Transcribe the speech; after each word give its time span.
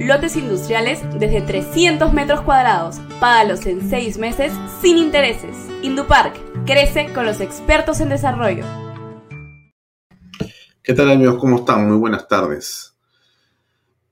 lotes 0.00 0.34
industriales 0.36 1.00
desde 1.18 1.42
300 1.42 2.12
metros 2.12 2.40
cuadrados. 2.40 2.98
Págalos 3.20 3.66
en 3.66 3.88
6 3.88 4.18
meses 4.18 4.52
sin 4.80 4.96
intereses. 4.96 5.56
Indupark 5.82 6.34
Crece 6.64 7.12
con 7.12 7.26
los 7.26 7.40
expertos 7.40 8.00
en 8.00 8.10
desarrollo. 8.10 8.64
¿Qué 10.82 10.94
tal 10.94 11.10
amigos? 11.10 11.38
¿Cómo 11.38 11.58
están? 11.58 11.88
Muy 11.88 11.96
buenas 11.96 12.28
tardes. 12.28 12.96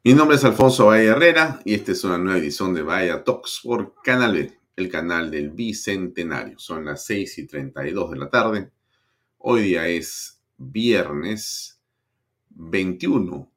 Mi 0.05 0.13
nombre 0.15 0.37
es 0.37 0.45
Alfonso 0.45 0.87
Valle 0.87 1.07
Herrera 1.07 1.61
y 1.65 1.75
esta 1.75 1.93
es 1.93 2.05
una 2.05 2.19
nueva 2.19 2.39
edición 2.39 2.75
de 2.75 2.83
Vaya 2.83 3.23
Talks 3.25 3.61
por 3.63 3.95
Canal 4.03 4.35
B, 4.35 4.59
el 4.77 4.91
canal 4.91 5.31
del 5.31 5.51
Bicentenario. 5.51 6.59
Son 6.59 6.85
las 6.85 7.05
6 7.05 7.39
y 7.39 7.47
32 7.47 8.11
de 8.11 8.17
la 8.17 8.31
tarde. 8.31 8.71
Hoy 9.39 9.63
día 9.63 9.87
es 9.87 10.41
viernes 10.57 11.81
21 12.51 13.51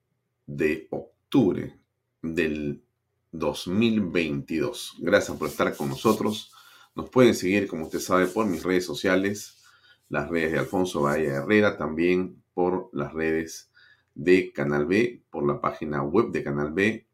de 0.45 0.87
octubre 0.91 1.80
del 2.21 2.83
2022. 3.31 4.97
Gracias 4.99 5.37
por 5.37 5.47
estar 5.47 5.75
con 5.75 5.89
nosotros. 5.89 6.51
Nos 6.95 7.09
pueden 7.09 7.33
seguir, 7.33 7.67
como 7.67 7.85
usted 7.85 7.99
sabe, 7.99 8.27
por 8.27 8.45
mis 8.45 8.63
redes 8.63 8.85
sociales, 8.85 9.63
las 10.09 10.29
redes 10.29 10.51
de 10.51 10.59
Alfonso 10.59 11.01
Bahía 11.01 11.35
Herrera, 11.35 11.77
también 11.77 12.43
por 12.53 12.89
las 12.93 13.13
redes 13.13 13.71
de 14.13 14.51
Canal 14.51 14.85
B, 14.85 15.23
por 15.29 15.47
la 15.47 15.61
página 15.61 16.03
web 16.03 16.31
de 16.31 16.43
Canal 16.43 16.73
B. 16.73 17.07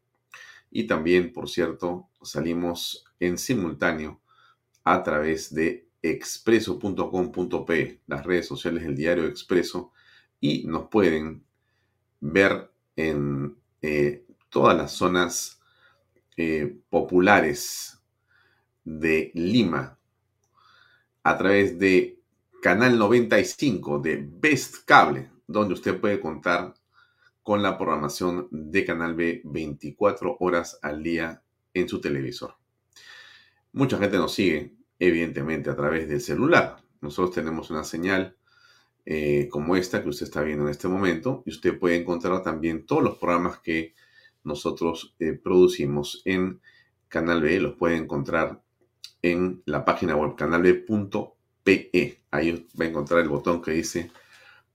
Y 0.70 0.86
también, 0.86 1.32
por 1.32 1.48
cierto, 1.48 2.08
salimos 2.22 3.04
en 3.20 3.38
simultáneo 3.38 4.20
a 4.84 5.02
través 5.02 5.54
de 5.54 5.88
expreso.com.p, 6.02 8.00
las 8.06 8.26
redes 8.26 8.46
sociales 8.46 8.82
del 8.82 8.96
diario 8.96 9.26
Expreso, 9.26 9.92
y 10.40 10.64
nos 10.66 10.88
pueden 10.88 11.44
ver 12.20 12.70
en 12.96 13.56
eh, 13.82 14.24
todas 14.48 14.76
las 14.76 14.92
zonas 14.92 15.60
eh, 16.36 16.78
populares 16.88 18.00
de 18.84 19.30
Lima 19.34 19.98
a 21.22 21.36
través 21.36 21.78
de 21.78 22.20
Canal 22.62 22.98
95 22.98 23.98
de 23.98 24.26
Best 24.28 24.84
Cable, 24.84 25.30
donde 25.46 25.74
usted 25.74 26.00
puede 26.00 26.20
contar 26.20 26.74
con 27.42 27.62
la 27.62 27.76
programación 27.76 28.48
de 28.50 28.84
Canal 28.84 29.14
B 29.14 29.42
24 29.44 30.36
horas 30.40 30.78
al 30.82 31.02
día 31.02 31.42
en 31.74 31.88
su 31.88 32.00
televisor. 32.00 32.54
Mucha 33.72 33.98
gente 33.98 34.16
nos 34.16 34.34
sigue, 34.34 34.74
evidentemente, 34.98 35.70
a 35.70 35.76
través 35.76 36.08
del 36.08 36.20
celular. 36.20 36.76
Nosotros 37.00 37.34
tenemos 37.34 37.70
una 37.70 37.84
señal 37.84 38.36
eh, 39.06 39.48
como 39.50 39.76
esta 39.76 40.02
que 40.02 40.08
usted 40.08 40.26
está 40.26 40.42
viendo 40.42 40.64
en 40.64 40.70
este 40.70 40.88
momento 40.88 41.42
y 41.46 41.50
usted 41.50 41.78
puede 41.78 41.96
encontrar 41.96 42.42
también 42.42 42.84
todos 42.84 43.02
los 43.02 43.18
programas 43.18 43.58
que 43.60 43.94
nosotros 44.44 45.14
eh, 45.18 45.32
producimos 45.32 46.22
en 46.24 46.60
Canal 47.08 47.42
B. 47.42 47.60
Los 47.60 47.74
puede 47.74 47.96
encontrar 47.96 48.62
en 49.22 49.62
la 49.66 49.84
página 49.84 50.16
web 50.16 50.36
canalb.pe. 50.36 52.22
Ahí 52.30 52.68
va 52.78 52.84
a 52.84 52.88
encontrar 52.88 53.20
el 53.20 53.28
botón 53.28 53.62
que 53.62 53.72
dice 53.72 54.10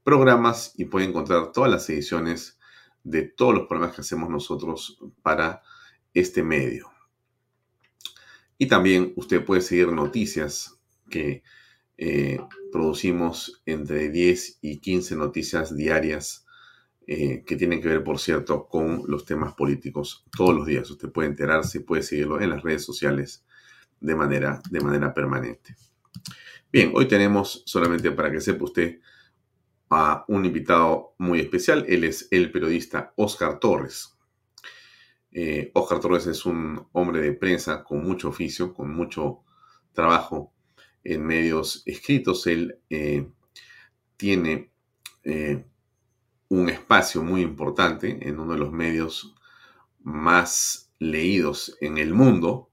programas 0.03 0.73
y 0.77 0.85
puede 0.85 1.05
encontrar 1.05 1.51
todas 1.51 1.71
las 1.71 1.89
ediciones 1.89 2.59
de 3.03 3.23
todos 3.23 3.53
los 3.53 3.67
programas 3.67 3.95
que 3.95 4.01
hacemos 4.01 4.29
nosotros 4.29 4.97
para 5.21 5.61
este 6.13 6.43
medio. 6.43 6.91
Y 8.57 8.67
también 8.67 9.13
usted 9.15 9.43
puede 9.43 9.61
seguir 9.61 9.91
noticias 9.91 10.79
que 11.09 11.43
eh, 11.97 12.39
producimos 12.71 13.61
entre 13.65 14.09
10 14.09 14.59
y 14.61 14.79
15 14.79 15.15
noticias 15.15 15.75
diarias 15.75 16.45
eh, 17.07 17.43
que 17.45 17.55
tienen 17.55 17.81
que 17.81 17.89
ver, 17.89 18.03
por 18.03 18.19
cierto, 18.19 18.67
con 18.67 19.03
los 19.07 19.25
temas 19.25 19.53
políticos 19.53 20.25
todos 20.35 20.55
los 20.55 20.65
días. 20.65 20.89
Usted 20.89 21.11
puede 21.11 21.29
enterarse, 21.29 21.81
puede 21.81 22.03
seguirlo 22.03 22.41
en 22.41 22.49
las 22.49 22.63
redes 22.63 22.83
sociales 22.83 23.45
de 23.99 24.15
manera, 24.15 24.61
de 24.69 24.79
manera 24.79 25.13
permanente. 25.13 25.75
Bien, 26.71 26.91
hoy 26.95 27.07
tenemos, 27.07 27.63
solamente 27.65 28.11
para 28.11 28.31
que 28.31 28.41
sepa 28.41 28.63
usted, 28.63 28.99
a 29.89 30.25
un 30.27 30.45
invitado 30.45 31.13
muy 31.19 31.39
especial. 31.39 31.85
Él 31.87 32.03
es 32.03 32.27
el 32.31 32.51
periodista 32.51 33.13
Oscar 33.15 33.59
Torres. 33.59 34.17
Eh, 35.31 35.71
Oscar 35.73 35.99
Torres 35.99 36.27
es 36.27 36.45
un 36.45 36.87
hombre 36.91 37.21
de 37.21 37.33
prensa 37.33 37.83
con 37.83 38.03
mucho 38.03 38.29
oficio, 38.29 38.73
con 38.73 38.93
mucho 38.93 39.43
trabajo 39.91 40.53
en 41.03 41.25
medios 41.25 41.83
escritos. 41.85 42.47
Él 42.47 42.79
eh, 42.89 43.27
tiene 44.17 44.71
eh, 45.23 45.65
un 46.53 46.69
espacio 46.69 47.23
muy 47.23 47.41
importante 47.41 48.19
en 48.21 48.39
uno 48.39 48.53
de 48.53 48.59
los 48.59 48.71
medios 48.71 49.33
más 50.03 50.91
leídos 50.99 51.75
en 51.81 51.97
el 51.97 52.13
mundo, 52.13 52.69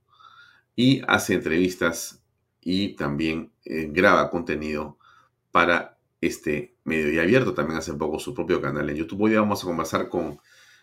y 0.77 1.03
hace 1.09 1.35
entrevistas 1.35 2.23
y 2.61 2.94
también 2.94 3.53
eh, 3.65 3.88
graba 3.91 4.31
contenido 4.31 4.99
para 5.50 5.99
este 6.21 6.77
medio. 6.85 7.12
Y 7.12 7.19
abierto 7.19 7.55
también 7.55 7.79
hace 7.79 7.94
poco 7.94 8.19
su 8.19 8.35
propio 8.35 8.61
canal 8.61 8.88
en 8.88 8.97
YouTube. 8.97 9.23
Hoy 9.23 9.35
vamos 9.35 9.62
a 9.62 9.67
conversar 9.67 10.09
con 10.09 10.38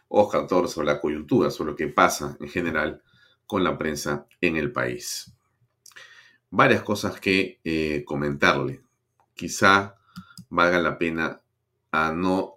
Oscar 0.07 0.47
Torres 0.47 0.71
sobre 0.71 0.87
la 0.87 0.99
coyuntura, 0.99 1.51
sobre 1.51 1.71
lo 1.71 1.75
que 1.75 1.87
pasa 1.87 2.37
en 2.39 2.49
general 2.49 3.01
con 3.45 3.63
la 3.63 3.77
prensa 3.77 4.27
en 4.41 4.55
el 4.55 4.71
país. 4.71 5.33
Varias 6.49 6.81
cosas 6.81 7.19
que 7.19 7.59
eh, 7.63 8.03
comentarle. 8.05 8.81
Quizá 9.35 9.97
valga 10.49 10.79
la 10.79 10.97
pena 10.97 11.41
a 11.91 12.11
no 12.11 12.56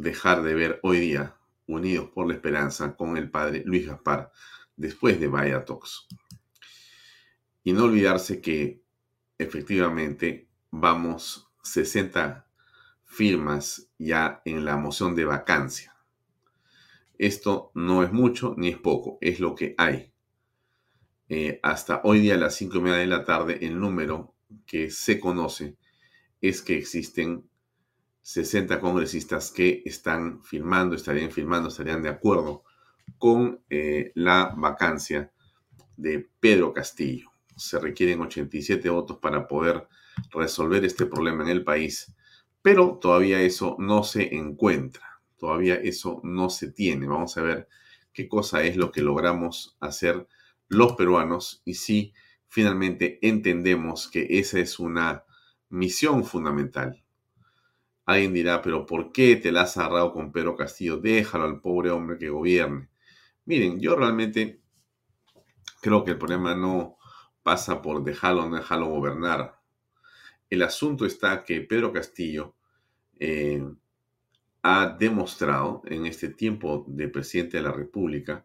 dejar 0.00 0.42
de 0.42 0.54
ver 0.54 0.80
hoy 0.82 1.00
día 1.00 1.36
Unidos 1.66 2.08
por 2.08 2.26
la 2.26 2.34
Esperanza 2.34 2.96
con 2.96 3.16
el 3.16 3.30
padre 3.30 3.62
Luis 3.64 3.86
Gaspar 3.86 4.32
después 4.74 5.20
de 5.20 5.28
Vaya 5.28 5.64
Talks. 5.64 6.08
Y 7.62 7.72
no 7.72 7.84
olvidarse 7.84 8.40
que 8.40 8.82
efectivamente 9.38 10.48
vamos 10.70 11.48
60 11.62 12.46
firmas 13.04 13.90
ya 13.98 14.40
en 14.44 14.64
la 14.64 14.76
moción 14.76 15.14
de 15.14 15.26
vacancia. 15.26 15.94
Esto 17.18 17.70
no 17.74 18.02
es 18.02 18.12
mucho 18.12 18.54
ni 18.56 18.68
es 18.68 18.78
poco, 18.78 19.18
es 19.20 19.40
lo 19.40 19.54
que 19.54 19.74
hay. 19.76 20.12
Eh, 21.28 21.60
hasta 21.62 22.00
hoy 22.04 22.20
día 22.20 22.34
a 22.34 22.38
las 22.38 22.56
5 22.56 22.78
y 22.78 22.80
media 22.80 22.96
de 22.96 23.06
la 23.06 23.24
tarde, 23.24 23.58
el 23.60 23.78
número 23.78 24.34
que 24.66 24.90
se 24.90 25.20
conoce 25.20 25.76
es 26.40 26.62
que 26.62 26.76
existen 26.76 27.48
60 28.22 28.80
congresistas 28.80 29.50
que 29.50 29.82
están 29.84 30.42
firmando, 30.42 30.96
estarían 30.96 31.30
firmando, 31.30 31.68
estarían 31.68 32.02
de 32.02 32.08
acuerdo 32.08 32.64
con 33.18 33.60
eh, 33.68 34.12
la 34.14 34.54
vacancia 34.56 35.32
de 35.96 36.28
Pedro 36.40 36.72
Castillo 36.72 37.32
se 37.56 37.78
requieren 37.78 38.20
87 38.20 38.88
votos 38.90 39.18
para 39.18 39.46
poder 39.46 39.86
resolver 40.30 40.84
este 40.84 41.06
problema 41.06 41.42
en 41.42 41.50
el 41.50 41.64
país, 41.64 42.14
pero 42.60 42.98
todavía 43.00 43.40
eso 43.40 43.76
no 43.78 44.04
se 44.04 44.34
encuentra, 44.34 45.20
todavía 45.38 45.76
eso 45.76 46.20
no 46.24 46.50
se 46.50 46.70
tiene. 46.72 47.06
Vamos 47.06 47.36
a 47.36 47.42
ver 47.42 47.68
qué 48.12 48.28
cosa 48.28 48.62
es 48.62 48.76
lo 48.76 48.92
que 48.92 49.02
logramos 49.02 49.76
hacer 49.80 50.26
los 50.68 50.92
peruanos 50.92 51.62
y 51.64 51.74
si 51.74 52.12
finalmente 52.48 53.18
entendemos 53.22 54.08
que 54.08 54.26
esa 54.38 54.58
es 54.58 54.78
una 54.78 55.24
misión 55.68 56.24
fundamental. 56.24 57.01
Alguien 58.04 58.32
dirá, 58.32 58.62
pero 58.62 58.84
¿por 58.84 59.12
qué 59.12 59.36
te 59.36 59.52
la 59.52 59.62
has 59.62 59.76
agarrado 59.76 60.12
con 60.12 60.32
Pedro 60.32 60.56
Castillo? 60.56 60.96
Déjalo 60.96 61.44
al 61.44 61.60
pobre 61.60 61.90
hombre 61.90 62.18
que 62.18 62.28
gobierne. 62.28 62.88
Miren, 63.44 63.80
yo 63.80 63.96
realmente 63.96 64.60
creo 65.80 66.04
que 66.04 66.12
el 66.12 66.18
problema 66.18 66.54
no 66.54 66.96
pasa 67.42 67.82
por 67.82 68.02
dejarlo 68.02 68.44
o 68.44 68.48
no 68.48 68.56
dejarlo 68.56 68.86
gobernar. 68.86 69.60
El 70.50 70.62
asunto 70.62 71.06
está 71.06 71.44
que 71.44 71.60
Pedro 71.60 71.92
Castillo 71.92 72.54
eh, 73.18 73.64
ha 74.62 74.96
demostrado 74.98 75.82
en 75.86 76.06
este 76.06 76.28
tiempo 76.28 76.84
de 76.88 77.08
presidente 77.08 77.56
de 77.56 77.62
la 77.64 77.72
República 77.72 78.44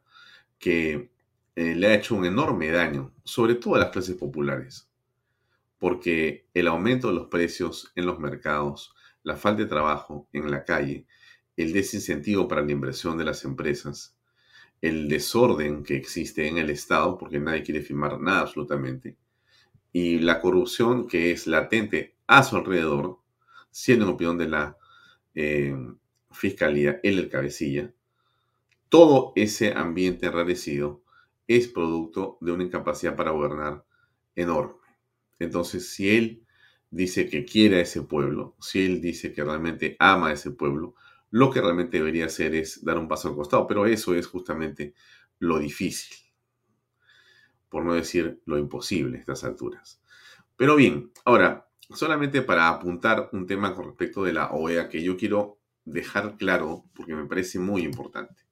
que 0.57 1.11
eh, 1.55 1.75
le 1.75 1.87
ha 1.87 1.95
hecho 1.95 2.15
un 2.15 2.25
enorme 2.25 2.71
daño, 2.71 3.13
sobre 3.23 3.55
todo 3.55 3.75
a 3.75 3.79
las 3.79 3.89
clases 3.89 4.15
populares, 4.15 4.89
porque 5.77 6.47
el 6.53 6.67
aumento 6.67 7.07
de 7.09 7.15
los 7.15 7.27
precios 7.27 7.91
en 7.95 8.05
los 8.05 8.19
mercados, 8.19 8.95
la 9.27 9.35
falta 9.35 9.63
de 9.63 9.67
trabajo 9.67 10.29
en 10.31 10.49
la 10.49 10.63
calle, 10.63 11.05
el 11.57 11.73
desincentivo 11.73 12.47
para 12.47 12.61
la 12.61 12.71
inversión 12.71 13.17
de 13.17 13.25
las 13.25 13.43
empresas, 13.43 14.15
el 14.81 15.09
desorden 15.09 15.83
que 15.83 15.97
existe 15.97 16.47
en 16.47 16.57
el 16.57 16.69
Estado, 16.69 17.17
porque 17.17 17.37
nadie 17.37 17.61
quiere 17.61 17.81
firmar 17.81 18.21
nada 18.21 18.39
absolutamente, 18.39 19.17
y 19.91 20.19
la 20.19 20.39
corrupción 20.39 21.07
que 21.09 21.31
es 21.31 21.45
latente 21.45 22.15
a 22.25 22.41
su 22.41 22.55
alrededor, 22.55 23.19
siendo 23.69 24.05
en 24.05 24.11
opinión 24.11 24.37
de 24.37 24.47
la 24.47 24.77
eh, 25.35 25.75
Fiscalía, 26.31 27.01
él 27.03 27.19
el 27.19 27.27
cabecilla, 27.27 27.93
todo 28.87 29.33
ese 29.35 29.73
ambiente 29.73 30.27
enrarecido 30.27 31.03
es 31.47 31.67
producto 31.67 32.37
de 32.39 32.53
una 32.53 32.63
incapacidad 32.63 33.17
para 33.17 33.31
gobernar 33.31 33.83
enorme. 34.35 34.75
Entonces, 35.37 35.89
si 35.89 36.15
él 36.15 36.46
dice 36.89 37.29
que 37.29 37.45
quiere 37.45 37.77
a 37.77 37.81
ese 37.81 38.01
pueblo, 38.03 38.55
si 38.59 38.85
él 38.85 39.01
dice 39.01 39.33
que 39.33 39.43
realmente 39.43 39.95
ama 39.99 40.29
a 40.29 40.33
ese 40.33 40.51
pueblo, 40.51 40.95
lo 41.29 41.51
que 41.51 41.61
realmente 41.61 41.97
debería 41.97 42.25
hacer 42.25 42.55
es 42.55 42.83
dar 42.83 42.97
un 42.97 43.07
paso 43.07 43.27
al 43.27 43.35
costado, 43.35 43.67
pero 43.67 43.85
eso 43.85 44.15
es 44.15 44.27
justamente 44.27 44.93
lo 45.39 45.59
difícil, 45.59 46.17
por 47.69 47.83
no 47.83 47.93
decir 47.93 48.41
lo 48.45 48.57
imposible 48.57 49.17
a 49.17 49.19
estas 49.19 49.43
alturas. 49.43 50.01
Pero 50.55 50.75
bien, 50.75 51.11
ahora, 51.25 51.69
solamente 51.89 52.41
para 52.41 52.69
apuntar 52.69 53.29
un 53.33 53.45
tema 53.45 53.75
con 53.75 53.85
respecto 53.85 54.23
de 54.23 54.33
la 54.33 54.51
OEA 54.51 54.89
que 54.89 55.03
yo 55.03 55.17
quiero 55.17 55.59
dejar 55.85 56.37
claro 56.37 56.85
porque 56.93 57.15
me 57.15 57.25
parece 57.25 57.59
muy 57.59 57.83
importante. 57.83 58.43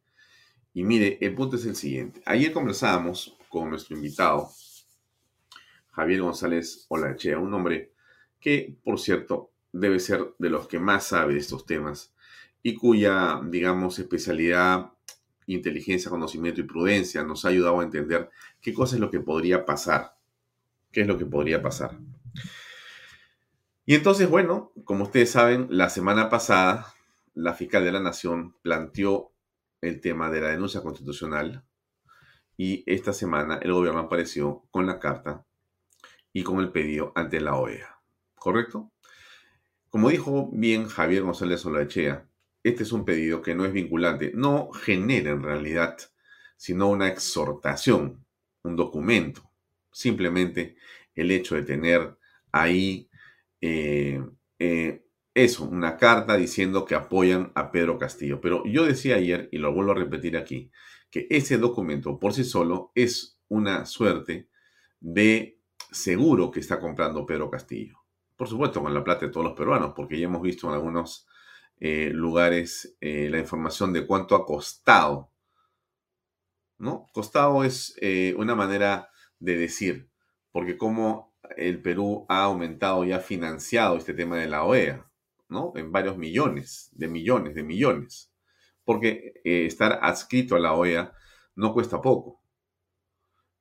Y 0.74 0.84
mire, 0.84 1.18
el 1.22 1.34
punto 1.34 1.56
es 1.56 1.66
el 1.66 1.76
siguiente. 1.76 2.22
Ayer 2.26 2.52
conversábamos 2.52 3.38
con 3.50 3.70
nuestro 3.70 3.96
invitado, 3.96 4.50
Javier 5.92 6.22
González 6.22 6.86
Olachea, 6.90 7.40
un 7.40 7.54
hombre 7.54 7.94
que, 8.45 8.77
por 8.83 9.00
cierto, 9.00 9.50
debe 9.74 10.00
ser 10.00 10.36
de 10.38 10.51
los 10.51 10.68
que 10.68 10.77
más 10.77 11.07
sabe 11.07 11.33
de 11.33 11.39
estos 11.39 11.65
temas 11.65 12.13
y 12.62 12.75
cuya, 12.75 13.42
digamos, 13.44 13.97
especialidad, 13.97 14.92
inteligencia, 15.47 16.12
conocimiento 16.12 16.62
y 16.62 16.65
prudencia 16.65 17.24
nos 17.24 17.44
ha 17.44 17.47
ayudado 17.47 17.80
a 17.80 17.83
entender 17.83 18.30
qué 18.62 18.71
cosa 18.71 18.97
es 18.97 19.01
lo 19.01 19.09
que 19.09 19.19
podría 19.19 19.65
pasar. 19.65 20.15
¿Qué 20.92 21.01
es 21.01 21.07
lo 21.07 21.18
que 21.18 21.25
podría 21.25 21.63
pasar? 21.63 21.97
Y 23.88 23.95
entonces, 23.95 24.30
bueno, 24.30 24.71
como 24.83 25.06
ustedes 25.06 25.31
saben, 25.31 25.65
la 25.71 25.89
semana 25.89 26.30
pasada 26.30 26.94
la 27.33 27.56
fiscal 27.56 27.83
de 27.83 27.94
la 27.94 28.00
Nación 28.00 28.56
planteó 28.62 29.31
el 29.81 30.01
tema 30.01 30.30
de 30.30 30.42
la 30.42 30.50
denuncia 30.50 30.83
constitucional 30.83 31.65
y 32.57 32.83
esta 32.86 33.12
semana 33.12 33.57
el 33.63 33.74
gobierno 33.74 34.01
apareció 34.01 34.68
con 34.69 34.86
la 34.86 35.00
carta 35.00 35.44
y 36.31 36.44
con 36.44 36.59
el 36.59 36.71
pedido 36.71 37.12
ante 37.15 37.42
la 37.42 37.56
OEA. 37.56 37.94
¿Correcto? 38.45 38.92
Como 39.89 40.12
dijo 40.12 40.51
bien 40.53 40.88
Javier 40.88 41.24
González 41.24 41.65
Olaechea, 41.65 42.30
este 42.62 42.83
es 42.83 42.92
un 42.92 43.03
pedido 43.03 43.42
que 43.42 43.56
no 43.56 43.65
es 43.65 43.74
vinculante, 43.74 44.33
no 44.36 44.69
genera 44.69 45.31
en 45.31 45.42
realidad, 45.42 45.97
sino 46.56 46.88
una 46.88 47.07
exhortación, 47.07 48.24
un 48.62 48.75
documento. 48.75 49.50
Simplemente 49.92 50.75
el 51.15 51.31
hecho 51.31 51.56
de 51.56 51.63
tener 51.63 52.19
ahí 52.51 53.09
eh, 53.62 54.24
eh, 54.59 55.07
eso, 55.33 55.63
una 55.63 55.97
carta 55.97 56.38
diciendo 56.38 56.86
que 56.86 56.94
apoyan 56.94 57.51
a 57.56 57.71
Pedro 57.71 57.97
Castillo. 57.97 58.39
Pero 58.42 58.63
yo 58.65 58.86
decía 58.86 59.15
ayer, 59.15 59.50
y 59.51 59.57
lo 59.57 59.74
vuelvo 59.74 59.94
a 59.94 59.95
repetir 59.95 60.38
aquí, 60.38 60.69
que 61.09 61.25
ese 61.31 61.57
documento 61.57 62.19
por 62.19 62.31
sí 62.31 62.44
solo 62.44 62.92
es 62.94 63.39
una 63.47 63.88
suerte 63.88 64.50
de 65.00 65.59
seguro 65.89 66.51
que 66.51 66.59
está 66.59 66.80
comprando 66.80 67.25
Pedro 67.25 67.50
Castillo. 67.50 68.05
Por 68.36 68.48
supuesto, 68.48 68.82
con 68.82 68.94
la 68.94 69.04
plata 69.04 69.26
de 69.26 69.32
todos 69.32 69.46
los 69.46 69.56
peruanos, 69.56 69.94
porque 69.96 70.20
ya 70.20 70.26
hemos 70.26 70.42
visto 70.42 70.68
en 70.68 70.74
algunos 70.74 71.28
eh, 71.80 72.10
lugares 72.14 72.98
eh, 73.02 73.30
la 73.30 73.40
información 73.40 73.94
de 73.94 74.06
cuánto 74.06 74.36
ha 74.36 74.46
costado. 74.46 75.32
¿No? 76.78 77.08
Costado 77.14 77.64
es 77.64 77.96
eh, 78.02 78.36
una 78.38 78.56
manera 78.56 79.10
de 79.40 79.58
decir, 79.58 80.10
porque 80.52 80.78
como 80.78 81.34
el 81.56 81.82
Perú 81.82 82.26
ha 82.28 82.44
aumentado 82.44 83.06
y 83.06 83.14
ha 83.14 83.20
financiado 83.20 83.96
este 83.96 84.14
tema 84.14 84.38
de 84.38 84.48
la 84.48 84.64
OEA. 84.66 85.10
¿no? 85.48 85.72
En 85.76 85.92
varios 85.92 86.18
millones, 86.18 86.90
de 86.94 87.08
millones, 87.08 87.56
de 87.56 87.64
millones. 87.64 88.34
Porque 88.84 89.34
estar 89.44 90.00
adscrito 90.02 90.56
a 90.56 90.60
la 90.60 90.74
OEA 90.74 91.14
no 91.56 91.74
cuesta 91.74 92.02
poco. 92.02 92.42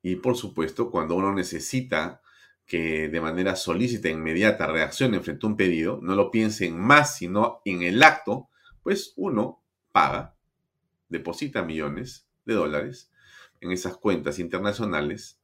Y 0.02 0.16
por 0.16 0.36
supuesto, 0.36 0.90
cuando 0.90 1.14
uno 1.14 1.32
necesita 1.32 2.20
que 2.66 3.08
de 3.08 3.20
manera 3.20 3.56
solícita 3.56 4.08
e 4.08 4.12
inmediata 4.12 4.66
reaccione 4.66 5.20
frente 5.20 5.46
a 5.46 5.48
un 5.50 5.56
pedido, 5.56 6.00
no 6.02 6.14
lo 6.14 6.30
piense 6.30 6.66
en 6.66 6.78
más, 6.78 7.16
sino 7.16 7.60
en 7.64 7.82
el 7.82 8.02
acto, 8.02 8.48
pues 8.82 9.12
uno 9.16 9.62
paga, 9.92 10.34
deposita 11.08 11.62
millones 11.62 12.26
de 12.44 12.54
dólares 12.54 13.10
en 13.60 13.70
esas 13.72 13.96
cuentas 13.96 14.38
internacionales 14.38 15.40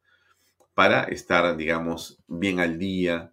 para 0.74 1.04
estar, 1.04 1.56
digamos, 1.56 2.22
bien 2.26 2.60
al 2.60 2.78
día, 2.78 3.32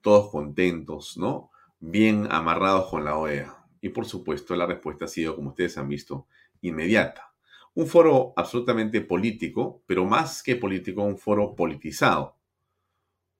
todos 0.00 0.30
contentos, 0.30 1.16
¿no? 1.16 1.50
bien 1.80 2.28
amarrados 2.30 2.88
con 2.90 3.04
la 3.04 3.16
OEA. 3.16 3.64
Y 3.80 3.90
por 3.90 4.06
supuesto 4.06 4.56
la 4.56 4.66
respuesta 4.66 5.04
ha 5.04 5.08
sido, 5.08 5.36
como 5.36 5.50
ustedes 5.50 5.78
han 5.78 5.88
visto, 5.88 6.26
inmediata. 6.62 7.32
Un 7.74 7.86
foro 7.86 8.32
absolutamente 8.36 9.02
político, 9.02 9.82
pero 9.86 10.04
más 10.04 10.42
que 10.42 10.56
político, 10.56 11.02
un 11.02 11.18
foro 11.18 11.54
politizado. 11.54 12.35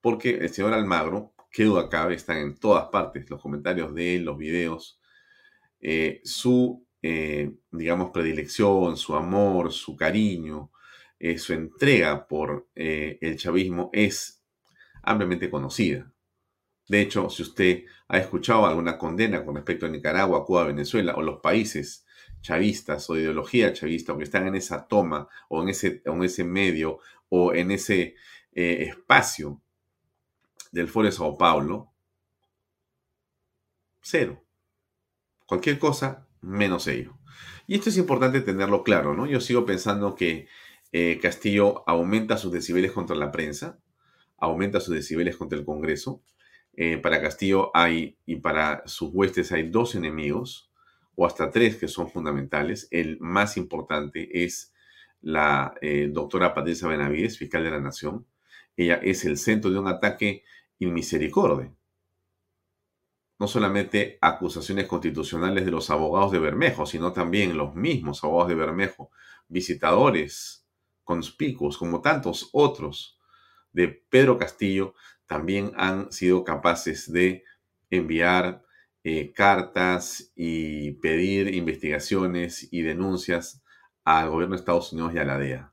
Porque 0.06 0.36
el 0.36 0.50
señor 0.50 0.72
Almagro, 0.72 1.34
que 1.50 1.64
duda 1.64 1.88
cabe, 1.88 2.14
está 2.14 2.38
en 2.38 2.54
todas 2.54 2.90
partes, 2.90 3.28
los 3.28 3.42
comentarios 3.42 3.92
de 3.92 4.14
él, 4.14 4.25
los 4.25 4.38
videos, 4.38 5.00
eh, 5.80 6.20
su, 6.22 6.86
eh, 7.02 7.50
digamos, 7.72 8.12
predilección, 8.12 8.96
su 8.96 9.16
amor, 9.16 9.72
su 9.72 9.96
cariño, 9.96 10.70
eh, 11.18 11.38
su 11.38 11.54
entrega 11.54 12.28
por 12.28 12.68
el 12.76 13.36
chavismo 13.36 13.90
es 13.92 14.44
ampliamente 15.02 15.50
conocida. 15.50 16.08
De 16.86 17.00
hecho, 17.00 17.28
si 17.28 17.42
usted 17.42 17.82
ha 18.06 18.18
escuchado 18.18 18.64
alguna 18.64 18.96
condena 18.96 19.44
con 19.44 19.56
respecto 19.56 19.86
a 19.86 19.88
Nicaragua, 19.88 20.44
Cuba, 20.44 20.66
Venezuela 20.66 21.16
o 21.16 21.22
los 21.22 21.40
países 21.40 22.06
chavistas 22.42 23.10
o 23.10 23.14
de 23.14 23.22
ideología 23.22 23.72
chavista 23.72 24.12
o 24.12 24.18
que 24.18 24.22
están 24.22 24.46
en 24.46 24.54
esa 24.54 24.86
toma 24.86 25.28
o 25.48 25.64
en 25.64 25.70
ese, 25.70 26.00
en 26.04 26.22
ese 26.22 26.44
medio 26.44 27.00
o 27.28 27.52
en 27.52 27.72
ese 27.72 28.14
espacio 28.52 29.62
del 30.76 30.88
Foro 30.88 31.06
de 31.06 31.12
Sao 31.12 31.37
Paulo, 31.38 31.92
cero. 34.02 34.45
Cualquier 35.47 35.78
cosa 35.78 36.28
menos 36.42 36.87
ello. 36.87 37.18
Y 37.66 37.75
esto 37.76 37.88
es 37.88 37.97
importante 37.97 38.40
tenerlo 38.42 38.85
claro, 38.85 39.14
¿no? 39.14 39.26
Yo 39.26 39.40
sigo 39.40 39.64
pensando 39.64 40.14
que 40.14 40.49
eh, 40.92 41.18
Castillo 41.21 41.83
aumenta 41.88 42.37
sus 42.37 42.52
decibeles 42.52 42.92
contra 42.92 43.16
la 43.16 43.33
prensa, 43.33 43.80
aumenta 44.37 44.80
sus 44.80 44.95
decibeles 44.95 45.37
contra 45.37 45.59
el 45.59 45.64
Congreso, 45.64 46.23
eh, 46.75 46.99
para 46.99 47.23
Castillo 47.23 47.71
hay, 47.75 48.18
y 48.26 48.37
para 48.37 48.83
sus 48.87 49.11
huestes 49.12 49.52
hay 49.52 49.71
dos 49.71 49.95
enemigos, 49.95 50.71
o 51.14 51.26
hasta 51.26 51.50
tres 51.50 51.76
que 51.76 51.88
son 51.88 52.11
fundamentales. 52.11 52.87
El 52.90 53.18
más 53.21 53.56
importante 53.56 54.45
es 54.45 54.75
la 55.23 55.75
eh, 55.80 56.11
doctora 56.12 56.54
Patricia 56.54 56.87
Benavides, 56.87 57.38
fiscal 57.38 57.64
de 57.64 57.71
la 57.71 57.80
Nación. 57.80 58.26
Ella 58.76 59.00
es 59.02 59.25
el 59.25 59.38
centro 59.38 59.71
de 59.71 59.78
un 59.78 59.88
ataque 59.88 60.45
inmisericordia. 60.78 61.75
No 63.38 63.49
solamente 63.49 64.18
acusaciones 64.21 64.87
constitucionales 64.87 65.64
de 65.64 65.71
los 65.71 65.90
abogados 65.90 66.33
de 66.33 66.38
Bermejo, 66.38 66.87
sino 66.87 67.12
también 67.12 67.56
los 67.56 67.75
mismos 67.75 68.25
abogados 68.25 68.49
de 68.49 68.54
Bermejo, 68.54 69.11
visitadores 69.49 70.66
conspicuos, 71.04 71.78
como 71.78 72.00
tantos 72.00 72.49
otros 72.52 73.18
de 73.73 73.88
Pedro 73.88 74.38
Castillo 74.38 74.95
también 75.26 75.73
han 75.76 76.11
sido 76.11 76.45
capaces 76.45 77.12
de 77.12 77.45
enviar 77.90 78.64
eh, 79.04 79.33
cartas 79.33 80.33
y 80.35 80.92
pedir 80.92 81.54
investigaciones 81.54 82.68
y 82.73 82.83
denuncias 82.83 83.62
al 84.04 84.30
gobierno 84.30 84.54
de 84.54 84.61
Estados 84.61 84.92
Unidos 84.92 85.14
y 85.14 85.18
a 85.18 85.25
la 85.25 85.38
DEA, 85.38 85.73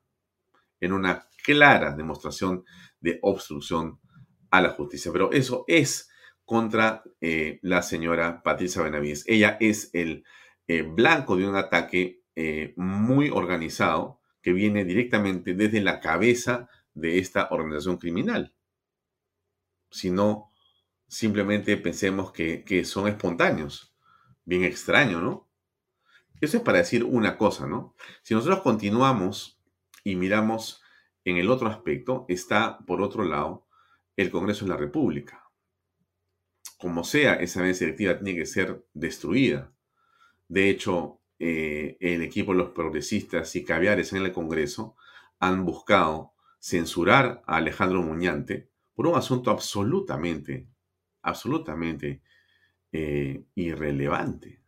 en 0.81 0.93
una 0.93 1.27
clara 1.43 1.95
demostración 1.95 2.65
de 2.99 3.19
obstrucción 3.21 3.99
a 4.53 4.61
la 4.61 4.69
justicia. 4.69 5.11
Pero 5.11 5.31
eso 5.31 5.65
es 5.67 6.11
contra 6.45 7.03
eh, 7.21 7.59
la 7.63 7.81
señora 7.81 8.43
Patricia 8.43 8.83
Benavides. 8.83 9.23
Ella 9.27 9.57
es 9.59 9.89
el 9.93 10.25
eh, 10.67 10.83
blanco 10.83 11.35
de 11.35 11.47
un 11.47 11.55
ataque 11.55 12.21
eh, 12.35 12.73
muy 12.77 13.31
organizado 13.31 14.21
que 14.43 14.53
viene 14.53 14.85
directamente 14.85 15.55
desde 15.55 15.81
la 15.81 15.99
cabeza 15.99 16.69
de 16.93 17.17
esta 17.17 17.47
organización 17.49 17.97
criminal. 17.97 18.53
Si 19.89 20.11
no, 20.11 20.51
simplemente 21.07 21.75
pensemos 21.77 22.31
que, 22.31 22.63
que 22.63 22.85
son 22.85 23.07
espontáneos. 23.07 23.95
Bien 24.45 24.63
extraño, 24.63 25.19
¿no? 25.19 25.49
Eso 26.41 26.57
es 26.57 26.63
para 26.63 26.77
decir 26.77 27.03
una 27.05 27.37
cosa, 27.37 27.65
¿no? 27.65 27.95
Si 28.21 28.35
nosotros 28.35 28.61
continuamos 28.61 29.59
y 30.03 30.15
miramos 30.15 30.83
en 31.25 31.37
el 31.37 31.49
otro 31.49 31.69
aspecto, 31.69 32.25
está 32.27 32.77
por 32.85 33.01
otro 33.01 33.23
lado 33.23 33.65
el 34.15 34.29
Congreso 34.31 34.65
de 34.65 34.71
la 34.71 34.77
República. 34.77 35.49
Como 36.77 37.03
sea, 37.03 37.35
esa 37.35 37.61
mesa 37.61 37.85
directiva 37.85 38.17
tiene 38.17 38.37
que 38.37 38.45
ser 38.45 38.85
destruida. 38.93 39.71
De 40.47 40.69
hecho, 40.69 41.21
eh, 41.39 41.97
el 41.99 42.21
equipo 42.21 42.51
de 42.51 42.59
los 42.59 42.69
progresistas 42.71 43.55
y 43.55 43.63
caviares 43.63 44.13
en 44.13 44.23
el 44.23 44.31
Congreso 44.31 44.95
han 45.39 45.65
buscado 45.65 46.33
censurar 46.59 47.41
a 47.45 47.57
Alejandro 47.57 48.01
Muñante 48.01 48.69
por 48.93 49.07
un 49.07 49.15
asunto 49.15 49.51
absolutamente, 49.51 50.67
absolutamente 51.21 52.21
eh, 52.91 53.43
irrelevante. 53.55 54.61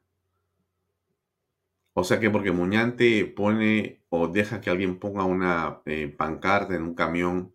O 1.94 2.04
sea 2.04 2.20
que 2.20 2.30
porque 2.30 2.52
Muñante 2.52 3.26
pone 3.26 4.02
o 4.10 4.28
deja 4.28 4.60
que 4.60 4.70
alguien 4.70 5.00
ponga 5.00 5.24
una 5.24 5.82
eh, 5.86 6.08
pancarta 6.10 6.76
en 6.76 6.84
un 6.84 6.96
camión 6.96 7.54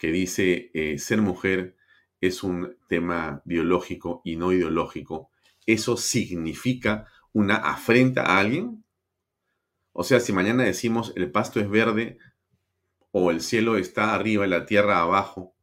que 0.00 0.10
dice 0.10 0.70
eh, 0.72 0.98
ser 0.98 1.20
mujer 1.20 1.76
es 2.22 2.42
un 2.42 2.74
tema 2.88 3.42
biológico 3.44 4.22
y 4.24 4.36
no 4.36 4.50
ideológico, 4.50 5.30
¿eso 5.66 5.98
significa 5.98 7.06
una 7.34 7.56
afrenta 7.56 8.22
a 8.22 8.38
alguien? 8.38 8.82
O 9.92 10.02
sea, 10.02 10.18
si 10.20 10.32
mañana 10.32 10.64
decimos 10.64 11.12
el 11.16 11.30
pasto 11.30 11.60
es 11.60 11.68
verde 11.68 12.16
o 13.10 13.30
el 13.30 13.42
cielo 13.42 13.76
está 13.76 14.14
arriba 14.14 14.46
y 14.46 14.50
la 14.50 14.64
tierra 14.64 15.00
abajo, 15.00 15.54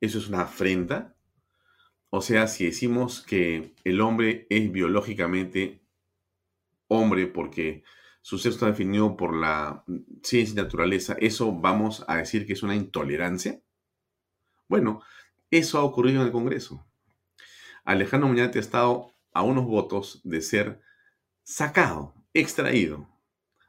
¿eso 0.00 0.16
es 0.16 0.28
una 0.28 0.42
afrenta? 0.42 1.14
O 2.08 2.22
sea, 2.22 2.46
si 2.46 2.64
decimos 2.64 3.20
que 3.20 3.74
el 3.84 4.00
hombre 4.00 4.46
es 4.48 4.72
biológicamente 4.72 5.82
hombre 6.88 7.26
porque 7.26 7.84
su 8.22 8.38
sexo 8.38 8.56
está 8.56 8.66
definido 8.68 9.14
por 9.14 9.36
la 9.36 9.84
ciencia 10.22 10.54
y 10.54 10.56
naturaleza, 10.64 11.16
¿eso 11.20 11.52
vamos 11.52 12.02
a 12.08 12.16
decir 12.16 12.46
que 12.46 12.54
es 12.54 12.62
una 12.62 12.76
intolerancia? 12.76 13.60
Bueno, 14.68 15.02
eso 15.50 15.78
ha 15.78 15.84
ocurrido 15.84 16.20
en 16.20 16.26
el 16.26 16.32
Congreso. 16.32 16.86
Alejandro 17.84 18.28
Muñate 18.28 18.58
ha 18.58 18.62
estado 18.62 19.12
a 19.32 19.42
unos 19.42 19.66
votos 19.66 20.20
de 20.24 20.40
ser 20.40 20.80
sacado, 21.42 22.14
extraído 22.32 23.08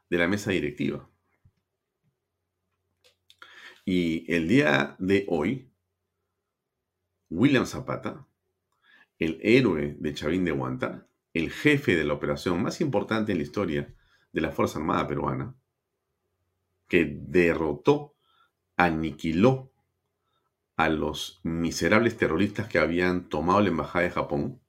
de 0.08 0.18
la 0.18 0.28
mesa 0.28 0.50
directiva. 0.50 1.08
Y 3.84 4.30
el 4.32 4.48
día 4.48 4.96
de 4.98 5.26
hoy, 5.28 5.70
William 7.28 7.66
Zapata, 7.66 8.26
el 9.18 9.38
héroe 9.42 9.96
de 9.98 10.14
Chavín 10.14 10.44
de 10.44 10.52
Guanta, 10.52 11.06
el 11.32 11.50
jefe 11.50 11.94
de 11.94 12.04
la 12.04 12.14
operación 12.14 12.62
más 12.62 12.80
importante 12.80 13.32
en 13.32 13.38
la 13.38 13.44
historia 13.44 13.94
de 14.32 14.40
la 14.40 14.50
Fuerza 14.50 14.78
Armada 14.78 15.06
Peruana, 15.06 15.54
que 16.88 17.16
derrotó, 17.20 18.16
aniquiló 18.76 19.72
a 20.76 20.88
los 20.88 21.40
miserables 21.42 22.16
terroristas 22.16 22.68
que 22.68 22.78
habían 22.78 23.28
tomado 23.28 23.60
la 23.60 23.68
embajada 23.68 24.04
de 24.04 24.10
Japón 24.10 24.60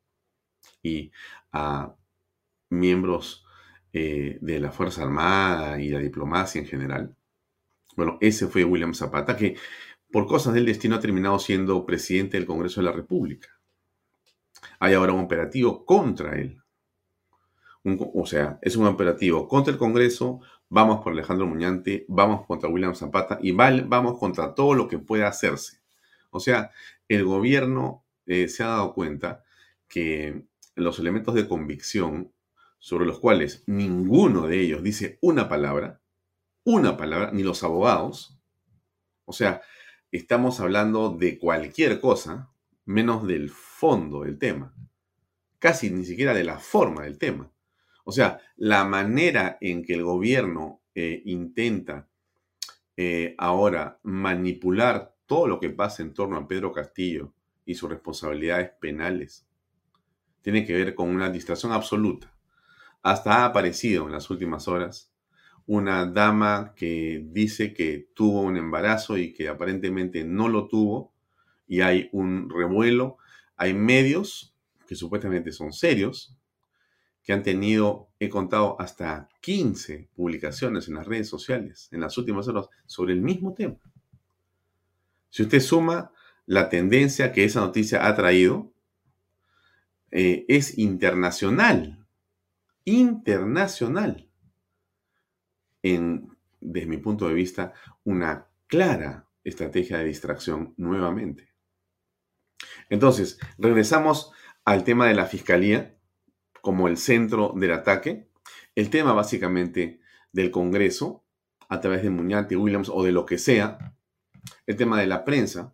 y 0.82 1.12
a 1.52 1.96
miembros 2.70 3.46
eh, 3.94 4.38
de 4.42 4.60
la 4.60 4.72
Fuerza 4.72 5.04
Armada 5.04 5.82
y 5.82 5.90
la 5.90 6.00
diplomacia 6.00 6.62
en 6.62 6.68
general. 6.68 7.16
Bueno, 7.96 8.18
ese 8.22 8.48
fue 8.48 8.64
William 8.64 8.94
Zapata, 8.94 9.36
que 9.36 9.58
por 10.12 10.28
cosas 10.28 10.54
del 10.54 10.66
destino 10.66 10.96
ha 10.96 11.00
terminado 11.00 11.40
siendo 11.40 11.86
presidente 11.86 12.38
del 12.38 12.46
Congreso 12.46 12.80
de 12.80 12.86
la 12.86 12.94
República. 12.94 13.50
Hay 14.80 14.94
ahora 14.94 15.14
un 15.14 15.26
operativo 15.26 15.86
contra 15.86 16.40
él. 16.40 16.62
o 17.84 18.26
sea, 18.26 18.60
es 18.62 18.76
un 18.76 18.86
operativo 18.86 19.48
contra 19.48 19.74
el 19.74 19.80
Congreso, 19.80 20.42
vamos 20.70 21.02
por 21.04 21.14
Alejandro 21.14 21.48
Muñante, 21.48 22.06
vamos 22.08 22.46
contra 22.46 22.70
William 22.70 22.96
Zapata 22.96 23.40
y 23.42 23.52
vamos 23.52 24.20
contra 24.20 24.54
todo 24.54 24.74
lo 24.74 24.88
que 24.88 25.00
pueda 25.00 25.28
hacerse. 25.28 25.77
O 26.30 26.40
sea, 26.40 26.72
el 27.08 27.26
gobierno 27.26 28.06
eh, 28.26 28.48
se 28.48 28.64
ha 28.64 28.68
dado 28.68 28.94
cuenta 28.94 29.44
que 29.88 30.44
los 30.76 31.00
elementos 31.00 31.34
de 31.34 31.48
convicción 31.48 32.32
sobre 32.80 33.06
los 33.06 33.20
cuales 33.20 33.64
ninguno 33.66 34.48
de 34.48 34.60
ellos 34.60 34.84
dice 34.84 35.18
una 35.22 35.50
palabra, 35.50 36.02
una 36.64 36.98
palabra, 36.98 37.32
ni 37.32 37.44
los 37.44 37.64
abogados, 37.64 38.38
o 39.26 39.34
sea, 39.34 39.62
estamos 40.12 40.60
hablando 40.60 41.10
de 41.10 41.38
cualquier 41.40 42.00
cosa 42.00 42.52
menos 42.86 43.28
del 43.28 43.50
fondo 43.50 44.24
del 44.24 44.38
tema, 44.38 44.74
casi 45.60 45.90
ni 45.90 46.06
siquiera 46.06 46.34
de 46.34 46.44
la 46.44 46.60
forma 46.60 47.04
del 47.04 47.18
tema. 47.18 47.52
O 48.04 48.12
sea, 48.12 48.40
la 48.56 48.86
manera 48.86 49.58
en 49.60 49.84
que 49.84 49.94
el 49.94 50.04
gobierno 50.04 50.82
eh, 50.96 51.22
intenta 51.26 52.08
eh, 52.96 53.36
ahora 53.38 54.00
manipular 54.04 55.17
todo 55.28 55.48
lo 55.48 55.60
que 55.60 55.70
pasa 55.70 56.02
en 56.02 56.14
torno 56.14 56.38
a 56.38 56.48
Pedro 56.48 56.72
Castillo 56.72 57.34
y 57.66 57.76
sus 57.76 57.90
responsabilidades 57.90 58.72
penales 58.80 59.46
tiene 60.42 60.66
que 60.66 60.74
ver 60.74 60.96
con 60.96 61.10
una 61.10 61.30
distracción 61.30 61.74
absoluta. 61.74 62.34
Hasta 63.04 63.36
ha 63.36 63.46
aparecido 63.46 64.06
en 64.06 64.14
las 64.14 64.30
últimas 64.30 64.68
horas 64.68 65.14
una 65.66 66.06
dama 66.06 66.74
que 66.76 67.22
dice 67.32 67.74
que 67.74 68.10
tuvo 68.14 68.42
un 68.42 68.56
embarazo 68.56 69.18
y 69.18 69.34
que 69.34 69.50
aparentemente 69.50 70.24
no 70.24 70.48
lo 70.48 70.70
tuvo 70.70 71.14
y 71.68 71.82
hay 71.82 72.10
un 72.14 72.50
revuelo. 72.50 73.18
Hay 73.58 73.74
medios 73.74 74.56
que 74.88 74.96
supuestamente 74.96 75.52
son 75.52 75.74
serios, 75.74 76.38
que 77.22 77.34
han 77.34 77.44
tenido, 77.44 78.08
he 78.20 78.30
contado, 78.30 78.80
hasta 78.80 79.28
15 79.42 80.10
publicaciones 80.16 80.88
en 80.88 80.96
las 80.96 81.06
redes 81.06 81.28
sociales 81.28 81.90
en 81.92 82.00
las 82.00 82.18
últimas 82.18 82.48
horas 82.48 82.70
sobre 82.86 83.14
el 83.14 83.22
mismo 83.22 83.54
tema. 83.54 83.78
Si 85.30 85.44
usted 85.44 85.60
suma 85.60 86.12
la 86.46 86.70
tendencia 86.70 87.32
que 87.32 87.44
esa 87.44 87.60
noticia 87.60 88.08
ha 88.08 88.16
traído, 88.16 88.74
eh, 90.12 90.46
es 90.48 90.78
internacional. 90.78 92.06
Internacional. 92.86 94.30
En, 95.84 96.30
desde 96.60 96.88
mi 96.88 96.98
punto 96.98 97.28
de 97.28 97.34
vista, 97.34 97.74
una 98.04 98.48
clara 98.68 99.28
estrategia 99.44 99.98
de 99.98 100.06
distracción 100.06 100.74
nuevamente. 100.78 101.54
Entonces, 102.90 103.40
regresamos 103.58 104.32
al 104.66 104.84
tema 104.84 105.08
de 105.08 105.16
la 105.16 105.26
fiscalía 105.26 105.98
como 106.62 106.88
el 106.88 106.98
centro 106.98 107.54
del 107.56 107.72
ataque. 107.72 108.30
El 108.76 108.90
tema 108.90 109.14
básicamente 109.14 110.00
del 110.32 110.52
Congreso, 110.52 111.26
a 111.70 111.80
través 111.82 112.04
de 112.04 112.10
Muñante 112.10 112.56
Williams 112.56 112.90
o 112.90 113.04
de 113.04 113.12
lo 113.12 113.26
que 113.26 113.38
sea, 113.38 113.97
el 114.66 114.76
tema 114.76 115.00
de 115.00 115.08
la 115.08 115.26
prensa, 115.26 115.74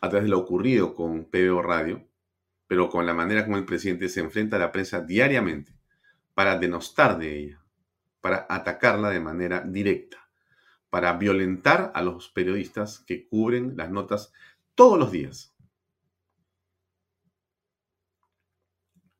a 0.00 0.08
través 0.08 0.24
de 0.24 0.30
lo 0.30 0.38
ocurrido 0.38 0.94
con 0.94 1.24
PBO 1.24 1.62
Radio, 1.62 2.08
pero 2.66 2.88
con 2.88 3.06
la 3.06 3.14
manera 3.14 3.44
como 3.44 3.56
el 3.56 3.64
presidente 3.64 4.08
se 4.08 4.20
enfrenta 4.20 4.56
a 4.56 4.60
la 4.60 4.72
prensa 4.72 5.00
diariamente 5.00 5.72
para 6.34 6.58
denostar 6.58 7.18
de 7.18 7.38
ella, 7.38 7.64
para 8.20 8.46
atacarla 8.48 9.10
de 9.10 9.20
manera 9.20 9.60
directa, 9.60 10.30
para 10.90 11.14
violentar 11.14 11.90
a 11.94 12.02
los 12.02 12.28
periodistas 12.28 13.00
que 13.00 13.26
cubren 13.26 13.76
las 13.76 13.90
notas 13.90 14.32
todos 14.74 14.98
los 14.98 15.10
días. 15.10 15.54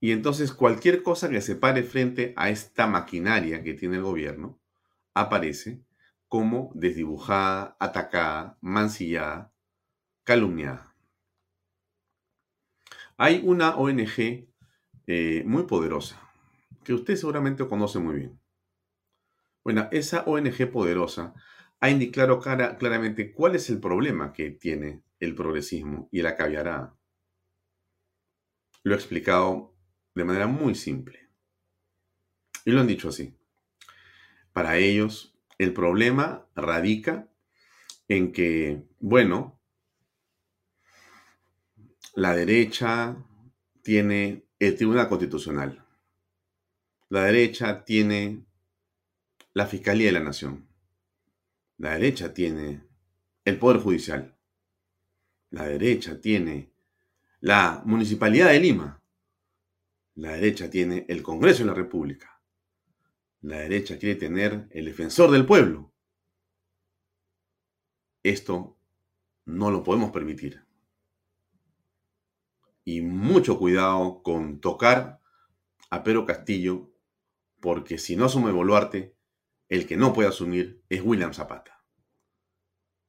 Y 0.00 0.12
entonces 0.12 0.52
cualquier 0.52 1.02
cosa 1.02 1.28
que 1.28 1.40
se 1.40 1.56
pare 1.56 1.82
frente 1.82 2.32
a 2.36 2.50
esta 2.50 2.86
maquinaria 2.86 3.62
que 3.64 3.74
tiene 3.74 3.96
el 3.96 4.02
gobierno 4.02 4.60
aparece 5.14 5.82
como 6.28 6.70
desdibujada, 6.74 7.76
atacada, 7.80 8.58
mancillada, 8.60 9.52
calumniada. 10.24 10.94
Hay 13.16 13.42
una 13.44 13.76
ONG 13.76 14.46
eh, 15.06 15.42
muy 15.46 15.64
poderosa, 15.64 16.20
que 16.84 16.94
usted 16.94 17.16
seguramente 17.16 17.66
conoce 17.66 17.98
muy 17.98 18.16
bien. 18.16 18.40
Bueno, 19.64 19.88
esa 19.90 20.22
ONG 20.24 20.70
poderosa 20.70 21.34
ha 21.80 21.90
indicado 21.90 22.40
claramente 22.40 23.32
cuál 23.32 23.54
es 23.56 23.70
el 23.70 23.80
problema 23.80 24.32
que 24.32 24.50
tiene 24.50 25.02
el 25.20 25.34
progresismo 25.34 26.08
y 26.12 26.22
la 26.22 26.36
caviarada. 26.36 26.96
Lo 28.82 28.94
ha 28.94 28.96
explicado 28.96 29.74
de 30.14 30.24
manera 30.24 30.46
muy 30.46 30.74
simple. 30.74 31.28
Y 32.64 32.70
lo 32.70 32.80
han 32.80 32.86
dicho 32.86 33.08
así. 33.08 33.36
Para 34.52 34.76
ellos, 34.76 35.37
el 35.58 35.74
problema 35.74 36.48
radica 36.54 37.28
en 38.06 38.32
que, 38.32 38.86
bueno, 39.00 39.60
la 42.14 42.34
derecha 42.34 43.16
tiene 43.82 44.46
el 44.58 44.76
Tribunal 44.76 45.08
Constitucional. 45.08 45.84
La 47.10 47.24
derecha 47.24 47.84
tiene 47.84 48.44
la 49.52 49.66
Fiscalía 49.66 50.06
de 50.06 50.12
la 50.12 50.20
Nación. 50.20 50.68
La 51.76 51.92
derecha 51.92 52.34
tiene 52.34 52.84
el 53.44 53.58
Poder 53.58 53.80
Judicial. 53.80 54.36
La 55.50 55.66
derecha 55.66 56.20
tiene 56.20 56.72
la 57.40 57.82
Municipalidad 57.84 58.48
de 58.48 58.60
Lima. 58.60 59.02
La 60.14 60.32
derecha 60.32 60.68
tiene 60.68 61.06
el 61.08 61.22
Congreso 61.22 61.60
de 61.60 61.66
la 61.66 61.74
República. 61.74 62.37
La 63.48 63.60
derecha 63.60 63.98
quiere 63.98 64.14
tener 64.14 64.68
el 64.72 64.84
defensor 64.84 65.30
del 65.30 65.46
pueblo. 65.46 65.90
Esto 68.22 68.78
no 69.46 69.70
lo 69.70 69.82
podemos 69.82 70.10
permitir. 70.10 70.66
Y 72.84 73.00
mucho 73.00 73.58
cuidado 73.58 74.22
con 74.22 74.60
tocar 74.60 75.22
a 75.88 76.02
Pedro 76.02 76.26
Castillo, 76.26 76.92
porque 77.58 77.96
si 77.96 78.16
no 78.16 78.26
asume 78.26 78.52
Boluarte, 78.52 79.16
el 79.70 79.86
que 79.86 79.96
no 79.96 80.12
puede 80.12 80.28
asumir 80.28 80.84
es 80.90 81.00
William 81.02 81.32
Zapata. 81.32 81.82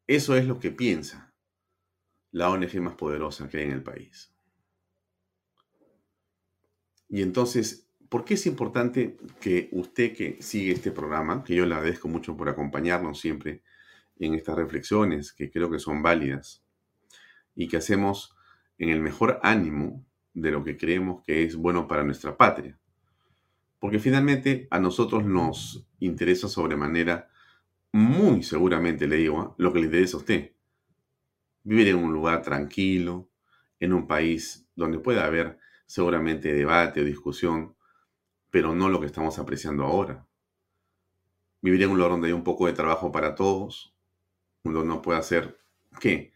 Eso 0.08 0.38
es 0.38 0.46
lo 0.46 0.58
que 0.58 0.72
piensa 0.72 1.36
la 2.31 2.50
ONG 2.50 2.79
más 2.79 2.96
poderosa 2.96 3.50
que 3.50 3.58
hay 3.58 3.63
en 3.65 3.72
el 3.72 3.84
país. 3.84 4.34
Y 7.10 7.24
entonces, 7.24 7.88
¿por 8.10 8.25
qué 8.25 8.34
es 8.34 8.46
importante 8.48 9.18
que 9.39 9.70
usted 9.72 10.13
que 10.13 10.38
sigue 10.42 10.74
este 10.74 10.92
programa, 10.92 11.44
que 11.44 11.56
yo 11.56 11.66
le 11.66 11.75
agradezco 11.75 12.08
mucho 12.08 12.36
por 12.36 12.50
acompañarnos 12.50 13.20
siempre 13.20 13.62
en 14.18 14.34
estas 14.34 14.56
reflexiones, 14.56 15.32
que 15.32 15.50
creo 15.50 15.70
que 15.70 15.80
son 15.80 16.01
válidas, 16.01 16.63
y 17.56 17.68
que 17.68 17.78
hacemos 17.78 18.36
en 18.78 18.89
el 18.89 19.00
mejor 19.00 19.39
ánimo 19.44 20.06
de 20.34 20.51
lo 20.51 20.63
que 20.63 20.78
creemos 20.78 21.24
que 21.24 21.44
es 21.44 21.56
bueno 21.56 21.88
para 21.88 22.04
nuestra 22.04 22.36
patria? 22.36 22.78
Porque 23.80 24.00
finalmente 24.00 24.68
a 24.72 24.80
nosotros 24.80 25.24
nos 25.24 25.88
interesa 26.00 26.50
sobremanera, 26.50 27.30
muy 27.92 28.44
seguramente 28.44 29.08
le 29.08 29.18
digo, 29.18 29.39
¿ah? 29.39 29.56
lo 29.58 29.72
que 29.72 29.80
le 29.80 29.86
interesa 29.86 30.18
a 30.18 30.20
usted. 30.20 30.51
Vivir 31.63 31.89
en 31.89 31.98
un 31.98 32.12
lugar 32.12 32.42
tranquilo, 32.42 33.30
en 33.80 33.94
un 33.94 34.08
país 34.08 34.68
donde 34.75 35.00
pueda 35.00 35.25
haber 35.25 35.60
seguramente 35.86 36.54
debate 36.54 37.01
o 37.01 37.06
discusión, 37.06 37.75
pero 38.50 38.75
no 38.75 38.89
lo 38.89 39.00
que 39.00 39.06
estamos 39.06 39.39
apreciando 39.39 39.84
ahora. 39.84 40.25
Vivir 41.62 41.84
en 41.84 41.91
un 41.91 41.98
lugar 41.98 42.12
donde 42.12 42.27
hay 42.27 42.34
un 42.34 42.44
poco 42.44 42.68
de 42.68 42.74
trabajo 42.74 43.12
para 43.12 43.36
todos, 43.36 43.94
donde 44.63 44.79
uno 44.79 45.01
puede 45.01 45.20
hacer, 45.20 45.59
¿qué? 46.00 46.33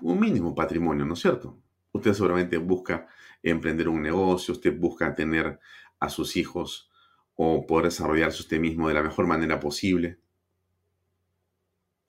Un 0.00 0.20
mínimo 0.20 0.54
patrimonio, 0.54 1.04
¿no 1.04 1.14
es 1.14 1.20
cierto? 1.20 1.60
Usted 1.92 2.14
seguramente 2.14 2.56
busca 2.56 3.08
emprender 3.42 3.88
un 3.88 4.02
negocio, 4.02 4.52
usted 4.52 4.78
busca 4.78 5.14
tener 5.14 5.58
a 5.98 6.08
sus 6.08 6.36
hijos 6.36 6.90
o 7.34 7.66
poder 7.66 7.86
desarrollarse 7.86 8.42
usted 8.42 8.60
mismo 8.60 8.88
de 8.88 8.94
la 8.94 9.02
mejor 9.02 9.26
manera 9.26 9.58
posible. 9.60 10.18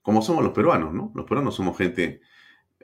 Como 0.01 0.21
somos 0.21 0.43
los 0.43 0.53
peruanos, 0.53 0.93
¿no? 0.93 1.11
Los 1.15 1.25
peruanos 1.25 1.55
somos 1.55 1.77
gente, 1.77 2.21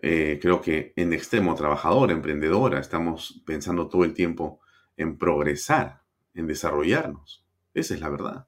eh, 0.01 0.39
creo 0.41 0.61
que 0.61 0.93
en 0.95 1.13
extremo 1.13 1.55
trabajadora, 1.55 2.13
emprendedora, 2.13 2.79
estamos 2.79 3.41
pensando 3.45 3.89
todo 3.89 4.03
el 4.03 4.13
tiempo 4.13 4.59
en 4.95 5.17
progresar, 5.17 6.03
en 6.37 6.47
desarrollarnos. 6.47 7.43
Esa 7.73 7.93
es 7.93 7.99
la 7.99 8.09
verdad. 8.09 8.47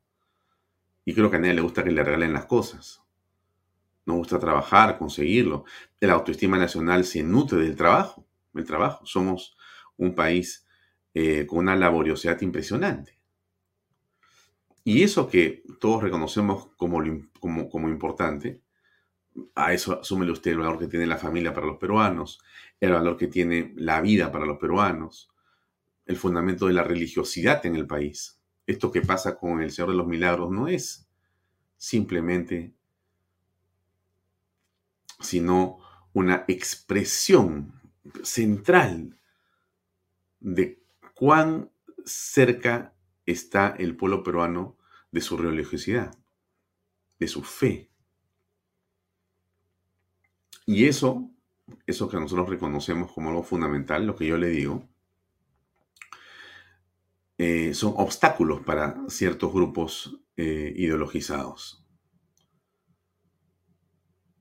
Y 1.06 1.14
creo 1.14 1.30
que 1.30 1.38
a 1.38 1.40
nadie 1.40 1.56
le 1.56 1.62
gusta 1.62 1.84
que 1.84 1.92
le 1.92 2.04
regalen 2.04 2.34
las 2.34 2.46
cosas. 2.46 3.04
Nos 4.06 4.18
gusta 4.18 4.40
trabajar, 4.40 4.98
conseguirlo. 4.98 5.66
La 6.00 6.14
autoestima 6.14 6.58
nacional 6.58 7.04
se 7.04 7.24
nutre 7.24 7.60
del 7.60 7.76
trabajo. 7.76 8.26
Trabajo. 8.66 9.06
Somos 9.06 9.56
un 9.96 10.14
país 10.16 10.68
eh, 11.14 11.46
con 11.48 11.60
una 11.60 11.78
laboriosidad 11.78 12.42
impresionante. 12.42 13.18
Y 14.84 15.04
eso 15.04 15.30
que 15.30 15.64
todos 15.80 16.04
reconocemos 16.04 16.68
como, 16.76 17.02
como, 17.40 17.70
como 17.70 17.88
importante, 17.88 18.62
a 19.56 19.74
eso 19.74 20.02
asúmele 20.02 20.32
usted 20.32 20.52
el 20.52 20.58
valor 20.58 20.80
que 20.80 20.88
tiene 20.88 21.06
la 21.06 21.18
familia 21.18 21.54
para 21.54 21.68
los 21.68 21.78
peruanos, 21.78 22.42
el 22.80 22.92
valor 22.92 23.16
que 23.16 23.28
tiene 23.28 23.74
la 23.76 24.02
vida 24.02 24.32
para 24.32 24.46
los 24.46 24.58
peruanos, 24.58 25.29
el 26.10 26.18
fundamento 26.18 26.66
de 26.66 26.74
la 26.74 26.84
religiosidad 26.84 27.64
en 27.68 27.76
el 27.76 27.86
país. 27.86 28.42
Esto 28.66 28.92
que 28.92 29.04
pasa 29.04 29.38
con 29.38 29.62
el 29.62 29.70
Señor 29.70 29.92
de 29.92 29.96
los 29.96 30.08
Milagros 30.08 30.50
no 30.50 30.68
es 30.68 31.08
simplemente 31.78 32.74
sino 35.20 35.78
una 36.14 36.46
expresión 36.48 37.80
central 38.24 39.20
de 40.40 40.82
cuán 41.14 41.70
cerca 42.06 42.96
está 43.28 43.76
el 43.78 43.96
pueblo 43.96 44.24
peruano 44.24 44.78
de 45.12 45.22
su 45.22 45.38
religiosidad, 45.38 46.18
de 47.20 47.28
su 47.28 47.44
fe. 47.44 47.92
Y 50.66 50.88
eso, 50.88 51.30
eso 51.86 52.10
que 52.10 52.20
nosotros 52.20 52.50
reconocemos 52.50 53.12
como 53.12 53.30
algo 53.30 53.44
fundamental, 53.44 54.08
lo 54.08 54.16
que 54.16 54.26
yo 54.26 54.38
le 54.38 54.48
digo, 54.48 54.89
eh, 57.42 57.74
son 57.74 57.94
obstáculos 57.96 58.60
para 58.66 58.98
ciertos 59.08 59.54
grupos 59.54 60.20
eh, 60.36 60.74
ideologizados. 60.76 61.86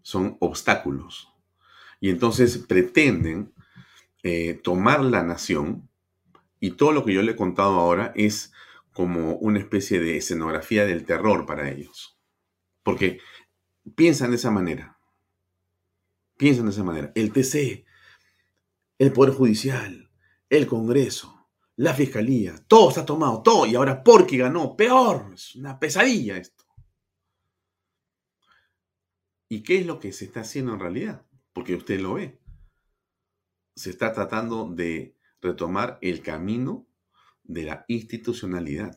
Son 0.03 0.37
obstáculos. 0.41 1.33
Y 2.01 2.11
entonces 2.11 2.59
pretenden 2.59 3.55
eh, 4.25 4.55
tomar 4.65 5.05
la 5.05 5.23
nación 5.23 5.89
y 6.59 6.73
todo 6.73 6.91
lo 6.91 7.05
que 7.05 7.13
yo 7.13 7.23
le 7.23 7.33
he 7.33 7.37
contado 7.37 7.79
ahora 7.79 8.13
es 8.17 8.53
como 8.93 9.35
una 9.37 9.61
especie 9.61 10.01
de 10.01 10.17
escenografía 10.17 10.85
del 10.85 11.05
terror 11.05 11.47
para 11.47 11.71
ellos. 11.71 12.19
Porque 12.83 13.21
piensan 13.95 14.31
de 14.31 14.37
esa 14.39 14.51
manera. 14.51 14.99
Piensan 16.37 16.65
de 16.65 16.73
esa 16.73 16.83
manera. 16.83 17.13
El 17.15 17.33
TC, 17.33 17.85
el 18.99 19.13
Poder 19.13 19.35
Judicial, 19.35 20.11
el 20.51 20.67
Congreso, 20.67 21.38
la 21.79 21.95
Fiscalía, 21.95 22.57
todo 22.67 22.89
está 22.89 23.07
tomado, 23.07 23.41
todo. 23.41 23.65
Y 23.65 23.77
ahora 23.77 24.03
porque 24.03 24.37
ganó, 24.37 24.77
peor. 24.77 25.31
Es 25.33 25.55
una 25.55 25.79
pesadilla 25.79 26.37
esto. 26.37 26.65
¿Y 29.49 29.63
qué 29.63 29.79
es 29.79 29.87
lo 29.87 30.01
que 30.01 30.13
se 30.13 30.25
está 30.25 30.41
haciendo 30.41 30.73
en 30.75 30.81
realidad? 30.81 31.25
Porque 31.53 31.77
usted 31.77 32.01
lo 32.01 32.15
ve. 32.15 32.41
Se 33.77 33.91
está 33.91 34.13
tratando 34.13 34.69
de 34.69 35.17
retomar 35.41 35.99
el 36.03 36.21
camino 36.21 36.89
de 37.45 37.63
la 37.63 37.85
institucionalidad 37.87 38.97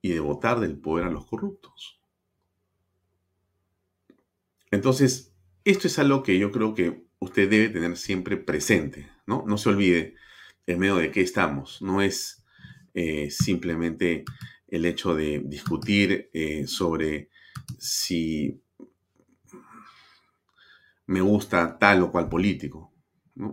y 0.00 0.12
de 0.12 0.20
votar 0.20 0.60
del 0.60 0.78
poder 0.78 1.04
a 1.04 1.10
los 1.10 1.26
corruptos. 1.26 2.00
Entonces, 4.70 5.34
esto 5.64 5.88
es 5.88 5.98
algo 5.98 6.22
que 6.22 6.38
yo 6.38 6.50
creo 6.50 6.72
que 6.72 7.06
usted 7.18 7.50
debe 7.50 7.68
tener 7.68 7.98
siempre 7.98 8.38
presente, 8.38 9.10
¿no? 9.26 9.44
No 9.46 9.58
se 9.58 9.68
olvide 9.68 10.16
en 10.72 10.78
medio 10.78 10.96
de 10.96 11.10
qué 11.10 11.20
estamos. 11.20 11.80
No 11.82 12.02
es 12.02 12.44
eh, 12.94 13.30
simplemente 13.30 14.24
el 14.68 14.84
hecho 14.86 15.14
de 15.14 15.42
discutir 15.44 16.30
eh, 16.32 16.66
sobre 16.66 17.30
si 17.78 18.60
me 21.06 21.20
gusta 21.20 21.78
tal 21.78 22.02
o 22.02 22.10
cual 22.10 22.28
político. 22.28 22.92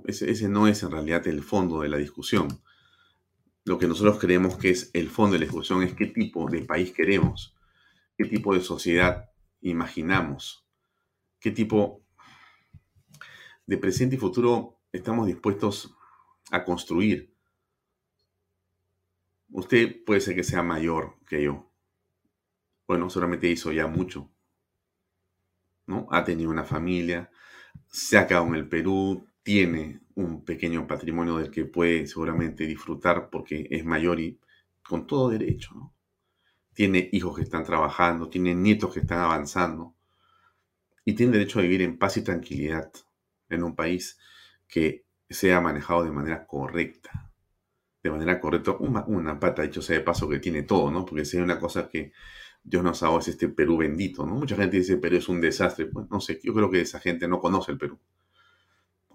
ese 0.05 0.49
no 0.49 0.67
es 0.67 0.83
en 0.83 0.91
realidad 0.91 1.27
el 1.27 1.41
fondo 1.43 1.81
de 1.81 1.89
la 1.89 1.97
discusión 1.97 2.61
lo 3.67 3.77
que 3.77 3.87
nosotros 3.87 4.17
creemos 4.17 4.57
que 4.57 4.69
es 4.69 4.89
el 4.93 5.09
fondo 5.09 5.33
de 5.33 5.39
la 5.39 5.45
discusión 5.45 5.83
es 5.83 5.93
qué 5.93 6.05
tipo 6.05 6.49
de 6.49 6.61
país 6.61 6.93
queremos, 6.93 7.53
qué 8.17 8.23
tipo 8.23 8.53
de 8.53 8.61
sociedad 8.61 9.29
imaginamos, 9.59 10.65
qué 11.41 11.51
tipo 11.51 12.01
de 13.65 13.77
presente 13.77 14.15
y 14.15 14.19
futuro 14.19 14.79
estamos 14.93 15.27
dispuestos 15.27 15.93
a 16.51 16.63
construir. 16.63 17.33
Usted 19.51 20.03
puede 20.05 20.21
ser 20.21 20.35
que 20.35 20.43
sea 20.43 20.63
mayor 20.63 21.17
que 21.25 21.43
yo. 21.43 21.71
Bueno, 22.87 23.09
solamente 23.09 23.49
hizo 23.49 23.71
ya 23.71 23.87
mucho. 23.87 24.29
¿no? 25.87 26.07
Ha 26.11 26.23
tenido 26.23 26.51
una 26.51 26.65
familia, 26.65 27.31
se 27.87 28.17
ha 28.17 28.27
quedado 28.27 28.47
en 28.47 28.55
el 28.55 28.67
Perú, 28.69 29.27
tiene 29.43 30.01
un 30.15 30.43
pequeño 30.43 30.85
patrimonio 30.87 31.37
del 31.37 31.51
que 31.51 31.65
puede 31.65 32.05
seguramente 32.07 32.65
disfrutar 32.65 33.29
porque 33.29 33.67
es 33.71 33.85
mayor 33.85 34.19
y 34.19 34.39
con 34.83 35.07
todo 35.07 35.29
derecho. 35.29 35.93
Tiene 36.73 37.09
hijos 37.11 37.35
que 37.35 37.43
están 37.43 37.63
trabajando, 37.63 38.29
tiene 38.29 38.53
nietos 38.53 38.93
que 38.93 38.99
están 39.01 39.19
avanzando. 39.19 39.95
y 41.05 41.13
tienen 41.13 41.33
derecho 41.33 41.59
a 41.59 41.61
vivir 41.61 41.81
en 41.81 41.97
paz 41.97 42.17
y 42.17 42.21
tranquilidad 42.21 42.91
en 43.49 43.63
un 43.63 43.75
país 43.75 44.19
que 44.67 45.06
sea 45.29 45.61
manejado 45.61 46.03
de 46.03 46.11
manera 46.11 46.45
correcta. 46.45 47.31
De 48.01 48.11
manera 48.11 48.39
correcta, 48.39 48.71
una, 48.79 49.39
pata, 49.39 49.63
dicho 49.63 49.81
sea 49.81 49.97
de 49.97 50.03
paso, 50.03 50.29
que 50.29 50.39
tiene 50.39 50.63
todo, 50.63 50.91
¿no? 50.91 51.05
Porque 51.05 51.25
si 51.25 51.37
hay 51.37 51.43
una 51.43 51.59
cosa 51.59 51.89
que 51.89 52.13
Dios 52.63 52.83
nos 52.83 53.01
ha 53.03 53.07
dado 53.07 53.19
es 53.19 53.27
este 53.27 53.49
Perú 53.49 53.77
bendito, 53.77 54.25
¿no? 54.25 54.35
Mucha 54.35 54.55
gente 54.55 54.77
dice 54.77 54.97
Perú 54.97 55.17
es 55.17 55.29
un 55.29 55.41
desastre. 55.41 55.87
Pues 55.87 56.09
no 56.09 56.19
sé, 56.21 56.39
yo 56.43 56.53
creo 56.53 56.69
que 56.69 56.81
esa 56.81 56.99
gente 56.99 57.27
no 57.27 57.39
conoce 57.39 57.71
el 57.71 57.77
Perú. 57.77 57.99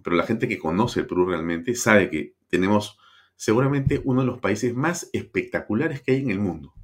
Pero 0.02 0.16
la 0.16 0.24
gente 0.24 0.48
que 0.48 0.58
conoce 0.58 1.00
el 1.00 1.06
Perú 1.06 1.26
realmente 1.26 1.74
sabe 1.74 2.10
que 2.10 2.34
tenemos 2.48 2.98
seguramente 3.36 4.00
uno 4.04 4.20
de 4.20 4.26
los 4.26 4.38
países 4.40 4.74
más 4.74 5.08
espectaculares 5.12 6.02
que 6.02 6.12
hay 6.12 6.22
en 6.22 6.30
el 6.30 6.38
mundo. 6.38 6.74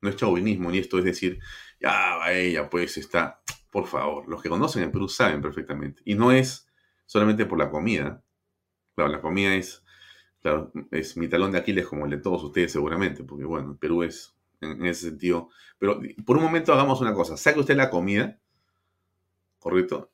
No 0.00 0.08
es 0.08 0.16
chauvinismo 0.16 0.70
ni 0.70 0.78
esto 0.78 0.98
es 0.98 1.04
decir, 1.04 1.38
ya, 1.80 2.18
ella 2.32 2.68
pues 2.68 2.96
está, 2.98 3.42
por 3.70 3.86
favor, 3.86 4.28
los 4.28 4.42
que 4.42 4.48
conocen 4.48 4.82
el 4.82 4.90
Perú 4.90 5.08
saben 5.08 5.40
perfectamente. 5.40 6.02
Y 6.04 6.14
no 6.14 6.32
es 6.32 6.71
solamente 7.06 7.46
por 7.46 7.58
la 7.58 7.70
comida. 7.70 8.22
Claro, 8.94 9.10
la 9.10 9.20
comida 9.20 9.54
es, 9.54 9.84
claro, 10.40 10.72
es 10.90 11.16
mi 11.16 11.28
talón 11.28 11.52
de 11.52 11.58
Aquiles 11.58 11.86
como 11.86 12.04
el 12.04 12.10
de 12.10 12.18
todos 12.18 12.42
ustedes 12.44 12.72
seguramente, 12.72 13.24
porque 13.24 13.44
bueno, 13.44 13.76
Perú 13.78 14.02
es 14.02 14.34
en 14.60 14.84
ese 14.86 15.08
sentido. 15.10 15.50
Pero 15.78 16.00
por 16.24 16.36
un 16.36 16.42
momento 16.42 16.72
hagamos 16.72 17.00
una 17.00 17.14
cosa, 17.14 17.36
saque 17.36 17.60
usted 17.60 17.76
la 17.76 17.90
comida, 17.90 18.38
¿correcto? 19.58 20.10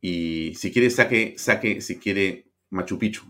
Y 0.00 0.54
si 0.54 0.72
quiere, 0.72 0.90
saque, 0.90 1.34
saque, 1.36 1.80
si 1.80 1.98
quiere, 1.98 2.46
Machu 2.70 2.98
Picchu. 2.98 3.22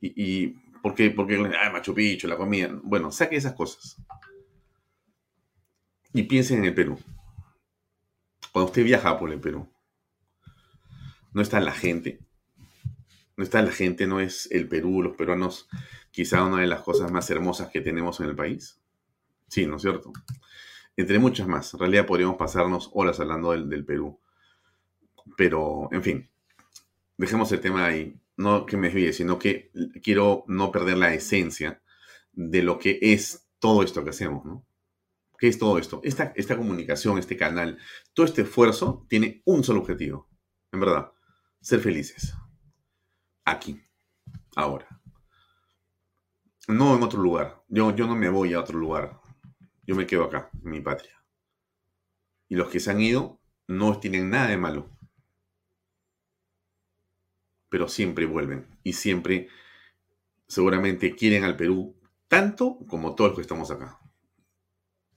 Y, 0.00 0.12
y 0.16 0.46
¿por 0.82 0.94
qué? 0.94 1.10
Porque, 1.10 1.36
ah, 1.36 1.70
Machu 1.70 1.94
Picchu, 1.94 2.26
la 2.26 2.36
comida. 2.36 2.70
Bueno, 2.82 3.12
saque 3.12 3.36
esas 3.36 3.54
cosas. 3.54 3.96
Y 6.12 6.24
piense 6.24 6.54
en 6.54 6.64
el 6.64 6.74
Perú. 6.74 6.98
Cuando 8.52 8.70
usted 8.70 8.84
viaja 8.84 9.18
por 9.18 9.30
el 9.30 9.40
Perú, 9.40 9.68
no 11.32 11.42
está 11.42 11.60
la 11.60 11.72
gente. 11.72 12.18
No 13.36 13.44
está 13.44 13.60
la 13.62 13.70
gente, 13.70 14.06
no 14.06 14.20
es 14.20 14.48
el 14.50 14.68
Perú, 14.68 15.02
los 15.02 15.16
peruanos, 15.16 15.68
quizá 16.10 16.44
una 16.44 16.60
de 16.60 16.66
las 16.66 16.80
cosas 16.82 17.12
más 17.12 17.28
hermosas 17.30 17.68
que 17.68 17.80
tenemos 17.80 18.20
en 18.20 18.26
el 18.26 18.36
país. 18.36 18.80
Sí, 19.48 19.66
¿no 19.66 19.76
es 19.76 19.82
cierto? 19.82 20.12
Entre 20.96 21.18
muchas 21.18 21.46
más. 21.46 21.74
En 21.74 21.80
realidad 21.80 22.06
podríamos 22.06 22.36
pasarnos 22.36 22.90
horas 22.94 23.20
hablando 23.20 23.52
del, 23.52 23.68
del 23.68 23.84
Perú. 23.84 24.18
Pero, 25.36 25.88
en 25.92 26.02
fin, 26.02 26.30
dejemos 27.16 27.52
el 27.52 27.60
tema 27.60 27.86
ahí. 27.86 28.18
No 28.38 28.66
que 28.66 28.76
me 28.76 28.88
desvíe, 28.88 29.12
sino 29.12 29.38
que 29.38 29.70
quiero 30.02 30.44
no 30.46 30.70
perder 30.70 30.98
la 30.98 31.14
esencia 31.14 31.82
de 32.32 32.62
lo 32.62 32.78
que 32.78 32.98
es 33.00 33.46
todo 33.58 33.82
esto 33.82 34.04
que 34.04 34.10
hacemos, 34.10 34.44
¿no? 34.44 34.66
¿Qué 35.38 35.48
es 35.48 35.58
todo 35.58 35.78
esto? 35.78 36.00
Esta, 36.04 36.32
esta 36.36 36.56
comunicación, 36.56 37.18
este 37.18 37.36
canal, 37.36 37.78
todo 38.14 38.26
este 38.26 38.42
esfuerzo 38.42 39.06
tiene 39.08 39.42
un 39.44 39.64
solo 39.64 39.80
objetivo, 39.80 40.28
en 40.72 40.80
verdad, 40.80 41.12
ser 41.60 41.80
felices. 41.80 42.34
Aquí, 43.46 43.82
ahora. 44.54 44.86
No 46.68 46.94
en 46.94 47.02
otro 47.02 47.22
lugar. 47.22 47.62
Yo, 47.68 47.96
yo 47.96 48.06
no 48.06 48.14
me 48.14 48.28
voy 48.28 48.52
a 48.52 48.60
otro 48.60 48.78
lugar. 48.78 49.18
Yo 49.84 49.96
me 49.96 50.06
quedo 50.06 50.24
acá, 50.24 50.50
en 50.62 50.70
mi 50.70 50.82
patria. 50.82 51.24
Y 52.48 52.56
los 52.56 52.68
que 52.68 52.80
se 52.80 52.90
han 52.90 53.00
ido 53.00 53.40
no 53.66 53.98
tienen 53.98 54.28
nada 54.28 54.48
de 54.48 54.58
malo. 54.58 54.90
Pero 57.70 57.88
siempre 57.88 58.26
vuelven. 58.26 58.66
Y 58.82 58.92
siempre, 58.92 59.48
seguramente, 60.46 61.16
quieren 61.16 61.44
al 61.44 61.56
Perú 61.56 61.98
tanto 62.28 62.78
como 62.88 63.14
todos 63.14 63.30
los 63.30 63.36
que 63.38 63.42
estamos 63.42 63.70
acá 63.70 63.98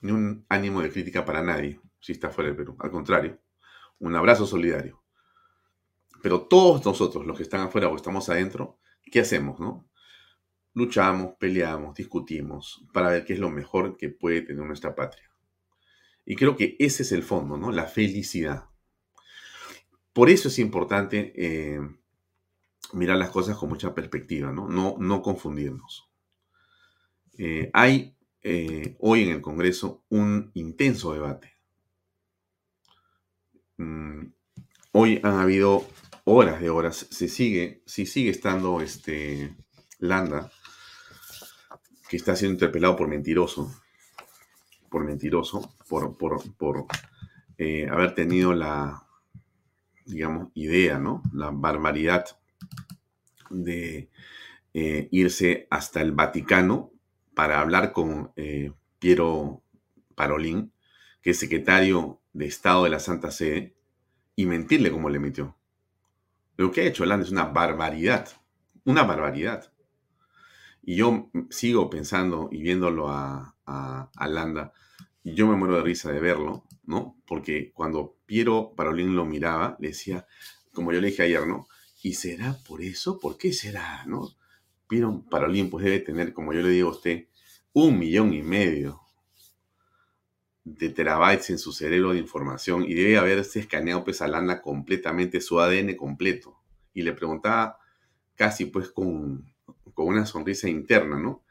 ni 0.01 0.11
un 0.11 0.45
ánimo 0.49 0.81
de 0.81 0.91
crítica 0.91 1.25
para 1.25 1.43
nadie 1.43 1.79
si 1.99 2.13
está 2.13 2.29
fuera 2.29 2.49
del 2.49 2.57
Perú. 2.57 2.77
Al 2.79 2.91
contrario, 2.91 3.39
un 3.99 4.15
abrazo 4.15 4.45
solidario. 4.45 5.03
Pero 6.21 6.41
todos 6.41 6.85
nosotros, 6.85 7.25
los 7.25 7.37
que 7.37 7.43
están 7.43 7.61
afuera 7.61 7.87
o 7.89 7.95
estamos 7.95 8.29
adentro, 8.29 8.79
¿qué 9.11 9.21
hacemos, 9.21 9.59
no? 9.59 9.87
Luchamos, 10.73 11.35
peleamos, 11.39 11.95
discutimos 11.95 12.85
para 12.93 13.09
ver 13.09 13.25
qué 13.25 13.33
es 13.33 13.39
lo 13.39 13.49
mejor 13.49 13.97
que 13.97 14.09
puede 14.09 14.41
tener 14.41 14.65
nuestra 14.65 14.95
patria. 14.95 15.29
Y 16.25 16.35
creo 16.35 16.55
que 16.55 16.75
ese 16.79 17.03
es 17.03 17.11
el 17.11 17.23
fondo, 17.23 17.57
¿no? 17.57 17.71
La 17.71 17.85
felicidad. 17.85 18.65
Por 20.13 20.29
eso 20.29 20.47
es 20.47 20.59
importante 20.59 21.33
eh, 21.35 21.79
mirar 22.93 23.17
las 23.17 23.29
cosas 23.29 23.57
con 23.57 23.69
mucha 23.69 23.95
perspectiva, 23.95 24.51
¿no? 24.51 24.67
No, 24.67 24.95
no 24.99 25.21
confundirnos. 25.21 26.09
Eh, 27.37 27.69
hay 27.73 28.15
eh, 28.41 28.95
hoy 28.99 29.23
en 29.23 29.29
el 29.29 29.41
Congreso 29.41 30.03
un 30.09 30.51
intenso 30.53 31.13
debate. 31.13 31.53
Mm, 33.77 34.27
hoy 34.91 35.19
han 35.23 35.39
habido 35.39 35.85
horas 36.29 36.61
de 36.61 36.69
horas. 36.69 37.07
Se 37.09 37.27
sigue, 37.27 37.81
si 37.85 38.05
sigue 38.05 38.29
estando 38.29 38.81
este 38.81 39.55
Landa, 39.97 40.51
que 42.07 42.17
está 42.17 42.35
siendo 42.35 42.53
interpelado 42.53 42.95
por 42.95 43.07
mentiroso, 43.07 43.73
por 44.89 45.03
mentiroso, 45.03 45.75
por, 45.87 46.17
por, 46.17 46.85
eh, 47.57 47.87
haber 47.89 48.15
tenido 48.15 48.53
la, 48.53 49.05
digamos, 50.05 50.49
idea, 50.53 50.99
¿no? 50.99 51.23
La 51.33 51.49
barbaridad 51.51 52.25
de 53.49 54.09
eh, 54.73 55.07
irse 55.11 55.67
hasta 55.69 56.01
el 56.01 56.11
Vaticano 56.11 56.91
para 57.33 57.59
hablar 57.59 57.91
con 57.91 58.31
eh, 58.35 58.71
Piero 58.99 59.63
Parolín, 60.15 60.73
que 61.21 61.31
es 61.31 61.39
secretario 61.39 62.21
de 62.33 62.45
Estado 62.45 62.83
de 62.83 62.91
la 62.91 62.99
Santa 62.99 63.31
Sede, 63.31 63.75
y 64.35 64.45
mentirle 64.45 64.91
como 64.91 65.09
le 65.09 65.19
metió. 65.19 65.58
Lo 66.59 66.71
que 66.71 66.81
ha 66.81 66.83
hecho 66.83 67.05
Landa 67.05 67.25
es 67.25 67.31
una 67.31 67.45
barbaridad, 67.45 68.27
una 68.83 69.03
barbaridad. 69.03 69.71
Y 70.83 70.97
yo 70.97 71.31
sigo 71.49 71.89
pensando 71.89 72.49
y 72.51 72.61
viéndolo 72.61 73.07
a, 73.07 73.55
a, 73.65 74.27
Landa, 74.27 74.73
y 75.23 75.35
yo 75.35 75.47
me 75.47 75.55
muero 75.55 75.77
de 75.77 75.83
risa 75.83 76.11
de 76.11 76.19
verlo, 76.19 76.65
¿no? 76.83 77.15
Porque 77.25 77.71
cuando 77.71 78.17
Piero 78.25 78.73
Parolín 78.75 79.15
lo 79.15 79.23
miraba, 79.23 79.77
le 79.79 79.87
decía, 79.87 80.27
como 80.73 80.91
yo 80.91 80.99
le 80.99 81.07
dije 81.07 81.23
ayer, 81.23 81.47
¿no? 81.47 81.69
¿Y 82.03 82.15
será 82.15 82.57
por 82.67 82.81
eso? 82.81 83.21
¿Por 83.21 83.37
qué 83.37 83.53
será? 83.53 84.03
¿No? 84.05 84.27
Piero 84.89 85.23
Parolín 85.31 85.69
pues 85.69 85.85
debe 85.85 86.01
tener, 86.01 86.33
como 86.33 86.51
yo 86.51 86.61
le 86.61 86.71
digo 86.71 86.89
a 86.89 86.91
usted, 86.91 87.29
un 87.71 87.97
millón 87.97 88.33
y 88.33 88.41
medio 88.41 88.99
de 90.77 90.89
terabytes 90.89 91.49
en 91.49 91.57
su 91.57 91.71
cerebro 91.71 92.13
de 92.13 92.19
información 92.19 92.83
y 92.83 92.93
debe 92.93 93.17
haberse 93.17 93.59
escaneado 93.59 94.03
pues 94.03 94.21
a 94.21 94.61
completamente 94.61 95.41
su 95.41 95.59
ADN 95.59 95.95
completo. 95.95 96.59
Y 96.93 97.01
le 97.01 97.13
preguntaba 97.13 97.79
casi 98.35 98.65
pues 98.65 98.89
con, 98.89 99.53
con 99.93 100.07
una 100.07 100.25
sonrisa 100.25 100.69
interna, 100.69 101.17
¿no? 101.17 101.43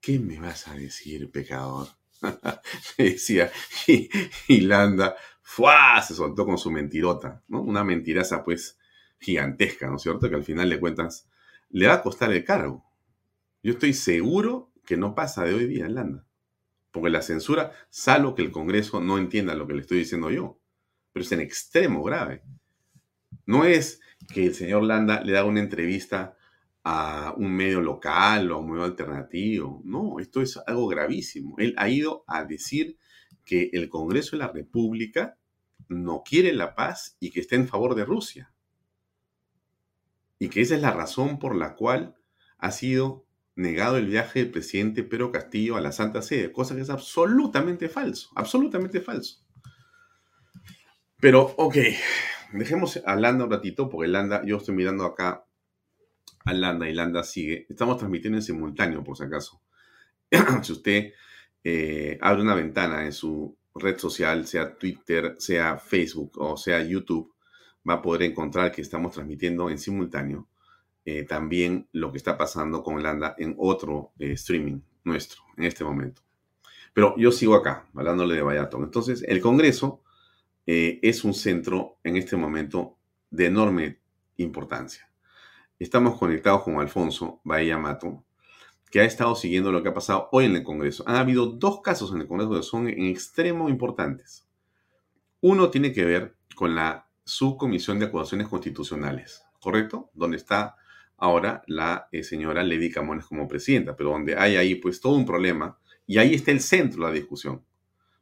¿Qué 0.00 0.18
me 0.18 0.40
vas 0.40 0.68
a 0.68 0.74
decir, 0.74 1.30
pecador? 1.30 1.88
le 2.98 3.12
decía, 3.12 3.50
y, 3.86 4.60
Landa, 4.60 5.16
¡fua! 5.42 6.02
se 6.02 6.14
soltó 6.14 6.44
con 6.44 6.58
su 6.58 6.70
mentirota, 6.70 7.42
¿no? 7.48 7.62
Una 7.62 7.84
mentiraza 7.84 8.44
pues 8.44 8.78
gigantesca, 9.18 9.88
¿no 9.88 9.96
es 9.96 10.02
cierto? 10.02 10.28
Que 10.28 10.36
al 10.36 10.44
final 10.44 10.68
le 10.68 10.80
cuentas, 10.80 11.28
le 11.70 11.86
va 11.86 11.94
a 11.94 12.02
costar 12.02 12.32
el 12.32 12.44
cargo. 12.44 12.84
Yo 13.62 13.72
estoy 13.72 13.94
seguro 13.94 14.72
que 14.84 14.96
no 14.96 15.14
pasa 15.14 15.44
de 15.44 15.54
hoy 15.54 15.66
día 15.66 15.86
en 15.86 15.94
Landa. 15.94 16.26
Porque 16.94 17.10
la 17.10 17.22
censura, 17.22 17.72
salvo 17.90 18.36
que 18.36 18.42
el 18.42 18.52
Congreso 18.52 19.00
no 19.00 19.18
entienda 19.18 19.56
lo 19.56 19.66
que 19.66 19.74
le 19.74 19.80
estoy 19.80 19.98
diciendo 19.98 20.30
yo, 20.30 20.60
pero 21.12 21.24
es 21.24 21.32
en 21.32 21.40
extremo 21.40 22.04
grave. 22.04 22.44
No 23.46 23.64
es 23.64 24.00
que 24.32 24.46
el 24.46 24.54
señor 24.54 24.84
Landa 24.84 25.20
le 25.20 25.32
da 25.32 25.44
una 25.44 25.58
entrevista 25.58 26.36
a 26.84 27.34
un 27.36 27.52
medio 27.52 27.80
local 27.80 28.52
o 28.52 28.54
a 28.54 28.58
un 28.58 28.70
medio 28.70 28.84
alternativo. 28.84 29.82
No, 29.84 30.20
esto 30.20 30.40
es 30.40 30.56
algo 30.68 30.86
gravísimo. 30.86 31.56
Él 31.58 31.74
ha 31.78 31.88
ido 31.88 32.22
a 32.28 32.44
decir 32.44 32.96
que 33.44 33.70
el 33.72 33.88
Congreso 33.88 34.36
de 34.36 34.44
la 34.44 34.52
República 34.52 35.36
no 35.88 36.22
quiere 36.24 36.52
la 36.52 36.76
paz 36.76 37.16
y 37.18 37.32
que 37.32 37.40
está 37.40 37.56
en 37.56 37.66
favor 37.66 37.96
de 37.96 38.04
Rusia. 38.04 38.52
Y 40.38 40.48
que 40.48 40.60
esa 40.60 40.76
es 40.76 40.80
la 40.80 40.92
razón 40.92 41.40
por 41.40 41.56
la 41.56 41.74
cual 41.74 42.14
ha 42.58 42.70
sido 42.70 43.26
negado 43.56 43.96
el 43.96 44.06
viaje 44.06 44.40
del 44.40 44.50
presidente 44.50 45.02
Pedro 45.02 45.30
Castillo 45.30 45.76
a 45.76 45.80
la 45.80 45.92
Santa 45.92 46.22
Sede, 46.22 46.52
cosa 46.52 46.74
que 46.74 46.80
es 46.80 46.90
absolutamente 46.90 47.88
falso, 47.88 48.30
absolutamente 48.34 49.00
falso. 49.00 49.44
Pero, 51.20 51.54
ok, 51.56 51.76
dejemos 52.52 53.00
a 53.04 53.16
Landa 53.16 53.44
un 53.44 53.50
ratito, 53.50 53.88
porque 53.88 54.08
Landa, 54.08 54.42
yo 54.44 54.58
estoy 54.58 54.74
mirando 54.74 55.04
acá 55.04 55.46
a 56.44 56.52
Landa 56.52 56.88
y 56.88 56.94
Landa 56.94 57.22
sigue. 57.22 57.66
Estamos 57.68 57.96
transmitiendo 57.96 58.38
en 58.38 58.42
simultáneo, 58.42 59.02
por 59.02 59.16
si 59.16 59.24
acaso. 59.24 59.62
si 60.62 60.72
usted 60.72 61.12
eh, 61.62 62.18
abre 62.20 62.42
una 62.42 62.54
ventana 62.54 63.04
en 63.04 63.12
su 63.12 63.56
red 63.74 63.98
social, 63.98 64.46
sea 64.46 64.76
Twitter, 64.76 65.36
sea 65.38 65.78
Facebook 65.78 66.32
o 66.38 66.56
sea 66.56 66.82
YouTube, 66.82 67.34
va 67.88 67.94
a 67.94 68.02
poder 68.02 68.22
encontrar 68.22 68.70
que 68.72 68.82
estamos 68.82 69.14
transmitiendo 69.14 69.70
en 69.70 69.78
simultáneo 69.78 70.48
eh, 71.04 71.24
también 71.24 71.88
lo 71.92 72.10
que 72.10 72.18
está 72.18 72.38
pasando 72.38 72.82
con 72.82 73.02
Landa 73.02 73.34
en 73.38 73.54
otro 73.58 74.12
eh, 74.18 74.32
streaming 74.32 74.80
nuestro 75.04 75.42
en 75.56 75.64
este 75.64 75.84
momento. 75.84 76.22
Pero 76.94 77.14
yo 77.18 77.32
sigo 77.32 77.54
acá, 77.54 77.86
hablándole 77.94 78.36
de 78.36 78.42
Bayaton. 78.42 78.84
Entonces, 78.84 79.22
el 79.26 79.40
Congreso 79.40 80.02
eh, 80.66 81.00
es 81.02 81.24
un 81.24 81.34
centro 81.34 81.98
en 82.04 82.16
este 82.16 82.36
momento 82.36 82.96
de 83.30 83.46
enorme 83.46 84.00
importancia. 84.36 85.10
Estamos 85.78 86.18
conectados 86.18 86.62
con 86.62 86.80
Alfonso 86.80 87.40
Bahía 87.44 87.76
Mato, 87.76 88.24
que 88.90 89.00
ha 89.00 89.04
estado 89.04 89.34
siguiendo 89.34 89.72
lo 89.72 89.82
que 89.82 89.88
ha 89.88 89.94
pasado 89.94 90.28
hoy 90.30 90.44
en 90.44 90.56
el 90.56 90.62
Congreso. 90.62 91.02
Han 91.06 91.16
habido 91.16 91.46
dos 91.46 91.82
casos 91.82 92.12
en 92.12 92.20
el 92.20 92.28
Congreso 92.28 92.54
que 92.54 92.62
son 92.62 92.88
en 92.88 93.06
extremo 93.06 93.68
importantes. 93.68 94.46
Uno 95.40 95.68
tiene 95.70 95.92
que 95.92 96.04
ver 96.04 96.36
con 96.54 96.74
la 96.74 97.08
subcomisión 97.24 97.98
de 97.98 98.06
acusaciones 98.06 98.48
constitucionales, 98.48 99.44
¿correcto? 99.60 100.10
Donde 100.14 100.36
está 100.36 100.76
ahora 101.16 101.62
la 101.66 102.08
eh, 102.12 102.22
señora 102.22 102.62
Lady 102.62 102.90
Camones 102.90 103.26
como 103.26 103.48
presidenta, 103.48 103.96
pero 103.96 104.10
donde 104.10 104.36
hay 104.36 104.56
ahí 104.56 104.74
pues 104.74 105.00
todo 105.00 105.14
un 105.14 105.26
problema 105.26 105.78
y 106.06 106.18
ahí 106.18 106.34
está 106.34 106.50
el 106.50 106.60
centro 106.60 107.02
de 107.02 107.08
la 107.08 107.14
discusión. 107.14 107.64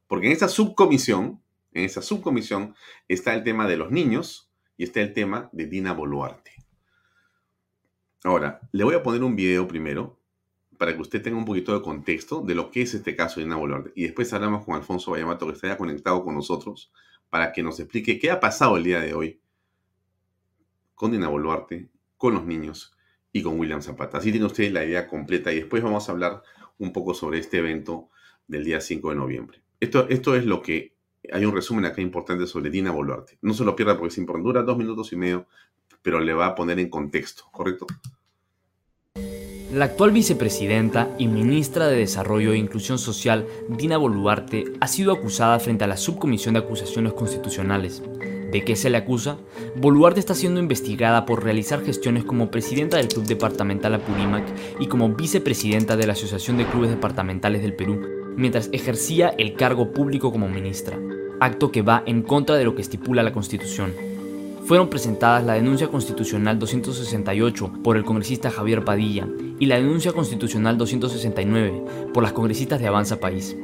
Porque 0.06 0.26
en 0.26 0.32
esa 0.32 0.48
subcomisión, 0.48 1.40
en 1.72 1.84
esa 1.84 2.02
subcomisión 2.02 2.74
está 3.08 3.34
el 3.34 3.42
tema 3.44 3.66
de 3.66 3.76
los 3.76 3.90
niños 3.90 4.50
y 4.76 4.84
está 4.84 5.00
el 5.00 5.12
tema 5.12 5.48
de 5.52 5.66
Dina 5.66 5.92
Boluarte. 5.92 6.52
Ahora, 8.24 8.60
le 8.70 8.84
voy 8.84 8.94
a 8.94 9.02
poner 9.02 9.24
un 9.24 9.34
video 9.34 9.66
primero 9.66 10.18
para 10.78 10.94
que 10.94 11.00
usted 11.00 11.22
tenga 11.22 11.38
un 11.38 11.44
poquito 11.44 11.74
de 11.74 11.82
contexto 11.82 12.40
de 12.40 12.54
lo 12.54 12.70
que 12.70 12.82
es 12.82 12.94
este 12.94 13.16
caso 13.16 13.40
de 13.40 13.44
Dina 13.44 13.56
Boluarte. 13.56 13.92
Y 13.94 14.02
después 14.02 14.32
hablamos 14.32 14.64
con 14.64 14.74
Alfonso 14.74 15.12
Vallamato, 15.12 15.46
que 15.46 15.52
está 15.52 15.68
ya 15.68 15.76
conectado 15.76 16.24
con 16.24 16.34
nosotros, 16.34 16.92
para 17.30 17.52
que 17.52 17.62
nos 17.62 17.80
explique 17.80 18.18
qué 18.18 18.30
ha 18.30 18.38
pasado 18.38 18.76
el 18.76 18.84
día 18.84 19.00
de 19.00 19.14
hoy 19.14 19.40
con 20.94 21.10
Dina 21.10 21.28
Boluarte, 21.28 21.88
con 22.22 22.34
los 22.34 22.46
niños 22.46 22.96
y 23.32 23.42
con 23.42 23.58
William 23.58 23.82
Zapata. 23.82 24.18
Así 24.18 24.30
tiene 24.30 24.46
usted 24.46 24.70
la 24.70 24.84
idea 24.84 25.08
completa 25.08 25.52
y 25.52 25.56
después 25.56 25.82
vamos 25.82 26.08
a 26.08 26.12
hablar 26.12 26.44
un 26.78 26.92
poco 26.92 27.14
sobre 27.14 27.40
este 27.40 27.58
evento 27.58 28.10
del 28.46 28.62
día 28.62 28.80
5 28.80 29.10
de 29.10 29.16
noviembre. 29.16 29.60
Esto, 29.80 30.08
esto 30.08 30.36
es 30.36 30.46
lo 30.46 30.62
que 30.62 30.94
hay 31.32 31.44
un 31.44 31.52
resumen 31.52 31.84
acá 31.84 32.00
importante 32.00 32.46
sobre 32.46 32.70
Dina 32.70 32.92
Boluarte. 32.92 33.38
No 33.42 33.54
se 33.54 33.64
lo 33.64 33.74
pierda 33.74 33.98
porque 33.98 34.12
es 34.12 34.18
importante, 34.18 34.46
dura 34.46 34.62
dos 34.62 34.78
minutos 34.78 35.12
y 35.12 35.16
medio, 35.16 35.48
pero 36.00 36.20
le 36.20 36.32
va 36.32 36.46
a 36.46 36.54
poner 36.54 36.78
en 36.78 36.90
contexto, 36.90 37.42
¿correcto? 37.50 37.88
La 39.72 39.86
actual 39.86 40.12
vicepresidenta 40.12 41.12
y 41.18 41.26
ministra 41.26 41.88
de 41.88 41.96
Desarrollo 41.96 42.52
e 42.52 42.56
Inclusión 42.56 43.00
Social, 43.00 43.48
Dina 43.68 43.96
Boluarte, 43.96 44.74
ha 44.78 44.86
sido 44.86 45.12
acusada 45.12 45.58
frente 45.58 45.82
a 45.82 45.88
la 45.88 45.96
Subcomisión 45.96 46.54
de 46.54 46.60
Acusaciones 46.60 47.14
Constitucionales. 47.14 48.00
¿De 48.52 48.62
qué 48.62 48.76
se 48.76 48.90
le 48.90 48.98
acusa? 48.98 49.38
Boluarte 49.76 50.20
está 50.20 50.34
siendo 50.34 50.60
investigada 50.60 51.24
por 51.24 51.42
realizar 51.42 51.82
gestiones 51.82 52.22
como 52.22 52.50
presidenta 52.50 52.98
del 52.98 53.08
Club 53.08 53.24
Departamental 53.24 53.94
Apurímac 53.94 54.44
y 54.78 54.88
como 54.88 55.08
vicepresidenta 55.08 55.96
de 55.96 56.06
la 56.06 56.12
Asociación 56.12 56.58
de 56.58 56.66
Clubes 56.66 56.90
Departamentales 56.90 57.62
del 57.62 57.74
Perú, 57.74 58.00
mientras 58.36 58.68
ejercía 58.72 59.30
el 59.38 59.54
cargo 59.54 59.94
público 59.94 60.30
como 60.30 60.50
ministra, 60.50 60.98
acto 61.40 61.72
que 61.72 61.80
va 61.80 62.02
en 62.04 62.20
contra 62.20 62.56
de 62.56 62.64
lo 62.64 62.74
que 62.74 62.82
estipula 62.82 63.22
la 63.22 63.32
Constitución 63.32 63.94
fueron 64.64 64.88
presentadas 64.88 65.44
la 65.44 65.54
denuncia 65.54 65.88
constitucional 65.88 66.58
268 66.58 67.72
por 67.82 67.96
el 67.96 68.04
congresista 68.04 68.50
Javier 68.50 68.84
Padilla 68.84 69.26
y 69.58 69.66
la 69.66 69.76
denuncia 69.76 70.12
constitucional 70.12 70.78
269 70.78 72.10
por 72.14 72.22
las 72.22 72.32
congresistas 72.32 72.80
de 72.80 72.86
Avanza 72.86 73.18
País. 73.18 73.56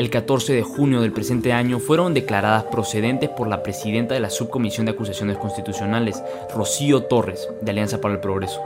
El 0.00 0.08
14 0.08 0.54
de 0.54 0.62
junio 0.62 1.02
del 1.02 1.12
presente 1.12 1.52
año 1.52 1.78
fueron 1.78 2.14
declaradas 2.14 2.64
procedentes 2.64 3.28
por 3.28 3.48
la 3.48 3.62
presidenta 3.62 4.14
de 4.14 4.20
la 4.20 4.30
Subcomisión 4.30 4.86
de 4.86 4.92
Acusaciones 4.92 5.36
Constitucionales, 5.36 6.22
Rocío 6.54 7.02
Torres, 7.02 7.50
de 7.60 7.70
Alianza 7.70 8.00
para 8.00 8.14
el 8.14 8.20
Progreso. 8.20 8.62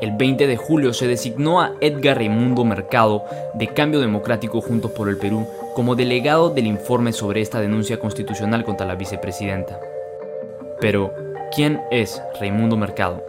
El 0.00 0.12
20 0.12 0.46
de 0.46 0.56
julio 0.56 0.94
se 0.94 1.08
designó 1.08 1.60
a 1.60 1.72
Edgar 1.80 2.18
Raimundo 2.18 2.64
Mercado, 2.64 3.24
de 3.54 3.74
Cambio 3.74 3.98
Democrático 3.98 4.60
Juntos 4.60 4.92
por 4.92 5.08
el 5.08 5.18
Perú, 5.18 5.48
como 5.74 5.96
delegado 5.96 6.50
del 6.50 6.68
informe 6.68 7.12
sobre 7.12 7.40
esta 7.40 7.60
denuncia 7.60 7.98
constitucional 7.98 8.64
contra 8.64 8.86
la 8.86 8.94
vicepresidenta. 8.94 9.80
Pero, 10.80 11.12
¿quién 11.52 11.80
es 11.90 12.22
Raimundo 12.38 12.76
Mercado? 12.76 13.26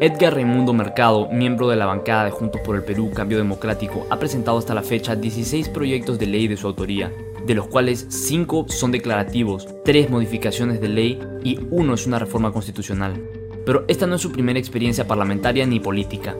Edgar 0.00 0.34
Raimundo 0.34 0.72
Mercado, 0.72 1.28
miembro 1.30 1.68
de 1.68 1.76
la 1.76 1.86
bancada 1.86 2.24
de 2.24 2.30
Juntos 2.32 2.60
por 2.62 2.74
el 2.74 2.82
Perú 2.82 3.12
Cambio 3.14 3.38
Democrático, 3.38 4.06
ha 4.10 4.18
presentado 4.18 4.58
hasta 4.58 4.74
la 4.74 4.82
fecha 4.82 5.14
16 5.14 5.68
proyectos 5.68 6.18
de 6.18 6.26
ley 6.26 6.48
de 6.48 6.56
su 6.56 6.66
autoría, 6.66 7.12
de 7.46 7.54
los 7.54 7.68
cuales 7.68 8.06
5 8.08 8.66
son 8.68 8.90
declarativos, 8.90 9.68
3 9.84 10.10
modificaciones 10.10 10.80
de 10.80 10.88
ley 10.88 11.20
y 11.44 11.60
1 11.70 11.94
es 11.94 12.06
una 12.06 12.18
reforma 12.18 12.52
constitucional. 12.52 13.14
Pero 13.64 13.84
esta 13.86 14.06
no 14.06 14.16
es 14.16 14.22
su 14.22 14.32
primera 14.32 14.58
experiencia 14.58 15.06
parlamentaria 15.06 15.64
ni 15.64 15.78
política. 15.78 16.34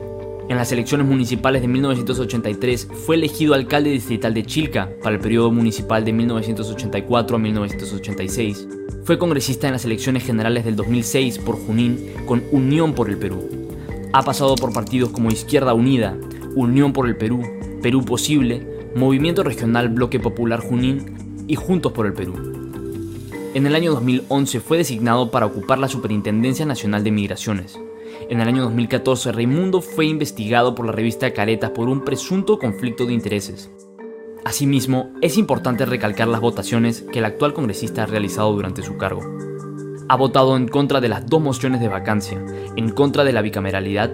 En 0.47 0.57
las 0.57 0.71
elecciones 0.71 1.07
municipales 1.07 1.61
de 1.61 1.67
1983 1.67 2.87
fue 3.05 3.15
elegido 3.15 3.53
alcalde 3.53 3.89
distrital 3.89 4.33
de 4.33 4.45
Chilca 4.45 4.89
para 5.01 5.15
el 5.15 5.21
periodo 5.21 5.51
municipal 5.51 6.05
de 6.05 6.13
1984 6.13 7.35
a 7.35 7.39
1986 7.39 8.67
fue 9.05 9.19
congresista 9.19 9.67
en 9.67 9.73
las 9.73 9.85
elecciones 9.85 10.25
generales 10.25 10.65
del 10.65 10.75
2006 10.75 11.37
por 11.37 11.57
Junín 11.57 12.11
con 12.25 12.43
Unión 12.51 12.93
por 12.93 13.07
el 13.07 13.19
Perú. 13.19 13.47
Ha 14.13 14.23
pasado 14.23 14.55
por 14.55 14.73
partidos 14.73 15.11
como 15.11 15.29
Izquierda 15.29 15.75
Unida, 15.75 16.17
Unión 16.55 16.91
por 16.91 17.07
el 17.07 17.15
Perú, 17.15 17.43
Perú 17.83 18.03
Posible, 18.03 18.65
Movimiento 18.95 19.43
Regional 19.43 19.89
Bloque 19.89 20.19
Popular 20.19 20.59
Junín 20.59 21.45
y 21.47 21.53
Juntos 21.53 21.91
por 21.91 22.07
el 22.07 22.13
Perú. 22.13 22.33
En 23.53 23.67
el 23.67 23.75
año 23.75 23.91
2011 23.91 24.59
fue 24.59 24.77
designado 24.77 25.29
para 25.29 25.45
ocupar 25.45 25.77
la 25.77 25.87
Superintendencia 25.87 26.65
Nacional 26.65 27.03
de 27.03 27.11
Migraciones. 27.11 27.79
En 28.29 28.41
el 28.41 28.47
año 28.47 28.63
2014, 28.63 29.31
Raimundo 29.31 29.81
fue 29.81 30.05
investigado 30.05 30.75
por 30.75 30.85
la 30.85 30.91
revista 30.91 31.33
Caretas 31.33 31.71
por 31.71 31.89
un 31.89 32.03
presunto 32.03 32.59
conflicto 32.59 33.05
de 33.05 33.13
intereses. 33.13 33.71
Asimismo, 34.43 35.11
es 35.21 35.37
importante 35.37 35.85
recalcar 35.85 36.27
las 36.27 36.41
votaciones 36.41 37.01
que 37.01 37.19
el 37.19 37.25
actual 37.25 37.53
congresista 37.53 38.03
ha 38.03 38.05
realizado 38.05 38.53
durante 38.53 38.83
su 38.83 38.97
cargo. 38.97 39.21
Ha 40.07 40.15
votado 40.15 40.55
en 40.55 40.67
contra 40.67 41.01
de 41.01 41.09
las 41.09 41.25
dos 41.25 41.41
mociones 41.41 41.81
de 41.81 41.87
vacancia, 41.87 42.43
en 42.75 42.89
contra 42.89 43.23
de 43.23 43.33
la 43.33 43.41
bicameralidad, 43.41 44.11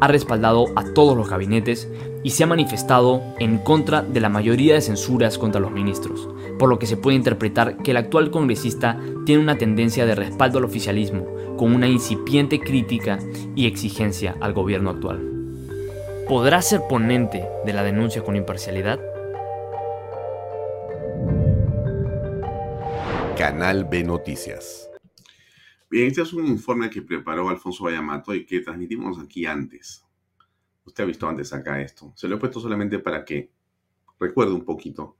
ha 0.00 0.08
respaldado 0.08 0.66
a 0.76 0.84
todos 0.84 1.16
los 1.16 1.30
gabinetes 1.30 1.88
y 2.22 2.30
se 2.30 2.44
ha 2.44 2.46
manifestado 2.46 3.22
en 3.38 3.58
contra 3.58 4.02
de 4.02 4.20
la 4.20 4.28
mayoría 4.28 4.74
de 4.74 4.80
censuras 4.80 5.38
contra 5.38 5.60
los 5.60 5.72
ministros, 5.72 6.28
por 6.58 6.68
lo 6.68 6.78
que 6.78 6.86
se 6.86 6.96
puede 6.96 7.16
interpretar 7.16 7.78
que 7.78 7.90
el 7.90 7.96
actual 7.96 8.30
congresista 8.30 8.98
tiene 9.26 9.42
una 9.42 9.58
tendencia 9.58 10.06
de 10.06 10.14
respaldo 10.14 10.58
al 10.58 10.64
oficialismo, 10.64 11.26
con 11.56 11.74
una 11.74 11.88
incipiente 11.88 12.60
crítica 12.60 13.18
y 13.54 13.66
exigencia 13.66 14.36
al 14.40 14.52
gobierno 14.52 14.90
actual. 14.90 15.30
¿Podrá 16.28 16.62
ser 16.62 16.82
ponente 16.88 17.44
de 17.64 17.72
la 17.72 17.82
denuncia 17.82 18.22
con 18.22 18.36
imparcialidad? 18.36 18.98
Canal 23.36 23.84
B 23.84 24.04
Noticias. 24.04 24.88
Bien, 25.90 26.06
este 26.06 26.22
es 26.22 26.32
un 26.32 26.46
informe 26.46 26.88
que 26.88 27.02
preparó 27.02 27.48
Alfonso 27.48 27.84
Vallamato 27.84 28.34
y 28.34 28.46
que 28.46 28.60
transmitimos 28.60 29.18
aquí 29.18 29.44
antes. 29.44 30.04
Usted 30.84 31.04
ha 31.04 31.06
visto 31.06 31.28
antes 31.28 31.52
acá 31.52 31.80
esto. 31.80 32.12
Se 32.16 32.26
lo 32.26 32.36
he 32.36 32.38
puesto 32.38 32.60
solamente 32.60 32.98
para 32.98 33.24
que 33.24 33.50
recuerde 34.18 34.52
un 34.52 34.64
poquito 34.64 35.16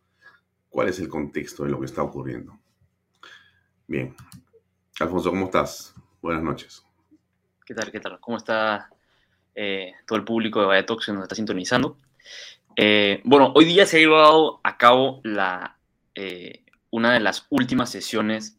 cuál 0.75 0.89
es 0.89 0.99
el 0.99 1.09
contexto 1.09 1.63
de 1.63 1.71
lo 1.71 1.79
que 1.79 1.87
está 1.87 2.03
ocurriendo. 2.03 2.59
Bien. 3.87 4.13
Alfonso, 4.99 5.31
¿cómo 5.31 5.45
estás? 5.45 5.95
Buenas 6.21 6.43
noches. 6.43 6.85
¿Qué 7.65 7.75
tal? 7.75 7.93
¿Qué 7.93 8.01
tal? 8.01 8.19
¿Cómo 8.19 8.39
está 8.39 8.91
eh, 9.55 9.93
todo 10.05 10.19
el 10.19 10.25
público 10.25 10.61
de 10.61 10.67
Vallatox 10.67 11.07
que 11.07 11.13
nos 11.13 11.23
está 11.23 11.37
sintonizando? 11.37 11.97
Eh, 12.75 13.21
bueno, 13.23 13.53
hoy 13.55 13.67
día 13.67 13.87
se 13.87 13.99
ha 13.99 14.01
llevado 14.01 14.61
a 14.65 14.77
cabo 14.77 15.21
la 15.23 15.79
eh, 16.17 16.65
una 16.91 17.13
de 17.13 17.21
las 17.21 17.47
últimas 17.51 17.91
sesiones 17.91 18.59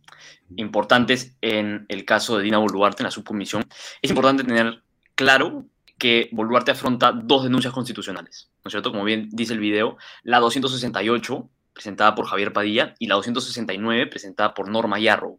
importantes 0.56 1.36
en 1.42 1.86
el 1.90 2.06
caso 2.06 2.38
de 2.38 2.46
Dina 2.46 2.60
Boluarte 2.60 3.04
en 3.04 3.08
la 3.08 3.12
subcomisión. 3.12 3.66
Es 4.02 4.10
importante 4.10 4.46
tener 4.46 4.84
claro 5.16 5.66
que 5.98 6.30
Boluarte 6.32 6.72
afronta 6.72 7.12
dos 7.12 7.44
denuncias 7.44 7.74
constitucionales, 7.74 8.52
¿no 8.64 8.70
es 8.70 8.72
cierto? 8.72 8.92
Como 8.92 9.04
bien 9.04 9.28
dice 9.34 9.52
el 9.52 9.60
video, 9.60 9.98
la 10.24 10.40
268, 10.40 11.50
presentada 11.76 12.16
por 12.16 12.26
Javier 12.26 12.54
Padilla, 12.54 12.96
y 12.98 13.06
la 13.06 13.16
269, 13.16 14.08
presentada 14.08 14.54
por 14.54 14.70
Norma 14.70 14.98
Yarrow. 14.98 15.38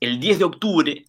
El 0.00 0.20
10 0.20 0.38
de 0.38 0.44
octubre, 0.44 1.04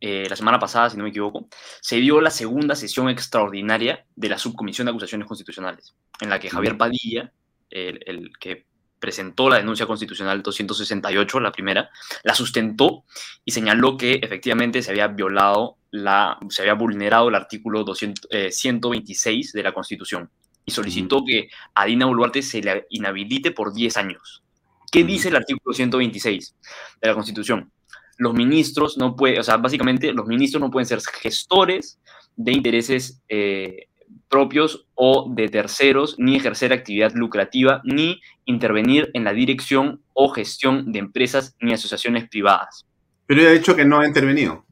eh, 0.00 0.26
la 0.28 0.36
semana 0.36 0.58
pasada, 0.58 0.90
si 0.90 0.98
no 0.98 1.04
me 1.04 1.10
equivoco, 1.10 1.48
se 1.80 1.96
dio 1.96 2.20
la 2.20 2.30
segunda 2.30 2.74
sesión 2.74 3.08
extraordinaria 3.08 4.04
de 4.16 4.28
la 4.28 4.38
Subcomisión 4.38 4.86
de 4.86 4.90
Acusaciones 4.90 5.28
Constitucionales, 5.28 5.94
en 6.20 6.28
la 6.28 6.40
que 6.40 6.50
Javier 6.50 6.76
Padilla, 6.76 7.32
el, 7.70 8.00
el 8.04 8.30
que 8.38 8.66
presentó 8.98 9.48
la 9.50 9.58
denuncia 9.58 9.86
constitucional 9.86 10.42
268, 10.42 11.38
la 11.38 11.52
primera, 11.52 11.90
la 12.22 12.34
sustentó 12.34 13.04
y 13.44 13.52
señaló 13.52 13.96
que 13.96 14.14
efectivamente 14.14 14.82
se 14.82 14.90
había 14.90 15.08
violado, 15.08 15.76
la, 15.90 16.38
se 16.48 16.62
había 16.62 16.74
vulnerado 16.74 17.28
el 17.28 17.34
artículo 17.34 17.84
200, 17.84 18.28
126 18.50 19.54
eh, 19.54 19.58
de 19.58 19.62
la 19.62 19.72
Constitución 19.72 20.30
y 20.64 20.72
solicitó 20.72 21.24
que 21.24 21.48
a 21.74 21.84
Dina 21.86 22.06
Boluarte 22.06 22.42
se 22.42 22.60
le 22.62 22.86
inhabilite 22.90 23.50
por 23.50 23.72
10 23.72 23.96
años. 23.96 24.42
¿Qué 24.90 25.04
dice 25.04 25.28
el 25.28 25.36
artículo 25.36 25.74
126 25.74 26.54
de 27.02 27.08
la 27.08 27.14
Constitución? 27.14 27.72
Los 28.16 28.32
ministros 28.32 28.96
no 28.96 29.16
pueden, 29.16 29.40
o 29.40 29.42
sea, 29.42 29.56
básicamente 29.56 30.12
los 30.12 30.26
ministros 30.26 30.60
no 30.60 30.70
pueden 30.70 30.86
ser 30.86 31.00
gestores 31.20 31.98
de 32.36 32.52
intereses, 32.52 33.20
eh, 33.28 33.88
propios 34.28 34.86
o 34.94 35.28
de 35.34 35.48
terceros, 35.48 36.16
ni 36.18 36.36
ejercer 36.36 36.72
actividad 36.72 37.12
lucrativa, 37.14 37.80
ni 37.84 38.20
intervenir 38.44 39.10
en 39.14 39.24
la 39.24 39.32
dirección 39.32 40.00
o 40.12 40.28
gestión 40.28 40.92
de 40.92 41.00
empresas 41.00 41.56
ni 41.60 41.72
asociaciones 41.72 42.28
privadas. 42.28 42.86
Pero 43.26 43.42
ya 43.42 43.48
ha 43.48 43.52
dicho 43.52 43.74
que 43.74 43.84
no 43.84 44.00
ha 44.00 44.06
intervenido. 44.06 44.64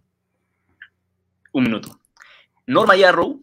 Un 1.52 1.64
minuto. 1.64 1.98
Norma 2.66 2.96
Yarrow 2.96 3.42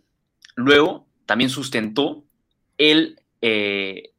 luego 0.55 1.07
también 1.25 1.49
sustentó 1.49 2.23
el 2.79 3.19
eh, 3.41 4.13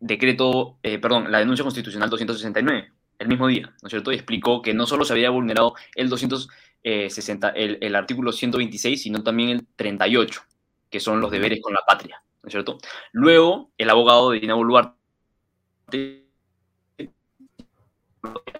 decreto, 0.00 0.78
eh, 0.82 0.98
perdón, 0.98 1.32
la 1.32 1.38
denuncia 1.38 1.62
constitucional 1.62 2.10
269, 2.10 2.92
el 3.18 3.28
mismo 3.28 3.46
día, 3.46 3.74
¿no 3.80 3.86
es 3.86 3.90
cierto? 3.90 4.12
Y 4.12 4.16
explicó 4.16 4.60
que 4.60 4.74
no 4.74 4.86
solo 4.86 5.04
se 5.04 5.14
había 5.14 5.30
vulnerado 5.30 5.74
el 5.94 6.10
260, 6.10 7.50
el, 7.50 7.78
el 7.80 7.94
artículo 7.94 8.32
126, 8.32 9.00
sino 9.00 9.22
también 9.22 9.50
el 9.50 9.66
38, 9.76 10.42
que 10.90 11.00
son 11.00 11.20
los 11.20 11.30
deberes 11.30 11.60
con 11.62 11.72
la 11.72 11.84
patria, 11.86 12.22
¿no 12.42 12.48
es 12.48 12.52
cierto? 12.52 12.78
Luego, 13.12 13.70
el 13.78 13.88
abogado 13.88 14.30
de 14.30 14.40
Dina 14.40 14.54
Boluarte, 14.54 14.96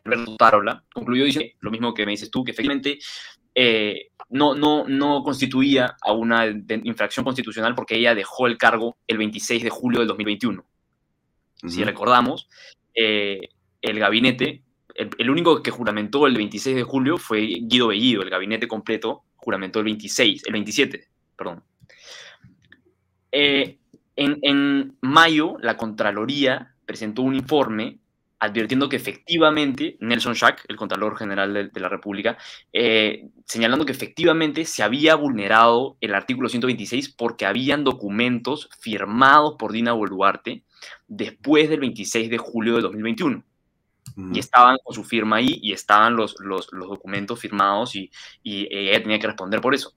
Alberto 0.05 0.37
Tarola, 0.37 0.85
concluyó 0.95 1.25
diciendo 1.25 1.55
lo 1.61 1.71
mismo 1.71 1.93
que 1.93 2.07
me 2.07 2.13
dices 2.13 2.31
tú, 2.31 2.45
que 2.45 2.53
efectivamente 2.53 2.99
eh, 3.55 4.11
no, 4.31 4.55
no, 4.55 4.85
no 4.87 5.23
constituía 5.23 5.97
a 6.01 6.13
una 6.13 6.47
infracción 6.47 7.25
constitucional 7.25 7.75
porque 7.75 7.97
ella 7.97 8.15
dejó 8.15 8.47
el 8.47 8.57
cargo 8.57 8.97
el 9.07 9.19
26 9.19 9.63
de 9.65 9.71
julio 9.71 9.99
del 9.99 10.09
2021. 10.09 10.65
Si 11.67 11.85
recordamos, 11.85 12.49
eh, 12.95 13.49
el 13.83 13.99
gabinete, 13.99 14.63
el, 14.95 15.31
único 15.31 15.63
que 15.63 15.71
juramentó 15.71 16.27
el 16.27 16.37
26 16.37 16.77
de 16.77 16.83
julio 16.83 17.19
fue 17.19 17.41
Guido 17.41 17.89
Bellido, 17.89 18.23
el 18.23 18.31
gabinete 18.31 18.69
completo 18.69 19.25
juramentó 19.37 19.79
el 19.81 19.87
26, 19.87 20.47
el 20.47 20.53
27, 20.53 21.09
perdón. 21.37 21.63
Eh, 23.33 23.79
en, 24.17 24.39
en 24.43 24.97
mayo, 25.01 25.57
la 25.61 25.77
Contraloría 25.77 26.75
presentó 26.85 27.23
un 27.23 27.35
informe 27.35 28.00
advirtiendo 28.41 28.89
que 28.89 28.97
efectivamente 28.97 29.99
Nelson 30.01 30.35
Schack, 30.35 30.65
el 30.69 30.77
Contralor 30.77 31.17
General 31.17 31.71
de, 31.73 31.81
la 31.81 31.91
República, 31.91 32.39
eh, 32.73 33.29
señalando 33.45 33.85
que 33.85 33.93
efectivamente 33.93 34.65
se 34.65 34.83
había 34.83 35.15
vulnerado 35.15 35.99
el 36.01 36.15
artículo 36.15 36.49
126 36.49 37.11
porque 37.11 37.45
habían 37.45 37.85
documentos 37.85 38.71
firmados 38.81 39.57
por 39.59 39.73
Dina 39.73 39.93
Boluarte 39.93 40.65
después 41.07 41.69
del 41.69 41.81
26 41.81 42.31
de 42.31 42.39
julio 42.39 42.77
de 42.77 42.83
2021. 42.83 43.45
Y 44.33 44.39
estaban 44.39 44.77
con 44.83 44.95
su 44.95 45.05
firma 45.05 45.37
ahí 45.37 45.61
y 45.63 45.73
estaban 45.73 46.17
los, 46.17 46.35
los, 46.41 46.69
documentos 46.71 47.39
firmados 47.39 47.95
y, 47.95 48.11
y, 48.43 48.67
ella 48.71 49.01
tenía 49.01 49.19
que 49.19 49.29
responder 49.29 49.61
por 49.61 49.75
eso. 49.75 49.95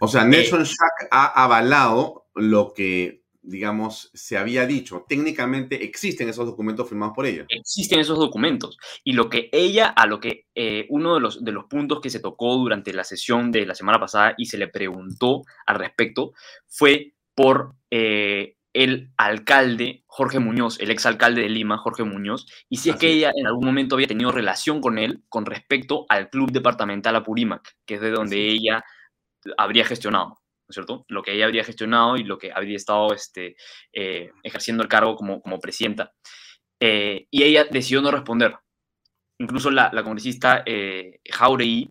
O 0.00 0.08
sea, 0.08 0.24
Nelson 0.24 0.62
eh, 0.62 1.08
ha 1.10 1.44
avalado 1.44 2.26
lo 2.34 2.72
que 2.72 3.22
digamos, 3.46 4.10
se 4.12 4.36
había 4.36 4.66
dicho. 4.66 5.04
Técnicamente 5.08 5.84
existen 5.84 6.28
esos 6.28 6.46
documentos 6.46 6.88
firmados 6.88 7.14
por 7.14 7.26
ella. 7.26 7.46
Existen 7.48 8.00
esos 8.00 8.18
documentos. 8.18 8.76
Y 9.04 9.12
lo 9.12 9.30
que 9.30 9.48
ella, 9.52 9.86
a 9.88 10.06
lo 10.06 10.20
que 10.20 10.46
eh, 10.54 10.86
uno 10.90 11.14
de 11.14 11.20
los, 11.20 11.44
de 11.44 11.52
los 11.52 11.64
puntos 11.64 12.00
que 12.00 12.10
se 12.10 12.20
tocó 12.20 12.56
durante 12.56 12.92
la 12.92 13.04
sesión 13.04 13.52
de 13.52 13.64
la 13.66 13.74
semana 13.74 13.98
pasada 13.98 14.34
y 14.36 14.46
se 14.46 14.58
le 14.58 14.68
preguntó 14.68 15.42
al 15.66 15.76
respecto, 15.76 16.32
fue 16.66 17.14
por 17.34 17.74
eh, 17.90 18.56
el 18.72 19.10
alcalde 19.16 20.04
Jorge 20.06 20.38
Muñoz, 20.38 20.78
el 20.80 20.90
exalcalde 20.90 21.42
de 21.42 21.48
Lima, 21.48 21.78
Jorge 21.78 22.04
Muñoz, 22.04 22.46
y 22.68 22.76
si 22.76 22.90
es 22.90 22.96
que 22.96 23.10
ella 23.10 23.32
en 23.34 23.46
algún 23.46 23.64
momento 23.64 23.94
había 23.94 24.06
tenido 24.06 24.32
relación 24.32 24.82
con 24.82 24.98
él 24.98 25.22
con 25.28 25.46
respecto 25.46 26.04
al 26.08 26.28
club 26.28 26.52
departamental 26.52 27.16
Apurímac, 27.16 27.76
que 27.86 27.94
es 27.94 28.00
de 28.02 28.10
donde 28.10 28.48
ella 28.48 28.84
habría 29.56 29.84
gestionado. 29.84 30.40
¿No 30.66 30.72
es 30.72 30.74
cierto? 30.74 31.04
Lo 31.08 31.22
que 31.22 31.32
ella 31.32 31.44
habría 31.44 31.64
gestionado 31.64 32.16
y 32.16 32.24
lo 32.24 32.38
que 32.38 32.50
habría 32.52 32.76
estado 32.76 33.12
este, 33.14 33.56
eh, 33.92 34.30
ejerciendo 34.42 34.82
el 34.82 34.88
cargo 34.88 35.14
como, 35.14 35.40
como 35.40 35.60
presidenta. 35.60 36.12
Eh, 36.80 37.26
y 37.30 37.44
ella 37.44 37.64
decidió 37.70 38.02
no 38.02 38.10
responder. 38.10 38.56
Incluso 39.38 39.70
la, 39.70 39.90
la 39.92 40.02
congresista 40.02 40.62
eh, 40.66 41.20
Jauregui, 41.30 41.90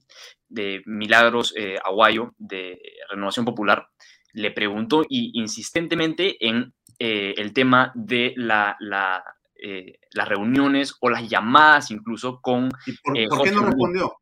de 0.49 0.83
Milagros 0.85 1.53
eh, 1.55 1.77
Aguayo, 1.83 2.33
de 2.37 2.79
Renovación 3.09 3.45
Popular, 3.45 3.87
le 4.33 4.51
preguntó 4.51 5.03
y, 5.07 5.31
insistentemente 5.39 6.45
en 6.45 6.73
el 6.97 7.51
tema 7.51 7.91
de 7.93 8.33
la, 8.37 8.77
la, 8.79 9.21
las 10.11 10.27
reuniones 10.29 10.95
o 11.01 11.09
las 11.09 11.27
llamadas 11.27 11.91
incluso 11.91 12.39
con... 12.41 12.69
por, 13.03 13.43
qué 13.43 13.51
no 13.51 13.65
respondió? 13.65 14.17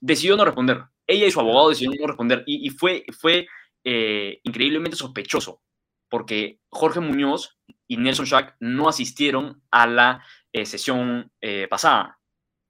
Decidió 0.00 0.36
no 0.36 0.46
responder 0.46 0.84
ella 1.06 1.26
y 1.26 1.30
su 1.30 1.40
abogado 1.40 1.68
decidieron 1.68 1.98
no 2.00 2.06
responder 2.06 2.42
y, 2.46 2.68
fue, 2.70 3.04
fue 3.18 3.46
eh, 3.84 4.40
increíblemente 4.42 4.96
sospechoso 4.96 5.62
porque 6.08 6.60
Jorge 6.68 7.00
Muñoz 7.00 7.58
y 7.88 7.96
Nelson 7.96 8.26
Schack 8.26 8.56
no 8.60 8.88
asistieron 8.88 9.62
a 9.70 9.86
la 9.86 10.24
eh, 10.52 10.66
sesión 10.66 11.32
eh, 11.40 11.66
pasada. 11.68 12.18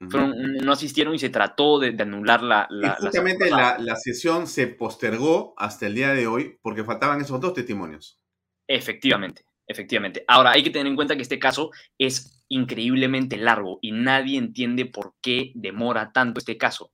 no 0.00 0.72
asistieron 0.72 1.14
y 1.14 1.18
se 1.18 1.30
trató 1.30 1.78
de, 1.78 1.94
anular 1.98 2.42
la, 2.42 2.66
la, 2.70 2.96
justamente 2.96 3.50
la, 3.50 3.78
la, 3.78 3.96
sesión 3.96 4.46
se 4.46 4.66
postergó 4.66 5.54
hasta 5.56 5.86
el 5.86 5.94
día 5.94 6.12
de 6.12 6.26
hoy 6.26 6.58
porque 6.62 6.84
faltaban 6.84 7.20
esos 7.20 7.40
dos 7.40 7.54
testimonios. 7.54 8.20
Efectivamente, 8.68 9.46
efectivamente. 9.66 10.24
Ahora, 10.28 10.50
hay 10.52 10.62
que 10.62 10.70
tener 10.70 10.86
en 10.86 10.96
cuenta 10.96 11.16
que 11.16 11.22
este 11.22 11.38
caso 11.38 11.70
es 11.98 12.44
increíblemente 12.48 13.36
largo 13.36 13.78
y 13.80 13.92
nadie 13.92 14.38
entiende 14.38 14.86
por 14.86 15.14
qué 15.22 15.52
demora 15.54 16.12
tanto 16.12 16.40
este 16.40 16.56
caso. 16.56 16.92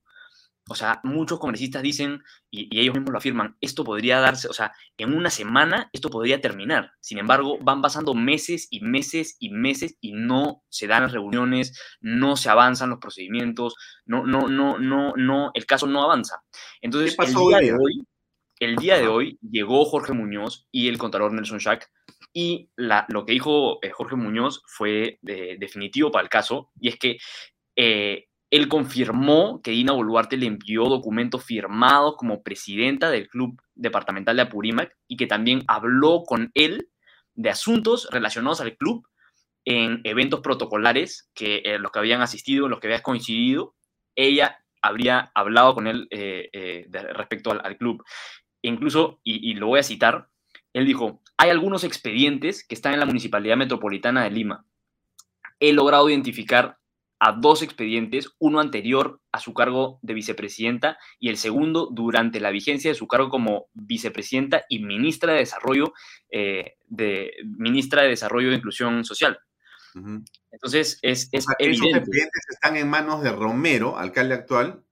O 0.69 0.75
sea, 0.75 1.01
muchos 1.03 1.39
congresistas 1.39 1.83
dicen, 1.83 2.23
y, 2.49 2.69
ellos 2.79 2.95
mismos 2.95 3.11
lo 3.11 3.17
afirman, 3.17 3.57
esto 3.59 3.83
podría 3.83 4.19
darse, 4.19 4.47
o 4.47 4.53
sea, 4.53 4.71
en 4.97 5.13
una 5.13 5.29
semana 5.29 5.89
esto 5.91 6.09
podría 6.09 6.39
terminar. 6.39 6.93
Sin 7.01 7.17
embargo, 7.17 7.57
van 7.61 7.81
pasando 7.81 8.13
meses 8.13 8.67
y 8.71 8.79
meses 8.79 9.35
y 9.39 9.49
meses 9.49 9.97
y 9.99 10.13
no 10.13 10.63
se 10.69 10.87
dan 10.87 11.03
las 11.03 11.11
reuniones, 11.11 11.77
no 11.99 12.37
se 12.37 12.49
avanzan 12.49 12.91
los 12.91 12.99
procedimientos, 12.99 13.75
no, 14.05 14.25
no, 14.25 14.47
no, 14.47 14.77
no, 14.79 15.13
no, 15.17 15.51
el 15.53 15.65
caso 15.65 15.85
no 15.85 16.03
avanza. 16.03 16.43
Entonces, 16.81 17.17
el 17.19 17.33
día 17.33 17.59
de 17.59 17.73
hoy, 17.73 18.05
el 18.59 18.75
día 18.77 18.97
de 18.97 19.07
hoy 19.07 19.37
llegó 19.41 19.83
Jorge 19.83 20.13
Muñoz 20.13 20.67
y 20.71 20.87
el 20.87 20.97
contador 20.97 21.33
Nelson 21.33 21.59
Schack 21.59 21.89
y 22.33 22.69
la, 22.75 23.05
lo 23.09 23.25
que 23.25 23.33
dijo 23.33 23.79
eh, 23.83 23.91
Jorge 23.91 24.15
Muñoz 24.15 24.63
fue 24.65 25.19
definitivo 25.21 26.11
para 26.11 26.23
el 26.23 26.29
caso, 26.29 26.71
y 26.79 26.89
es 26.89 26.97
que 26.97 27.17
eh, 27.75 28.27
él 28.53 28.67
confirmó 28.67 29.63
que 29.63 29.71
Dina 29.71 29.93
Boluarte 29.93 30.37
le 30.37 30.45
envió 30.45 30.83
documentos 30.83 31.43
firmados 31.43 32.13
como 32.17 32.43
presidenta 32.43 33.09
del 33.09 33.27
Club 33.27 33.59
Departamental 33.73 34.35
de 34.35 34.43
Apurímac 34.43 34.95
y 35.07 35.17
que 35.17 35.25
también 35.25 35.63
habló 35.67 36.21
con 36.21 36.51
él 36.53 36.87
de 37.33 37.49
asuntos 37.49 38.07
relacionados 38.11 38.61
al 38.61 38.77
club 38.77 39.07
en 39.65 40.01
eventos 40.03 40.41
protocolares 40.41 41.31
que 41.33 41.63
eh, 41.65 41.79
los 41.79 41.91
que 41.91 41.97
habían 41.97 42.21
asistido, 42.21 42.67
los 42.67 42.79
que 42.79 42.85
habían 42.85 43.01
coincidido, 43.01 43.73
ella 44.15 44.63
habría 44.83 45.31
hablado 45.33 45.73
con 45.73 45.87
él 45.87 46.07
eh, 46.11 46.51
eh, 46.53 46.87
respecto 46.91 47.49
al, 47.59 47.77
club. 47.77 48.03
E 48.61 48.67
incluso, 48.67 49.19
y, 49.23 49.49
y 49.49 49.55
lo 49.55 49.65
voy 49.65 49.79
a 49.79 49.83
citar, 49.83 50.29
él 50.73 50.85
dijo, 50.85 51.23
hay 51.37 51.49
algunos 51.49 51.83
expedientes 51.83 52.63
que 52.67 52.75
están 52.75 52.93
en 52.93 52.99
la 52.99 53.07
Municipalidad 53.07 53.57
Metropolitana 53.57 54.25
de 54.25 54.29
Lima. 54.29 54.63
He 55.59 55.73
logrado 55.73 56.07
identificar 56.07 56.77
a 57.25 57.31
dos 57.31 57.61
expedientes, 57.61 58.35
uno 58.37 58.59
anterior 58.59 59.21
a 59.31 59.39
su 59.39 59.53
cargo 59.53 59.97
de 60.01 60.13
vicepresidenta 60.13 60.97
y 61.21 61.29
el 61.29 61.37
segundo 61.37 61.87
durante 61.89 62.41
la 62.41 62.51
vigencia 62.51 62.91
de 62.91 62.95
su 62.95 63.07
cargo 63.07 63.29
como 63.29 63.67
vicepresidenta 63.73 64.65
y 64.67 64.83
ministra 64.83 65.31
de 65.31 65.39
Desarrollo, 65.39 65.93
eh, 66.29 66.73
de, 66.85 67.31
ministra 67.45 68.01
de 68.01 68.09
Desarrollo 68.09 68.51
e 68.51 68.55
Inclusión 68.55 69.05
Social. 69.05 69.39
Entonces, 70.51 70.99
es, 71.01 71.29
es 71.31 71.45
evidente. 71.59 71.87
Esos 71.87 71.99
expedientes 71.99 72.45
están 72.49 72.75
en 72.75 72.89
manos 72.89 73.23
de 73.23 73.31
Romero, 73.31 73.97
alcalde 73.97 74.33
actual, 74.33 74.83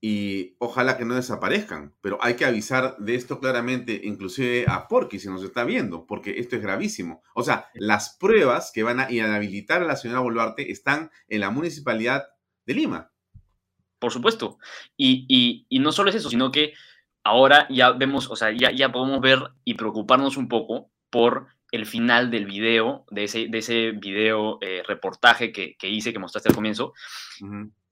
y 0.00 0.56
ojalá 0.58 0.96
que 0.96 1.04
no 1.04 1.14
desaparezcan. 1.14 1.94
Pero 2.00 2.18
hay 2.22 2.34
que 2.34 2.46
avisar 2.46 2.96
de 2.98 3.14
esto 3.14 3.38
claramente, 3.38 4.00
inclusive 4.04 4.64
a 4.68 4.88
Porky, 4.88 5.18
si 5.18 5.28
nos 5.28 5.42
está 5.42 5.64
viendo, 5.64 6.06
porque 6.06 6.38
esto 6.38 6.56
es 6.56 6.62
gravísimo. 6.62 7.22
O 7.34 7.42
sea, 7.42 7.68
las 7.74 8.16
pruebas 8.18 8.72
que 8.74 8.82
van 8.82 9.00
a 9.00 9.10
inhabilitar 9.10 9.82
a 9.82 9.86
la 9.86 9.96
señora 9.96 10.20
Boluarte 10.20 10.70
están 10.70 11.10
en 11.28 11.40
la 11.40 11.50
municipalidad 11.50 12.24
de 12.66 12.74
Lima. 12.74 13.12
Por 13.98 14.12
supuesto. 14.12 14.58
Y, 14.96 15.66
no 15.70 15.92
solo 15.92 16.10
es 16.10 16.16
eso, 16.16 16.30
sino 16.30 16.50
que 16.50 16.72
ahora 17.22 17.66
ya 17.68 17.92
vemos, 17.92 18.30
o 18.30 18.36
sea, 18.36 18.50
ya, 18.50 18.70
ya 18.70 18.90
podemos 18.90 19.20
ver 19.20 19.38
y 19.64 19.74
preocuparnos 19.74 20.38
un 20.38 20.48
poco 20.48 20.90
por 21.10 21.48
el 21.72 21.86
final 21.86 22.30
del 22.30 22.46
video, 22.46 23.04
de 23.10 23.24
ese, 23.24 23.46
de 23.48 23.58
ese 23.58 23.92
video 23.92 24.58
eh, 24.60 24.82
reportaje 24.86 25.52
que, 25.52 25.76
hice, 25.82 26.12
que 26.12 26.18
mostraste 26.18 26.48
al 26.48 26.54
comienzo, 26.54 26.94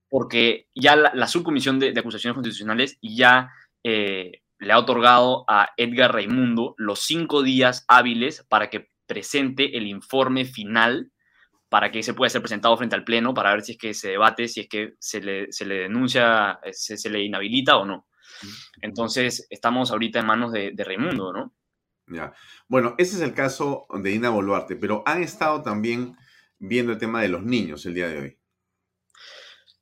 porque 0.09 0.69
ya 0.75 0.97
la, 0.97 1.27
subcomisión 1.27 1.79
de, 1.79 1.95
acusaciones 1.97 2.35
constitucionales 2.35 2.99
ya 3.03 3.51
eh, 3.85 4.43
le 4.59 4.73
ha 4.73 4.79
otorgado 4.79 5.45
a 5.49 5.71
Edgar 5.77 6.13
Raimundo 6.13 6.75
los 6.79 7.01
cinco 7.01 7.43
días 7.43 7.85
hábiles 7.89 8.45
para 8.49 8.71
que 8.71 8.89
presente 9.07 9.77
el 9.77 9.87
informe 9.87 10.45
final 10.45 11.13
para 11.69 11.91
que 11.91 12.03
se 12.03 12.15
pueda 12.15 12.31
ser 12.31 12.41
presentado 12.41 12.77
frente 12.77 12.97
al 12.97 13.05
Pleno, 13.05 13.35
para 13.35 13.53
ver 13.53 13.63
si 13.63 13.73
es 13.73 13.79
que 13.79 13.95
se 13.95 14.09
debate, 14.09 14.49
si 14.49 14.61
es 14.61 14.69
que 14.69 14.95
se 14.99 15.21
le, 15.21 15.53
se 15.53 15.67
le 15.67 15.81
denuncia, 15.81 16.59
se, 16.73 16.97
se, 16.97 17.11
le 17.11 17.23
inhabilita 17.23 17.77
o 17.77 17.85
no. 17.85 18.07
Entonces, 18.81 19.47
estamos 19.51 19.91
ahorita 19.91 20.21
en 20.21 20.27
manos 20.27 20.53
de, 20.53 20.73
de 20.73 20.85
Raimundo, 20.85 21.33
¿no? 21.33 21.55
Ya. 22.07 22.33
Bueno, 22.69 22.95
ese 22.97 23.17
es 23.17 23.23
el 23.23 23.35
caso 23.35 23.87
de 24.03 24.11
Dina 24.11 24.31
Boluarte, 24.31 24.77
pero 24.77 25.03
han 25.05 25.23
estado 25.23 25.63
también 25.63 26.17
viendo 26.59 26.93
el 26.93 26.99
tema 26.99 27.21
de 27.21 27.29
los 27.29 27.43
niños 27.43 27.85
el 27.85 27.95
día 27.95 28.09
de 28.09 28.19
hoy. 28.19 28.39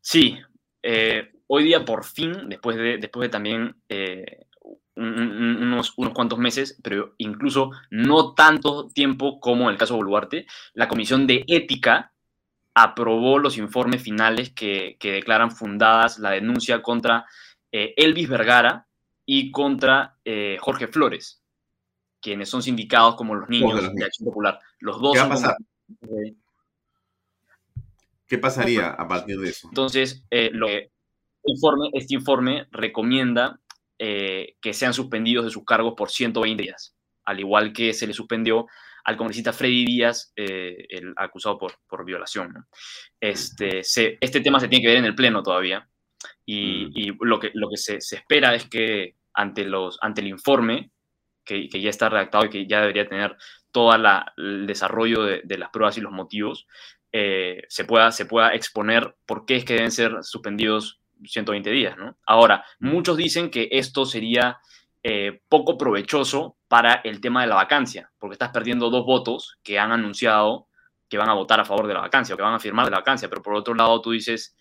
Sí, 0.08 0.38
eh, 0.84 1.32
hoy 1.48 1.64
día 1.64 1.84
por 1.84 2.04
fin, 2.04 2.48
después 2.48 2.76
de, 2.76 2.98
después 2.98 3.26
de 3.26 3.28
también 3.28 3.74
eh, 3.88 4.46
unos, 4.94 5.94
unos 5.96 6.14
cuantos 6.14 6.38
meses, 6.38 6.78
pero 6.80 7.16
incluso 7.18 7.72
no 7.90 8.32
tanto 8.32 8.86
tiempo 8.86 9.40
como 9.40 9.64
en 9.64 9.70
el 9.70 9.78
caso 9.78 9.94
de 9.94 9.98
Boluarte, 9.98 10.46
la 10.74 10.86
Comisión 10.86 11.26
de 11.26 11.42
Ética 11.48 12.12
aprobó 12.72 13.40
los 13.40 13.58
informes 13.58 14.00
finales 14.00 14.52
que, 14.52 14.96
declaran 15.02 15.50
fundadas 15.50 16.20
la 16.20 16.30
denuncia 16.30 16.82
contra 16.82 17.26
eh, 17.72 17.92
Elvis 17.96 18.28
Vergara 18.28 18.86
y 19.24 19.50
contra 19.50 20.18
Jorge 20.60 20.86
Flores 20.86 21.42
quienes 22.20 22.48
son 22.48 22.62
sindicados 22.62 23.16
como 23.16 23.34
los 23.34 23.48
niños 23.48 23.92
de, 23.92 24.04
Acción 24.04 24.26
Popular. 24.26 24.60
Los 24.78 25.00
dos 25.00 25.14
¿Qué 25.14 25.18
va 25.18 25.26
a 25.26 25.28
pasar? 25.28 25.56
¿Qué 28.26 28.38
pasaría 28.38 28.88
a 28.88 29.06
partir 29.06 29.38
de 29.38 29.50
eso? 29.50 29.68
Entonces, 29.68 30.24
eh, 30.30 30.50
lo 30.52 30.68
informe, 31.44 31.90
este 31.92 32.14
informe 32.14 32.66
recomienda 32.70 33.60
eh, 33.98 34.56
que 34.60 34.74
sean 34.74 34.92
suspendidos 34.92 35.44
de 35.44 35.50
sus 35.50 35.64
cargos 35.64 35.94
por 35.96 36.10
120 36.10 36.62
días, 36.62 36.96
al 37.24 37.40
igual 37.40 37.72
que 37.72 37.94
se 37.94 38.06
le 38.06 38.12
suspendió 38.12 38.66
al 39.04 39.16
congresista 39.16 39.52
Freddy 39.52 39.84
Díaz, 39.84 40.32
eh, 40.34 40.86
el 40.88 41.14
acusado 41.16 41.58
por, 41.58 41.74
por 41.86 42.04
violación. 42.04 42.66
Este, 43.20 43.80
este 43.80 44.40
tema 44.40 44.58
se 44.58 44.66
tiene 44.66 44.82
que 44.82 44.88
ver 44.88 44.98
en 44.98 45.04
el 45.04 45.14
Pleno 45.14 45.42
todavía, 45.44 45.88
y, 46.44 46.86
mm. 46.86 46.92
y 46.94 47.16
lo 47.20 47.38
que, 47.38 47.52
lo 47.54 47.68
que 47.68 47.76
se, 47.76 48.00
se, 48.00 48.16
espera 48.16 48.54
es 48.54 48.68
que 48.68 49.14
ante, 49.32 49.64
los, 49.64 49.98
ante 50.02 50.22
el 50.22 50.26
informe 50.26 50.90
que, 51.46 51.68
ya 51.68 51.88
está 51.88 52.08
redactado 52.08 52.44
y 52.44 52.50
que 52.50 52.66
ya 52.66 52.80
debería 52.80 53.08
tener 53.08 53.36
todo 53.70 53.94
el 54.36 54.66
desarrollo 54.66 55.22
de, 55.22 55.58
las 55.58 55.70
pruebas 55.70 55.96
y 55.96 56.00
los 56.00 56.12
motivos, 56.12 56.66
eh, 57.18 57.62
se, 57.70 57.86
pueda, 57.86 58.12
se 58.12 58.26
pueda 58.26 58.54
exponer 58.54 59.16
por 59.24 59.46
qué 59.46 59.56
es 59.56 59.64
que 59.64 59.72
deben 59.72 59.90
ser 59.90 60.18
suspendidos 60.20 61.00
120 61.24 61.70
días. 61.70 61.96
¿no? 61.96 62.18
Ahora, 62.26 62.62
muchos 62.78 63.16
dicen 63.16 63.48
que 63.48 63.70
esto 63.72 64.04
sería 64.04 64.58
eh, 65.02 65.40
poco 65.48 65.78
provechoso 65.78 66.58
para 66.68 67.00
el 67.04 67.22
tema 67.22 67.40
de 67.40 67.46
la 67.46 67.54
vacancia, 67.54 68.12
porque 68.18 68.34
estás 68.34 68.50
perdiendo 68.50 68.90
dos 68.90 69.06
votos 69.06 69.58
que 69.62 69.78
han 69.78 69.92
anunciado 69.92 70.68
que 71.08 71.16
van 71.16 71.30
a 71.30 71.34
votar 71.34 71.58
a 71.58 71.64
favor 71.64 71.86
de 71.86 71.94
la 71.94 72.00
vacancia 72.00 72.34
o 72.34 72.36
que 72.36 72.42
van 72.42 72.52
a 72.52 72.60
firmar 72.60 72.84
de 72.84 72.90
la 72.90 72.98
vacancia, 72.98 73.30
pero 73.30 73.40
por 73.40 73.54
otro 73.54 73.72
lado 73.72 74.02
tú 74.02 74.10
dices... 74.10 74.54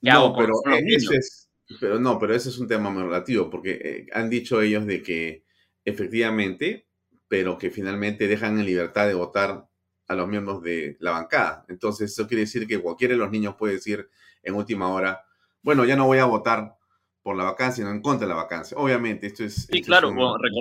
no, 0.00 0.34
pero 0.34 0.54
es, 0.86 1.50
pero 1.78 2.00
no, 2.00 2.18
pero 2.18 2.34
ese 2.34 2.48
es 2.48 2.58
un 2.58 2.68
tema 2.68 2.88
muy 2.88 3.02
relativo, 3.02 3.50
porque 3.50 3.72
eh, 3.72 4.06
han 4.14 4.30
dicho 4.30 4.62
ellos 4.62 4.86
de 4.86 5.02
que 5.02 5.44
efectivamente, 5.84 6.86
pero 7.28 7.58
que 7.58 7.70
finalmente 7.70 8.28
dejan 8.28 8.58
en 8.58 8.64
libertad 8.64 9.08
de 9.08 9.14
votar 9.14 9.67
a 10.08 10.14
los 10.14 10.26
miembros 10.26 10.62
de 10.62 10.96
la 11.00 11.12
bancada. 11.12 11.64
Entonces, 11.68 12.10
eso 12.10 12.26
quiere 12.26 12.42
decir 12.42 12.66
que 12.66 12.80
cualquiera 12.80 13.14
de 13.14 13.18
los 13.18 13.30
niños 13.30 13.54
puede 13.56 13.74
decir 13.74 14.08
en 14.42 14.54
última 14.54 14.88
hora, 14.88 15.24
bueno, 15.62 15.84
ya 15.84 15.96
no 15.96 16.06
voy 16.06 16.18
a 16.18 16.24
votar 16.24 16.76
por 17.22 17.36
la 17.36 17.44
vacancia, 17.44 17.84
no 17.84 17.90
en 17.90 18.00
contra 18.00 18.26
de 18.26 18.32
la 18.32 18.40
vacancia. 18.40 18.76
Obviamente, 18.78 19.26
esto 19.26 19.44
es... 19.44 19.66
Sí, 19.70 19.82
claro, 19.82 20.12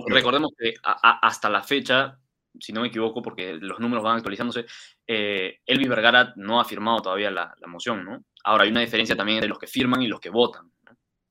recordemos 0.08 0.52
que 0.58 0.74
hasta 0.84 1.50
la 1.50 1.64
fecha, 1.64 2.20
si 2.60 2.74
no 2.74 2.82
me 2.82 2.88
equivoco, 2.88 3.22
porque 3.22 3.54
los 3.54 3.80
números 3.80 4.04
van 4.04 4.18
actualizándose, 4.18 4.66
eh, 5.08 5.60
Elvis 5.66 5.88
Vergara 5.88 6.34
no 6.36 6.60
ha 6.60 6.66
firmado 6.66 7.02
todavía 7.02 7.32
la, 7.32 7.56
la 7.58 7.68
moción, 7.68 8.04
¿no? 8.04 8.26
Ahora, 8.43 8.66
hay 8.66 8.72
una 8.72 8.82
diferencia 8.82 9.16
también 9.16 9.38
entre 9.38 9.50
los 9.50 9.60
que 9.60 9.68
firman 9.68 10.02
y 10.02 10.08
los 10.08 10.20
que 10.20 10.30
votan. 10.30 10.72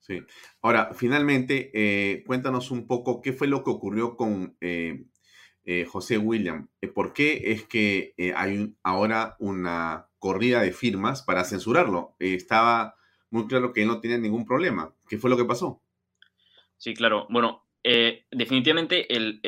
Sí. 0.00 0.22
Ahora, 0.62 0.92
finalmente, 0.94 1.70
eh, 1.74 2.22
cuéntanos 2.24 2.70
un 2.70 2.86
poco 2.86 3.20
qué 3.20 3.32
fue 3.32 3.48
lo 3.48 3.64
que 3.64 3.70
ocurrió 3.70 4.16
con 4.16 4.56
eh, 4.60 5.06
eh, 5.66 5.84
José 5.84 6.16
William. 6.16 6.68
¿Por 6.94 7.12
qué 7.12 7.52
es 7.52 7.64
que 7.64 8.14
hay 8.34 8.74
ahora 8.82 9.36
una 9.38 10.06
corrida 10.18 10.62
de 10.62 10.72
firmas 10.72 11.22
para 11.22 11.44
censurarlo? 11.44 12.16
estaba 12.18 12.96
muy 13.30 13.46
claro 13.46 13.72
que 13.72 13.82
él 13.82 13.88
no 13.88 14.00
tenía 14.00 14.16
ningún 14.16 14.46
problema. 14.46 14.94
¿Qué 15.08 15.18
fue 15.18 15.28
lo 15.28 15.36
que 15.36 15.44
pasó? 15.44 15.82
Sí, 16.78 16.94
claro. 16.94 17.26
Bueno, 17.28 17.66
definitivamente 18.30 19.14
el, 19.14 19.40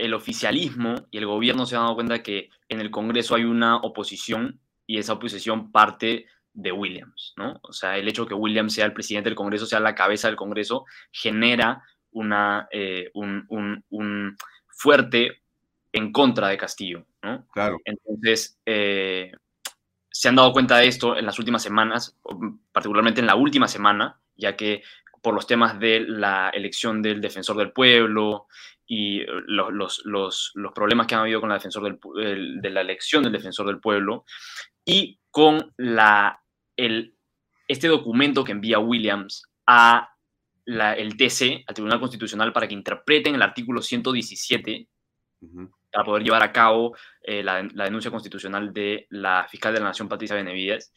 el 0.00 0.14
oficialismo 0.14 0.94
y 1.10 1.18
el 1.18 1.26
gobierno 1.26 1.66
se 1.66 1.76
han 1.76 1.82
dado 1.82 1.94
cuenta 1.94 2.22
que 2.22 2.50
en 2.68 2.80
el 2.80 2.90
Congreso 2.90 3.34
hay 3.34 3.44
una 3.44 3.76
oposición 3.76 4.60
y 4.86 4.98
esa 4.98 5.12
oposición 5.12 5.70
parte 5.70 6.26
de 6.52 6.72
Williams, 6.72 7.34
¿no? 7.36 7.60
O 7.62 7.72
sea, 7.72 7.96
el 7.96 8.08
hecho 8.08 8.22
de 8.22 8.28
que 8.30 8.34
Williams 8.34 8.74
sea 8.74 8.86
el 8.86 8.92
presidente 8.92 9.28
del 9.28 9.36
Congreso, 9.36 9.66
sea 9.66 9.78
la 9.78 9.94
cabeza 9.94 10.28
del 10.28 10.36
Congreso, 10.36 10.84
genera 11.12 11.82
una, 12.10 12.66
eh, 12.72 13.10
un, 13.14 14.36
fuerte 14.80 15.42
en 15.92 16.10
contra 16.10 16.48
de 16.48 16.56
Castillo, 16.56 17.04
¿no? 17.22 17.46
Claro. 17.52 17.78
Entonces, 17.84 18.58
eh, 18.64 19.30
se 20.10 20.28
han 20.28 20.36
dado 20.36 20.52
cuenta 20.52 20.78
de 20.78 20.88
esto 20.88 21.18
en 21.18 21.26
las 21.26 21.38
últimas 21.38 21.62
semanas, 21.62 22.16
particularmente 22.72 23.20
en 23.20 23.26
la 23.26 23.34
última 23.34 23.68
semana, 23.68 24.18
ya 24.36 24.56
que 24.56 24.82
por 25.20 25.34
los 25.34 25.46
temas 25.46 25.78
de 25.78 26.00
la 26.00 26.48
elección 26.48 27.02
del 27.02 27.20
defensor 27.20 27.58
del 27.58 27.72
pueblo 27.72 28.46
y 28.86 29.20
los, 29.26 30.02
los, 30.06 30.52
problemas 30.74 31.06
que 31.06 31.14
han 31.14 31.20
habido 31.20 31.40
con 31.40 31.50
la, 31.50 31.56
defensor 31.56 31.82
del, 31.84 32.62
de 32.62 32.70
la 32.70 32.80
elección 32.80 33.22
del 33.22 33.32
defensor 33.32 33.66
del 33.66 33.80
pueblo, 33.80 34.24
y 34.86 35.20
con 35.30 35.74
la, 35.76 36.42
el, 36.74 37.14
este 37.68 37.86
documento 37.88 38.44
que 38.44 38.52
envía 38.52 38.78
Williams 38.78 39.42
a 39.66 40.08
el 40.78 41.16
TC, 41.16 41.64
al 41.66 41.74
Tribunal 41.74 42.00
Constitucional, 42.00 42.52
para 42.52 42.68
que 42.68 42.74
interpreten 42.74 43.34
el 43.34 43.42
artículo 43.42 43.82
117 43.82 44.88
para 45.90 46.04
poder 46.04 46.22
llevar 46.22 46.42
a 46.42 46.52
cabo 46.52 46.94
eh, 47.22 47.42
la, 47.42 47.62
denuncia 47.62 48.10
constitucional 48.10 48.72
de 48.72 49.06
la 49.10 49.46
fiscal 49.48 49.72
de 49.72 49.80
la 49.80 49.86
Nación, 49.86 50.08
Patricia 50.08 50.36
Benavides. 50.36 50.92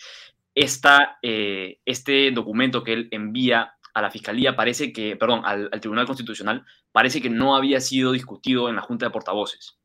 Esta, 0.53 1.17
eh, 1.21 1.80
este 1.86 2.32
documento 2.32 2.84
que 2.84 2.93
él 2.93 3.07
envía 3.11 3.74
a 3.93 4.01
la 4.01 4.11
Fiscalía 4.11 4.55
parece 4.55 4.91
que, 4.91 5.15
perdón, 5.15 5.41
al, 5.45 5.69
al, 5.71 5.80
Tribunal 5.80 6.05
Constitucional, 6.05 6.65
parece 6.91 7.21
que 7.21 7.30
no 7.30 7.55
había 7.55 7.80
sido 7.80 8.11
discutido 8.11 8.69
en 8.69 8.76
la 8.76 8.82
Junta 8.82 9.05
de 9.05 9.11
Portavoces. 9.11 9.80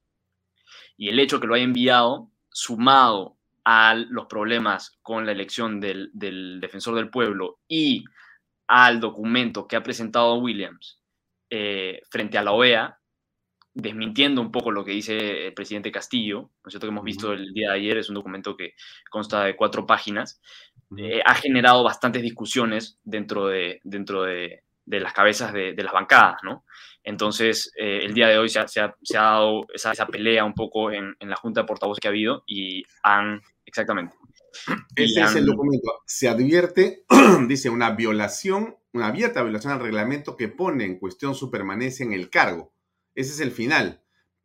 Y 0.96 1.08
el 1.08 1.20
hecho 1.20 1.40
que 1.40 1.46
lo 1.46 1.54
haya 1.54 1.64
enviado, 1.64 2.30
sumado 2.50 3.38
a 3.70 3.94
los 3.94 4.26
problemas 4.26 4.98
con 5.02 5.26
la 5.26 5.32
elección 5.32 5.78
del, 5.78 6.10
defensor 6.14 6.94
del 6.94 7.10
pueblo 7.10 7.58
y 7.68 8.02
al 8.68 9.00
documento 9.00 9.66
que 9.66 9.76
ha 9.76 9.82
presentado 9.82 10.36
Williams 10.36 11.00
eh, 11.50 12.02
frente 12.10 12.38
a 12.38 12.42
la 12.42 12.52
OEA, 12.52 12.98
desmintiendo 13.74 14.40
un 14.40 14.52
poco 14.52 14.70
lo 14.70 14.84
que 14.84 14.92
dice 14.92 15.46
el 15.46 15.54
presidente 15.54 15.92
Castillo, 15.92 16.40
¿no 16.40 16.68
es 16.68 16.72
cierto? 16.72 16.86
Que 16.86 16.90
hemos 16.90 17.04
visto 17.04 17.32
el 17.32 17.52
día 17.52 17.70
de 17.70 17.76
ayer, 17.76 17.96
es 17.96 18.08
un 18.08 18.16
documento 18.16 18.56
que 18.56 18.74
consta 19.10 19.44
de 19.44 19.56
cuatro 19.56 19.86
páginas, 19.86 20.40
eh, 20.96 21.20
ha 21.24 21.34
generado 21.34 21.82
bastantes 21.84 22.22
discusiones 22.22 22.98
dentro 23.04 23.46
de, 23.46 23.80
dentro 23.84 24.24
de, 24.24 24.64
las 24.88 25.12
cabezas 25.12 25.52
de, 25.52 25.74
las 25.76 25.92
bancadas, 25.92 26.36
¿no? 26.42 26.64
Entonces, 27.02 27.72
eh, 27.78 28.00
el 28.04 28.12
día 28.12 28.28
de 28.28 28.38
hoy 28.38 28.48
se 28.48 28.60
ha, 28.60 28.94
dado 29.12 29.66
esa, 29.72 30.06
pelea 30.06 30.44
un 30.44 30.54
poco 30.54 30.90
en, 30.90 31.14
en, 31.20 31.30
la 31.30 31.36
junta 31.36 31.62
de 31.62 31.66
portavoces 31.66 32.00
que 32.00 32.08
ha 32.08 32.10
habido 32.10 32.42
y 32.46 32.82
han 33.02 33.40
Exactamente. 33.68 34.16
Ese 34.96 35.20
es 35.20 35.34
el 35.36 35.44
documento. 35.44 36.00
Se 36.06 36.26
advierte, 36.26 37.04
dice, 37.48 37.68
una 37.68 37.90
violación, 37.90 38.78
una 38.94 39.08
abierta 39.08 39.42
violación 39.42 39.74
al 39.74 39.80
reglamento 39.80 40.36
que 40.36 40.48
pone 40.48 40.84
en 40.84 40.98
cuestión 40.98 41.34
su 41.34 41.50
permanencia 41.50 42.04
en 42.04 42.14
el 42.14 42.30
cargo. 42.30 42.72
Ese 43.14 43.32
es 43.32 43.40
el 43.40 43.50
final. 43.50 44.02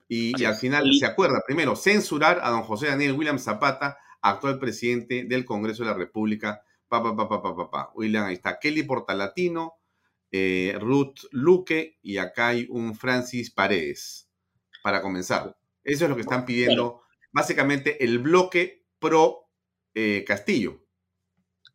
Y, 0.10 0.44
al 0.44 0.56
final 0.56 0.94
se 0.94 1.06
acuerda, 1.06 1.42
primero, 1.48 1.78
censurar 1.78 2.42
a 2.44 2.50
don 2.50 2.64
José 2.64 2.88
Daniel 2.88 3.14
William 3.14 3.40
Zapata, 3.40 3.98
actual 4.22 4.60
presidente 4.60 5.24
del 5.24 5.46
Congreso 5.46 5.84
de 5.84 5.92
la 5.92 5.96
República. 5.96 6.62
Pa, 6.90 7.02
pa, 7.02 7.16
pa, 7.16 7.30
pa, 7.30 7.42
pa, 7.42 7.72
pa, 7.72 7.92
William, 7.96 8.26
ahí 8.26 8.34
está 8.34 8.60
Kelly 8.60 8.84
Portalatino, 8.84 9.76
eh, 10.36 10.76
Ruth 10.80 11.28
Luque 11.30 12.00
y 12.02 12.18
acá 12.18 12.48
hay 12.48 12.66
un 12.68 12.96
Francis 12.96 13.52
Paredes, 13.52 14.28
para 14.82 15.00
comenzar. 15.00 15.56
Eso 15.84 16.06
es 16.06 16.10
lo 16.10 16.16
que 16.16 16.24
están 16.24 16.44
pidiendo. 16.44 17.04
Básicamente 17.32 18.04
el 18.04 18.18
bloque 18.18 18.84
pro 18.98 19.52
eh, 19.94 20.24
Castillo. 20.26 20.82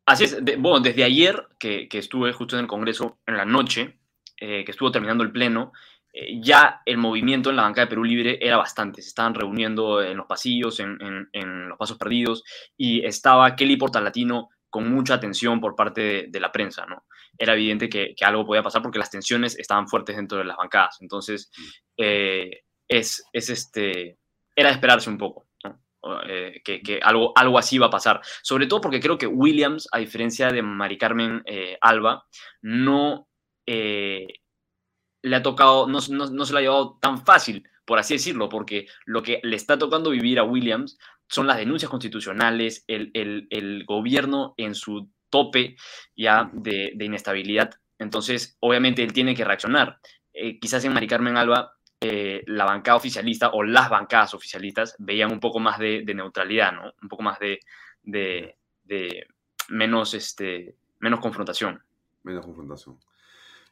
Así 0.06 0.24
es. 0.24 0.42
bueno, 0.58 0.80
desde 0.80 1.04
ayer 1.04 1.46
que, 1.60 1.88
estuve 1.92 2.32
justo 2.32 2.56
en 2.56 2.62
el 2.62 2.66
Congreso 2.66 3.20
en 3.26 3.36
la 3.36 3.44
noche, 3.44 4.00
eh, 4.40 4.64
que 4.64 4.72
estuvo 4.72 4.90
terminando 4.90 5.22
el 5.22 5.30
pleno, 5.30 5.72
ya 6.42 6.82
el 6.84 6.98
movimiento 6.98 7.50
en 7.50 7.56
la 7.56 7.62
banca 7.62 7.82
de 7.82 7.86
Perú 7.86 8.02
Libre 8.02 8.38
era 8.40 8.56
bastante. 8.56 9.02
Se 9.02 9.08
estaban 9.08 9.34
reuniendo 9.34 10.02
en 10.02 10.16
los 10.16 10.26
pasillos, 10.26 10.80
en, 10.80 11.68
los 11.68 11.78
pasos 11.78 11.96
perdidos, 11.96 12.42
y 12.76 13.04
estaba 13.04 13.54
Kelly 13.54 13.76
Portalatino 13.76 14.48
con 14.70 14.90
mucha 14.90 15.14
atención 15.14 15.60
por 15.60 15.74
parte 15.74 16.28
de, 16.28 16.40
la 16.40 16.52
prensa, 16.52 16.86
¿no? 16.86 17.04
Era 17.36 17.54
evidente 17.54 17.88
que, 17.88 18.14
algo 18.22 18.44
podía 18.44 18.62
pasar 18.62 18.82
porque 18.82 18.98
las 18.98 19.10
tensiones 19.10 19.58
estaban 19.58 19.88
fuertes 19.88 20.16
dentro 20.16 20.38
de 20.38 20.44
las 20.44 20.56
bancadas. 20.56 20.98
Entonces, 21.00 21.50
mm. 21.96 22.02
es, 22.88 23.24
es, 23.32 23.50
este, 23.50 24.18
era 24.54 24.68
de 24.68 24.74
esperarse 24.74 25.10
un 25.10 25.18
poco. 25.18 25.48
Eh, 26.26 26.62
que, 26.64 27.00
algo, 27.02 27.32
algo 27.36 27.58
así 27.58 27.78
va 27.78 27.86
a 27.86 27.90
pasar. 27.90 28.20
Sobre 28.42 28.66
todo 28.66 28.80
porque 28.80 29.00
creo 29.00 29.18
que 29.18 29.26
Williams, 29.26 29.88
a 29.92 29.98
diferencia 29.98 30.50
de 30.50 30.62
Mari 30.62 30.96
Carmen 30.96 31.42
eh, 31.44 31.76
Alba, 31.80 32.24
no 32.62 33.28
eh, 33.66 34.26
le 35.22 35.36
ha 35.36 35.42
tocado, 35.42 35.86
no, 35.86 35.98
no, 36.10 36.30
no 36.30 36.44
se 36.44 36.52
lo 36.52 36.58
ha 36.58 36.62
llevado 36.62 36.98
tan 37.00 37.24
fácil, 37.24 37.68
por 37.84 37.98
así 37.98 38.14
decirlo, 38.14 38.48
porque 38.48 38.86
lo 39.06 39.22
que 39.22 39.40
le 39.42 39.56
está 39.56 39.78
tocando 39.78 40.10
vivir 40.10 40.38
a 40.38 40.44
Williams 40.44 40.98
son 41.28 41.46
las 41.46 41.58
denuncias 41.58 41.90
constitucionales, 41.90 42.84
el, 42.86 43.10
el, 43.14 43.46
el 43.50 43.84
gobierno 43.84 44.54
en 44.56 44.74
su 44.74 45.08
tope 45.30 45.76
ya 46.16 46.50
de, 46.52 46.92
de, 46.94 47.04
inestabilidad. 47.04 47.70
Entonces, 47.98 48.56
obviamente, 48.60 49.02
él 49.02 49.12
tiene 49.12 49.34
que 49.34 49.44
reaccionar. 49.44 49.98
Eh, 50.32 50.58
quizás 50.58 50.84
en 50.84 50.92
Mari 50.92 51.06
Carmen 51.06 51.36
Alba, 51.36 51.72
eh, 52.00 52.44
la 52.46 52.64
bancada 52.64 52.96
oficialista 52.96 53.50
o 53.50 53.64
las 53.64 53.90
bancadas 53.90 54.32
oficialistas 54.32 54.94
veían 54.98 55.32
un 55.32 55.40
poco 55.40 55.58
más 55.58 55.78
de, 55.78 56.02
de 56.04 56.14
neutralidad, 56.14 56.72
¿no? 56.72 56.92
Un 57.02 57.08
poco 57.08 57.24
más 57.24 57.38
de, 57.40 57.58
de, 58.04 59.26
menos, 59.68 60.14
este, 60.14 60.76
menos 61.00 61.20
confrontación. 61.20 61.82
Menos 62.22 62.46
confrontación. 62.46 62.98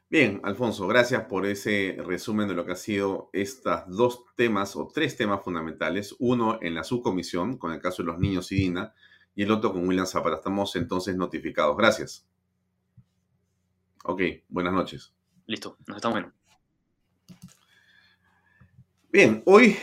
Bien, 0.09 0.41
Alfonso, 0.45 0.87
gracias 0.87 1.25
por 1.25 1.47
ese 1.47 1.97
resumen 1.99 2.47
de 2.47 2.55
lo 2.55 2.65
que 2.65 2.73
ha 2.73 2.77
sido 2.77 3.29
estos 3.33 3.81
dos 3.89 4.25
temas 4.37 4.77
o 4.77 4.87
tres 4.87 5.17
temas 5.17 5.43
fundamentales. 5.43 6.15
Uno 6.21 6.61
en 6.63 6.77
la 6.77 6.85
subcomisión, 6.85 7.59
con 7.59 7.73
el 7.73 7.81
caso 7.81 8.05
de 8.05 8.07
los 8.07 8.19
niños 8.21 8.53
y 8.53 8.57
Dina, 8.57 8.95
y 9.35 9.43
el 9.43 9.51
otro 9.51 9.73
con 9.73 9.87
William 9.87 10.07
Zapata. 10.07 10.37
Estamos 10.37 10.77
entonces 10.77 11.17
notificados. 11.17 11.77
Gracias. 11.77 12.25
Ok, 14.05 14.23
buenas 14.49 14.73
noches. 14.73 15.13
Listo, 15.47 15.77
nos 15.89 15.97
estamos 15.97 16.19
viendo. 16.19 16.37
Bien, 19.11 19.43
hoy 19.45 19.77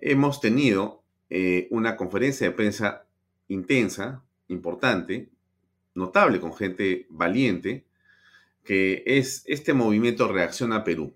hemos 0.00 0.40
tenido 0.40 1.02
eh, 1.28 1.66
una 1.72 1.96
conferencia 1.96 2.46
de 2.46 2.54
prensa 2.54 3.06
intensa, 3.48 4.22
importante, 4.46 5.32
notable, 5.94 6.38
con 6.38 6.54
gente 6.54 7.08
valiente 7.10 7.86
que 8.64 9.02
es 9.06 9.44
este 9.46 9.74
movimiento 9.74 10.28
Reacciona 10.28 10.84
Perú. 10.84 11.14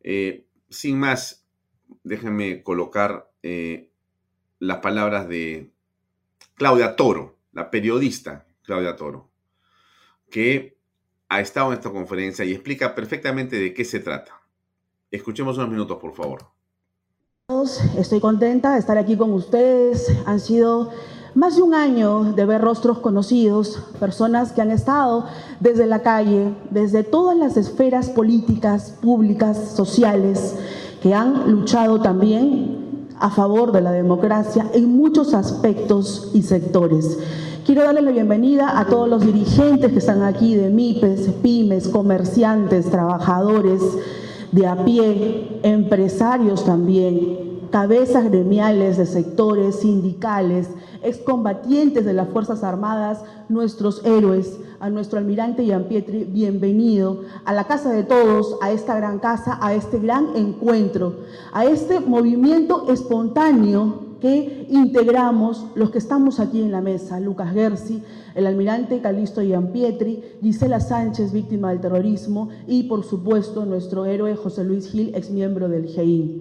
Eh, 0.00 0.46
sin 0.70 0.98
más, 0.98 1.44
déjenme 2.04 2.62
colocar 2.62 3.30
eh, 3.42 3.90
las 4.58 4.78
palabras 4.78 5.28
de 5.28 5.70
Claudia 6.54 6.96
Toro, 6.96 7.36
la 7.52 7.70
periodista 7.70 8.46
Claudia 8.62 8.96
Toro, 8.96 9.28
que 10.30 10.76
ha 11.28 11.40
estado 11.40 11.68
en 11.68 11.74
esta 11.74 11.90
conferencia 11.90 12.44
y 12.44 12.52
explica 12.52 12.94
perfectamente 12.94 13.56
de 13.56 13.74
qué 13.74 13.84
se 13.84 14.00
trata. 14.00 14.40
Escuchemos 15.10 15.56
unos 15.58 15.70
minutos, 15.70 15.98
por 15.98 16.14
favor. 16.14 16.46
Estoy 17.96 18.20
contenta 18.20 18.74
de 18.74 18.80
estar 18.80 18.98
aquí 18.98 19.16
con 19.16 19.32
ustedes. 19.32 20.12
Han 20.26 20.40
sido 20.40 20.92
más 21.36 21.56
de 21.56 21.62
un 21.62 21.74
año 21.74 22.32
de 22.32 22.46
ver 22.46 22.62
rostros 22.62 22.98
conocidos, 22.98 23.78
personas 24.00 24.52
que 24.52 24.62
han 24.62 24.70
estado 24.70 25.26
desde 25.60 25.86
la 25.86 26.00
calle, 26.00 26.54
desde 26.70 27.04
todas 27.04 27.36
las 27.36 27.58
esferas 27.58 28.08
políticas, 28.08 28.94
públicas, 29.02 29.74
sociales, 29.76 30.56
que 31.02 31.12
han 31.12 31.52
luchado 31.52 32.00
también 32.00 33.08
a 33.20 33.28
favor 33.28 33.70
de 33.72 33.82
la 33.82 33.92
democracia 33.92 34.66
en 34.72 34.96
muchos 34.96 35.34
aspectos 35.34 36.30
y 36.32 36.40
sectores. 36.40 37.18
Quiero 37.66 37.84
darle 37.84 38.00
la 38.00 38.12
bienvenida 38.12 38.78
a 38.78 38.86
todos 38.86 39.06
los 39.06 39.26
dirigentes 39.26 39.92
que 39.92 39.98
están 39.98 40.22
aquí 40.22 40.54
de 40.54 40.70
MIPES, 40.70 41.32
pymes, 41.42 41.88
comerciantes, 41.88 42.90
trabajadores 42.90 43.82
de 44.52 44.66
a 44.66 44.86
pie, 44.86 45.60
empresarios 45.62 46.64
también, 46.64 47.45
cabezas 47.76 48.24
gremiales 48.30 48.96
de 48.96 49.04
sectores 49.04 49.80
sindicales, 49.80 50.70
excombatientes 51.02 52.06
de 52.06 52.14
las 52.14 52.30
Fuerzas 52.30 52.64
Armadas, 52.64 53.22
nuestros 53.50 54.02
héroes, 54.06 54.58
a 54.80 54.88
nuestro 54.88 55.18
almirante 55.18 55.62
Pietri, 55.86 56.24
bienvenido 56.24 57.20
a 57.44 57.52
la 57.52 57.64
casa 57.64 57.92
de 57.92 58.02
todos, 58.02 58.56
a 58.62 58.70
esta 58.70 58.96
gran 58.96 59.18
casa, 59.18 59.58
a 59.60 59.74
este 59.74 59.98
gran 59.98 60.28
encuentro, 60.36 61.16
a 61.52 61.66
este 61.66 62.00
movimiento 62.00 62.90
espontáneo 62.90 64.06
que 64.22 64.66
integramos 64.70 65.66
los 65.74 65.90
que 65.90 65.98
estamos 65.98 66.40
aquí 66.40 66.62
en 66.62 66.72
la 66.72 66.80
mesa, 66.80 67.20
Lucas 67.20 67.52
Gersi, 67.52 68.02
el 68.34 68.46
almirante 68.46 69.02
Calisto 69.02 69.42
Pietri, 69.70 70.22
Gisela 70.40 70.80
Sánchez, 70.80 71.30
víctima 71.30 71.68
del 71.68 71.82
terrorismo, 71.82 72.48
y 72.66 72.84
por 72.84 73.04
supuesto 73.04 73.66
nuestro 73.66 74.06
héroe 74.06 74.34
José 74.34 74.64
Luis 74.64 74.90
Gil, 74.90 75.14
exmiembro 75.14 75.68
del 75.68 75.88
GEIN. 75.88 76.40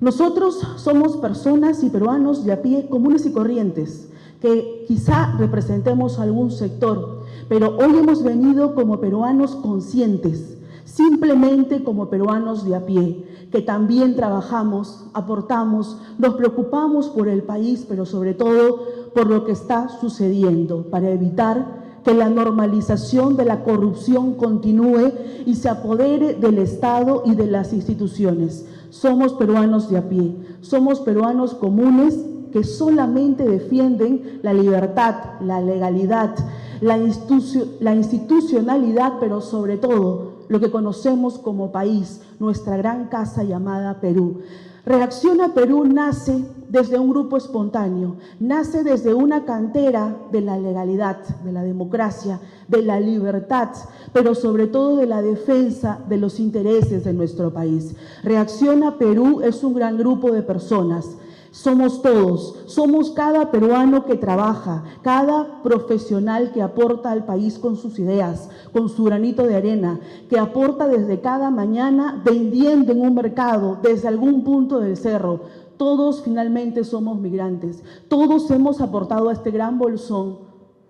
Nosotros 0.00 0.60
somos 0.76 1.16
personas 1.16 1.82
y 1.82 1.90
peruanos 1.90 2.44
de 2.44 2.52
a 2.52 2.62
pie 2.62 2.86
comunes 2.88 3.26
y 3.26 3.32
corrientes, 3.32 4.08
que 4.40 4.84
quizá 4.86 5.34
representemos 5.38 6.20
algún 6.20 6.52
sector, 6.52 7.22
pero 7.48 7.76
hoy 7.76 7.98
hemos 7.98 8.22
venido 8.22 8.76
como 8.76 9.00
peruanos 9.00 9.56
conscientes, 9.56 10.56
simplemente 10.84 11.82
como 11.82 12.08
peruanos 12.10 12.64
de 12.64 12.76
a 12.76 12.86
pie, 12.86 13.26
que 13.50 13.60
también 13.60 14.14
trabajamos, 14.14 15.06
aportamos, 15.14 15.98
nos 16.16 16.34
preocupamos 16.34 17.08
por 17.08 17.26
el 17.26 17.42
país, 17.42 17.84
pero 17.88 18.06
sobre 18.06 18.34
todo 18.34 19.10
por 19.12 19.26
lo 19.26 19.44
que 19.44 19.52
está 19.52 19.88
sucediendo, 19.88 20.84
para 20.90 21.10
evitar 21.10 21.78
que 22.04 22.14
la 22.14 22.28
normalización 22.28 23.36
de 23.36 23.44
la 23.44 23.64
corrupción 23.64 24.34
continúe 24.34 25.12
y 25.44 25.56
se 25.56 25.68
apodere 25.68 26.34
del 26.34 26.58
Estado 26.58 27.22
y 27.26 27.34
de 27.34 27.48
las 27.48 27.72
instituciones. 27.72 28.64
Somos 28.90 29.34
peruanos 29.34 29.90
de 29.90 29.98
a 29.98 30.08
pie, 30.08 30.34
somos 30.60 31.00
peruanos 31.00 31.54
comunes 31.54 32.18
que 32.52 32.64
solamente 32.64 33.44
defienden 33.44 34.40
la 34.42 34.52
libertad, 34.52 35.40
la 35.40 35.60
legalidad, 35.60 36.34
la, 36.80 36.96
institucionalidad, 37.94 39.14
pero 39.20 39.40
sobre 39.40 39.76
todo 39.76 40.38
lo 40.48 40.60
que 40.60 40.70
conocemos 40.70 41.38
como 41.38 41.72
país, 41.72 42.20
nuestra 42.38 42.76
gran 42.76 43.08
casa 43.08 43.42
llamada 43.42 44.00
Perú. 44.00 44.40
Reacciona 44.88 45.52
Perú 45.52 45.84
nace 45.84 46.46
desde 46.70 46.98
un 46.98 47.10
grupo 47.10 47.36
espontáneo, 47.36 48.16
nace 48.40 48.82
desde 48.82 49.12
una 49.12 49.44
cantera 49.44 50.16
de 50.32 50.40
la 50.40 50.56
legalidad, 50.56 51.18
de 51.44 51.52
la 51.52 51.62
democracia, 51.62 52.40
de 52.68 52.80
la 52.80 52.98
libertad, 52.98 53.68
pero 54.14 54.34
sobre 54.34 54.66
todo 54.66 54.96
de 54.96 55.04
la 55.04 55.20
defensa 55.20 56.02
de 56.08 56.16
los 56.16 56.40
intereses 56.40 57.04
de 57.04 57.12
nuestro 57.12 57.52
país. 57.52 57.96
Reacciona 58.22 58.96
Perú 58.96 59.42
es 59.42 59.62
un 59.62 59.74
gran 59.74 59.98
grupo 59.98 60.32
de 60.32 60.40
personas 60.40 61.18
somos 61.58 62.02
todos, 62.02 62.54
somos 62.66 63.10
cada 63.10 63.50
peruano 63.50 64.04
que 64.04 64.14
trabaja, 64.14 64.84
cada 65.02 65.60
profesional 65.64 66.52
que 66.52 66.62
aporta 66.62 67.10
al 67.10 67.24
país 67.24 67.58
con 67.58 67.74
sus 67.74 67.98
ideas, 67.98 68.48
con 68.72 68.88
su 68.88 69.02
granito 69.02 69.42
de 69.42 69.56
arena, 69.56 69.98
que 70.30 70.38
aporta 70.38 70.86
desde 70.86 71.20
cada 71.20 71.50
mañana 71.50 72.22
vendiendo 72.24 72.92
en 72.92 73.00
un 73.00 73.12
mercado, 73.12 73.76
desde 73.82 74.06
algún 74.06 74.44
punto 74.44 74.78
del 74.78 74.96
cerro. 74.96 75.40
Todos 75.76 76.22
finalmente 76.22 76.84
somos 76.84 77.18
migrantes, 77.18 77.82
todos 78.06 78.48
hemos 78.52 78.80
aportado 78.80 79.28
a 79.28 79.32
este 79.32 79.50
gran 79.50 79.80
bolsón 79.80 80.38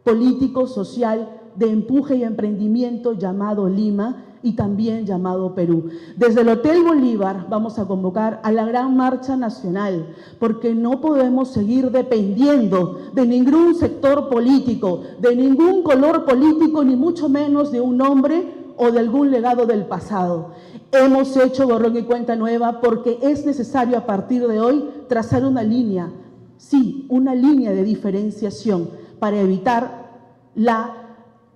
político, 0.05 0.67
social, 0.67 1.31
de 1.57 1.73
empuje 1.73 2.17
y 2.17 2.25
emprendimiento 2.25 3.15
llamado 3.15 3.71
Lima, 3.71 4.28
y 4.43 4.53
también 4.53 5.07
llamado 5.07 5.55
Perú. 5.55 5.91
Desde 6.17 6.43
el 6.43 6.49
Hotel 6.49 6.83
Bolívar 6.83 7.47
vamos 7.49 7.79
a 7.79 7.87
convocar 7.87 8.41
a 8.43 8.53
la 8.53 8.65
gran 8.65 8.97
marcha 8.97 9.37
nacional, 9.37 10.15
porque 10.39 10.75
no 10.75 11.01
podemos 11.01 11.49
seguir 11.49 11.91
dependiendo 11.91 12.99
de 13.13 13.27
ningún 13.27 13.75
sector 13.75 14.29
político, 14.29 15.03
de 15.21 15.35
ningún 15.35 15.83
color 15.83 16.25
político, 16.25 16.85
ni 16.85 16.97
mucho 16.97 17.29
menos 17.29 17.73
de 17.73 17.81
un 17.81 18.01
hombre 18.01 18.55
o 18.77 18.91
de 18.91 19.01
algún 19.01 19.31
legado 19.31 19.67
del 19.67 19.87
pasado. 19.87 20.53
Hemos 20.93 21.37
hecho 21.37 21.67
borrón 21.67 21.97
y 21.97 22.03
cuenta 22.03 22.37
nueva 22.37 22.81
porque 22.81 23.19
es 23.21 23.45
necesario 23.45 23.99
a 23.99 24.07
partir 24.07 24.47
de 24.47 24.61
hoy 24.61 24.89
trazar 25.09 25.45
una 25.45 25.63
línea, 25.63 26.11
sí, 26.57 27.07
una 27.11 27.35
línea 27.35 27.73
de 27.73 27.85
diferenciación 27.85 28.91
para 29.19 29.41
evitar 29.41 30.09
la 30.55 31.08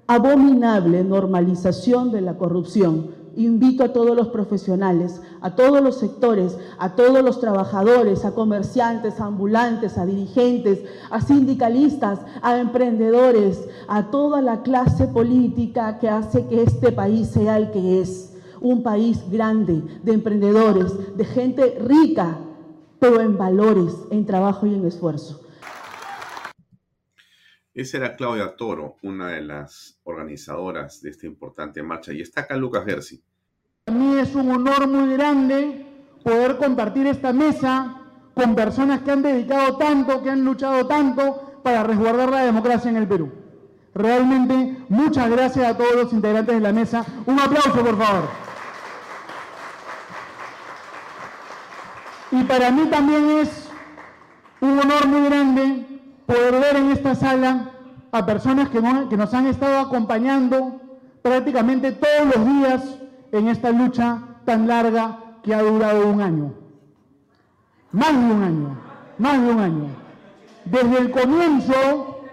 abominable 0.06 1.04
normalización 1.04 2.10
de 2.10 2.20
la 2.20 2.36
corrupción. 2.36 3.22
Invito 3.34 3.82
a 3.84 3.94
todos 3.94 4.14
los 4.14 4.28
profesionales, 4.28 5.22
a 5.40 5.54
todos 5.56 5.80
los 5.80 5.96
sectores, 5.96 6.58
a 6.78 6.94
todos 6.96 7.22
los 7.22 7.40
trabajadores, 7.40 8.26
a 8.26 8.34
comerciantes, 8.34 9.20
a 9.20 9.24
ambulantes, 9.24 9.96
a 9.96 10.04
dirigentes, 10.04 10.84
a 11.10 11.22
sindicalistas, 11.22 12.20
a 12.42 12.58
emprendedores, 12.58 13.66
a 13.88 14.10
toda 14.10 14.42
la 14.42 14.62
clase 14.62 15.06
política 15.06 15.98
que 15.98 16.10
hace 16.10 16.46
que 16.46 16.62
este 16.62 16.92
país 16.92 17.28
sea 17.28 17.56
el 17.56 17.70
que 17.70 18.02
es. 18.02 18.36
Un 18.60 18.82
país 18.82 19.24
grande, 19.30 19.82
de 20.02 20.12
emprendedores, 20.12 20.92
de 21.16 21.24
gente 21.24 21.78
rica, 21.80 22.36
pero 22.98 23.20
en 23.20 23.38
valores, 23.38 23.94
en 24.10 24.26
trabajo 24.26 24.66
y 24.66 24.74
en 24.74 24.84
esfuerzo. 24.84 25.41
Esa 27.74 27.96
era 27.96 28.16
Claudia 28.16 28.54
Toro, 28.54 28.96
una 29.02 29.28
de 29.28 29.40
las 29.40 29.98
organizadoras 30.04 31.00
de 31.00 31.10
esta 31.10 31.26
importante 31.26 31.82
marcha. 31.82 32.12
Y 32.12 32.20
está 32.20 32.42
acá 32.42 32.54
Lucas 32.56 32.84
Gersi. 32.84 33.22
Para 33.84 33.98
mí 33.98 34.18
es 34.18 34.34
un 34.34 34.50
honor 34.50 34.86
muy 34.86 35.14
grande 35.14 35.86
poder 36.22 36.58
compartir 36.58 37.06
esta 37.06 37.32
mesa 37.32 37.98
con 38.34 38.54
personas 38.54 39.00
que 39.00 39.10
han 39.10 39.22
dedicado 39.22 39.78
tanto, 39.78 40.22
que 40.22 40.30
han 40.30 40.44
luchado 40.44 40.86
tanto 40.86 41.60
para 41.62 41.82
resguardar 41.82 42.30
la 42.30 42.44
democracia 42.44 42.90
en 42.90 42.96
el 42.98 43.08
Perú. 43.08 43.32
Realmente, 43.94 44.84
muchas 44.88 45.30
gracias 45.30 45.66
a 45.66 45.76
todos 45.76 45.94
los 45.94 46.12
integrantes 46.12 46.54
de 46.54 46.60
la 46.60 46.72
mesa. 46.72 47.06
Un 47.24 47.40
aplauso, 47.40 47.82
por 47.82 47.98
favor. 47.98 48.28
Y 52.32 52.44
para 52.44 52.70
mí 52.70 52.86
también 52.90 53.30
es 53.30 53.68
un 54.60 54.78
honor 54.78 55.06
muy 55.06 55.28
grande 55.28 55.91
poder 56.32 56.60
ver 56.60 56.76
en 56.76 56.90
esta 56.92 57.14
sala 57.14 57.70
a 58.10 58.24
personas 58.24 58.70
que, 58.70 58.80
que 59.10 59.16
nos 59.16 59.34
han 59.34 59.46
estado 59.46 59.78
acompañando 59.78 60.80
prácticamente 61.20 61.92
todos 61.92 62.34
los 62.34 62.46
días 62.46 62.82
en 63.32 63.48
esta 63.48 63.70
lucha 63.70 64.18
tan 64.44 64.66
larga 64.66 65.18
que 65.42 65.54
ha 65.54 65.62
durado 65.62 66.08
un 66.08 66.20
año. 66.20 66.54
Más 67.92 68.12
de 68.12 68.34
un 68.34 68.42
año, 68.42 68.78
más 69.18 69.42
de 69.42 69.52
un 69.52 69.60
año. 69.60 69.86
Desde 70.64 70.98
el 70.98 71.10
comienzo, 71.10 72.24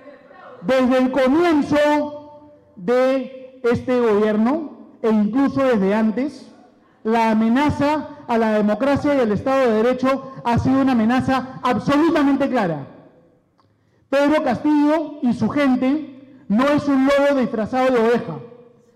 desde 0.62 0.98
el 0.98 1.12
comienzo 1.12 2.54
de 2.78 3.60
este 3.64 4.00
gobierno, 4.00 4.78
e 5.02 5.10
incluso 5.10 5.62
desde 5.62 5.94
antes, 5.94 6.50
la 7.04 7.32
amenaza 7.32 8.08
a 8.28 8.38
la 8.38 8.52
democracia 8.54 9.16
y 9.16 9.20
al 9.20 9.32
Estado 9.32 9.60
de 9.60 9.84
Derecho 9.84 10.34
ha 10.46 10.58
sido 10.60 10.82
una 10.82 10.94
amenaza 10.94 11.60
absolutamente 11.64 12.50
clara. 12.50 12.99
Pedro 14.10 14.44
Castillo 14.44 15.20
y 15.22 15.34
su 15.34 15.50
gente 15.50 16.44
no 16.48 16.68
es 16.68 16.88
un 16.88 17.06
lobo 17.06 17.40
disfrazado 17.40 17.92
de 17.92 18.00
oveja, 18.00 18.40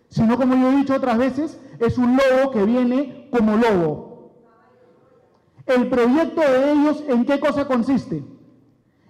sino 0.09 0.37
como 0.37 0.55
yo 0.55 0.71
he 0.71 0.77
dicho 0.77 0.95
otras 0.95 1.17
veces, 1.17 1.59
es 1.79 1.97
un 1.97 2.17
lobo 2.17 2.51
que 2.51 2.63
viene 2.63 3.27
como 3.31 3.55
lobo. 3.57 4.31
El 5.65 5.87
proyecto 5.87 6.41
de 6.41 6.71
ellos, 6.71 7.03
¿en 7.07 7.25
qué 7.25 7.39
cosa 7.39 7.67
consiste? 7.67 8.23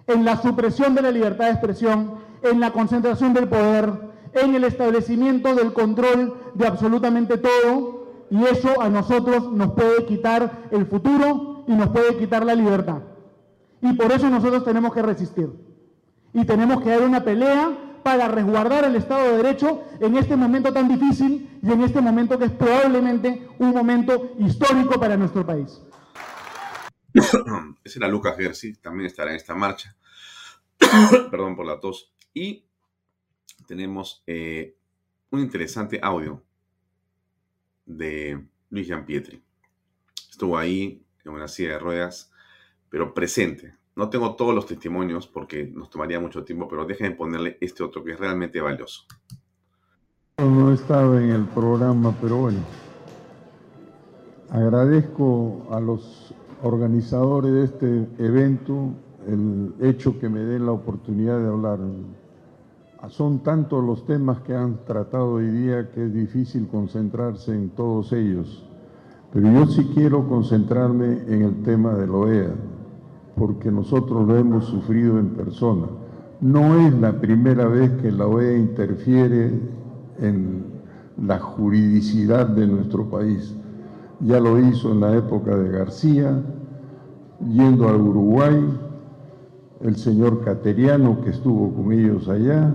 En 0.06 0.24
la 0.24 0.40
supresión 0.40 0.94
de 0.94 1.02
la 1.02 1.10
libertad 1.10 1.46
de 1.46 1.52
expresión, 1.52 2.14
en 2.42 2.60
la 2.60 2.70
concentración 2.72 3.32
del 3.32 3.48
poder, 3.48 3.90
en 4.34 4.54
el 4.54 4.64
establecimiento 4.64 5.54
del 5.54 5.72
control 5.72 6.34
de 6.54 6.66
absolutamente 6.66 7.38
todo, 7.38 8.26
y 8.30 8.44
eso 8.44 8.80
a 8.80 8.88
nosotros 8.88 9.52
nos 9.52 9.72
puede 9.72 10.04
quitar 10.04 10.68
el 10.70 10.86
futuro 10.86 11.64
y 11.66 11.72
nos 11.72 11.88
puede 11.88 12.16
quitar 12.16 12.44
la 12.44 12.54
libertad. 12.54 12.98
Y 13.80 13.92
por 13.94 14.12
eso 14.12 14.28
nosotros 14.28 14.64
tenemos 14.64 14.92
que 14.92 15.02
resistir. 15.02 15.50
Y 16.34 16.44
tenemos 16.44 16.82
que 16.82 16.90
dar 16.90 17.02
una 17.02 17.24
pelea 17.24 18.00
para 18.02 18.28
resguardar 18.28 18.84
el 18.84 18.96
Estado 18.96 19.30
de 19.30 19.42
Derecho 19.42 19.82
en 19.98 20.16
este 20.16 20.36
momento 20.36 20.72
tan 20.72 20.88
difícil 20.88 21.58
y 21.62 21.72
en 21.72 21.82
este 21.82 22.02
momento 22.02 22.38
que 22.38 22.44
es 22.44 22.50
probablemente 22.52 23.48
un 23.58 23.70
momento 23.70 24.34
histórico 24.38 25.00
para 25.00 25.16
nuestro 25.16 25.46
país. 25.46 25.80
Ese 27.84 27.98
era 27.98 28.08
Lucas 28.08 28.36
Gersi, 28.36 28.74
también 28.74 29.06
estará 29.06 29.30
en 29.30 29.36
esta 29.36 29.54
marcha. 29.54 29.96
Perdón 31.30 31.56
por 31.56 31.64
la 31.64 31.80
tos. 31.80 32.12
Y 32.34 32.66
tenemos 33.66 34.22
eh, 34.26 34.76
un 35.30 35.40
interesante 35.40 35.98
audio 36.02 36.42
de 37.86 38.44
Luis 38.68 38.88
Pietri. 39.06 39.42
Estuvo 40.30 40.58
ahí 40.58 41.06
en 41.24 41.32
una 41.32 41.48
silla 41.48 41.72
de 41.72 41.78
ruedas, 41.78 42.32
pero 42.90 43.14
presente, 43.14 43.76
no 43.96 44.08
tengo 44.08 44.34
todos 44.34 44.54
los 44.54 44.66
testimonios 44.66 45.26
porque 45.26 45.70
nos 45.72 45.88
tomaría 45.88 46.18
mucho 46.18 46.44
tiempo, 46.44 46.66
pero 46.68 46.84
déjenme 46.84 47.14
ponerle 47.14 47.58
este 47.60 47.82
otro 47.82 48.02
que 48.02 48.12
es 48.12 48.18
realmente 48.18 48.60
valioso. 48.60 49.04
No 50.38 50.72
estaba 50.72 51.22
en 51.22 51.30
el 51.30 51.44
programa, 51.44 52.14
pero 52.20 52.38
bueno. 52.38 52.58
Agradezco 54.50 55.66
a 55.70 55.80
los 55.80 56.34
organizadores 56.62 57.52
de 57.52 57.64
este 57.64 58.24
evento 58.24 58.90
el 59.28 59.74
hecho 59.80 60.18
que 60.18 60.28
me 60.28 60.40
den 60.40 60.66
la 60.66 60.72
oportunidad 60.72 61.38
de 61.38 61.48
hablar. 61.48 61.78
Son 63.08 63.42
tantos 63.42 63.84
los 63.84 64.06
temas 64.06 64.40
que 64.40 64.54
han 64.54 64.84
tratado 64.84 65.34
hoy 65.34 65.50
día 65.50 65.90
que 65.90 66.06
es 66.06 66.12
difícil 66.12 66.66
concentrarse 66.68 67.52
en 67.52 67.70
todos 67.70 68.12
ellos. 68.12 68.64
Pero 69.32 69.52
yo 69.52 69.66
sí 69.66 69.90
quiero 69.94 70.28
concentrarme 70.28 71.22
en 71.26 71.42
el 71.42 71.62
tema 71.62 71.94
de 71.94 72.06
la 72.06 72.12
OEA 72.12 72.54
porque 73.36 73.70
nosotros 73.70 74.26
lo 74.26 74.36
hemos 74.36 74.66
sufrido 74.66 75.18
en 75.18 75.30
persona. 75.30 75.86
No 76.40 76.78
es 76.86 76.94
la 76.94 77.20
primera 77.20 77.66
vez 77.66 77.90
que 78.02 78.12
la 78.12 78.26
OEA 78.26 78.56
interfiere 78.56 79.52
en 80.18 80.64
la 81.20 81.38
juridicidad 81.38 82.46
de 82.46 82.66
nuestro 82.66 83.08
país. 83.08 83.54
Ya 84.20 84.40
lo 84.40 84.58
hizo 84.60 84.92
en 84.92 85.00
la 85.00 85.16
época 85.16 85.56
de 85.56 85.70
García, 85.70 86.42
yendo 87.40 87.88
al 87.88 88.00
Uruguay, 88.00 88.78
el 89.80 89.96
señor 89.96 90.42
Cateriano 90.44 91.20
que 91.22 91.30
estuvo 91.30 91.72
con 91.74 91.92
ellos 91.92 92.28
allá, 92.28 92.72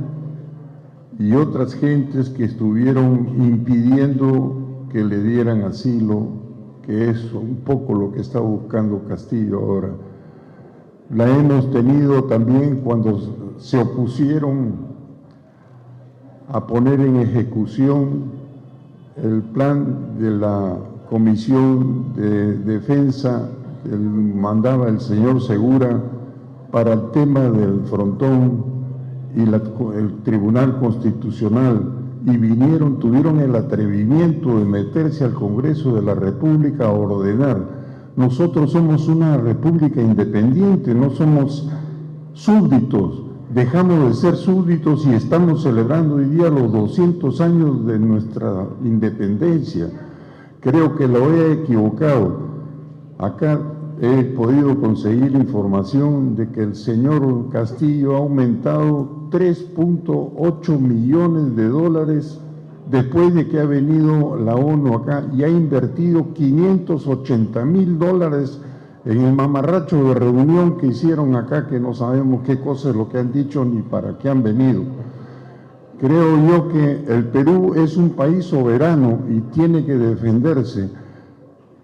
y 1.18 1.34
otras 1.34 1.74
gentes 1.74 2.30
que 2.30 2.45
estuvieron 2.45 3.28
impidiendo 3.38 4.86
que 4.91 5.03
le 5.03 5.22
dieran 5.22 5.64
asilo, 5.64 6.28
que 6.84 7.10
es 7.10 7.34
un 7.34 7.57
poco 7.66 7.93
lo 7.93 8.12
que 8.12 8.22
está 8.22 8.39
buscando 8.39 9.03
Castillo 9.07 9.60
ahora 9.60 9.89
la 11.10 11.28
hemos 11.28 11.72
tenido 11.72 12.24
también 12.26 12.82
cuando 12.84 13.20
se 13.57 13.80
opusieron 13.80 14.74
a 16.51 16.66
poner 16.66 16.99
en 16.99 17.18
ejecución 17.18 18.39
el 19.18 19.41
plan 19.41 20.18
de 20.20 20.32
la 20.32 20.78
Comisión 21.10 22.14
de 22.16 22.57
Defensa 22.60 23.49
que 23.84 23.95
mandaba 23.95 24.88
el 24.88 24.99
señor 24.99 25.41
Segura 25.41 25.99
para 26.72 26.93
el 26.93 27.12
tema 27.12 27.41
del 27.41 27.82
frontón 27.86 28.64
y 29.36 29.41
el 29.41 30.14
Tribunal 30.24 30.80
Constitucional. 30.80 31.95
Y 32.26 32.38
vinieron, 32.38 32.99
tuvieron 32.99 33.39
el 33.39 33.55
atrevimiento 33.55 34.60
de 34.60 34.66
meterse 34.66 35.24
al 35.24 35.34
Congreso 35.34 35.95
de 35.95 36.01
la 36.01 36.14
República 36.14 36.86
a 36.86 36.91
ordenar 36.91 37.78
nosotros 38.20 38.74
somos 38.74 39.07
una 39.07 39.38
república 39.38 40.01
independiente, 40.01 40.93
no 40.93 41.09
somos 41.11 41.70
súbditos. 42.34 43.24
Dejamos 43.53 44.09
de 44.09 44.13
ser 44.13 44.36
súbditos 44.36 45.05
y 45.05 45.13
estamos 45.13 45.63
celebrando 45.63 46.15
hoy 46.15 46.26
día 46.26 46.49
los 46.49 46.70
200 46.70 47.39
años 47.39 47.86
de 47.86 47.97
nuestra 47.97 48.67
independencia. 48.84 49.88
Creo 50.59 50.97
que 50.97 51.07
lo 51.07 51.32
he 51.32 51.53
equivocado. 51.63 52.39
Acá 53.20 53.57
he 54.01 54.24
podido 54.36 54.78
conseguir 54.82 55.32
información 55.32 56.36
de 56.36 56.49
que 56.49 56.63
el 56.63 56.76
señor 56.76 57.47
Castillo 57.51 58.17
ha 58.17 58.20
aumentado 58.20 59.30
3.8 59.32 60.78
millones 60.78 61.55
de 61.55 61.70
dólares 61.70 62.38
después 62.89 63.33
de 63.35 63.47
que 63.47 63.59
ha 63.59 63.65
venido 63.65 64.35
la 64.35 64.55
ONU 64.55 64.95
acá 64.95 65.23
y 65.35 65.43
ha 65.43 65.47
invertido 65.47 66.33
580 66.33 67.63
mil 67.65 67.99
dólares 67.99 68.59
en 69.05 69.21
el 69.21 69.33
mamarracho 69.33 70.03
de 70.05 70.15
reunión 70.15 70.77
que 70.77 70.87
hicieron 70.87 71.35
acá, 71.35 71.67
que 71.67 71.79
no 71.79 71.93
sabemos 71.93 72.41
qué 72.45 72.59
cosa 72.59 72.89
es 72.89 72.95
lo 72.95 73.07
que 73.07 73.19
han 73.19 73.31
dicho 73.31 73.63
ni 73.63 73.81
para 73.81 74.17
qué 74.17 74.29
han 74.29 74.43
venido. 74.43 74.83
Creo 75.99 76.47
yo 76.47 76.69
que 76.69 77.03
el 77.07 77.25
Perú 77.25 77.73
es 77.75 77.95
un 77.97 78.11
país 78.11 78.45
soberano 78.45 79.19
y 79.29 79.41
tiene 79.51 79.85
que 79.85 79.97
defenderse. 79.97 80.89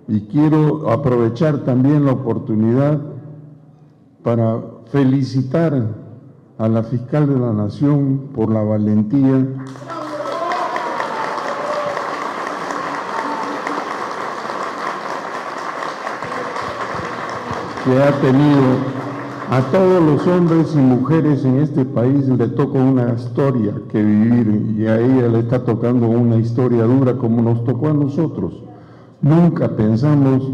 Y 0.08 0.22
quiero 0.22 0.90
aprovechar 0.90 1.60
también 1.64 2.06
la 2.06 2.14
oportunidad 2.14 3.02
para 4.24 4.62
felicitar 4.86 5.88
a 6.58 6.70
la 6.70 6.84
fiscal 6.84 7.28
de 7.28 7.40
la 7.40 7.52
Nación 7.52 8.30
por 8.34 8.50
la 8.50 8.62
valentía 8.62 9.46
que 17.86 18.02
ha 18.02 18.12
tenido 18.20 18.96
a 19.52 19.62
todos 19.72 20.04
los 20.04 20.26
hombres 20.26 20.74
y 20.74 20.80
mujeres 20.80 21.46
en 21.46 21.60
este 21.60 21.86
país 21.86 22.28
le 22.28 22.48
toca 22.48 22.80
una 22.80 23.14
historia 23.14 23.74
que 23.92 24.04
vivir 24.04 24.76
y 24.76 24.88
a 24.88 25.00
ella 25.00 25.28
le 25.28 25.40
está 25.42 25.64
tocando 25.64 26.08
una 26.08 26.38
historia 26.38 26.86
dura 26.86 27.16
como 27.16 27.44
nos 27.44 27.64
tocó 27.64 27.90
a 27.90 27.94
nosotros. 27.94 28.54
Nunca 29.22 29.70
pensamos 29.70 30.50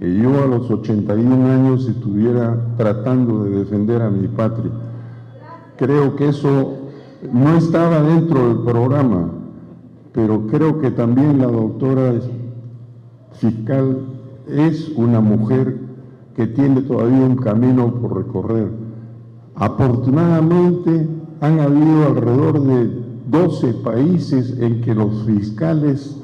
que 0.00 0.16
yo 0.16 0.42
a 0.42 0.46
los 0.46 0.68
81 0.68 1.52
años 1.52 1.86
estuviera 1.86 2.58
tratando 2.76 3.44
de 3.44 3.50
defender 3.50 4.02
a 4.02 4.10
mi 4.10 4.26
patria. 4.26 4.72
Creo 5.76 6.16
que 6.16 6.30
eso 6.30 6.78
no 7.32 7.56
estaba 7.56 8.02
dentro 8.02 8.48
del 8.48 8.64
programa, 8.64 9.30
pero 10.12 10.48
creo 10.48 10.80
que 10.80 10.90
también 10.90 11.38
la 11.38 11.46
doctora 11.46 12.14
fiscal 13.34 13.98
es 14.48 14.88
una 14.96 15.20
mujer 15.20 15.79
que 16.40 16.46
tiene 16.46 16.80
todavía 16.80 17.18
un 17.18 17.36
camino 17.36 17.92
por 17.96 18.16
recorrer. 18.16 18.70
Afortunadamente 19.56 21.06
han 21.42 21.60
habido 21.60 22.06
alrededor 22.06 22.62
de 22.62 22.90
12 23.30 23.74
países 23.84 24.58
en 24.58 24.80
que 24.80 24.94
los 24.94 25.22
fiscales 25.24 26.18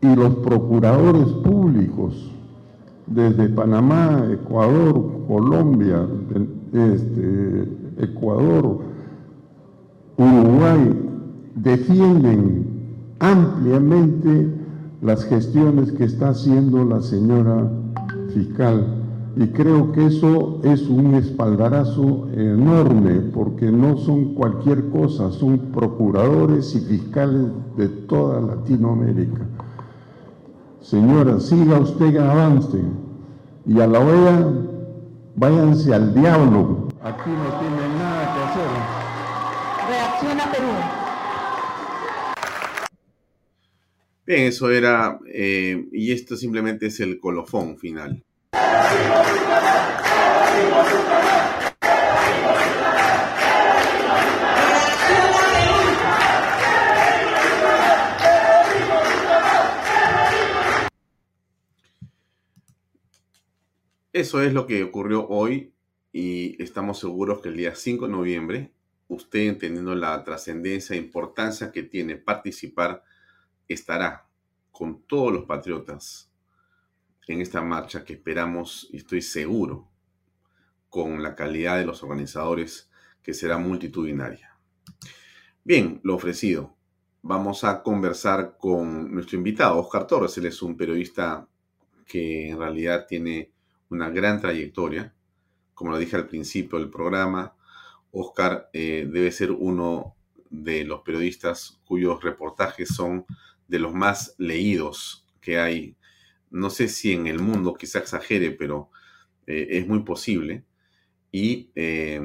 y 0.00 0.16
los 0.16 0.34
procuradores 0.38 1.28
públicos, 1.28 2.28
desde 3.06 3.48
Panamá, 3.50 4.26
Ecuador, 4.32 5.12
Colombia, 5.28 6.04
este, 6.72 7.68
Ecuador, 7.98 8.80
Uruguay, 10.16 10.92
defienden 11.54 12.66
ampliamente 13.20 14.52
las 15.02 15.24
gestiones 15.24 15.92
que 15.92 16.02
está 16.02 16.30
haciendo 16.30 16.84
la 16.84 17.00
señora 17.00 17.70
fiscal. 18.34 18.86
Y 19.36 19.46
creo 19.48 19.92
que 19.92 20.06
eso 20.06 20.60
es 20.64 20.88
un 20.88 21.14
espaldarazo 21.14 22.26
enorme, 22.34 23.20
porque 23.32 23.70
no 23.70 23.96
son 23.98 24.34
cualquier 24.34 24.88
cosa, 24.90 25.30
son 25.30 25.58
procuradores 25.72 26.74
y 26.74 26.80
fiscales 26.80 27.46
de 27.76 27.88
toda 27.88 28.40
Latinoamérica. 28.40 29.46
Señora, 30.80 31.38
siga 31.38 31.78
usted 31.78 32.16
avance. 32.16 32.82
Y 33.66 33.80
a 33.80 33.86
la 33.86 34.00
OEA, 34.00 34.48
váyanse 35.36 35.94
al 35.94 36.14
diablo. 36.14 36.88
Aquí 37.04 37.30
no 37.30 37.60
tienen 37.60 37.98
nada 37.98 38.34
que 38.34 38.40
hacer. 38.42 38.68
Reacciona 39.88 40.50
Perú. 40.50 40.97
Bien, 44.28 44.42
eso 44.42 44.70
era, 44.70 45.18
eh, 45.26 45.88
y 45.90 46.12
esto 46.12 46.36
simplemente 46.36 46.88
es 46.88 47.00
el 47.00 47.18
colofón 47.18 47.78
final. 47.78 48.22
Eso 64.12 64.42
es 64.42 64.52
lo 64.52 64.66
que 64.66 64.82
ocurrió 64.82 65.26
hoy 65.26 65.72
y 66.12 66.62
estamos 66.62 66.98
seguros 66.98 67.40
que 67.40 67.48
el 67.48 67.56
día 67.56 67.74
5 67.74 68.04
de 68.04 68.12
noviembre, 68.12 68.72
usted 69.08 69.48
entendiendo 69.48 69.94
la 69.94 70.22
trascendencia 70.22 70.94
e 70.94 70.98
importancia 70.98 71.72
que 71.72 71.82
tiene 71.82 72.16
participar, 72.16 73.02
estará 73.68 74.26
con 74.72 75.02
todos 75.02 75.32
los 75.32 75.44
patriotas 75.44 76.30
en 77.26 77.40
esta 77.40 77.60
marcha 77.60 78.04
que 78.04 78.14
esperamos 78.14 78.88
y 78.90 78.98
estoy 78.98 79.22
seguro 79.22 79.88
con 80.88 81.22
la 81.22 81.34
calidad 81.34 81.76
de 81.76 81.84
los 81.84 82.02
organizadores 82.02 82.90
que 83.22 83.34
será 83.34 83.58
multitudinaria. 83.58 84.56
Bien, 85.62 86.00
lo 86.02 86.14
ofrecido. 86.14 86.74
Vamos 87.20 87.64
a 87.64 87.82
conversar 87.82 88.56
con 88.56 89.12
nuestro 89.12 89.36
invitado, 89.36 89.78
Oscar 89.78 90.06
Torres. 90.06 90.38
Él 90.38 90.46
es 90.46 90.62
un 90.62 90.76
periodista 90.76 91.46
que 92.06 92.48
en 92.48 92.58
realidad 92.58 93.06
tiene 93.06 93.52
una 93.90 94.08
gran 94.08 94.40
trayectoria. 94.40 95.14
Como 95.74 95.90
lo 95.90 95.98
dije 95.98 96.16
al 96.16 96.26
principio 96.26 96.78
del 96.78 96.88
programa, 96.88 97.54
Oscar 98.12 98.70
eh, 98.72 99.06
debe 99.12 99.30
ser 99.30 99.50
uno 99.50 100.14
de 100.48 100.84
los 100.84 101.02
periodistas 101.02 101.78
cuyos 101.84 102.22
reportajes 102.22 102.88
son 102.88 103.26
de 103.68 103.78
los 103.78 103.94
más 103.94 104.34
leídos 104.38 105.26
que 105.40 105.58
hay 105.58 105.98
no 106.50 106.70
sé 106.70 106.88
si 106.88 107.12
en 107.12 107.26
el 107.26 107.40
mundo, 107.40 107.74
quizá 107.74 107.98
exagere, 107.98 108.50
pero 108.52 108.90
eh, 109.46 109.66
es 109.70 109.86
muy 109.86 110.00
posible. 110.02 110.64
Y 111.30 111.70
eh, 111.74 112.20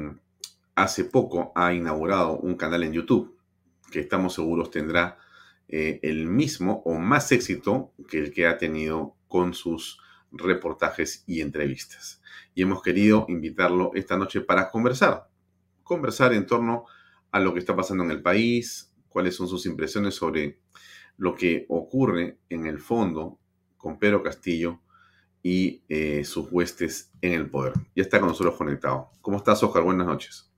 hace 0.74 1.04
poco 1.04 1.52
ha 1.54 1.74
inaugurado 1.74 2.38
un 2.38 2.56
canal 2.56 2.82
en 2.84 2.92
YouTube 2.92 3.36
que 3.90 4.00
estamos 4.00 4.34
seguros 4.34 4.70
tendrá 4.70 5.18
eh, 5.68 6.00
el 6.02 6.26
mismo 6.26 6.82
o 6.84 6.98
más 6.98 7.30
éxito 7.32 7.92
que 8.08 8.18
el 8.18 8.32
que 8.32 8.46
ha 8.46 8.58
tenido 8.58 9.14
con 9.28 9.54
sus 9.54 10.00
reportajes 10.32 11.22
y 11.26 11.42
entrevistas. 11.42 12.20
Y 12.54 12.62
hemos 12.62 12.82
querido 12.82 13.26
invitarlo 13.28 13.92
esta 13.94 14.16
noche 14.16 14.40
para 14.40 14.70
conversar, 14.70 15.28
conversar 15.82 16.32
en 16.32 16.46
torno 16.46 16.86
a 17.30 17.40
lo 17.40 17.52
que 17.52 17.60
está 17.60 17.76
pasando 17.76 18.04
en 18.04 18.10
el 18.10 18.22
país, 18.22 18.92
cuáles 19.08 19.36
son 19.36 19.48
sus 19.48 19.66
impresiones 19.66 20.14
sobre 20.14 20.58
lo 21.16 21.34
que 21.34 21.66
ocurre 21.68 22.38
en 22.48 22.66
el 22.66 22.78
fondo 22.78 23.38
con 23.76 23.98
Pedro 23.98 24.22
Castillo 24.22 24.80
y 25.42 25.82
eh, 25.88 26.24
sus 26.24 26.50
huestes 26.50 27.12
en 27.20 27.32
el 27.32 27.50
poder. 27.50 27.74
Ya 27.94 28.02
está 28.02 28.18
con 28.18 28.28
nosotros 28.28 28.56
conectado. 28.56 29.10
¿Cómo 29.20 29.36
estás, 29.36 29.62
Oscar? 29.62 29.82
Buenas 29.82 30.06
noches. 30.06 30.50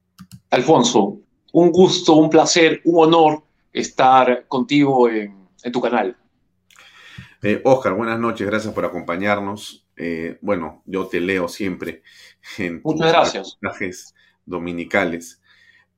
Alfonso, 0.50 1.18
un 1.52 1.72
gusto, 1.72 2.14
un 2.14 2.30
placer, 2.30 2.80
un 2.84 3.04
honor 3.04 3.42
estar 3.72 4.46
contigo 4.46 5.08
en, 5.08 5.48
tu 5.72 5.80
canal. 5.80 6.16
Eh, 7.42 7.60
Oscar, 7.64 7.94
buenas 7.94 8.18
noches, 8.20 8.46
gracias 8.46 8.72
por 8.72 8.84
acompañarnos. 8.84 9.86
Eh, 9.96 10.38
bueno, 10.40 10.82
yo 10.86 11.06
te 11.06 11.20
leo 11.20 11.48
siempre 11.48 12.02
en 12.58 12.80
Muchas 12.84 13.08
gracias. 13.08 13.58
mensajes 13.60 14.14
dominicales, 14.44 15.42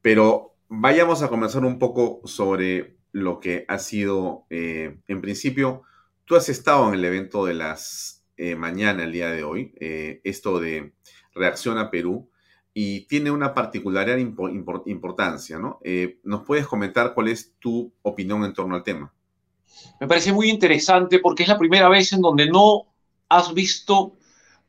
pero 0.01 0.57
vayamos 0.69 1.23
a 1.23 1.29
comenzar 1.29 1.65
un 1.65 1.79
poco 1.79 2.21
sobre 2.25 2.97
lo 3.23 3.41
que 3.41 3.64
ha 3.69 3.79
sido, 3.79 4.47
en 4.51 5.21
principio, 5.21 5.85
Tú 6.29 6.37
has 6.37 6.51
estado 6.51 6.87
en 6.89 6.95
el 6.95 7.05
evento 7.07 7.47
de 7.47 7.55
las 7.55 8.23
eh, 8.37 8.55
mañana, 8.55 9.05
el 9.05 9.12
día 9.12 9.31
de 9.31 9.45
hoy, 9.45 9.73
eh, 9.81 10.21
esto 10.25 10.61
de 10.61 10.93
Reacción 11.33 11.79
a 11.79 11.91
Perú, 11.91 12.29
y 12.75 13.07
tiene 13.07 13.31
una 13.31 13.55
particular 13.55 14.11
importancia, 14.19 15.59
¿no? 15.59 15.81
Eh, 15.83 16.19
¿Nos 16.25 16.45
puedes 16.45 16.66
comentar 16.66 17.14
cuál 17.14 17.29
es 17.29 17.55
tu 17.59 17.91
opinión 18.03 18.45
en 18.45 18.53
torno 18.53 18.75
al 18.75 18.83
tema? 18.83 19.11
Me 19.99 20.07
parece 20.07 20.31
muy 20.35 20.51
interesante 20.51 21.19
porque 21.19 21.45
es 21.45 21.49
la 21.49 21.59
primera 21.59 21.89
vez 21.89 22.12
en 22.12 22.21
donde 22.21 22.47
no 22.47 22.89
has 23.31 23.55
visto 23.55 24.19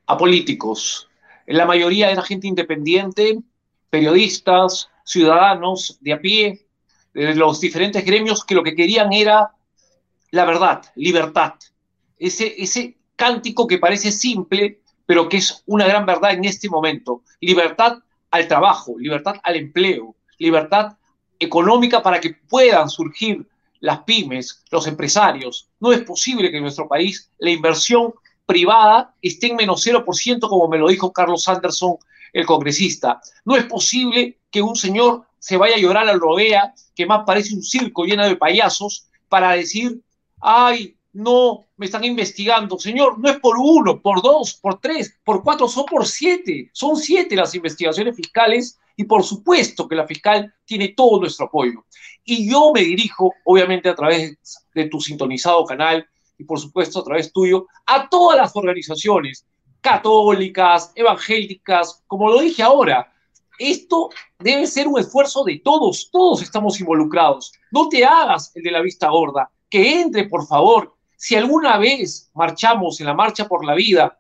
a 0.06 0.18
políticos. 0.18 1.10
La 1.46 1.66
mayoría 1.66 2.10
era 2.10 2.22
gente 2.22 2.48
independiente, 2.48 3.38
periodistas, 3.90 4.90
ciudadanos 5.04 5.98
de 6.00 6.14
a 6.14 6.22
pie, 6.22 6.69
de 7.14 7.36
los 7.36 7.60
diferentes 7.60 8.06
gremios 8.06 8.46
que 8.46 8.56
lo 8.56 8.64
que 8.64 8.76
querían 8.76 9.12
era 9.14 9.52
la 10.32 10.46
verdad, 10.46 10.84
libertad. 10.96 11.54
Ese, 12.18 12.62
ese 12.62 12.98
cántico 13.16 13.68
que 13.68 13.78
parece 13.80 14.12
simple, 14.12 14.80
pero 15.06 15.28
que 15.28 15.38
es 15.38 15.64
una 15.66 15.88
gran 15.88 16.06
verdad 16.06 16.34
en 16.34 16.46
este 16.46 16.70
momento. 16.70 17.24
Libertad 17.40 17.98
al 18.32 18.48
trabajo, 18.48 18.96
libertad 19.00 19.36
al 19.44 19.56
empleo, 19.56 20.16
libertad 20.38 20.98
económica 21.40 22.04
para 22.04 22.20
que 22.20 22.36
puedan 22.48 22.90
surgir 22.90 23.48
las 23.80 24.00
pymes, 24.04 24.64
los 24.72 24.88
empresarios. 24.88 25.70
No 25.80 25.92
es 25.92 26.02
posible 26.02 26.52
que 26.52 26.58
en 26.58 26.64
nuestro 26.64 26.88
país 26.88 27.32
la 27.40 27.50
inversión 27.50 28.14
privada 28.46 29.14
esté 29.22 29.48
en 29.48 29.56
menos 29.56 29.86
0%, 29.86 30.50
como 30.50 30.68
me 30.68 30.78
lo 30.78 30.90
dijo 30.90 31.14
Carlos 31.14 31.48
Anderson, 31.48 31.98
el 32.34 32.46
congresista. 32.46 33.22
No 33.46 33.56
es 33.56 33.66
posible 33.66 34.38
que 34.52 34.62
un 34.62 34.76
señor 34.76 35.26
se 35.40 35.58
vaya 35.58 35.76
a 35.76 35.80
llorar 35.80 36.08
al 36.08 36.20
rodea, 36.20 36.74
que 36.96 37.06
más 37.06 37.24
parece 37.26 37.56
un 37.56 37.64
circo 37.64 38.06
lleno 38.06 38.28
de 38.28 38.36
payasos, 38.36 39.08
para 39.28 39.54
decir 39.54 40.02
ay, 40.42 40.96
no, 41.14 41.68
me 41.78 41.86
están 41.86 42.04
investigando. 42.04 42.78
Señor, 42.78 43.20
no 43.20 43.30
es 43.30 43.40
por 43.40 43.58
uno, 43.58 44.02
por 44.02 44.22
dos, 44.22 44.56
por 44.56 44.80
tres, 44.80 45.18
por 45.24 45.44
cuatro, 45.44 45.68
son 45.68 45.86
por 45.86 46.06
siete. 46.06 46.70
Son 46.74 46.96
siete 46.98 47.36
las 47.36 47.56
investigaciones 47.56 48.16
fiscales 48.16 48.80
y 48.96 49.06
por 49.06 49.24
supuesto 49.24 49.88
que 49.88 49.96
la 49.96 50.08
fiscal 50.08 50.54
tiene 50.66 50.90
todo 50.90 51.20
nuestro 51.20 51.48
apoyo. 51.48 51.86
Y 52.24 52.50
yo 52.50 52.72
me 52.74 52.82
dirijo, 52.82 53.34
obviamente 53.46 53.90
a 53.90 53.96
través 53.96 54.38
de 54.74 54.86
tu 54.86 55.00
sintonizado 55.00 55.66
canal 55.66 56.08
y 56.38 56.44
por 56.44 56.60
supuesto 56.60 57.00
a 57.00 57.04
través 57.04 57.34
tuyo, 57.34 57.68
a 57.86 58.08
todas 58.08 58.38
las 58.38 58.56
organizaciones 58.56 59.46
católicas, 59.82 60.92
evangélicas, 60.96 62.04
como 62.08 62.30
lo 62.30 62.42
dije 62.42 62.62
ahora. 62.62 63.12
Esto 63.60 64.10
debe 64.40 64.66
ser 64.66 64.88
un 64.88 65.00
esfuerzo 65.00 65.44
de 65.44 65.62
todos, 65.64 66.10
todos 66.12 66.42
estamos 66.42 66.80
involucrados. 66.80 67.52
No 67.72 67.90
te 67.90 68.06
hagas 68.06 68.52
el 68.56 68.64
de 68.64 68.72
la 68.72 68.82
vista 68.82 69.10
gorda 69.10 69.52
que 69.70 70.02
entre, 70.02 70.28
por 70.28 70.48
favor. 70.48 70.96
Si 71.16 71.36
alguna 71.36 71.78
vez 71.78 72.32
marchamos 72.34 73.00
en 73.02 73.06
la 73.06 73.14
marcha 73.14 73.48
por 73.48 73.66
la 73.66 73.76
vida, 73.76 74.18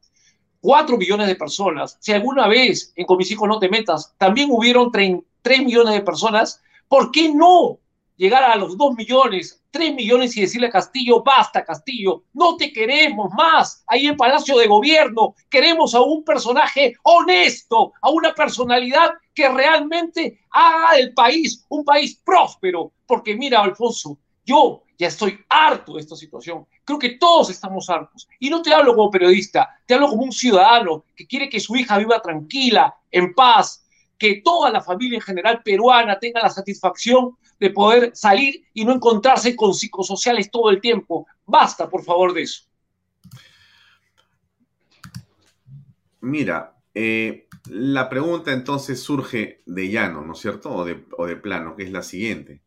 cuatro 0.59 0.97
millones 0.97 1.27
de 1.27 1.35
personas, 1.35 1.97
si 2.01 2.11
alguna 2.11 2.47
vez 2.47 2.91
en 2.95 3.05
Con 3.05 3.49
no 3.49 3.59
te 3.59 3.69
metas, 3.69 4.13
también 4.17 4.49
hubieron 4.51 4.91
tres 4.91 5.59
millones 5.59 5.93
de 5.93 6.01
personas, 6.01 6.61
¿por 6.89 7.11
qué 7.11 7.33
no 7.33 7.79
llegar 8.17 8.43
a 8.43 8.57
los 8.57 8.77
dos 8.77 8.95
millones, 8.95 9.58
tres 9.71 9.93
millones 9.93 10.35
y 10.35 10.41
decirle 10.41 10.67
a 10.67 10.71
Castillo, 10.71 11.23
basta 11.23 11.63
Castillo, 11.63 12.23
no 12.33 12.57
te 12.57 12.71
queremos 12.73 13.31
más 13.33 13.83
ahí 13.87 14.07
en 14.07 14.17
Palacio 14.17 14.57
de 14.57 14.67
Gobierno, 14.67 15.35
queremos 15.49 15.93
a 15.95 16.01
un 16.01 16.23
personaje 16.23 16.95
honesto, 17.03 17.93
a 18.01 18.09
una 18.09 18.33
personalidad 18.33 19.13
que 19.33 19.47
realmente 19.49 20.39
haga 20.51 20.97
del 20.97 21.13
país 21.13 21.65
un 21.69 21.83
país 21.83 22.19
próspero, 22.23 22.91
porque 23.05 23.35
mira, 23.35 23.61
Alfonso, 23.61 24.17
yo 24.45 24.83
ya 24.99 25.07
estoy 25.07 25.39
harto 25.47 25.93
de 25.93 26.01
esta 26.01 26.15
situación. 26.15 26.67
Creo 26.83 26.99
que 26.99 27.11
todos 27.11 27.49
estamos 27.49 27.89
hartos. 27.89 28.27
Y 28.37 28.49
no 28.49 28.61
te 28.61 28.73
hablo 28.73 28.93
como 28.93 29.09
periodista, 29.09 29.69
te 29.85 29.93
hablo 29.93 30.09
como 30.09 30.23
un 30.23 30.31
ciudadano 30.33 31.05
que 31.15 31.25
quiere 31.25 31.49
que 31.49 31.61
su 31.61 31.75
hija 31.77 31.97
viva 31.97 32.21
tranquila, 32.21 32.93
en 33.09 33.33
paz, 33.33 33.85
que 34.19 34.41
toda 34.43 34.69
la 34.69 34.81
familia 34.81 35.15
en 35.15 35.21
general 35.21 35.61
peruana 35.63 36.19
tenga 36.19 36.41
la 36.41 36.49
satisfacción 36.49 37.37
de 37.59 37.69
poder 37.71 38.11
salir 38.15 38.63
y 38.73 38.85
no 38.85 38.93
encontrarse 38.93 39.55
con 39.55 39.73
psicosociales 39.73 40.51
todo 40.51 40.69
el 40.69 40.79
tiempo. 40.79 41.25
Basta, 41.45 41.89
por 41.89 42.03
favor, 42.03 42.33
de 42.33 42.43
eso. 42.43 42.63
Mira, 46.21 46.75
eh, 46.93 47.47
la 47.69 48.09
pregunta 48.09 48.51
entonces 48.51 49.01
surge 49.01 49.61
de 49.65 49.89
llano, 49.89 50.21
¿no 50.21 50.33
es 50.33 50.39
cierto? 50.39 50.71
O 50.71 50.85
de, 50.85 51.05
o 51.17 51.25
de 51.25 51.37
plano, 51.37 51.75
que 51.75 51.83
es 51.83 51.91
la 51.91 52.03
siguiente. 52.03 52.61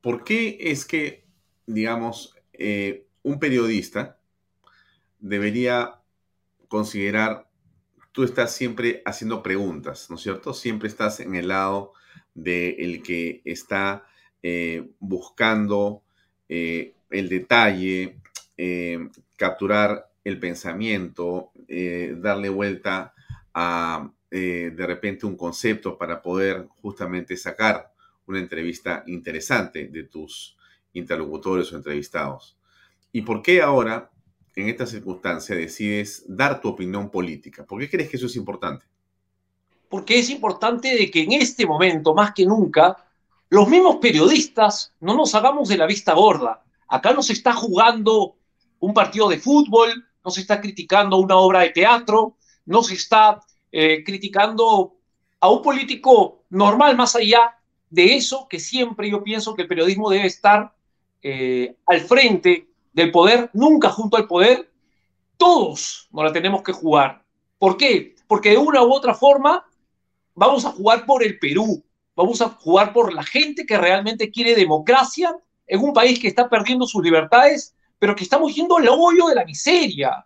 ¿Por 0.00 0.22
qué 0.22 0.58
es 0.60 0.84
que 0.84 1.24
digamos, 1.66 2.36
eh, 2.52 3.06
un 3.22 3.38
periodista 3.38 4.18
debería 5.18 6.00
considerar, 6.68 7.48
tú 8.14 8.22
estás 8.22 8.54
siempre 8.54 9.02
haciendo 9.04 9.42
preguntas, 9.42 10.08
¿no 10.08 10.14
es 10.14 10.22
cierto? 10.22 10.54
Siempre 10.54 10.88
estás 10.88 11.18
en 11.18 11.34
el 11.34 11.48
lado 11.48 11.94
del 12.32 13.02
que 13.02 13.42
está 13.44 14.06
eh, 14.40 14.88
buscando 15.00 16.04
eh, 16.48 16.94
el 17.10 17.28
detalle, 17.28 18.20
eh, 18.56 19.08
capturar 19.36 20.12
el 20.22 20.38
pensamiento, 20.38 21.50
darle 22.16 22.48
vuelta 22.48 23.12
a 23.52 24.10
de 24.30 24.86
repente 24.86 25.26
un 25.26 25.36
concepto 25.36 25.98
para 25.98 26.22
poder 26.22 26.66
justamente 26.82 27.36
sacar 27.36 27.92
una 28.26 28.38
entrevista 28.38 29.04
interesante 29.06 29.88
de 29.88 30.04
tus 30.04 30.56
interlocutores 30.92 31.72
o 31.72 31.76
entrevistados. 31.76 32.56
¿Y 33.12 33.22
por 33.22 33.42
qué 33.42 33.60
ahora, 33.60 34.10
en 34.56 34.68
esta 34.68 34.86
circunstancia, 34.86 35.54
decides 35.56 36.24
dar 36.28 36.60
tu 36.60 36.68
opinión 36.68 37.10
política? 37.10 37.64
¿Por 37.64 37.80
qué 37.80 37.90
crees 37.90 38.10
que 38.10 38.16
eso 38.16 38.26
es 38.26 38.36
importante? 38.36 38.86
Porque 39.88 40.18
es 40.18 40.30
importante 40.30 40.94
de 40.94 41.10
que 41.10 41.22
en 41.22 41.32
este 41.32 41.66
momento, 41.66 42.14
más 42.14 42.32
que 42.32 42.46
nunca, 42.46 42.96
los 43.50 43.68
mismos 43.68 43.96
periodistas 43.96 44.92
no 45.00 45.14
nos 45.14 45.34
hagamos 45.34 45.68
de 45.68 45.76
la 45.76 45.86
vista 45.86 46.14
gorda. 46.14 46.64
Acá 46.88 47.12
no 47.12 47.22
se 47.22 47.32
está 47.32 47.52
jugando 47.52 48.36
un 48.80 48.94
partido 48.94 49.28
de 49.28 49.38
fútbol, 49.38 50.04
no 50.24 50.30
se 50.30 50.40
está 50.40 50.60
criticando 50.60 51.16
una 51.18 51.36
obra 51.36 51.60
de 51.60 51.70
teatro, 51.70 52.36
no 52.66 52.82
se 52.82 52.94
está 52.94 53.40
eh, 53.70 54.02
criticando 54.04 54.96
a 55.40 55.50
un 55.50 55.62
político 55.62 56.44
normal 56.50 56.96
más 56.96 57.14
allá 57.16 57.58
de 57.90 58.16
eso 58.16 58.48
que 58.48 58.58
siempre 58.58 59.10
yo 59.10 59.22
pienso 59.22 59.54
que 59.54 59.62
el 59.62 59.68
periodismo 59.68 60.10
debe 60.10 60.26
estar 60.26 60.74
eh, 61.22 61.76
al 61.86 62.00
frente 62.00 62.68
del 62.94 63.10
poder, 63.10 63.50
nunca 63.52 63.90
junto 63.90 64.16
al 64.16 64.26
poder, 64.26 64.72
todos 65.36 66.08
nos 66.12 66.24
la 66.24 66.32
tenemos 66.32 66.62
que 66.62 66.72
jugar. 66.72 67.22
¿Por 67.58 67.76
qué? 67.76 68.14
Porque 68.26 68.50
de 68.50 68.56
una 68.56 68.82
u 68.82 68.92
otra 68.92 69.14
forma 69.14 69.66
vamos 70.34 70.64
a 70.64 70.70
jugar 70.70 71.04
por 71.04 71.22
el 71.22 71.38
Perú, 71.38 71.84
vamos 72.16 72.40
a 72.40 72.48
jugar 72.48 72.92
por 72.92 73.12
la 73.12 73.24
gente 73.24 73.66
que 73.66 73.76
realmente 73.76 74.30
quiere 74.30 74.54
democracia 74.54 75.36
en 75.66 75.80
un 75.80 75.92
país 75.92 76.18
que 76.18 76.28
está 76.28 76.48
perdiendo 76.48 76.86
sus 76.86 77.02
libertades, 77.02 77.74
pero 77.98 78.14
que 78.14 78.24
estamos 78.24 78.54
yendo 78.54 78.76
al 78.76 78.88
hoyo 78.88 79.26
de 79.26 79.34
la 79.34 79.44
miseria. 79.44 80.24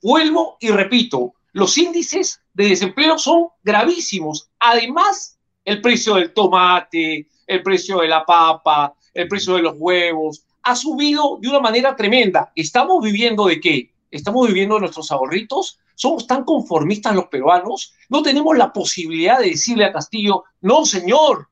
Vuelvo 0.00 0.56
y 0.60 0.68
repito, 0.68 1.34
los 1.52 1.76
índices 1.76 2.40
de 2.52 2.68
desempleo 2.68 3.18
son 3.18 3.48
gravísimos. 3.62 4.48
Además, 4.60 5.38
el 5.64 5.80
precio 5.80 6.14
del 6.14 6.32
tomate, 6.32 7.26
el 7.46 7.62
precio 7.62 7.98
de 7.98 8.08
la 8.08 8.24
papa, 8.24 8.94
el 9.12 9.28
precio 9.28 9.54
de 9.54 9.62
los 9.62 9.74
huevos, 9.76 10.44
ha 10.64 10.74
subido 10.74 11.38
de 11.40 11.48
una 11.48 11.60
manera 11.60 11.94
tremenda. 11.94 12.50
¿Estamos 12.56 13.02
viviendo 13.02 13.46
de 13.46 13.60
qué? 13.60 13.92
¿Estamos 14.10 14.48
viviendo 14.48 14.76
de 14.76 14.82
nuestros 14.82 15.12
ahorritos? 15.12 15.78
¿Somos 15.94 16.26
tan 16.26 16.44
conformistas 16.44 17.14
los 17.14 17.26
peruanos? 17.26 17.94
¿No 18.08 18.22
tenemos 18.22 18.56
la 18.56 18.72
posibilidad 18.72 19.38
de 19.38 19.50
decirle 19.50 19.84
a 19.84 19.92
Castillo, 19.92 20.44
no, 20.62 20.86
señor, 20.86 21.48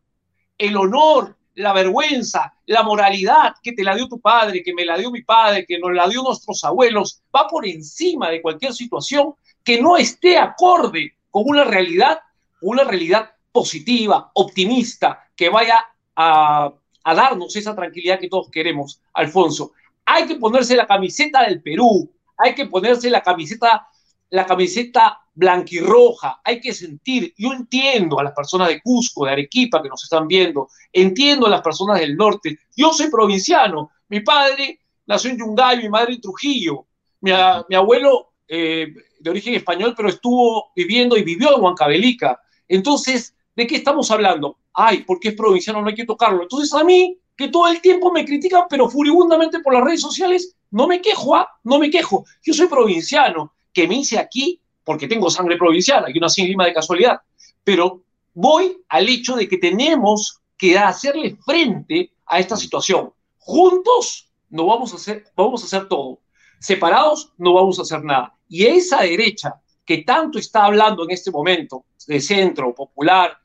el 0.56 0.76
honor, 0.76 1.36
la 1.54 1.72
vergüenza, 1.72 2.54
la 2.66 2.82
moralidad 2.82 3.54
que 3.62 3.72
te 3.72 3.84
la 3.84 3.94
dio 3.94 4.08
tu 4.08 4.20
padre, 4.20 4.62
que 4.62 4.72
me 4.72 4.86
la 4.86 4.96
dio 4.96 5.10
mi 5.10 5.22
padre, 5.22 5.66
que 5.66 5.78
nos 5.78 5.92
la 5.92 6.08
dio 6.08 6.22
nuestros 6.22 6.64
abuelos, 6.64 7.22
va 7.34 7.46
por 7.46 7.66
encima 7.66 8.30
de 8.30 8.40
cualquier 8.40 8.72
situación 8.72 9.34
que 9.62 9.80
no 9.80 9.96
esté 9.96 10.38
acorde 10.38 11.14
con 11.30 11.44
una 11.46 11.64
realidad, 11.64 12.20
una 12.62 12.84
realidad 12.84 13.30
positiva, 13.52 14.30
optimista, 14.34 15.28
que 15.36 15.50
vaya 15.50 15.78
a, 16.16 16.72
darnos 17.04 17.54
esa 17.56 17.74
tranquilidad 17.74 18.20
que 18.20 18.28
todos 18.28 18.50
queremos, 18.50 19.00
Alfonso. 19.12 19.72
Hay 20.04 20.26
que 20.26 20.36
ponerse 20.36 20.76
la 20.76 20.86
camiseta 20.86 21.44
del 21.44 21.62
Perú, 21.62 22.10
hay 22.36 22.54
que 22.54 22.66
ponerse 22.66 23.10
la 23.10 23.22
camiseta, 23.22 23.88
la 24.30 24.46
camiseta 24.46 25.20
blanquirroja, 25.34 26.40
hay 26.44 26.60
que 26.60 26.74
sentir, 26.74 27.32
yo 27.36 27.52
entiendo 27.52 28.18
a 28.18 28.24
las 28.24 28.34
personas 28.34 28.68
de 28.68 28.80
Cusco, 28.82 29.24
de 29.24 29.32
Arequipa 29.32 29.82
que 29.82 29.88
nos 29.88 30.02
están 30.02 30.28
viendo, 30.28 30.68
entiendo 30.92 31.46
a 31.46 31.50
las 31.50 31.62
personas 31.62 32.00
del 32.00 32.16
norte, 32.16 32.58
yo 32.76 32.92
soy 32.92 33.10
provinciano, 33.10 33.90
mi 34.08 34.20
padre 34.20 34.80
nació 35.06 35.30
en 35.30 35.38
Yungay, 35.38 35.78
mi 35.78 35.88
madre 35.88 36.14
en 36.14 36.20
Trujillo, 36.20 36.86
mi, 37.20 37.30
abuelo 37.30 38.32
eh, 38.46 38.88
de 39.20 39.30
origen 39.30 39.54
español, 39.54 39.94
pero 39.96 40.08
estuvo 40.08 40.72
viviendo 40.76 41.16
y 41.16 41.22
vivió 41.22 41.56
en 41.56 41.62
Huancavelica, 41.62 42.40
entonces 42.68 43.34
¿De 43.54 43.66
qué 43.66 43.76
estamos 43.76 44.10
hablando? 44.10 44.58
Ay, 44.72 45.04
porque 45.04 45.28
es 45.28 45.34
provinciano, 45.34 45.82
no 45.82 45.88
hay 45.88 45.94
que 45.94 46.06
tocarlo. 46.06 46.42
Entonces 46.42 46.72
a 46.72 46.84
mí, 46.84 47.18
que 47.36 47.48
todo 47.48 47.68
el 47.68 47.80
tiempo 47.80 48.12
me 48.12 48.24
critican, 48.24 48.64
pero 48.68 48.88
furibundamente 48.88 49.60
por 49.60 49.74
las 49.74 49.84
redes 49.84 50.00
sociales, 50.00 50.54
no 50.70 50.86
me 50.86 51.00
quejo, 51.00 51.36
¿ah? 51.36 51.48
No 51.64 51.78
me 51.78 51.90
quejo. 51.90 52.24
Yo 52.42 52.54
soy 52.54 52.66
provinciano, 52.66 53.52
que 53.72 53.86
me 53.86 53.96
hice 53.96 54.18
aquí 54.18 54.60
porque 54.84 55.06
tengo 55.06 55.30
sangre 55.30 55.56
provinciana, 55.56 56.08
y 56.12 56.18
una 56.18 56.28
sin 56.28 56.46
lima 56.46 56.66
de 56.66 56.72
casualidad. 56.72 57.20
Pero 57.62 58.02
voy 58.34 58.78
al 58.88 59.08
hecho 59.08 59.36
de 59.36 59.48
que 59.48 59.58
tenemos 59.58 60.40
que 60.56 60.78
hacerle 60.78 61.36
frente 61.44 62.12
a 62.26 62.40
esta 62.40 62.56
situación. 62.56 63.12
Juntos 63.38 64.28
no 64.50 64.66
vamos 64.66 64.92
a 64.92 64.96
hacer, 64.96 65.24
vamos 65.36 65.62
a 65.62 65.66
hacer 65.66 65.88
todo. 65.88 66.20
Separados 66.58 67.32
no 67.38 67.54
vamos 67.54 67.78
a 67.78 67.82
hacer 67.82 68.04
nada. 68.04 68.34
Y 68.48 68.64
esa 68.66 69.02
derecha 69.02 69.60
que 69.84 69.98
tanto 69.98 70.38
está 70.38 70.64
hablando 70.64 71.04
en 71.04 71.10
este 71.10 71.30
momento, 71.30 71.84
de 72.06 72.20
centro, 72.20 72.74
popular, 72.74 73.36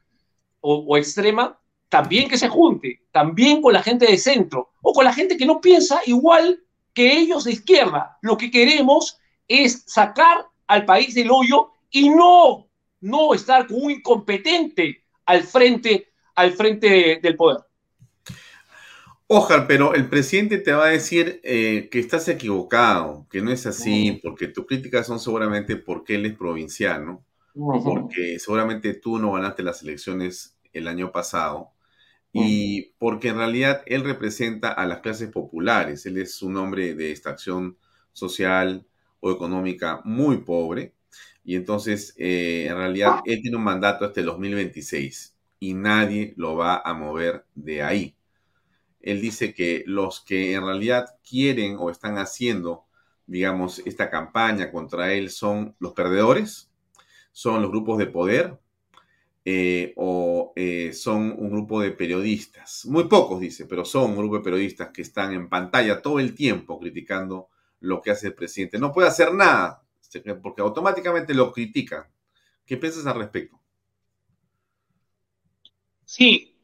o, 0.62 0.98
extrema, 0.98 1.60
también 1.90 2.28
que 2.30 2.38
se 2.38 2.50
junte, 2.50 3.02
también 3.12 3.62
con 3.62 3.74
la 3.74 3.84
gente 3.84 4.06
de 4.06 4.18
centro 4.18 4.72
o 4.82 4.94
con 4.94 5.06
la 5.06 5.14
gente 5.14 5.38
que 5.38 5.46
no 5.46 5.62
piensa 5.62 6.02
igual 6.06 6.62
que 6.94 7.18
ellos 7.18 7.46
de 7.46 7.54
izquierda. 7.54 8.18
Lo 8.22 8.38
que 8.38 8.52
queremos 8.52 9.18
es 9.48 9.84
sacar 9.88 10.48
al 10.68 10.86
país 10.86 11.16
del 11.16 11.32
hoyo 11.32 11.72
y 11.90 12.10
no, 12.10 12.68
no 13.02 13.34
estar 13.34 13.68
con 13.68 13.84
un 13.84 13.92
incompetente 13.92 15.04
al 15.26 15.44
frente, 15.44 16.12
al 16.36 16.52
frente 16.54 17.20
del 17.22 17.36
poder. 17.36 17.60
Ojalá, 19.30 19.68
pero 19.68 19.94
el 19.94 20.08
presidente 20.08 20.58
te 20.58 20.72
va 20.72 20.86
a 20.86 20.90
decir 20.90 21.42
eh, 21.44 21.90
que 21.92 22.00
estás 22.00 22.30
equivocado, 22.30 23.28
que 23.30 23.42
no 23.42 23.52
es 23.52 23.66
así, 23.66 24.22
porque 24.24 24.48
tus 24.48 24.66
críticas 24.66 25.06
son 25.06 25.20
seguramente 25.20 25.76
porque 25.76 26.16
él 26.16 26.26
es 26.26 26.38
provinciano, 26.38 27.26
porque 27.84 28.40
seguramente 28.40 28.94
tú 28.94 29.20
no 29.20 29.34
ganaste 29.34 29.64
las 29.64 29.82
elecciones 29.84 30.58
el 30.74 30.88
año 30.88 31.12
pasado 31.12 31.72
y 32.34 32.94
porque 33.00 33.30
en 33.30 33.38
realidad 33.38 33.84
él 33.88 34.04
representa 34.04 34.72
a 34.72 34.86
las 34.86 35.00
clases 35.02 35.32
populares. 35.32 36.06
Él 36.06 36.18
es 36.18 36.42
un 36.42 36.58
hombre 36.58 36.96
de 36.96 37.12
extracción 37.12 37.78
social 38.14 38.86
o 39.22 39.32
económica 39.32 40.02
muy 40.06 40.38
pobre 40.40 40.94
y 41.44 41.56
entonces 41.56 42.14
eh, 42.18 42.68
en 42.70 42.78
realidad 42.78 43.22
él 43.26 43.42
tiene 43.42 43.58
un 43.58 43.64
mandato 43.64 44.06
hasta 44.06 44.20
el 44.20 44.28
2026 44.28 45.36
y 45.60 45.74
nadie 45.74 46.34
lo 46.38 46.56
va 46.56 46.82
a 46.84 46.94
mover 46.94 47.46
de 47.56 47.82
ahí. 47.84 48.16
Él 49.02 49.22
dice 49.22 49.54
que 49.54 49.84
los 49.88 50.22
que 50.22 50.54
en 50.54 50.66
realidad 50.66 51.18
quieren 51.28 51.78
o 51.80 51.90
están 51.90 52.18
haciendo, 52.18 52.86
digamos, 53.26 53.80
esta 53.86 54.10
campaña 54.10 54.72
contra 54.72 55.14
él 55.14 55.30
son 55.30 55.76
los 55.80 55.94
perdedores, 55.94 56.67
son 57.38 57.62
los 57.62 57.70
grupos 57.70 58.00
de 58.00 58.08
poder, 58.08 58.60
eh, 59.46 59.94
o 59.96 60.54
eh, 60.56 60.92
son 60.92 61.36
un 61.38 61.52
grupo 61.52 61.80
de 61.82 61.92
periodistas, 61.92 62.84
muy 62.88 63.04
pocos 63.04 63.40
dice, 63.40 63.68
pero 63.68 63.86
son 63.86 64.10
un 64.10 64.18
grupo 64.18 64.38
de 64.38 64.44
periodistas 64.44 64.90
que 64.90 65.04
están 65.04 65.34
en 65.34 65.48
pantalla 65.48 66.02
todo 66.02 66.20
el 66.20 66.34
tiempo 66.34 66.80
criticando 66.80 67.50
lo 67.82 68.02
que 68.02 68.10
hace 68.10 68.28
el 68.28 68.34
presidente. 68.34 68.80
No 68.80 68.92
puede 68.92 69.08
hacer 69.08 69.36
nada, 69.36 69.84
porque 70.42 70.64
automáticamente 70.64 71.36
lo 71.36 71.52
critican. 71.52 72.06
¿Qué 72.66 72.76
piensas 72.76 73.06
al 73.06 73.20
respecto? 73.20 73.60
Sí, 76.06 76.58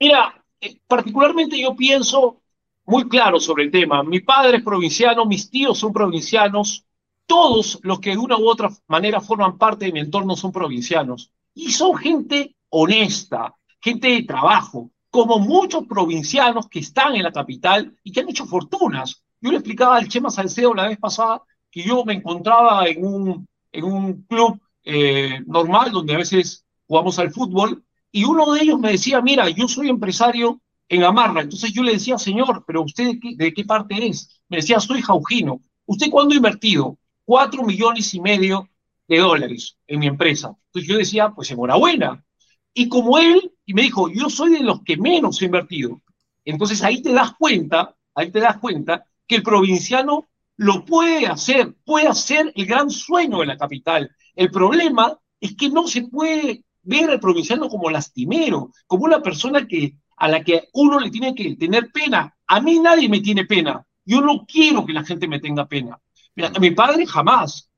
mira, 0.00 0.42
eh, 0.62 0.78
particularmente 0.88 1.60
yo 1.60 1.76
pienso 1.76 2.40
muy 2.86 3.06
claro 3.06 3.38
sobre 3.38 3.64
el 3.64 3.70
tema. 3.70 4.02
Mi 4.02 4.20
padre 4.20 4.56
es 4.56 4.64
provinciano, 4.64 5.26
mis 5.26 5.50
tíos 5.50 5.78
son 5.78 5.92
provincianos, 5.92 6.85
todos 7.26 7.78
los 7.82 8.00
que 8.00 8.10
de 8.10 8.18
una 8.18 8.38
u 8.38 8.48
otra 8.48 8.70
manera 8.86 9.20
forman 9.20 9.58
parte 9.58 9.86
de 9.86 9.92
mi 9.92 10.00
entorno 10.00 10.36
son 10.36 10.52
provincianos. 10.52 11.32
Y 11.54 11.72
son 11.72 11.96
gente 11.96 12.56
honesta, 12.68 13.54
gente 13.80 14.08
de 14.08 14.22
trabajo, 14.22 14.90
como 15.10 15.38
muchos 15.38 15.86
provincianos 15.86 16.68
que 16.68 16.80
están 16.80 17.16
en 17.16 17.22
la 17.22 17.32
capital 17.32 17.96
y 18.02 18.12
que 18.12 18.20
han 18.20 18.28
hecho 18.28 18.46
fortunas. 18.46 19.22
Yo 19.40 19.50
le 19.50 19.58
explicaba 19.58 19.96
al 19.96 20.08
Chema 20.08 20.30
Salcedo 20.30 20.74
la 20.74 20.88
vez 20.88 20.98
pasada 20.98 21.42
que 21.70 21.82
yo 21.82 22.04
me 22.04 22.14
encontraba 22.14 22.86
en 22.86 23.04
un, 23.04 23.48
en 23.72 23.84
un 23.84 24.22
club 24.22 24.60
eh, 24.84 25.40
normal 25.46 25.90
donde 25.90 26.14
a 26.14 26.18
veces 26.18 26.64
jugamos 26.86 27.18
al 27.18 27.32
fútbol 27.32 27.84
y 28.12 28.24
uno 28.24 28.52
de 28.52 28.62
ellos 28.62 28.78
me 28.78 28.92
decía, 28.92 29.20
mira, 29.20 29.48
yo 29.50 29.68
soy 29.68 29.88
empresario 29.88 30.60
en 30.88 31.02
Amarra. 31.04 31.42
Entonces 31.42 31.72
yo 31.72 31.82
le 31.82 31.92
decía, 31.92 32.18
señor, 32.18 32.64
pero 32.66 32.82
usted 32.82 33.14
de 33.36 33.52
qué, 33.52 33.64
parte 33.64 34.06
es? 34.06 34.40
Me 34.48 34.58
decía, 34.58 34.80
soy 34.80 35.02
jaujino. 35.02 35.60
¿Usted 35.84 36.10
cuándo 36.10 36.32
ha 36.32 36.36
invertido? 36.36 36.98
Cuatro 37.26 37.62
millones 37.62 38.14
y 38.14 38.20
medio 38.20 38.70
de 39.06 39.18
dólares 39.18 39.76
en 39.86 40.00
mi 40.00 40.06
empresa. 40.06 40.56
Entonces 40.66 40.88
yo 40.88 40.96
decía, 40.96 41.30
pues 41.34 41.50
enhorabuena. 41.50 42.24
Y 42.72 42.88
como 42.88 43.18
él, 43.18 43.52
y 43.66 43.74
me 43.74 43.82
dijo, 43.82 44.08
yo 44.08 44.30
soy 44.30 44.52
de 44.52 44.60
los 44.60 44.82
que 44.82 44.96
menos 44.96 45.42
he 45.42 45.46
invertido. 45.46 46.00
Entonces 46.44 46.82
ahí 46.82 47.02
te 47.02 47.12
das 47.12 47.32
cuenta, 47.38 47.94
ahí 48.14 48.30
te 48.30 48.40
das 48.40 48.58
cuenta 48.58 49.04
que 49.26 49.36
el 49.36 49.42
provinciano 49.42 50.28
lo 50.56 50.84
puede 50.84 51.26
hacer, 51.26 51.74
puede 51.84 52.08
hacer 52.08 52.52
el 52.54 52.66
gran 52.66 52.88
sueño 52.90 53.40
de 53.40 53.46
la 53.46 53.58
capital. 53.58 54.10
El 54.34 54.50
problema 54.50 55.18
es 55.40 55.54
que 55.56 55.68
no 55.68 55.86
se 55.86 56.02
puede 56.02 56.64
ver 56.82 57.10
al 57.10 57.20
provinciano 57.20 57.68
como 57.68 57.90
lastimero, 57.90 58.70
como 58.86 59.04
una 59.04 59.20
persona 59.20 59.66
que, 59.66 59.96
a 60.16 60.28
la 60.28 60.42
que 60.44 60.68
uno 60.72 61.00
le 61.00 61.10
tiene 61.10 61.34
que 61.34 61.56
tener 61.56 61.90
pena. 61.90 62.36
A 62.46 62.60
mí 62.60 62.78
nadie 62.78 63.08
me 63.08 63.20
tiene 63.20 63.44
pena. 63.44 63.84
Yo 64.04 64.20
no 64.20 64.46
quiero 64.46 64.86
que 64.86 64.92
la 64.92 65.04
gente 65.04 65.26
me 65.26 65.40
tenga 65.40 65.66
pena. 65.66 65.98
A 66.44 66.60
mi 66.60 66.70
padre 66.70 67.06
jamás. 67.06 67.70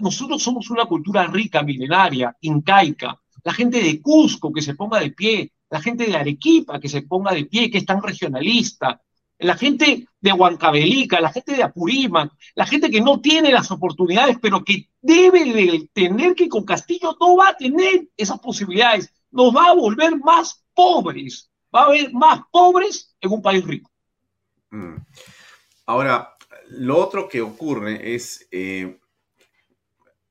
nosotros 0.00 0.42
somos 0.42 0.70
una 0.70 0.86
cultura 0.86 1.26
rica, 1.26 1.62
milenaria, 1.62 2.36
incaica. 2.40 3.20
La 3.44 3.52
gente 3.52 3.82
de 3.82 4.00
Cusco 4.00 4.52
que 4.52 4.62
se 4.62 4.74
ponga 4.74 5.00
de 5.00 5.10
pie, 5.12 5.52
la 5.70 5.80
gente 5.80 6.04
de 6.06 6.16
Arequipa 6.16 6.80
que 6.80 6.88
se 6.88 7.02
ponga 7.02 7.32
de 7.32 7.46
pie, 7.46 7.70
que 7.70 7.78
es 7.78 7.86
tan 7.86 8.02
regionalista, 8.02 9.00
la 9.40 9.56
gente 9.56 10.06
de 10.20 10.32
Huancavelica, 10.32 11.20
la 11.20 11.32
gente 11.32 11.56
de 11.56 11.62
Apurímac, 11.62 12.32
la 12.54 12.66
gente 12.66 12.90
que 12.90 13.00
no 13.00 13.20
tiene 13.20 13.50
las 13.50 13.70
oportunidades, 13.70 14.38
pero 14.40 14.62
que 14.62 14.88
debe 15.00 15.44
de 15.52 15.88
tener 15.92 16.34
que 16.34 16.48
con 16.48 16.64
Castillo 16.64 17.16
no 17.18 17.36
va 17.36 17.50
a 17.50 17.56
tener 17.56 18.08
esas 18.16 18.38
posibilidades, 18.38 19.12
nos 19.30 19.54
va 19.54 19.70
a 19.70 19.74
volver 19.74 20.18
más 20.18 20.62
pobres, 20.74 21.50
va 21.74 21.82
a 21.82 21.84
haber 21.86 22.12
más 22.12 22.40
pobres 22.50 23.14
en 23.20 23.32
un 23.32 23.40
país 23.40 23.64
rico. 23.64 23.90
Mm. 24.70 24.96
Ahora, 25.86 26.36
lo 26.70 26.98
otro 26.98 27.28
que 27.28 27.40
ocurre 27.40 28.14
es, 28.14 28.48
eh, 28.52 28.98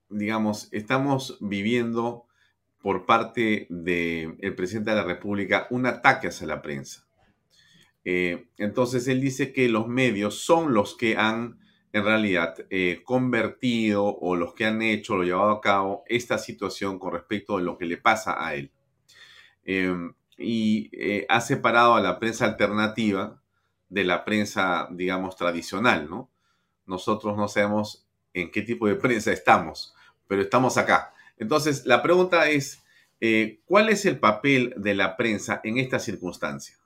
digamos, 0.10 0.70
estamos 0.72 1.38
viviendo 1.42 2.26
por 2.82 3.06
parte 3.06 3.68
del 3.70 4.56
presidente 4.56 4.92
de 4.92 4.96
la 4.96 5.04
República 5.04 5.68
un 5.70 5.86
ataque 5.86 6.30
hacia 6.30 6.48
la 6.48 6.62
prensa. 6.62 7.06
Eh, 8.06 8.48
entonces 8.58 9.08
él 9.10 9.20
dice 9.20 9.52
que 9.52 9.68
los 9.68 9.88
medios 9.88 10.40
son 10.40 10.74
los 10.74 10.96
que 10.96 11.18
han 11.18 11.60
en 11.92 12.06
realidad 12.06 12.56
eh, 12.70 13.02
convertido 13.04 14.06
o 14.06 14.36
los 14.36 14.54
que 14.54 14.66
han 14.66 14.82
hecho, 14.82 15.18
lo 15.18 15.24
llevado 15.24 15.52
a 15.52 15.62
cabo 15.62 16.04
esta 16.08 16.38
situación 16.38 17.00
con 17.00 17.14
respecto 17.14 17.58
a 17.58 17.62
lo 17.62 17.78
que 17.78 17.86
le 17.86 17.98
pasa 17.98 18.46
a 18.46 18.56
él. 18.56 18.72
Y 20.38 20.90
ha 21.28 21.42
separado 21.42 21.96
a 21.96 22.02
la 22.02 22.18
prensa 22.18 22.46
alternativa 22.46 23.40
de 23.90 24.04
la 24.04 24.24
prensa, 24.24 24.88
digamos, 24.92 25.36
tradicional, 25.36 26.10
¿no? 26.10 26.30
Nosotros 26.86 27.36
no 27.36 27.48
sabemos 27.48 28.06
en 28.34 28.52
qué 28.52 28.62
tipo 28.62 28.88
de 28.88 28.96
prensa 28.96 29.32
estamos, 29.32 29.94
pero 30.28 30.42
estamos 30.42 30.78
acá. 30.78 31.14
Entonces, 31.38 31.86
la 31.86 32.02
pregunta 32.02 32.50
es, 32.50 32.84
¿cuál 33.66 33.90
es 33.90 34.06
el 34.06 34.20
papel 34.20 34.74
de 34.78 34.96
la 34.96 35.18
prensa 35.18 35.62
en 35.64 35.78
esta 35.78 36.00
circunstancia? 36.00 36.80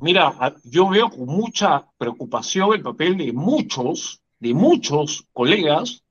Mira, 0.00 0.32
yo 0.64 0.88
veo 0.88 1.10
con 1.10 1.26
mucha 1.26 1.86
preocupación 1.98 2.72
el 2.72 2.82
papel 2.82 3.18
de 3.18 3.32
muchos, 3.34 4.22
de 4.38 4.54
muchos 4.54 5.26
colegas 5.34 6.02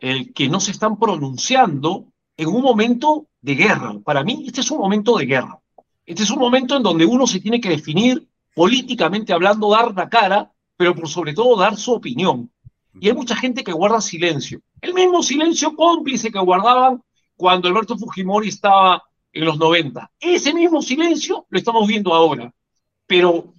eh, 0.00 0.32
que 0.32 0.48
no 0.48 0.58
se 0.58 0.70
están 0.70 0.98
pronunciando 0.98 2.06
en 2.34 2.48
un 2.48 2.62
momento 2.62 3.26
de 3.42 3.54
guerra. 3.54 3.94
Para 4.02 4.24
mí, 4.24 4.44
este 4.46 4.62
es 4.62 4.70
un 4.70 4.78
momento 4.78 5.18
de 5.18 5.26
guerra. 5.26 5.60
Este 6.06 6.22
es 6.22 6.30
un 6.30 6.38
momento 6.38 6.76
en 6.76 6.82
donde 6.82 7.04
uno 7.04 7.26
se 7.26 7.40
tiene 7.40 7.60
que 7.60 7.68
definir 7.68 8.26
políticamente 8.56 9.32
hablando, 9.32 9.70
dar 9.70 9.94
la 9.94 10.08
cara, 10.08 10.50
pero 10.76 10.96
por 10.96 11.08
sobre 11.08 11.32
todo 11.32 11.56
dar 11.56 11.76
su 11.76 11.92
opinión. 11.92 12.50
Y 12.98 13.08
hay 13.08 13.14
mucha 13.14 13.36
gente 13.36 13.62
que 13.62 13.70
guarda 13.70 14.00
silencio. 14.00 14.60
El 14.80 14.94
mismo 14.94 15.22
silencio 15.22 15.76
cómplice 15.76 16.32
que 16.32 16.40
guardaban 16.40 17.00
cuando 17.36 17.68
Alberto 17.68 17.96
Fujimori 17.96 18.48
estaba 18.48 19.04
en 19.32 19.44
los 19.44 19.58
90. 19.58 20.10
Ese 20.18 20.52
mismo 20.52 20.82
silencio 20.82 21.46
lo 21.48 21.58
estamos 21.58 21.86
viendo 21.86 22.12
ahora 22.12 22.52
pero 23.06 23.54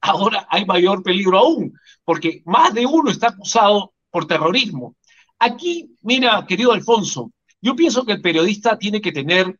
ahora 0.00 0.46
hay 0.50 0.64
mayor 0.64 1.02
peligro 1.02 1.38
aún, 1.38 1.78
porque 2.04 2.42
más 2.46 2.72
de 2.74 2.86
uno 2.86 3.10
está 3.10 3.28
acusado 3.28 3.92
por 4.10 4.26
terrorismo. 4.26 4.96
Aquí, 5.38 5.94
mira, 6.02 6.44
querido 6.46 6.72
Alfonso, 6.72 7.32
yo 7.60 7.76
pienso 7.76 8.04
que 8.04 8.12
el 8.12 8.22
periodista 8.22 8.78
tiene 8.78 9.00
que 9.00 9.12
tener, 9.12 9.58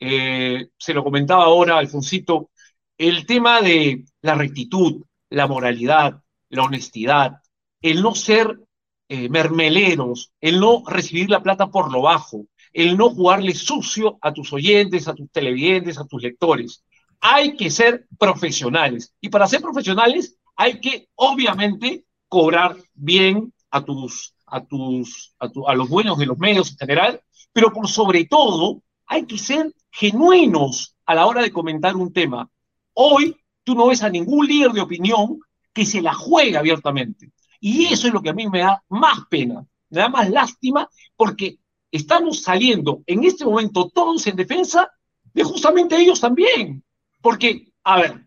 eh, 0.00 0.68
se 0.78 0.94
lo 0.94 1.04
comentaba 1.04 1.44
ahora 1.44 1.78
Alfonsito, 1.78 2.50
el 2.98 3.26
tema 3.26 3.60
de 3.60 4.04
la 4.22 4.34
rectitud, 4.34 5.04
la 5.30 5.46
moralidad, 5.46 6.22
la 6.48 6.62
honestidad, 6.62 7.42
el 7.82 8.02
no 8.02 8.14
ser 8.14 8.60
eh, 9.08 9.28
mermeleros, 9.28 10.32
el 10.40 10.60
no 10.60 10.82
recibir 10.86 11.30
la 11.30 11.42
plata 11.42 11.70
por 11.70 11.92
lo 11.92 12.02
bajo, 12.02 12.46
el 12.72 12.96
no 12.96 13.10
jugarle 13.10 13.54
sucio 13.54 14.18
a 14.20 14.32
tus 14.32 14.52
oyentes, 14.52 15.08
a 15.08 15.14
tus 15.14 15.30
televidentes, 15.30 15.98
a 15.98 16.06
tus 16.06 16.22
lectores 16.22 16.84
hay 17.26 17.56
que 17.56 17.70
ser 17.70 18.06
profesionales. 18.18 19.14
Y 19.18 19.30
para 19.30 19.46
ser 19.46 19.62
profesionales 19.62 20.36
hay 20.56 20.78
que, 20.78 21.08
obviamente, 21.14 22.04
cobrar 22.28 22.76
bien 22.92 23.50
a 23.70 23.82
tus, 23.82 24.34
a 24.46 24.62
tus, 24.62 25.34
a, 25.38 25.74
los 25.74 25.88
buenos 25.88 26.18
de 26.18 26.26
los 26.26 26.36
medios 26.36 26.72
en 26.72 26.76
general, 26.76 27.22
pero 27.50 27.72
por 27.72 27.88
sobre 27.88 28.26
todo 28.26 28.82
hay 29.06 29.24
que 29.24 29.38
ser 29.38 29.74
genuinos 29.90 30.96
a 31.06 31.14
la 31.14 31.24
hora 31.24 31.40
de 31.40 31.50
comentar 31.50 31.96
un 31.96 32.12
tema. 32.12 32.50
Hoy 32.94 33.36
tú 33.64 33.74
no 33.74 33.88
ves 33.88 34.02
a 34.02 34.10
ningún 34.10 34.46
líder 34.46 34.72
de 34.72 34.80
opinión 34.80 35.40
que 35.72 35.84
se 35.84 36.00
la 36.00 36.14
juegue 36.14 36.56
abiertamente. 36.56 37.32
Y 37.60 37.86
eso 37.86 38.06
es 38.06 38.12
lo 38.12 38.22
que 38.22 38.30
a 38.30 38.34
mí 38.34 38.48
me 38.48 38.60
da 38.60 38.82
más 38.88 39.26
pena, 39.28 39.66
me 39.90 40.00
da 40.00 40.08
más 40.08 40.30
lástima, 40.30 40.88
porque 41.16 41.58
estamos 41.90 42.42
saliendo 42.42 43.02
en 43.06 43.24
este 43.24 43.44
momento 43.44 43.88
todos 43.88 44.26
en 44.26 44.36
defensa 44.36 44.90
de 45.32 45.42
justamente 45.44 45.96
ellos 45.96 46.20
también. 46.20 46.84
Porque, 47.20 47.72
a 47.82 48.00
ver, 48.00 48.26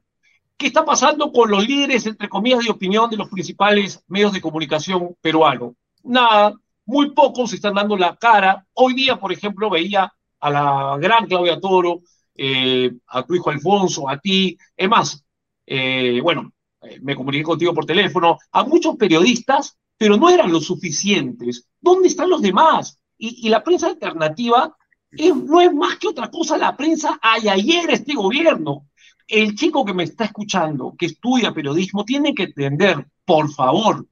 ¿qué 0.58 0.68
está 0.68 0.84
pasando 0.84 1.32
con 1.32 1.52
los 1.52 1.68
líderes, 1.68 2.06
entre 2.06 2.30
comillas, 2.30 2.66
de 2.66 2.72
opinión 2.72 3.10
de 3.10 3.18
los 3.18 3.30
principales 3.30 4.04
medios 4.08 4.34
de 4.34 4.42
comunicación 4.42 5.16
peruanos? 5.22 5.74
Nada, 6.04 6.54
muy 6.86 7.12
pocos 7.12 7.54
están 7.54 7.76
dando 7.76 7.96
la 7.96 8.16
cara. 8.16 8.66
Hoy 8.74 8.94
día, 8.94 9.20
por 9.20 9.32
ejemplo, 9.32 9.70
veía 9.70 10.12
a 10.40 10.50
la 10.50 10.98
gran 11.00 11.28
Claudia 11.28 11.60
Toro, 11.60 12.02
eh, 12.38 12.92
a 13.08 13.24
tu 13.24 13.36
hijo 13.36 13.50
Alfonso, 13.50 14.10
a 14.10 14.20
ti, 14.20 14.58
es 14.76 14.90
más, 14.90 15.26
eh, 15.66 16.20
bueno, 16.22 16.54
eh, 16.82 17.00
me 17.02 17.16
comuniqué 17.16 17.44
contigo 17.44 17.74
por 17.74 17.86
teléfono, 17.86 18.38
a 18.52 18.64
muchos 18.64 18.96
periodistas, 18.96 19.78
pero 19.98 20.18
no 20.18 20.30
eran 20.30 20.52
lo 20.52 20.62
suficientes. 20.62 21.68
¿Dónde 21.82 22.08
están 22.08 22.30
los 22.30 22.42
demás? 22.42 23.00
Y, 23.18 23.50
la 23.50 23.64
prensa 23.64 23.88
alternativa 23.88 24.76
no 25.12 25.62
es 25.62 25.74
más 25.74 25.98
que 25.98 26.10
otra 26.10 26.30
cosa 26.30 26.58
la 26.58 26.78
prensa 26.78 27.18
hay 27.22 27.48
ayer 27.48 27.90
este 27.90 28.14
gobierno 28.14 28.86
el 29.28 29.56
chico 29.56 29.84
que 29.84 29.94
me 29.94 30.04
está 30.04 30.26
escuchando, 30.26 30.96
que 30.98 31.08
estudia 31.08 31.54
periodismo, 31.54 32.06
tiene 32.06 32.34
que 32.34 32.44
entender, 32.44 33.06
por 33.26 33.52
favor, 33.52 34.08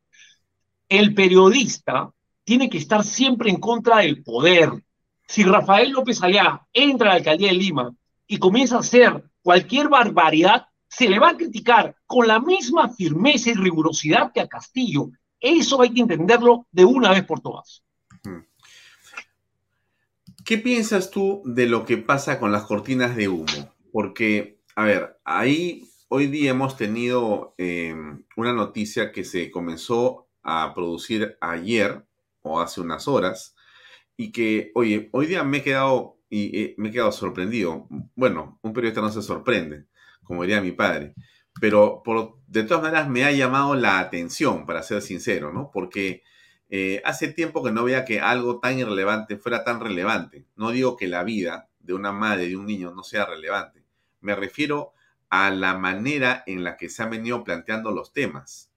el 0.90 1.14
periodista 1.14 2.12
tiene 2.44 2.70
que 2.70 2.78
estar 2.78 3.04
siempre 3.04 3.50
en 3.50 3.60
contra 3.60 4.00
del 4.00 4.24
poder. 4.24 4.72
Si 5.26 5.44
Rafael 5.44 5.92
López 5.92 6.22
Alea 6.22 6.62
entra 6.74 7.08
a 7.08 7.14
la 7.14 7.18
alcaldía 7.18 7.48
de 7.48 7.56
Lima 7.56 7.96
y 8.28 8.38
comienza 8.38 8.78
a 8.78 8.80
hacer 8.80 9.24
cualquier 9.42 9.90
barbaridad, 9.90 10.68
se 10.88 11.10
le 11.10 11.20
va 11.20 11.30
a 11.30 11.38
criticar 11.38 11.96
con 12.06 12.28
la 12.28 12.40
misma 12.40 12.90
firmeza 12.90 13.50
y 13.50 13.54
rigurosidad 13.54 14.32
que 14.32 14.42
a 14.42 14.48
Castillo. 14.48 15.10
Eso 15.40 15.82
hay 15.82 15.94
que 15.94 16.02
entenderlo 16.02 16.68
de 16.72 16.86
una 16.86 17.12
vez 17.12 17.24
por 17.26 17.42
todas. 17.42 17.84
¿Qué 20.44 20.58
piensas 20.58 21.10
tú 21.10 21.42
de 21.46 21.68
lo 21.68 21.86
que 21.86 21.98
pasa 21.98 22.40
con 22.40 22.52
las 22.52 22.64
cortinas 22.64 23.16
de 23.16 23.28
humo? 23.28 23.74
Porque 23.92 24.56
a 24.76 24.84
ver, 24.84 25.20
ahí 25.24 25.90
hoy 26.10 26.28
día 26.28 26.52
hemos 26.52 26.76
tenido 26.76 27.56
em, 27.58 28.24
una 28.36 28.52
noticia 28.52 29.12
que 29.14 29.24
se 29.24 29.50
comenzó 29.50 30.28
a 30.44 30.74
producir 30.76 31.38
ayer 31.40 32.06
o 32.42 32.60
hace 32.60 32.82
unas 32.82 33.08
horas 33.08 33.56
y 34.18 34.32
que, 34.34 34.72
oye, 34.76 35.10
hoy 35.14 35.28
día 35.28 35.44
me 35.44 35.58
he 35.58 35.64
quedado 35.64 36.20
y 36.30 36.74
me 36.78 36.90
he 36.90 36.92
quedado 36.92 37.12
sorprendido. 37.12 37.88
Bueno, 38.16 38.60
un 38.62 38.74
periodista 38.74 39.02
no 39.02 39.12
se 39.12 39.22
sorprende, 39.22 39.86
como 40.24 40.42
diría 40.42 40.62
mi 40.62 40.72
padre, 40.72 41.14
pero 41.62 42.02
por, 42.04 42.38
de 42.48 42.64
todas 42.64 42.84
maneras 42.84 43.10
me 43.10 43.24
ha 43.24 43.32
llamado 43.32 43.76
la 43.76 44.00
atención, 44.00 44.66
para 44.66 44.84
ser 44.84 45.02
sincero, 45.02 45.54
¿no? 45.54 45.72
Porque 45.72 46.24
eh, 46.70 47.02
hace 47.06 47.30
tiempo 47.30 47.64
que 47.64 47.72
no 47.72 47.84
veía 47.84 48.06
que 48.06 48.20
algo 48.20 48.60
tan 48.60 48.80
irrelevante 48.80 49.38
fuera 49.38 49.64
tan 49.64 49.80
relevante. 49.80 50.46
No 50.56 50.72
digo 50.72 50.98
que 50.98 51.08
la 51.08 51.24
vida 51.24 51.70
de 51.80 51.94
una 51.94 52.12
madre, 52.12 52.48
de 52.48 52.58
un 52.58 52.66
niño, 52.66 52.92
no 52.94 53.04
sea 53.04 53.26
relevante 53.26 53.86
me 54.26 54.36
refiero 54.36 54.94
a 55.30 55.52
la 55.52 55.78
manera 55.78 56.44
en 56.48 56.64
la 56.64 56.78
que 56.78 56.90
se 56.90 57.04
han 57.04 57.12
venido 57.12 57.44
planteando 57.44 57.92
los 57.92 58.12
temas. 58.12 58.72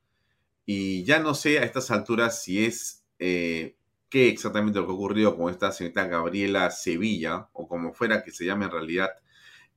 Y 0.67 1.05
ya 1.05 1.19
no 1.19 1.35
sé 1.35 1.59
a 1.59 1.63
estas 1.63 1.91
alturas 1.91 2.43
si 2.43 2.67
es 2.67 3.05
eh, 3.19 3.77
qué 4.09 4.29
exactamente 4.29 4.79
lo 4.79 4.87
que 4.87 4.93
ha 4.93 4.95
ocurrido 4.95 5.37
con 5.37 5.51
esta 5.51 5.73
señorita 5.73 6.07
Gabriela 6.07 6.71
Sevilla, 6.71 7.49
o 7.53 7.69
como 7.69 7.93
fuera 7.93 8.23
que 8.23 8.31
se 8.31 8.45
llame 8.45 8.67
en 8.67 8.73
realidad. 8.73 9.11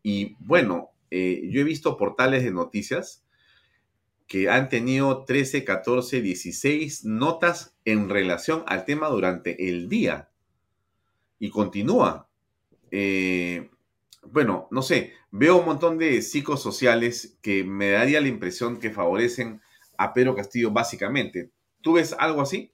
Y 0.03 0.35
bueno, 0.39 0.91
eh, 1.09 1.47
yo 1.49 1.61
he 1.61 1.65
visto 1.65 1.97
portales 1.97 2.43
de 2.43 2.51
noticias 2.51 3.23
que 4.27 4.49
han 4.49 4.69
tenido 4.69 5.25
13, 5.25 5.65
14, 5.65 6.21
16 6.21 7.03
notas 7.03 7.75
en 7.83 8.07
relación 8.07 8.63
al 8.67 8.85
tema 8.85 9.09
durante 9.09 9.67
el 9.67 9.89
día. 9.89 10.29
Y 11.37 11.49
continúa. 11.49 12.29
Eh, 12.91 13.69
bueno, 14.23 14.69
no 14.71 14.81
sé, 14.83 15.13
veo 15.31 15.57
un 15.57 15.65
montón 15.65 15.97
de 15.97 16.21
psicosociales 16.21 17.37
que 17.41 17.65
me 17.65 17.91
daría 17.91 18.21
la 18.21 18.29
impresión 18.29 18.79
que 18.79 18.91
favorecen 18.91 19.61
a 19.97 20.13
Pedro 20.13 20.33
Castillo 20.33 20.71
básicamente. 20.71 21.51
¿Tú 21.81 21.93
ves 21.93 22.15
algo 22.17 22.41
así? 22.41 22.71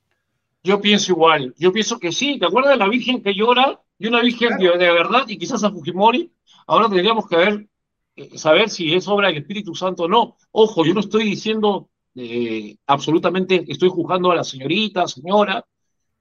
Yo 0.68 0.82
pienso 0.82 1.14
igual, 1.14 1.56
yo 1.58 1.72
pienso 1.72 1.98
que 1.98 2.12
sí. 2.12 2.38
¿Te 2.38 2.46
acuerdas 2.46 2.74
de 2.74 2.78
la 2.78 2.90
Virgen 2.90 3.24
que 3.24 3.34
llora? 3.34 3.82
Y 3.98 4.08
una 4.08 4.22
Virgen 4.22 4.58
de, 4.58 4.68
verdad, 4.68 5.24
y 5.26 5.38
quizás 5.38 5.64
a 5.64 5.72
Fujimori. 5.72 6.34
Ahora 6.68 6.90
tendríamos 6.90 7.26
que 7.30 7.38
ver, 7.38 7.70
eh, 8.18 8.38
saber 8.38 8.70
si 8.70 8.94
es 8.94 9.08
obra 9.08 9.30
del 9.30 9.38
Espíritu 9.38 9.74
Santo 9.74 10.04
o 10.04 10.08
no. 10.10 10.36
Ojo, 10.52 10.84
yo 10.84 10.94
no 10.94 11.00
estoy 11.00 11.24
diciendo 11.24 11.90
eh, 12.16 12.76
absolutamente, 12.86 13.64
estoy 13.66 13.88
juzgando 13.88 14.30
a 14.30 14.36
la 14.36 14.44
señorita, 14.44 15.08
señora, 15.08 15.66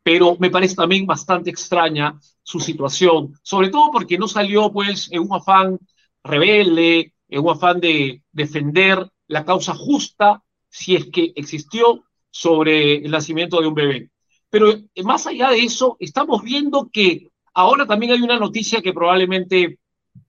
pero 0.04 0.36
me 0.38 0.50
parece 0.50 0.76
también 0.76 1.06
bastante 1.06 1.50
extraña 1.50 2.16
su 2.44 2.60
situación, 2.60 3.34
sobre 3.42 3.70
todo 3.70 3.90
porque 3.90 4.16
no 4.16 4.28
salió 4.28 4.70
pues 4.72 5.08
en 5.10 5.22
un 5.22 5.32
afán 5.34 5.80
rebelde, 6.22 7.14
en 7.28 7.40
un 7.40 7.50
afán 7.50 7.80
de 7.80 8.22
defender 8.30 9.10
la 9.26 9.44
causa 9.44 9.74
justa, 9.74 10.44
si 10.68 10.94
es 10.94 11.06
que 11.06 11.32
existió, 11.34 12.04
sobre 12.30 12.98
el 12.98 13.10
nacimiento 13.10 13.60
de 13.60 13.66
un 13.66 13.74
bebé. 13.74 14.10
Pero 14.50 14.70
eh, 14.70 15.02
más 15.02 15.26
allá 15.26 15.50
de 15.50 15.60
eso, 15.60 15.96
estamos 16.00 16.42
viendo 16.42 16.88
que 16.92 17.30
ahora 17.54 17.86
también 17.86 18.12
hay 18.12 18.22
una 18.22 18.38
noticia 18.38 18.80
que 18.80 18.92
probablemente 18.92 19.78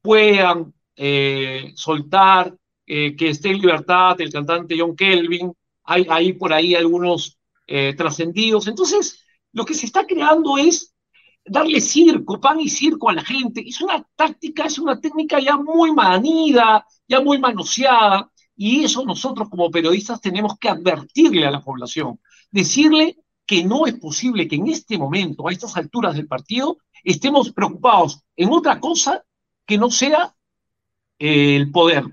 puedan 0.01 0.73
eh, 0.95 1.71
soltar, 1.75 2.55
eh, 2.85 3.15
que 3.15 3.29
esté 3.29 3.49
en 3.49 3.61
libertad 3.61 4.19
el 4.21 4.31
cantante 4.31 4.77
John 4.79 4.95
Kelvin, 4.95 5.53
hay, 5.83 6.05
hay 6.09 6.33
por 6.33 6.53
ahí 6.53 6.75
algunos 6.75 7.37
trascendidos. 7.97 8.67
Entonces, 8.67 9.25
lo 9.51 9.65
que 9.65 9.73
se 9.73 9.87
está 9.87 10.05
creando 10.05 10.57
es 10.57 10.95
darle 11.45 11.81
circo, 11.81 12.39
pan 12.39 12.61
y 12.61 12.69
circo 12.69 13.09
a 13.09 13.13
la 13.13 13.23
gente. 13.23 13.61
Es 13.67 13.81
una 13.81 14.05
táctica, 14.15 14.65
es 14.65 14.79
una 14.79 15.01
técnica 15.01 15.39
ya 15.41 15.57
muy 15.57 15.91
manida, 15.91 16.85
ya 17.09 17.19
muy 17.19 17.39
manoseada, 17.39 18.31
y 18.55 18.83
eso 18.83 19.05
nosotros 19.05 19.49
como 19.49 19.69
periodistas 19.69 20.19
tenemos 20.19 20.57
que 20.57 20.69
advertirle 20.69 21.45
a 21.45 21.51
la 21.51 21.61
población, 21.61 22.19
decirle 22.51 23.17
que 23.47 23.63
no 23.63 23.87
es 23.87 23.95
posible 23.95 24.47
que 24.47 24.57
en 24.57 24.67
este 24.67 24.97
momento, 24.97 25.47
a 25.47 25.51
estas 25.51 25.77
alturas 25.77 26.15
del 26.15 26.27
partido, 26.27 26.77
estemos 27.03 27.51
preocupados 27.53 28.21
en 28.35 28.49
otra 28.51 28.79
cosa 28.79 29.23
que 29.65 29.77
no 29.77 29.89
sea 29.89 30.35
eh, 31.17 31.55
el 31.55 31.71
poder, 31.71 32.03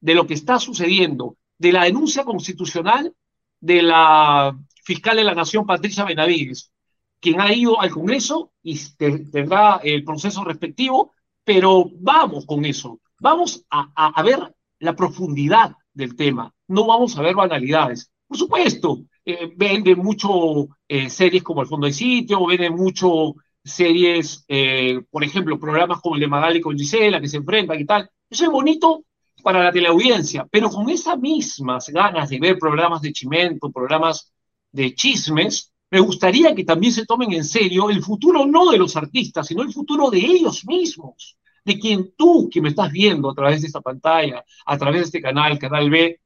de 0.00 0.14
lo 0.14 0.26
que 0.26 0.34
está 0.34 0.60
sucediendo, 0.60 1.36
de 1.58 1.72
la 1.72 1.84
denuncia 1.84 2.24
constitucional 2.24 3.14
de 3.60 3.82
la 3.82 4.56
fiscal 4.84 5.16
de 5.16 5.24
la 5.24 5.34
Nación, 5.34 5.64
Patricia 5.64 6.04
Benavides, 6.04 6.72
quien 7.20 7.40
ha 7.40 7.52
ido 7.52 7.80
al 7.80 7.90
Congreso 7.90 8.52
y 8.62 8.78
tendrá 8.96 9.80
el 9.82 10.04
proceso 10.04 10.44
respectivo, 10.44 11.12
pero 11.44 11.88
vamos 12.00 12.44
con 12.44 12.64
eso, 12.64 13.00
vamos 13.20 13.64
a 13.70 14.22
ver 14.22 14.54
la 14.80 14.94
profundidad 14.94 15.76
del 15.94 16.16
tema, 16.16 16.52
no 16.66 16.86
vamos 16.86 17.16
a 17.16 17.22
ver 17.22 17.34
banalidades. 17.34 18.10
Por 18.32 18.38
supuesto, 18.38 19.04
eh, 19.26 19.52
venden 19.54 19.98
mucho 19.98 20.66
eh, 20.88 21.10
series 21.10 21.42
como 21.42 21.60
El 21.60 21.68
Fondo 21.68 21.86
de 21.86 21.92
Sitio, 21.92 22.46
venden 22.46 22.72
mucho 22.74 23.34
series, 23.62 24.42
eh, 24.48 25.02
por 25.10 25.22
ejemplo, 25.22 25.60
programas 25.60 26.00
como 26.00 26.14
el 26.14 26.22
de 26.22 26.28
Magali 26.28 26.58
con 26.58 26.74
Gisela, 26.74 27.20
que 27.20 27.28
se 27.28 27.36
enfrentan 27.36 27.78
y 27.78 27.84
tal. 27.84 28.08
Eso 28.30 28.44
es 28.44 28.50
bonito 28.50 29.04
para 29.42 29.62
la 29.62 29.70
teleaudiencia, 29.70 30.48
pero 30.50 30.70
con 30.70 30.88
esas 30.88 31.18
mismas 31.18 31.90
ganas 31.90 32.30
de 32.30 32.40
ver 32.40 32.58
programas 32.58 33.02
de 33.02 33.12
chimento, 33.12 33.70
programas 33.70 34.32
de 34.70 34.94
chismes, 34.94 35.70
me 35.90 36.00
gustaría 36.00 36.54
que 36.54 36.64
también 36.64 36.94
se 36.94 37.04
tomen 37.04 37.34
en 37.34 37.44
serio 37.44 37.90
el 37.90 38.02
futuro 38.02 38.46
no 38.46 38.70
de 38.70 38.78
los 38.78 38.96
artistas, 38.96 39.46
sino 39.46 39.60
el 39.60 39.74
futuro 39.74 40.08
de 40.08 40.20
ellos 40.20 40.64
mismos, 40.66 41.36
de 41.66 41.78
quien 41.78 42.14
tú, 42.16 42.48
que 42.50 42.62
me 42.62 42.70
estás 42.70 42.90
viendo 42.90 43.28
a 43.28 43.34
través 43.34 43.60
de 43.60 43.66
esta 43.66 43.82
pantalla, 43.82 44.42
a 44.64 44.78
través 44.78 45.00
de 45.00 45.04
este 45.04 45.20
canal, 45.20 45.58
Canal 45.58 45.90
B, 45.90 46.18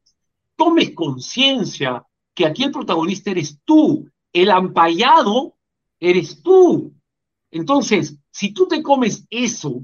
tomes 0.56 0.94
conciencia 0.94 2.04
que 2.34 2.46
aquí 2.46 2.64
el 2.64 2.72
protagonista 2.72 3.30
eres 3.30 3.60
tú, 3.64 4.08
el 4.32 4.50
ampallado 4.50 5.56
eres 5.98 6.42
tú. 6.42 6.92
Entonces, 7.50 8.18
si 8.30 8.52
tú 8.52 8.66
te 8.66 8.82
comes 8.82 9.26
eso, 9.30 9.82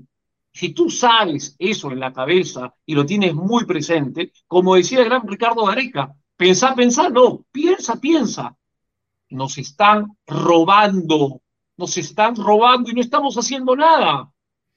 si 0.53 0.75
tú 0.75 0.91
sabes 0.91 1.57
eso 1.59 1.91
en 1.91 2.01
la 2.01 2.13
cabeza 2.13 2.75
y 2.85 2.95
lo 2.95 3.07
tienes 3.07 3.35
muy 3.35 3.65
presente, 3.65 4.33
como 4.47 4.75
decía 4.75 5.01
el 5.01 5.07
gran 5.07 5.27
Ricardo 5.27 5.65
Gareca, 5.65 6.15
pensá, 6.37 6.75
pensá, 6.75 7.09
no, 7.09 7.45
piensa, 7.51 7.97
piensa. 7.97 8.57
Nos 9.31 9.57
están 9.57 10.15
robando, 10.27 11.41
nos 11.79 11.97
están 11.97 12.37
robando 12.37 12.91
y 12.91 12.95
no 12.95 13.01
estamos 13.01 13.37
haciendo 13.37 13.75
nada. 13.75 14.31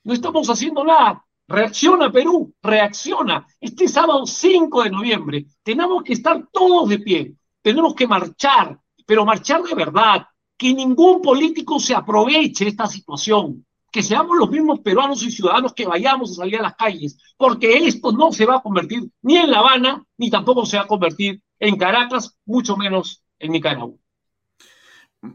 No 0.03 0.13
estamos 0.13 0.49
haciendo 0.49 0.85
nada. 0.85 1.24
Reacciona 1.47 2.11
Perú, 2.11 2.53
reacciona. 2.61 3.45
Este 3.59 3.87
sábado 3.87 4.25
5 4.25 4.83
de 4.83 4.89
noviembre 4.89 5.45
tenemos 5.63 6.03
que 6.03 6.13
estar 6.13 6.47
todos 6.51 6.89
de 6.89 6.99
pie 6.99 7.35
tenemos 7.65 7.95
que 7.95 8.05
marchar, 8.05 8.79
pero 9.07 9.25
marchar 9.25 9.63
de 9.63 9.73
verdad, 9.73 10.27
que 10.55 10.71
ningún 10.71 11.19
político 11.19 11.79
se 11.79 11.95
aproveche 11.95 12.67
esta 12.67 12.85
situación, 12.85 13.65
que 13.91 14.03
seamos 14.03 14.37
los 14.37 14.51
mismos 14.51 14.81
peruanos 14.81 15.23
y 15.23 15.31
ciudadanos 15.31 15.73
que 15.73 15.87
vayamos 15.87 16.29
a 16.29 16.35
salir 16.35 16.59
a 16.59 16.61
las 16.61 16.75
calles, 16.75 17.17
porque 17.35 17.87
esto 17.87 18.11
no 18.11 18.31
se 18.31 18.45
va 18.45 18.57
a 18.57 18.61
convertir 18.61 19.09
ni 19.23 19.37
en 19.37 19.49
La 19.49 19.59
Habana, 19.59 20.05
ni 20.15 20.29
tampoco 20.29 20.63
se 20.63 20.77
va 20.77 20.83
a 20.83 20.87
convertir 20.87 21.41
en 21.57 21.75
Caracas, 21.75 22.37
mucho 22.45 22.77
menos 22.77 23.23
en 23.39 23.53
Nicaragua. 23.53 23.95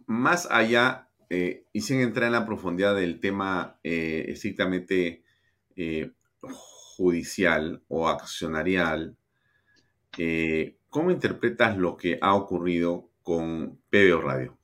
Más 0.07 0.49
allá, 0.49 1.09
eh, 1.29 1.65
y 1.73 1.81
sin 1.81 2.01
entrar 2.01 2.27
en 2.27 2.33
la 2.35 2.47
profundidad 2.47 2.95
del 2.95 3.19
tema 3.19 3.81
eh, 3.83 4.27
estrictamente 4.29 5.25
eh, 5.83 6.11
judicial 6.97 7.83
o 7.89 8.09
accionarial, 8.09 9.17
eh, 10.19 10.77
¿Cómo 10.91 11.13
interpretas 11.13 11.77
lo 11.77 11.97
que 11.97 12.19
ha 12.21 12.35
ocurrido 12.35 13.11
con 13.23 13.79
PBO 13.91 14.21
Radio? 14.21 14.59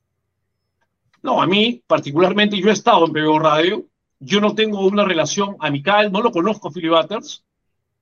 No, 1.23 1.41
a 1.41 1.47
mí 1.47 1.81
particularmente 1.87 2.59
yo 2.59 2.69
he 2.69 2.73
estado 2.73 3.05
en 3.05 3.13
PBO 3.13 3.39
Radio, 3.39 3.85
yo 4.19 4.41
no 4.41 4.53
tengo 4.53 4.85
una 4.85 5.05
relación 5.05 5.55
amical, 5.59 6.11
no 6.11 6.21
lo 6.21 6.31
conozco 6.31 6.69
Philly 6.69 6.89
Butters, 6.89 7.45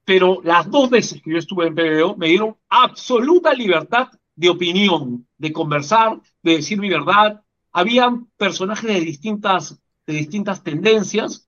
pero 0.03 0.41
las 0.43 0.69
dos 0.71 0.89
veces 0.89 1.21
que 1.21 1.31
yo 1.31 1.37
estuve 1.37 1.67
en 1.67 1.75
PBO 1.75 2.17
me 2.17 2.29
dieron 2.29 2.57
absoluta 2.67 3.53
libertad 3.53 4.07
de 4.35 4.49
opinión, 4.49 5.27
de 5.37 5.53
conversar, 5.53 6.19
de 6.41 6.55
decir 6.57 6.79
mi 6.79 6.89
verdad. 6.89 7.43
Habían 7.71 8.25
personajes 8.37 8.91
de 8.91 9.01
distintas, 9.01 9.79
de 10.07 10.13
distintas 10.13 10.63
tendencias 10.63 11.44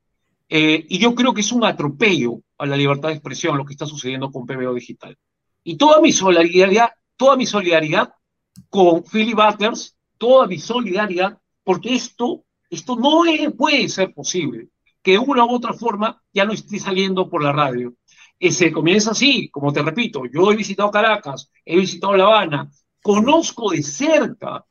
eh, 0.49 0.85
y 0.87 0.97
yo 0.97 1.13
creo 1.13 1.33
que 1.33 1.41
es 1.41 1.51
un 1.51 1.65
atropello 1.65 2.41
a 2.57 2.65
la 2.65 2.77
libertad 2.77 3.09
de 3.09 3.15
expresión 3.15 3.57
lo 3.57 3.65
que 3.65 3.73
está 3.73 3.85
sucediendo 3.85 4.31
con 4.31 4.45
PBO 4.45 4.73
Digital. 4.73 5.17
Y 5.63 5.75
toda 5.75 5.99
mi 5.99 6.11
solidaridad, 6.11 6.91
toda 7.17 7.35
mi 7.35 7.45
solidaridad 7.45 8.13
con 8.69 9.03
Philly 9.03 9.33
Butters, 9.33 9.97
toda 10.17 10.47
mi 10.47 10.57
solidaridad, 10.57 11.37
porque 11.63 11.93
esto, 11.95 12.45
esto 12.69 12.95
no 12.95 13.23
puede 13.57 13.89
ser 13.89 14.13
posible, 14.13 14.69
que 15.01 15.11
de 15.11 15.19
una 15.19 15.45
u 15.45 15.51
otra 15.51 15.73
forma 15.73 16.21
ya 16.33 16.45
no 16.45 16.53
esté 16.53 16.79
saliendo 16.79 17.29
por 17.29 17.43
la 17.43 17.51
radio. 17.51 17.93
Y 18.39 18.51
se 18.51 18.71
comienza 18.71 19.11
así, 19.11 19.49
como 19.49 19.73
te 19.73 19.81
repito, 19.81 20.23
yo 20.25 20.51
he 20.51 20.55
visitado 20.55 20.91
Caracas, 20.91 21.51
he 21.65 21.75
visitado 21.75 22.15
La 22.15 22.25
Habana, 22.25 22.71
conozco 23.01 23.71
de 23.71 23.83
cerca, 23.83 24.65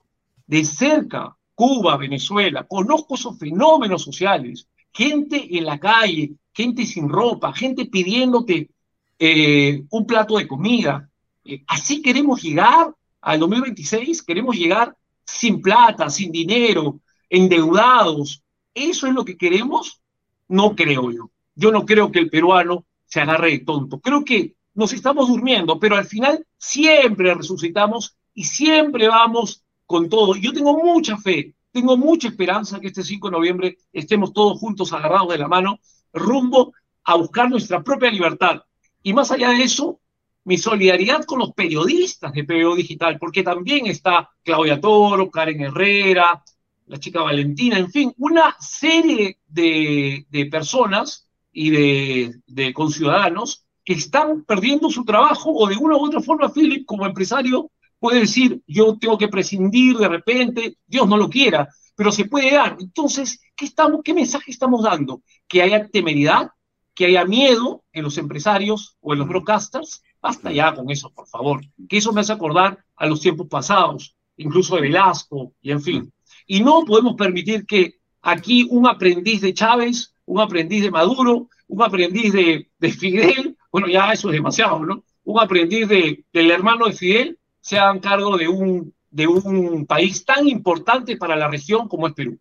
de 0.47 0.65
cerca 0.65 1.37
Cuba, 1.55 1.97
Venezuela, 1.97 2.67
conozco 2.67 3.15
esos 3.15 3.39
fenómenos 3.39 4.03
sociales, 4.03 4.69
gente 4.97 5.59
en 5.59 5.67
la 5.67 5.79
calle, 5.79 6.33
gente 6.55 6.87
sin 6.87 7.09
ropa, 7.09 7.53
gente 7.53 7.85
pidiéndote 7.85 8.71
eh, 9.19 9.85
un 9.91 10.07
plato 10.07 10.39
de 10.39 10.49
comida. 10.49 11.11
Eh, 11.45 11.63
así 11.67 12.01
queremos 12.01 12.43
llegar 12.43 12.95
al 13.21 13.39
2026, 13.41 14.23
queremos 14.23 14.57
llegar 14.57 14.97
sin 15.23 15.61
plata, 15.61 16.09
sin 16.09 16.33
dinero, 16.33 17.01
endeudados. 17.29 18.43
¿Eso 18.73 19.07
es 19.07 19.13
lo 19.13 19.25
que 19.25 19.37
queremos? 19.37 20.01
No 20.49 20.75
creo 20.75 21.11
yo. 21.11 21.31
Yo 21.55 21.71
no 21.73 21.85
creo 21.85 22.11
que 22.11 22.21
el 22.21 22.31
peruano 22.31 22.87
se 23.05 23.21
agarre 23.21 23.51
de 23.51 23.59
tonto. 23.59 24.01
Creo 24.01 24.25
que 24.25 24.55
nos 24.75 24.95
estamos 24.95 25.29
durmiendo, 25.29 25.79
pero 25.79 25.97
al 25.97 26.07
final 26.07 26.47
siempre 26.57 27.35
resucitamos 27.35 28.17
y 28.33 28.45
siempre 28.45 29.09
vamos 29.09 29.63
con 29.85 30.09
todo. 30.09 30.37
Yo 30.37 30.55
tengo 30.55 30.79
mucha 30.83 31.19
fe, 31.19 31.55
tengo 31.77 31.99
mucha 31.99 32.29
esperanza 32.29 32.81
que 32.81 32.87
este 32.87 33.03
5 33.03 33.29
de 33.29 33.33
noviembre 33.33 33.79
estemos 33.93 34.33
todos 34.33 34.59
juntos 34.59 34.95
agarrados 34.95 35.29
de 35.29 35.37
la 35.37 35.47
mano 35.47 35.79
rumbo 36.11 36.73
a 37.05 37.17
buscar 37.17 37.51
nuestra 37.51 37.83
propia 37.83 38.11
libertad. 38.11 38.63
Y 39.03 39.13
más 39.13 39.31
allá 39.31 39.51
de 39.51 39.63
eso, 39.63 40.01
mi 40.45 40.57
solidaridad 40.57 41.27
con 41.27 41.39
los 41.39 41.53
periodistas 41.53 42.33
de 42.33 42.45
PBO 42.45 42.77
Digital, 42.77 43.19
porque 43.19 43.43
también 43.43 43.89
está 43.89 44.31
Claudia 44.43 44.81
Toro, 44.81 45.31
Karen 45.31 45.61
Herrera, 45.61 46.43
la 46.87 46.99
chica 46.99 47.21
Valentina, 47.21 47.77
en 47.77 47.91
fin, 47.91 48.15
una 48.17 48.57
serie 48.59 49.39
de, 49.47 50.49
personas 50.51 51.29
y 51.53 51.69
de, 51.69 52.41
de, 52.47 52.73
conciudadanos 52.73 53.67
que 53.85 53.93
están 53.93 54.45
perdiendo 54.45 54.89
su 54.89 55.05
trabajo 55.05 55.53
o 55.53 55.67
de 55.67 55.77
una 55.77 55.99
u 55.99 56.07
otra 56.07 56.23
forma, 56.23 56.51
Philip, 56.51 56.87
como 56.87 57.05
empresario, 57.05 57.71
puede 57.99 58.21
decir, 58.21 58.63
yo 58.67 58.97
tengo 58.99 59.19
que 59.19 59.29
prescindir 59.29 59.97
de 59.97 60.09
repente, 60.09 60.79
Dios 60.87 61.09
no 61.09 61.17
lo 61.17 61.29
quiera, 61.29 61.69
pero 61.95 62.13
se 62.13 62.27
puede 62.27 62.53
dar. 62.53 62.77
Entonces, 62.79 63.41
¿qué, 63.57 63.65
estamos, 63.65 64.01
qué 64.05 64.15
mensaje 64.15 64.51
estamos 64.51 64.83
dando? 64.83 65.23
Que 65.49 65.63
haya 65.63 65.89
temeridad, 65.89 66.51
que 66.95 67.07
haya 67.07 67.25
miedo 67.25 67.85
en 67.93 68.05
los 68.05 68.19
empresarios 68.19 68.97
o 69.01 69.13
en 69.13 69.21
los 69.21 69.29
broadcasters 69.29 70.03
Basta 70.27 70.51
ya 70.51 70.75
con 70.75 70.91
eso, 70.91 71.11
por 71.11 71.29
favor. 71.29 71.61
Que 71.89 71.99
eso 71.99 72.13
me 72.13 72.21
hace 72.21 72.33
acordar 72.33 72.85
a 72.97 73.07
los 73.07 73.21
tiempos 73.21 73.47
pasados, 73.49 74.17
incluso 74.37 74.75
de 74.75 74.83
Velasco, 74.83 75.53
y 75.61 75.71
en 75.71 75.81
fin. 75.81 76.13
Y 76.49 76.61
no 76.61 76.85
podemos 76.85 77.15
permitir 77.15 77.65
que 77.65 77.95
aquí 78.23 78.67
un 78.69 78.89
aprendiz 78.89 79.41
de 79.41 79.55
Chávez, 79.55 80.15
un 80.25 80.41
aprendiz 80.41 80.83
de 80.83 80.91
Maduro, 80.91 81.49
un 81.69 81.83
aprendiz 81.83 82.33
de, 82.33 82.69
de 82.77 82.91
Fidel, 82.91 83.57
bueno, 83.71 83.87
ya 83.87 84.13
eso 84.13 84.29
es 84.29 84.33
demasiado, 84.33 84.85
¿no? 84.85 85.05
Un 85.23 85.41
aprendiz 85.41 85.87
de, 85.87 86.25
del 86.33 86.51
hermano 86.51 86.87
de 86.87 86.93
Fidel 86.93 87.39
se 87.67 87.81
hagan 87.81 87.99
cargo 87.99 88.37
de 88.37 88.47
un, 88.47 88.95
de 89.11 89.27
un 89.27 89.87
país 89.87 90.25
tan 90.25 90.47
importante 90.47 91.17
para 91.17 91.35
la 91.35 91.49
región 91.49 91.89
como 91.89 92.07
es 92.07 92.15
Perú. 92.15 92.39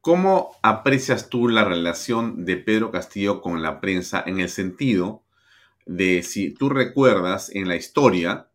¿Cómo 0.00 0.52
aprecias 0.62 1.28
tú 1.28 1.48
la 1.48 1.64
relación 1.64 2.44
de 2.44 2.56
Pedro 2.56 2.92
Castillo 2.92 3.42
con 3.42 3.62
la 3.62 3.80
prensa 3.80 4.22
en 4.24 4.38
el 4.38 4.48
sentido 4.48 5.24
de 5.86 6.22
si 6.22 6.54
tú 6.54 6.68
recuerdas 6.68 7.50
en 7.50 7.66
la 7.66 7.74
historia 7.74 8.46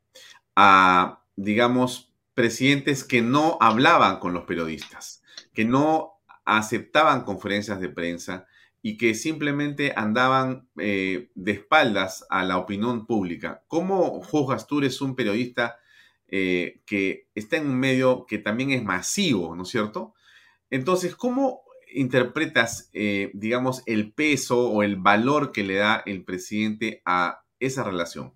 a, 0.55 1.21
digamos, 1.35 2.13
presidentes 2.33 3.03
que 3.03 3.21
no 3.21 3.57
hablaban 3.59 4.19
con 4.19 4.31
los 4.31 4.45
periodistas, 4.45 5.21
que 5.53 5.65
no 5.65 6.13
aceptaban 6.45 7.25
conferencias 7.25 7.81
de 7.81 7.89
prensa 7.89 8.47
y 8.81 8.97
que 8.97 9.13
simplemente 9.13 9.93
andaban 9.95 10.67
eh, 10.77 11.29
de 11.35 11.51
espaldas 11.51 12.25
a 12.29 12.43
la 12.43 12.57
opinión 12.57 13.05
pública. 13.05 13.63
¿Cómo 13.67 14.21
juzgas 14.21 14.67
tú 14.67 14.79
eres 14.79 15.01
un 15.01 15.15
periodista 15.15 15.77
eh, 16.27 16.81
que 16.85 17.27
está 17.35 17.57
en 17.57 17.67
un 17.67 17.79
medio 17.79 18.25
que 18.25 18.37
también 18.37 18.71
es 18.71 18.83
masivo, 18.83 19.55
¿no 19.55 19.63
es 19.63 19.69
cierto? 19.69 20.13
Entonces, 20.69 21.15
¿cómo 21.15 21.61
interpretas, 21.93 22.89
eh, 22.93 23.31
digamos, 23.33 23.81
el 23.85 24.13
peso 24.13 24.69
o 24.69 24.83
el 24.83 24.95
valor 24.95 25.51
que 25.51 25.63
le 25.63 25.75
da 25.75 26.03
el 26.05 26.23
presidente 26.23 27.01
a 27.05 27.41
esa 27.59 27.83
relación? 27.83 28.33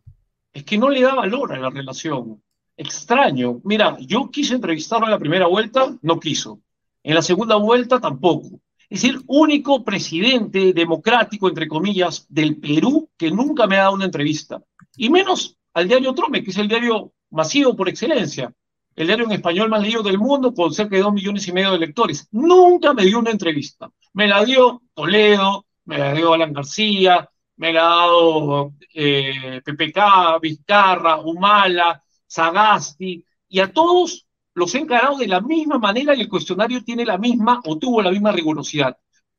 Es 0.51 0.63
que 0.63 0.77
no 0.77 0.89
le 0.89 1.01
da 1.01 1.13
valor 1.15 1.53
a 1.53 1.59
la 1.59 1.69
relación. 1.69 2.41
Extraño. 2.75 3.61
Mira, 3.63 3.97
yo 3.99 4.29
quise 4.31 4.55
entrevistarlo 4.55 5.05
en 5.05 5.11
la 5.11 5.19
primera 5.19 5.47
vuelta, 5.47 5.95
no 6.01 6.19
quiso. 6.19 6.59
En 7.03 7.15
la 7.15 7.21
segunda 7.21 7.55
vuelta 7.55 7.99
tampoco. 7.99 8.59
Es 8.93 9.03
el 9.03 9.23
único 9.25 9.83
presidente 9.83 10.71
democrático, 10.71 11.47
entre 11.49 11.67
comillas, 11.67 12.27
del 12.29 12.57
Perú 12.57 13.09
que 13.17 13.31
nunca 13.31 13.65
me 13.65 13.77
ha 13.77 13.83
dado 13.83 13.95
una 13.95 14.05
entrevista. 14.05 14.61
Y 14.95 15.09
menos 15.09 15.57
al 15.73 15.87
diario 15.87 16.13
Trome, 16.13 16.43
que 16.43 16.51
es 16.51 16.57
el 16.57 16.67
diario 16.67 17.11
masivo 17.31 17.75
por 17.75 17.89
excelencia 17.89 18.53
el 18.95 19.07
diario 19.07 19.25
en 19.25 19.31
español 19.31 19.69
más 19.69 19.81
leído 19.81 20.03
del 20.03 20.19
mundo 20.19 20.53
con 20.53 20.73
cerca 20.73 20.95
de 20.95 21.01
dos 21.01 21.13
millones 21.13 21.47
y 21.47 21.51
medio 21.51 21.71
de 21.71 21.79
lectores. 21.79 22.27
Nunca 22.31 22.93
me 22.93 23.05
dio 23.05 23.19
una 23.19 23.31
entrevista. 23.31 23.89
Me 24.13 24.27
la 24.27 24.43
dio 24.45 24.83
Toledo, 24.93 25.65
me 25.85 25.97
la 25.97 26.13
dio 26.13 26.33
Alan 26.33 26.53
García, 26.53 27.27
me 27.55 27.73
la 27.73 27.81
ha 27.81 27.95
dado 27.95 28.73
eh, 28.93 29.61
PPK, 29.65 30.39
Vizcarra, 30.41 31.17
Humala, 31.17 32.03
Sagasti, 32.27 33.25
y 33.47 33.59
a 33.59 33.71
todos 33.71 34.27
los 34.55 34.75
he 34.75 34.79
encarado 34.79 35.17
de 35.17 35.27
la 35.27 35.41
misma 35.41 35.79
manera 35.79 36.15
y 36.15 36.21
el 36.21 36.29
cuestionario 36.29 36.83
tiene 36.83 37.05
la 37.05 37.17
misma 37.17 37.61
o 37.65 37.77
tuvo 37.77 38.01
la 38.01 38.11
misma 38.11 38.31
rigurosidad. 38.31 38.97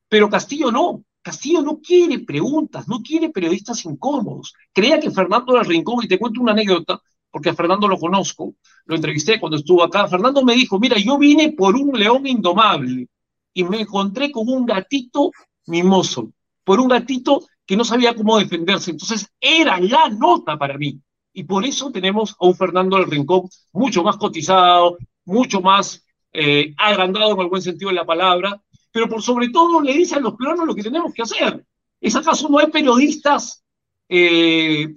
Pero 0.08 0.28
Castillo 0.28 0.70
no. 0.70 1.04
Castillo 1.22 1.62
no 1.62 1.80
quiere 1.80 2.18
preguntas, 2.18 2.86
no 2.86 3.00
quiere 3.00 3.30
periodistas 3.30 3.84
incómodos. 3.86 4.52
Creía 4.72 5.00
que 5.00 5.10
Fernando 5.10 5.54
del 5.54 5.64
Rincón, 5.64 6.04
y 6.04 6.08
te 6.08 6.18
cuento 6.18 6.42
una 6.42 6.52
anécdota, 6.52 7.00
porque 7.30 7.48
a 7.48 7.54
Fernando 7.54 7.88
lo 7.88 7.98
conozco, 7.98 8.54
lo 8.84 8.94
entrevisté 8.94 9.40
cuando 9.40 9.56
estuvo 9.56 9.82
acá. 9.82 10.06
Fernando 10.06 10.44
me 10.44 10.54
dijo, 10.54 10.78
mira, 10.78 10.98
yo 10.98 11.18
vine 11.18 11.52
por 11.52 11.74
un 11.76 11.98
león 11.98 12.26
indomable 12.26 13.08
y 13.54 13.64
me 13.64 13.80
encontré 13.80 14.30
con 14.30 14.48
un 14.48 14.66
gatito 14.66 15.30
mimoso, 15.66 16.30
por 16.62 16.78
un 16.78 16.88
gatito 16.88 17.40
que 17.66 17.76
no 17.76 17.84
sabía 17.84 18.14
cómo 18.14 18.38
defenderse. 18.38 18.90
Entonces 18.90 19.32
era 19.40 19.80
la 19.80 20.10
nota 20.10 20.58
para 20.58 20.76
mí. 20.76 21.00
Y 21.34 21.42
por 21.44 21.66
eso 21.66 21.90
tenemos 21.90 22.36
a 22.38 22.46
un 22.46 22.54
Fernando 22.54 22.96
del 22.96 23.10
Rincón 23.10 23.48
mucho 23.72 24.04
más 24.04 24.16
cotizado, 24.16 24.96
mucho 25.24 25.60
más 25.60 26.06
eh, 26.32 26.72
agrandado 26.78 27.32
en 27.34 27.40
el 27.40 27.48
buen 27.48 27.60
sentido 27.60 27.90
de 27.90 27.96
la 27.96 28.06
palabra, 28.06 28.62
pero 28.92 29.08
por 29.08 29.20
sobre 29.20 29.48
todo 29.48 29.80
le 29.80 29.92
dice 29.92 30.14
a 30.14 30.20
los 30.20 30.36
peruanos 30.36 30.66
lo 30.66 30.74
que 30.74 30.84
tenemos 30.84 31.12
que 31.12 31.22
hacer. 31.22 31.66
¿Es 32.00 32.14
acaso 32.14 32.48
no 32.48 32.58
hay 32.58 32.68
periodistas 32.68 33.64
eh, 34.08 34.94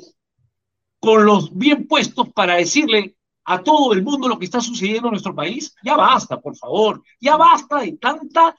con 0.99 1.25
los 1.25 1.55
bien 1.57 1.87
puestos 1.87 2.29
para 2.29 2.55
decirle 2.55 3.15
a 3.45 3.63
todo 3.63 3.93
el 3.93 4.03
mundo 4.03 4.27
lo 4.27 4.37
que 4.37 4.45
está 4.45 4.61
sucediendo 4.61 5.07
en 5.07 5.13
nuestro 5.13 5.33
país? 5.33 5.73
Ya 5.83 5.95
basta, 5.95 6.39
por 6.39 6.55
favor, 6.55 7.01
ya 7.19 7.35
basta 7.35 7.79
de 7.79 7.93
tanta 7.93 8.55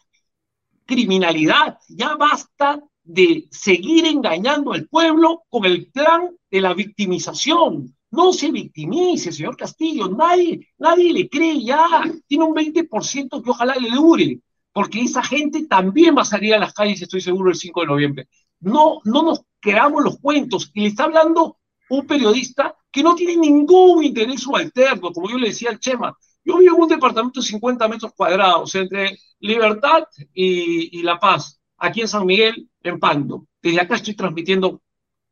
criminalidad, 0.84 1.78
ya 1.88 2.16
basta 2.16 2.82
de 3.08 3.48
seguir 3.50 4.04
engañando 4.06 4.74
al 4.74 4.86
pueblo 4.86 5.44
con 5.48 5.64
el 5.64 5.90
plan 5.90 6.30
de 6.50 6.60
la 6.60 6.74
victimización. 6.74 7.96
No 8.10 8.34
se 8.34 8.50
victimice, 8.50 9.32
señor 9.32 9.56
Castillo, 9.56 10.08
nadie, 10.08 10.68
nadie 10.76 11.12
le 11.14 11.28
cree 11.28 11.62
ya, 11.62 12.02
tiene 12.26 12.44
un 12.44 12.54
20% 12.54 13.42
que 13.42 13.50
ojalá 13.50 13.76
le 13.76 13.90
dure, 13.90 14.40
porque 14.72 15.00
esa 15.00 15.22
gente 15.22 15.66
también 15.66 16.16
va 16.16 16.22
a 16.22 16.26
salir 16.26 16.54
a 16.54 16.58
las 16.58 16.74
calles, 16.74 17.00
estoy 17.00 17.22
seguro, 17.22 17.50
el 17.50 17.56
5 17.56 17.80
de 17.80 17.86
noviembre. 17.86 18.28
No, 18.60 19.00
no 19.04 19.22
nos 19.22 19.40
creamos 19.58 20.04
los 20.04 20.18
cuentos, 20.18 20.70
y 20.74 20.82
le 20.82 20.88
está 20.88 21.04
hablando 21.04 21.56
un 21.88 22.06
periodista 22.06 22.76
que 22.90 23.02
no 23.02 23.14
tiene 23.14 23.36
ningún 23.36 24.04
interés 24.04 24.42
subalterno, 24.42 25.12
como 25.12 25.30
yo 25.30 25.38
le 25.38 25.48
decía 25.48 25.70
al 25.70 25.80
Chema. 25.80 26.14
Yo 26.44 26.58
vivo 26.58 26.76
en 26.76 26.82
un 26.82 26.88
departamento 26.88 27.40
de 27.40 27.46
50 27.46 27.88
metros 27.88 28.12
cuadrados 28.14 28.74
entre 28.74 29.18
Libertad 29.40 30.04
y, 30.32 31.02
La 31.02 31.18
Paz, 31.18 31.57
aquí 31.78 32.02
en 32.02 32.08
San 32.08 32.26
Miguel, 32.26 32.68
en 32.82 32.98
Pando. 32.98 33.46
Desde 33.62 33.80
acá 33.80 33.96
estoy 33.96 34.14
transmitiendo 34.14 34.82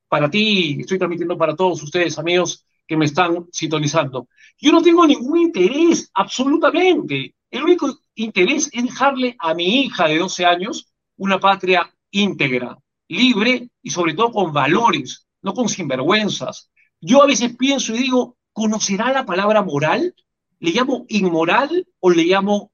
para 0.09 0.31
ti, 0.31 0.79
estoy 0.81 0.99
transmitiendo 0.99 1.37
para 1.37 1.55
todos 1.55 1.83
ustedes, 1.83 2.19
amigos 2.19 2.65
que 2.87 2.97
me 2.97 3.07
están 3.07 3.47
sintonizando. 3.53 4.29
Yo 4.59 4.73
no 4.73 4.81
tengo 4.83 5.07
ningún 5.07 5.39
interés, 5.39 6.11
absolutamente. 6.15 7.35
El 7.51 7.65
único 7.65 7.99
interés 8.15 8.71
es 8.73 8.85
dejarle 8.85 9.37
a 9.39 9.55
mi 9.55 9.83
hija 9.83 10.07
de 10.09 10.19
12 10.19 10.45
años 10.45 10.93
una 11.17 11.41
patria 11.41 11.93
íntegra, 12.11 12.79
libre 13.09 13.69
y 13.83 13.91
sobre 13.91 14.15
todo 14.15 14.33
con 14.33 14.53
valores, 14.53 15.27
no 15.43 15.53
con 15.53 15.69
sinvergüenzas. 15.69 16.71
Yo 17.01 17.23
a 17.23 17.27
veces 17.27 17.57
pienso 17.57 17.95
y 17.95 17.99
digo, 17.99 18.37
¿conocerá 18.53 19.13
la 19.13 19.27
palabra 19.27 19.63
moral? 19.63 20.15
¿Le 20.61 20.71
llamo 20.71 21.05
inmoral 21.09 21.87
o 22.01 22.11
le 22.11 22.25
llamo 22.25 22.73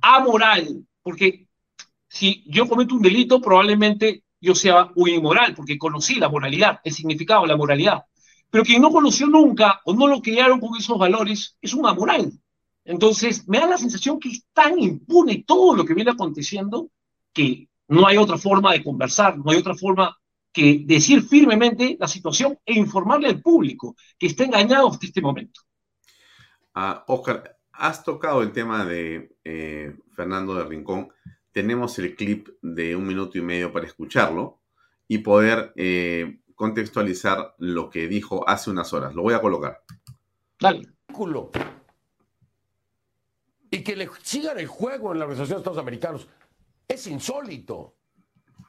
amoral? 0.00 0.86
Porque 1.02 1.45
si 2.16 2.42
yo 2.46 2.66
cometo 2.66 2.94
un 2.94 3.02
delito, 3.02 3.40
probablemente 3.40 4.24
yo 4.40 4.54
sea 4.54 4.90
un 4.94 5.08
inmoral, 5.08 5.54
porque 5.54 5.76
conocí 5.76 6.14
la 6.14 6.28
moralidad, 6.28 6.80
el 6.82 6.92
significado 6.92 7.42
de 7.42 7.48
la 7.48 7.56
moralidad. 7.56 8.04
Pero 8.50 8.64
quien 8.64 8.80
no 8.80 8.90
conoció 8.90 9.26
nunca 9.26 9.80
o 9.84 9.92
no 9.92 10.06
lo 10.06 10.22
criaron 10.22 10.60
con 10.60 10.76
esos 10.76 10.98
valores 10.98 11.56
es 11.60 11.74
un 11.74 11.86
amoral. 11.86 12.32
Entonces, 12.84 13.46
me 13.48 13.58
da 13.58 13.66
la 13.66 13.78
sensación 13.78 14.18
que 14.18 14.30
es 14.30 14.44
tan 14.52 14.78
impune 14.78 15.44
todo 15.46 15.74
lo 15.76 15.84
que 15.84 15.94
viene 15.94 16.12
aconteciendo 16.12 16.90
que 17.32 17.68
no 17.88 18.06
hay 18.06 18.16
otra 18.16 18.38
forma 18.38 18.72
de 18.72 18.82
conversar, 18.82 19.36
no 19.36 19.50
hay 19.50 19.58
otra 19.58 19.74
forma 19.74 20.16
que 20.52 20.84
decir 20.86 21.22
firmemente 21.22 21.96
la 22.00 22.08
situación 22.08 22.58
e 22.64 22.74
informarle 22.74 23.28
al 23.28 23.42
público 23.42 23.94
que 24.18 24.28
está 24.28 24.44
engañado 24.44 24.88
hasta 24.88 25.06
este 25.06 25.20
momento. 25.20 25.60
Ah, 26.74 27.04
Oscar, 27.08 27.58
has 27.72 28.02
tocado 28.02 28.42
el 28.42 28.52
tema 28.52 28.84
de 28.84 29.36
eh, 29.44 29.96
Fernando 30.14 30.54
de 30.54 30.64
Rincón. 30.64 31.10
Tenemos 31.56 31.98
el 31.98 32.14
clip 32.14 32.50
de 32.60 32.94
un 32.96 33.06
minuto 33.06 33.38
y 33.38 33.40
medio 33.40 33.72
para 33.72 33.86
escucharlo 33.86 34.60
y 35.08 35.16
poder 35.16 35.72
eh, 35.76 36.42
contextualizar 36.54 37.54
lo 37.56 37.88
que 37.88 38.08
dijo 38.08 38.46
hace 38.46 38.68
unas 38.68 38.92
horas. 38.92 39.14
Lo 39.14 39.22
voy 39.22 39.32
a 39.32 39.40
colocar. 39.40 39.82
Dale. 40.60 40.86
Y 43.70 43.82
que 43.82 43.96
le 43.96 44.10
sigan 44.22 44.58
el 44.58 44.66
juego 44.66 45.12
en 45.14 45.18
la 45.18 45.24
Organización 45.24 45.56
de 45.56 45.60
Estados 45.60 45.78
Americanos. 45.78 46.28
Es 46.86 47.06
insólito. 47.06 47.96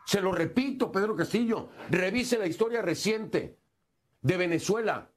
Se 0.05 0.21
lo 0.21 0.31
repito, 0.31 0.89
Pedro 0.89 1.13
Castillo, 1.13 1.67
revise 1.89 2.37
la 2.37 2.47
historia 2.47 2.81
reciente 2.81 3.59
de 4.21 4.37
Venezuela 4.37 5.11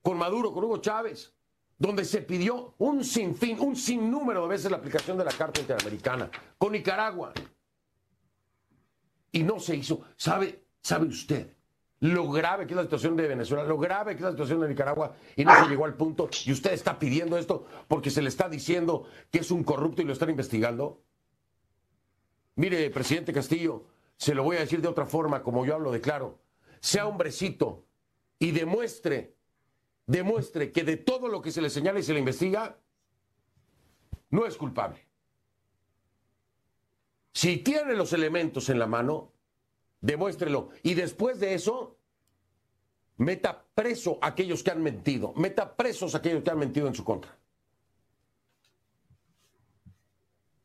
con 0.00 0.16
Maduro, 0.16 0.52
con 0.52 0.62
Hugo 0.62 0.76
Chávez, 0.76 1.35
donde 1.78 2.04
se 2.04 2.22
pidió 2.22 2.74
un 2.78 3.04
sinfín, 3.04 3.60
un 3.60 3.76
sinnúmero 3.76 4.42
de 4.42 4.48
veces 4.48 4.70
la 4.70 4.78
aplicación 4.78 5.18
de 5.18 5.24
la 5.24 5.32
Carta 5.32 5.60
Interamericana, 5.60 6.30
con 6.58 6.72
Nicaragua. 6.72 7.32
Y 9.32 9.42
no 9.42 9.60
se 9.60 9.76
hizo. 9.76 10.02
¿Sabe, 10.16 10.64
sabe 10.80 11.06
usted 11.06 11.56
lo 12.00 12.30
grave 12.30 12.66
que 12.66 12.74
es 12.74 12.76
la 12.76 12.82
situación 12.82 13.16
de 13.16 13.26
Venezuela, 13.26 13.64
lo 13.64 13.78
grave 13.78 14.12
que 14.12 14.18
es 14.18 14.24
la 14.24 14.30
situación 14.30 14.60
de 14.60 14.68
Nicaragua 14.68 15.16
y 15.34 15.44
no 15.44 15.54
se 15.56 15.68
llegó 15.68 15.86
al 15.86 15.94
punto 15.94 16.28
y 16.44 16.52
usted 16.52 16.72
está 16.72 16.98
pidiendo 16.98 17.38
esto 17.38 17.66
porque 17.88 18.10
se 18.10 18.20
le 18.20 18.28
está 18.28 18.48
diciendo 18.48 19.06
que 19.30 19.38
es 19.38 19.50
un 19.50 19.64
corrupto 19.64 20.02
y 20.02 20.04
lo 20.04 20.12
están 20.12 20.30
investigando? 20.30 21.02
Mire, 22.56 22.90
presidente 22.90 23.32
Castillo, 23.32 23.86
se 24.16 24.34
lo 24.34 24.42
voy 24.42 24.56
a 24.56 24.60
decir 24.60 24.80
de 24.80 24.88
otra 24.88 25.06
forma, 25.06 25.42
como 25.42 25.64
yo 25.64 25.74
hablo 25.74 25.90
de 25.90 26.00
claro. 26.00 26.40
Sea 26.80 27.06
hombrecito 27.06 27.86
y 28.38 28.50
demuestre, 28.50 29.35
demuestre 30.06 30.72
que 30.72 30.84
de 30.84 30.96
todo 30.96 31.28
lo 31.28 31.42
que 31.42 31.50
se 31.50 31.60
le 31.60 31.70
señala 31.70 31.98
y 31.98 32.02
se 32.02 32.12
le 32.12 32.20
investiga, 32.20 32.78
no 34.30 34.46
es 34.46 34.56
culpable. 34.56 35.06
Si 37.32 37.58
tiene 37.58 37.94
los 37.94 38.12
elementos 38.12 38.68
en 38.70 38.78
la 38.78 38.86
mano, 38.86 39.32
demuéstrelo. 40.00 40.70
Y 40.82 40.94
después 40.94 41.38
de 41.38 41.54
eso, 41.54 41.96
Meta 43.18 43.64
preso 43.74 44.18
a 44.20 44.28
aquellos 44.28 44.62
que 44.62 44.70
han 44.70 44.82
mentido. 44.82 45.32
Meta 45.36 45.74
presos 45.74 46.14
a 46.14 46.18
aquellos 46.18 46.42
que 46.42 46.50
han 46.50 46.58
mentido 46.58 46.86
en 46.86 46.94
su 46.94 47.02
contra. 47.02 47.36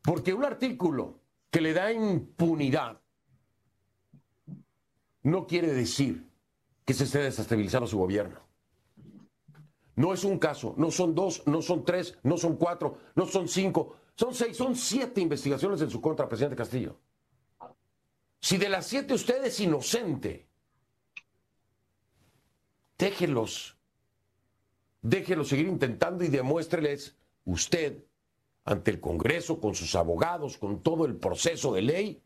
Porque 0.04 0.34
un 0.34 0.44
artículo 0.44 1.20
que 1.50 1.62
le 1.62 1.74
da 1.74 1.92
impunidad 1.92 3.00
no 5.24 5.48
quiere 5.48 5.72
decir 5.72 6.28
que 6.84 6.94
se 6.94 7.06
esté 7.06 7.20
desestabilizando 7.20 7.88
su 7.88 7.98
gobierno. 7.98 8.40
No 9.96 10.14
es 10.14 10.24
un 10.24 10.40
caso, 10.40 10.74
no 10.78 10.90
son 10.90 11.14
dos, 11.14 11.44
no 11.46 11.62
son 11.62 11.84
tres, 11.84 12.18
no 12.24 12.38
son 12.38 12.56
cuatro, 12.56 12.98
no 13.16 13.26
son 13.26 13.48
cinco, 13.48 13.98
son 14.16 14.34
seis, 14.34 14.56
son 14.56 14.76
siete 14.76 15.22
investigaciones 15.22 15.82
en 15.82 15.90
su 15.90 16.00
contra, 16.00 16.30
presidente 16.30 16.56
Castillo. 16.56 16.98
Si 18.40 18.58
de 18.58 18.70
las 18.70 18.88
siete 18.88 19.14
usted 19.14 19.44
es 19.46 19.60
inocente, 19.60 20.48
déjelos, 22.98 23.78
déjelos 25.02 25.50
seguir 25.50 25.68
intentando 25.68 26.24
y 26.24 26.30
demuéstreles 26.30 27.16
usted 27.46 28.04
ante 28.64 28.92
el 28.92 29.00
Congreso, 29.00 29.60
con 29.60 29.76
sus 29.76 29.96
abogados, 29.96 30.58
con 30.58 30.82
todo 30.82 31.06
el 31.06 31.16
proceso 31.18 31.74
de 31.74 31.82
ley, 31.82 32.24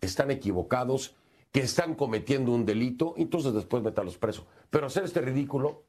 están 0.00 0.30
equivocados, 0.30 1.16
que 1.52 1.60
están 1.60 1.94
cometiendo 1.94 2.52
un 2.52 2.66
delito, 2.66 3.14
entonces 3.16 3.54
después 3.54 3.82
los 3.82 4.18
presos. 4.18 4.44
Pero 4.70 4.86
hacer 4.86 5.04
este 5.04 5.20
ridículo, 5.20 5.84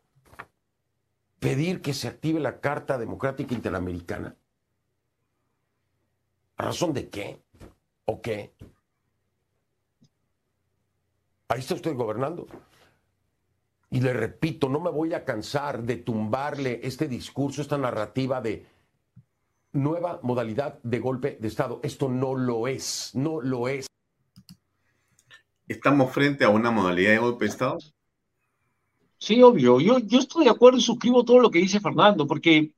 pedir 1.45 1.79
que 1.79 1.93
se 1.93 2.07
active 2.07 2.39
la 2.39 2.59
Carta 2.59 2.97
Democrática 2.97 3.53
Interamericana, 3.53 4.35
¿a 6.57 6.63
razón 6.63 6.91
de 6.91 7.07
qué? 7.07 7.39
¿O 8.05 8.19
qué? 8.19 8.55
Ahí 11.47 11.59
está 11.59 11.75
usted 11.75 11.93
gobernando. 11.93 12.47
Y 13.91 14.01
le 14.01 14.11
repito, 14.13 14.69
no 14.69 14.79
me 14.79 14.89
voy 14.89 15.13
a 15.13 15.23
cansar 15.23 15.83
de 15.83 15.97
tumbarle 15.97 16.79
este 16.81 17.07
discurso, 17.07 17.61
esta 17.61 17.77
narrativa 17.77 18.41
de 18.41 18.65
nueva 19.71 20.19
modalidad 20.23 20.81
de 20.81 20.97
golpe 20.97 21.37
de 21.39 21.47
Estado. 21.47 21.79
Esto 21.83 22.09
no 22.09 22.33
lo 22.33 22.67
es, 22.67 23.11
no 23.13 23.39
lo 23.39 23.67
es. 23.67 23.85
¿Estamos 25.67 26.11
frente 26.11 26.43
a 26.43 26.49
una 26.49 26.71
modalidad 26.71 27.11
de 27.11 27.19
golpe 27.19 27.45
de 27.45 27.51
Estado? 27.51 27.77
Sí, 29.25 29.41
obvio. 29.41 29.79
Yo, 29.79 29.97
yo 29.97 30.19
estoy 30.19 30.43
de 30.43 30.51
acuerdo 30.51 30.77
y 30.77 30.81
suscribo 30.81 31.25
todo 31.25 31.39
lo 31.39 31.49
que 31.49 31.57
dice 31.57 31.79
Fernando, 31.79 32.27
porque, 32.27 32.73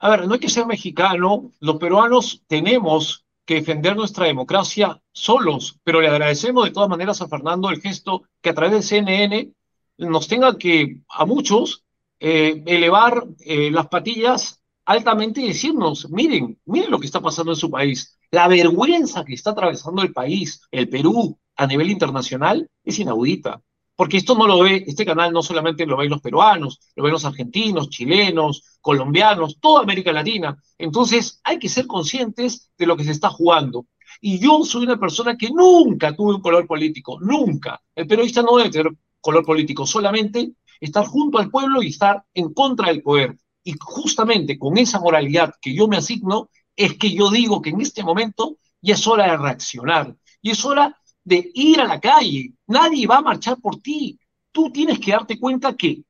a 0.00 0.10
ver, 0.10 0.26
no 0.26 0.34
hay 0.34 0.40
que 0.40 0.48
ser 0.48 0.66
mexicano. 0.66 1.52
Los 1.60 1.76
peruanos 1.76 2.42
tenemos 2.48 3.24
que 3.44 3.54
defender 3.54 3.94
nuestra 3.94 4.26
democracia 4.26 5.00
solos, 5.12 5.78
pero 5.84 6.00
le 6.00 6.08
agradecemos 6.08 6.64
de 6.64 6.72
todas 6.72 6.88
maneras 6.88 7.22
a 7.22 7.28
Fernando 7.28 7.70
el 7.70 7.80
gesto 7.80 8.24
que 8.40 8.50
a 8.50 8.54
través 8.54 8.72
de 8.72 8.82
CNN 8.82 9.52
nos 9.98 10.26
tenga 10.26 10.58
que, 10.58 11.02
a 11.08 11.24
muchos, 11.24 11.84
eh, 12.18 12.64
elevar 12.66 13.24
eh, 13.38 13.70
las 13.70 13.86
patillas 13.86 14.60
altamente 14.86 15.40
y 15.40 15.48
decirnos, 15.48 16.10
miren, 16.10 16.58
miren 16.64 16.90
lo 16.90 16.98
que 16.98 17.06
está 17.06 17.20
pasando 17.20 17.52
en 17.52 17.58
su 17.58 17.70
país. 17.70 18.18
La 18.32 18.48
vergüenza 18.48 19.24
que 19.24 19.34
está 19.34 19.50
atravesando 19.50 20.02
el 20.02 20.12
país, 20.12 20.62
el 20.72 20.88
Perú, 20.88 21.38
a 21.54 21.64
nivel 21.64 21.92
internacional, 21.92 22.68
es 22.82 22.98
inaudita. 22.98 23.62
Porque 23.96 24.18
esto 24.18 24.36
no 24.36 24.46
lo 24.46 24.60
ve, 24.60 24.84
este 24.86 25.06
canal 25.06 25.32
no 25.32 25.42
solamente 25.42 25.86
lo 25.86 25.96
ven 25.96 26.10
los 26.10 26.20
peruanos, 26.20 26.78
lo 26.94 27.04
ven 27.04 27.12
los 27.12 27.24
argentinos, 27.24 27.88
chilenos, 27.88 28.78
colombianos, 28.80 29.58
toda 29.58 29.82
América 29.82 30.12
Latina. 30.12 30.56
Entonces 30.76 31.40
hay 31.42 31.58
que 31.58 31.70
ser 31.70 31.86
conscientes 31.86 32.70
de 32.76 32.86
lo 32.86 32.96
que 32.96 33.04
se 33.04 33.12
está 33.12 33.30
jugando. 33.30 33.86
Y 34.20 34.38
yo 34.38 34.64
soy 34.64 34.84
una 34.84 35.00
persona 35.00 35.36
que 35.36 35.50
nunca 35.50 36.14
tuve 36.14 36.34
un 36.34 36.42
color 36.42 36.66
político, 36.66 37.18
nunca. 37.20 37.80
El 37.94 38.06
periodista 38.06 38.42
no 38.42 38.56
debe 38.56 38.70
tener 38.70 38.92
color 39.20 39.44
político, 39.44 39.86
solamente 39.86 40.52
estar 40.80 41.06
junto 41.06 41.38
al 41.38 41.50
pueblo 41.50 41.82
y 41.82 41.88
estar 41.88 42.22
en 42.34 42.52
contra 42.52 42.88
del 42.88 43.02
poder. 43.02 43.36
Y 43.64 43.74
justamente 43.80 44.58
con 44.58 44.78
esa 44.78 45.00
moralidad 45.00 45.54
que 45.60 45.74
yo 45.74 45.88
me 45.88 45.96
asigno, 45.96 46.50
es 46.76 46.98
que 46.98 47.12
yo 47.12 47.30
digo 47.30 47.62
que 47.62 47.70
en 47.70 47.80
este 47.80 48.04
momento 48.04 48.58
ya 48.80 48.94
es 48.94 49.06
hora 49.06 49.30
de 49.30 49.36
reaccionar. 49.36 50.14
Y 50.42 50.50
es 50.50 50.64
hora 50.64 50.96
de 51.26 51.50
ir 51.54 51.80
a 51.80 51.86
la 51.86 52.00
calle. 52.00 52.52
Nadie 52.68 53.06
va 53.06 53.16
a 53.18 53.20
marchar 53.20 53.60
por 53.60 53.80
ti. 53.82 54.18
Tú 54.52 54.70
tienes 54.70 55.00
que 55.00 55.10
darte 55.10 55.38
cuenta 55.38 55.76
que 55.76 56.02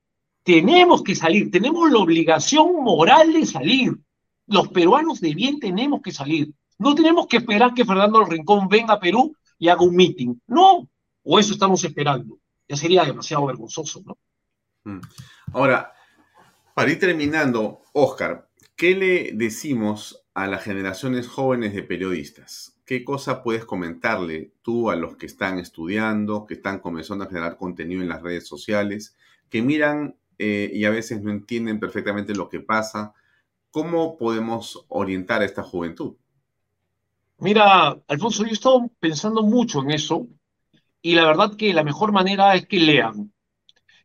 tenemos 0.42 1.02
que 1.02 1.14
salir, 1.14 1.50
tenemos 1.50 1.90
la 1.90 1.98
obligación 1.98 2.84
moral 2.84 3.32
de 3.32 3.46
salir. 3.46 3.96
Los 4.46 4.68
peruanos 4.68 5.20
de 5.20 5.34
bien 5.34 5.58
tenemos 5.58 6.02
que 6.02 6.12
salir. 6.12 6.52
No 6.78 6.94
tenemos 6.94 7.26
que 7.26 7.38
esperar 7.38 7.72
que 7.72 7.86
Fernando 7.86 8.24
Rincón 8.24 8.68
venga 8.68 8.94
a 8.94 9.00
Perú 9.00 9.34
y 9.58 9.68
haga 9.68 9.82
un 9.82 9.96
meeting. 9.96 10.34
No, 10.46 10.86
o 11.24 11.38
eso 11.38 11.54
estamos 11.54 11.82
esperando. 11.82 12.38
Ya 12.68 12.76
sería 12.76 13.04
demasiado 13.04 13.46
vergonzoso, 13.46 14.02
¿no? 14.04 14.18
Mm. 14.84 15.00
Ahora, 15.54 15.94
para 16.74 16.92
ir 16.92 17.00
terminando, 17.00 17.80
Oscar, 17.94 18.50
¿qué 18.76 18.94
le 18.94 19.32
decimos 19.32 20.26
a 20.34 20.46
las 20.46 20.62
generaciones 20.62 21.26
jóvenes 21.26 21.74
de 21.74 21.82
periodistas? 21.82 22.75
¿Qué 22.86 23.04
cosa 23.04 23.42
puedes 23.42 23.64
comentarle 23.64 24.52
tú 24.62 24.90
a 24.90 24.96
los 24.96 25.16
que 25.16 25.26
están 25.26 25.58
estudiando, 25.58 26.46
que 26.46 26.54
están 26.54 26.78
comenzando 26.78 27.24
a 27.24 27.26
generar 27.26 27.56
contenido 27.56 28.00
en 28.00 28.08
las 28.08 28.22
redes 28.22 28.46
sociales, 28.46 29.16
que 29.50 29.60
miran 29.60 30.14
eh, 30.38 30.70
y 30.72 30.84
a 30.84 30.90
veces 30.90 31.20
no 31.20 31.32
entienden 31.32 31.80
perfectamente 31.80 32.32
lo 32.32 32.48
que 32.48 32.60
pasa? 32.60 33.12
¿Cómo 33.72 34.16
podemos 34.16 34.86
orientar 34.86 35.42
a 35.42 35.44
esta 35.44 35.64
juventud? 35.64 36.14
Mira, 37.38 38.00
Alfonso, 38.06 38.44
yo 38.44 38.50
he 38.50 38.52
estado 38.52 38.88
pensando 39.00 39.42
mucho 39.42 39.82
en 39.82 39.90
eso 39.90 40.28
y 41.02 41.16
la 41.16 41.26
verdad 41.26 41.56
que 41.56 41.74
la 41.74 41.82
mejor 41.82 42.12
manera 42.12 42.54
es 42.54 42.68
que 42.68 42.78
lean, 42.78 43.32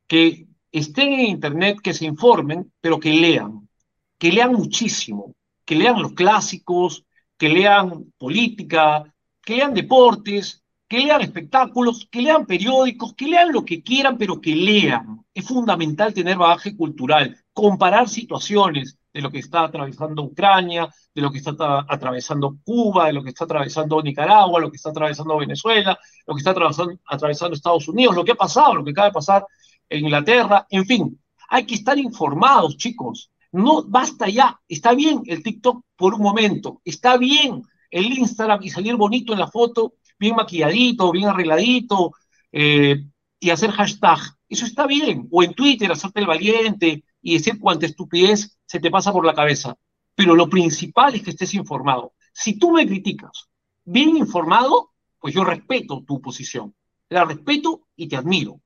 que 0.08 0.48
estén 0.72 1.14
en 1.14 1.28
Internet, 1.28 1.78
que 1.84 1.94
se 1.94 2.06
informen, 2.06 2.74
pero 2.82 3.00
que 3.00 3.14
lean, 3.14 3.70
que 4.18 4.32
lean 4.32 4.54
muchísimo, 4.54 5.36
que 5.66 5.76
lean 5.76 6.02
los 6.02 6.14
clásicos, 6.14 7.06
que 7.42 7.50
lean 7.50 8.14
política, 8.20 9.04
que 9.44 9.56
lean 9.56 9.74
deportes, 9.74 10.64
que 10.88 11.00
lean 11.00 11.22
espectáculos, 11.22 12.08
que 12.12 12.22
lean 12.22 12.46
periódicos, 12.46 13.16
que 13.16 13.26
lean 13.26 13.52
lo 13.52 13.66
que 13.66 13.82
quieran, 13.82 14.16
pero 14.16 14.40
que 14.40 14.56
lean. 14.56 15.26
Es 15.34 15.48
fundamental 15.48 16.14
tener 16.14 16.38
bagaje 16.38 16.78
cultural, 16.78 17.36
comparar 17.52 18.08
situaciones 18.08 19.00
de 19.12 19.22
lo 19.22 19.32
que 19.32 19.40
está 19.40 19.64
atravesando 19.64 20.22
Ucrania, 20.22 20.88
de 21.16 21.22
lo 21.24 21.32
que 21.32 21.40
está 21.40 21.56
atravesando 21.90 22.58
Cuba, 22.64 23.08
de 23.08 23.14
lo 23.14 23.24
que 23.24 23.30
está 23.30 23.46
atravesando 23.46 24.04
Nicaragua, 24.04 24.62
lo 24.62 24.70
que 24.70 24.78
está 24.78 24.92
atravesando 24.92 25.36
Venezuela, 25.40 25.98
lo 26.28 26.36
que 26.36 26.42
está 26.42 26.52
atravesando, 26.52 27.56
Estados 27.56 27.88
Unidos, 27.88 28.16
lo 28.16 28.24
que 28.24 28.34
ha 28.34 28.36
pasado, 28.36 28.76
lo 28.76 28.84
que 28.84 28.92
acaba 28.92 29.08
de 29.08 29.14
pasar 29.14 29.48
en 29.90 30.06
Inglaterra, 30.06 30.68
en 30.70 30.86
fin, 30.86 31.20
hay 31.50 31.66
que 31.66 31.74
estar 31.74 31.98
informados, 31.98 32.78
chicos. 32.78 33.32
No 33.52 33.84
basta 33.84 34.30
ya, 34.30 34.62
está 34.68 34.94
bien 34.94 35.24
el 35.26 35.42
TikTok 35.42 35.84
por 36.02 36.14
un 36.14 36.22
momento, 36.22 36.82
está 36.84 37.18
bien 37.18 37.62
el 37.90 38.06
Instagram 38.18 38.62
y 38.64 38.70
salir 38.70 38.96
bonito 38.96 39.34
en 39.34 39.40
la 39.40 39.48
foto, 39.48 39.94
bien 40.20 40.36
maquilladito, 40.36 41.12
bien 41.12 41.30
arregladito, 41.30 42.14
eh, 42.52 43.06
y 43.40 43.50
hacer 43.50 43.72
hashtag. 43.72 44.20
Eso 44.50 44.66
está 44.66 44.88
bien. 44.88 45.28
O 45.32 45.44
en 45.44 45.54
Twitter, 45.54 45.92
hacerte 45.92 46.20
el 46.22 46.28
valiente 46.28 47.04
y 47.22 47.34
decir 47.34 47.60
cuánta 47.60 47.86
estupidez 47.86 48.58
se 48.66 48.80
te 48.80 48.92
pasa 48.92 49.12
por 49.12 49.26
la 49.26 49.34
cabeza. 49.34 49.78
Pero 50.16 50.36
lo 50.36 50.50
principal 50.50 51.16
es 51.16 51.24
que 51.24 51.32
estés 51.32 51.54
informado. 51.54 52.14
Si 52.34 52.58
tú 52.58 52.72
me 52.72 52.86
criticas 52.88 53.50
bien 53.84 54.18
informado, 54.18 54.92
pues 55.20 55.34
yo 55.34 55.44
respeto 55.44 56.04
tu 56.06 56.22
posición. 56.22 56.74
La 57.10 57.26
respeto 57.26 57.88
y 57.96 58.08
te 58.08 58.16
admiro 58.18 58.62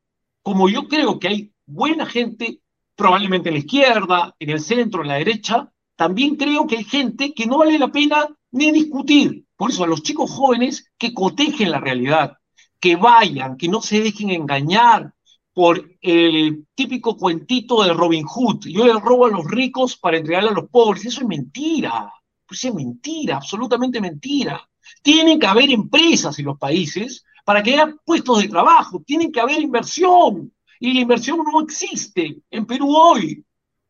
como 0.45 0.69
yo 0.69 0.87
creo 0.87 1.17
que 1.17 1.27
hay 1.27 1.53
buena 1.65 2.05
gente, 2.05 2.61
probablemente 2.95 3.49
en 3.49 3.55
la 3.55 3.59
izquierda, 3.61 4.35
en 4.37 4.51
el 4.51 4.59
centro, 4.59 5.01
en 5.01 5.07
la 5.07 5.15
derecha, 5.15 5.73
también 5.95 6.35
creo 6.35 6.67
que 6.67 6.77
hay 6.77 6.83
gente 6.83 7.33
que 7.33 7.45
no 7.45 7.59
vale 7.59 7.79
la 7.79 7.91
pena 7.91 8.27
ni 8.51 8.71
discutir. 8.71 9.45
Por 9.55 9.71
eso 9.71 9.83
a 9.83 9.87
los 9.87 10.03
chicos 10.03 10.31
jóvenes 10.31 10.91
que 10.97 11.13
cotejen 11.13 11.71
la 11.71 11.79
realidad, 11.79 12.37
que 12.79 12.95
vayan, 12.95 13.57
que 13.57 13.67
no 13.67 13.81
se 13.81 14.01
dejen 14.01 14.29
engañar 14.29 15.13
por 15.53 15.89
el 16.01 16.67
típico 16.75 17.15
cuentito 17.15 17.83
de 17.83 17.93
Robin 17.93 18.25
Hood. 18.25 18.65
Yo 18.67 18.85
le 18.85 18.99
robo 18.99 19.25
a 19.25 19.29
los 19.29 19.45
ricos 19.45 19.95
para 19.95 20.17
entregarle 20.17 20.49
a 20.49 20.53
los 20.53 20.69
pobres. 20.69 21.05
Eso 21.05 21.21
es 21.21 21.27
mentira. 21.27 22.11
Pues 22.45 22.63
es 22.65 22.73
mentira, 22.73 23.37
absolutamente 23.37 24.01
mentira. 24.01 24.61
Tienen 25.01 25.39
que 25.39 25.47
haber 25.47 25.71
empresas 25.71 26.37
en 26.37 26.45
los 26.45 26.57
países 26.57 27.23
para 27.45 27.63
que 27.63 27.73
haya 27.73 27.95
puestos 28.03 28.41
de 28.41 28.49
trabajo, 28.49 29.01
tiene 29.05 29.31
que 29.31 29.39
haber 29.39 29.61
inversión. 29.61 30.51
Y 30.79 30.93
la 30.93 30.99
inversión 31.01 31.37
no 31.37 31.61
existe 31.61 32.41
en 32.51 32.65
Perú 32.65 32.93
hoy. 32.93 33.44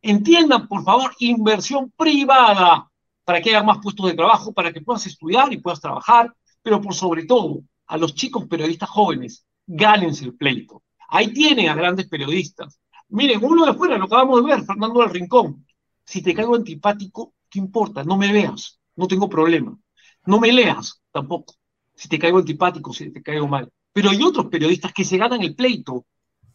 Entiendan, 0.07 0.68
por 0.68 0.84
favor, 0.84 1.15
inversión 1.19 1.91
privada 1.98 2.90
para 3.23 3.41
que 3.41 3.49
haya 3.49 3.64
más 3.64 3.80
puestos 3.82 4.06
de 4.06 4.14
trabajo, 4.14 4.53
para 4.53 4.72
que 4.72 4.82
puedas 4.82 5.06
estudiar 5.07 5.52
y 5.52 5.57
puedas 5.57 5.82
trabajar, 5.82 6.34
pero 6.61 6.80
por 6.80 6.94
sobre 6.94 7.26
todo, 7.26 7.61
a 7.88 7.98
los 7.98 8.14
chicos 8.14 8.45
periodistas 8.48 8.90
jóvenes, 8.90 9.45
gánense 9.65 10.26
el 10.26 10.36
pleito. 10.36 10.84
Ahí 11.10 11.34
tienen 11.34 11.69
a 11.69 11.76
grandes 11.76 12.07
periodistas. 12.07 12.80
Miren, 13.10 13.44
uno 13.44 13.65
de 13.65 13.72
afuera, 13.72 13.98
lo 13.98 14.06
acabamos 14.06 14.44
de 14.44 14.52
ver, 14.52 14.64
Fernando 14.64 15.02
del 15.02 15.10
Rincón. 15.10 15.65
Si 16.03 16.22
te 16.22 16.34
caigo 16.34 16.56
antipático, 16.56 17.34
¿qué 17.49 17.60
importa? 17.60 18.03
No 18.03 18.18
me 18.18 18.32
veas, 18.32 18.80
no 18.95 19.07
tengo 19.07 19.27
problema. 19.27 19.77
No 20.26 20.40
me 20.40 20.52
leas 20.52 21.02
tampoco 21.11 21.56
si 21.95 22.10
te 22.10 22.19
caigo 22.19 22.40
antipático, 22.40 22.94
si 22.94 23.11
te 23.11 23.23
caigo 23.23 23.48
mal. 23.48 23.72
Pero 23.94 24.10
hay 24.10 24.22
otros 24.22 24.48
periodistas 24.48 24.94
que 24.94 25.06
se 25.06 25.18
ganan 25.18 25.41
el 25.41 25.56
pleito 25.56 26.06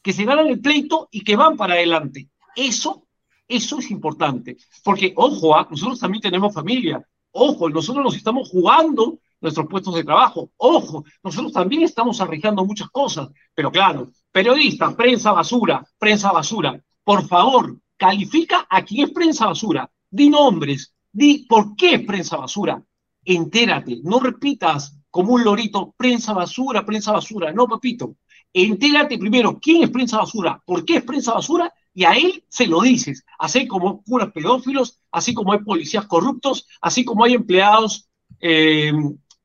que 0.02 0.12
se 0.12 0.24
ganan 0.24 0.46
el 0.46 0.60
pleito 0.60 1.08
y 1.10 1.22
que 1.22 1.36
van 1.36 1.56
para 1.56 1.74
adelante. 1.74 2.28
Eso, 2.56 3.06
eso 3.50 3.78
es 3.78 3.90
importante. 3.90 4.56
Porque, 4.84 5.12
ojo, 5.16 5.54
¿ah? 5.54 5.66
nosotros 5.70 5.98
también 5.98 6.22
tenemos 6.22 6.54
familia. 6.54 7.04
Ojo, 7.32 7.68
nosotros 7.68 8.04
nos 8.04 8.16
estamos 8.16 8.48
jugando 8.48 9.18
nuestros 9.40 9.66
puestos 9.66 9.94
de 9.94 10.04
trabajo. 10.04 10.50
Ojo, 10.56 11.04
nosotros 11.22 11.52
también 11.52 11.82
estamos 11.82 12.20
arriesgando 12.20 12.64
muchas 12.64 12.88
cosas. 12.90 13.28
Pero 13.54 13.70
claro, 13.70 14.08
periodistas, 14.30 14.94
prensa 14.94 15.32
basura, 15.32 15.84
prensa 15.98 16.32
basura. 16.32 16.80
Por 17.02 17.26
favor, 17.26 17.76
califica 17.96 18.66
a 18.70 18.84
quién 18.84 19.06
es 19.06 19.12
prensa 19.12 19.46
basura. 19.46 19.90
Di 20.08 20.30
nombres, 20.30 20.94
di 21.12 21.46
por 21.48 21.74
qué 21.76 21.94
es 21.94 22.06
prensa 22.06 22.36
basura. 22.36 22.82
Entérate, 23.24 24.00
no 24.02 24.20
repitas 24.20 24.96
como 25.10 25.34
un 25.34 25.44
lorito, 25.44 25.92
prensa 25.96 26.32
basura, 26.32 26.86
prensa 26.86 27.12
basura. 27.12 27.52
No, 27.52 27.66
papito. 27.66 28.16
Entérate 28.52 29.18
primero 29.18 29.58
quién 29.60 29.84
es 29.84 29.90
prensa 29.90 30.18
basura, 30.18 30.60
por 30.64 30.84
qué 30.84 30.96
es 30.96 31.04
prensa 31.04 31.34
basura, 31.34 31.72
y 32.00 32.04
a 32.06 32.12
él 32.12 32.42
se 32.48 32.66
lo 32.66 32.80
dices. 32.80 33.26
Así 33.38 33.66
como 33.66 34.02
curas 34.02 34.32
pedófilos, 34.32 34.98
así 35.10 35.34
como 35.34 35.52
hay 35.52 35.58
policías 35.58 36.06
corruptos, 36.06 36.66
así 36.80 37.04
como 37.04 37.24
hay 37.24 37.34
empleados 37.34 38.08
eh, 38.40 38.90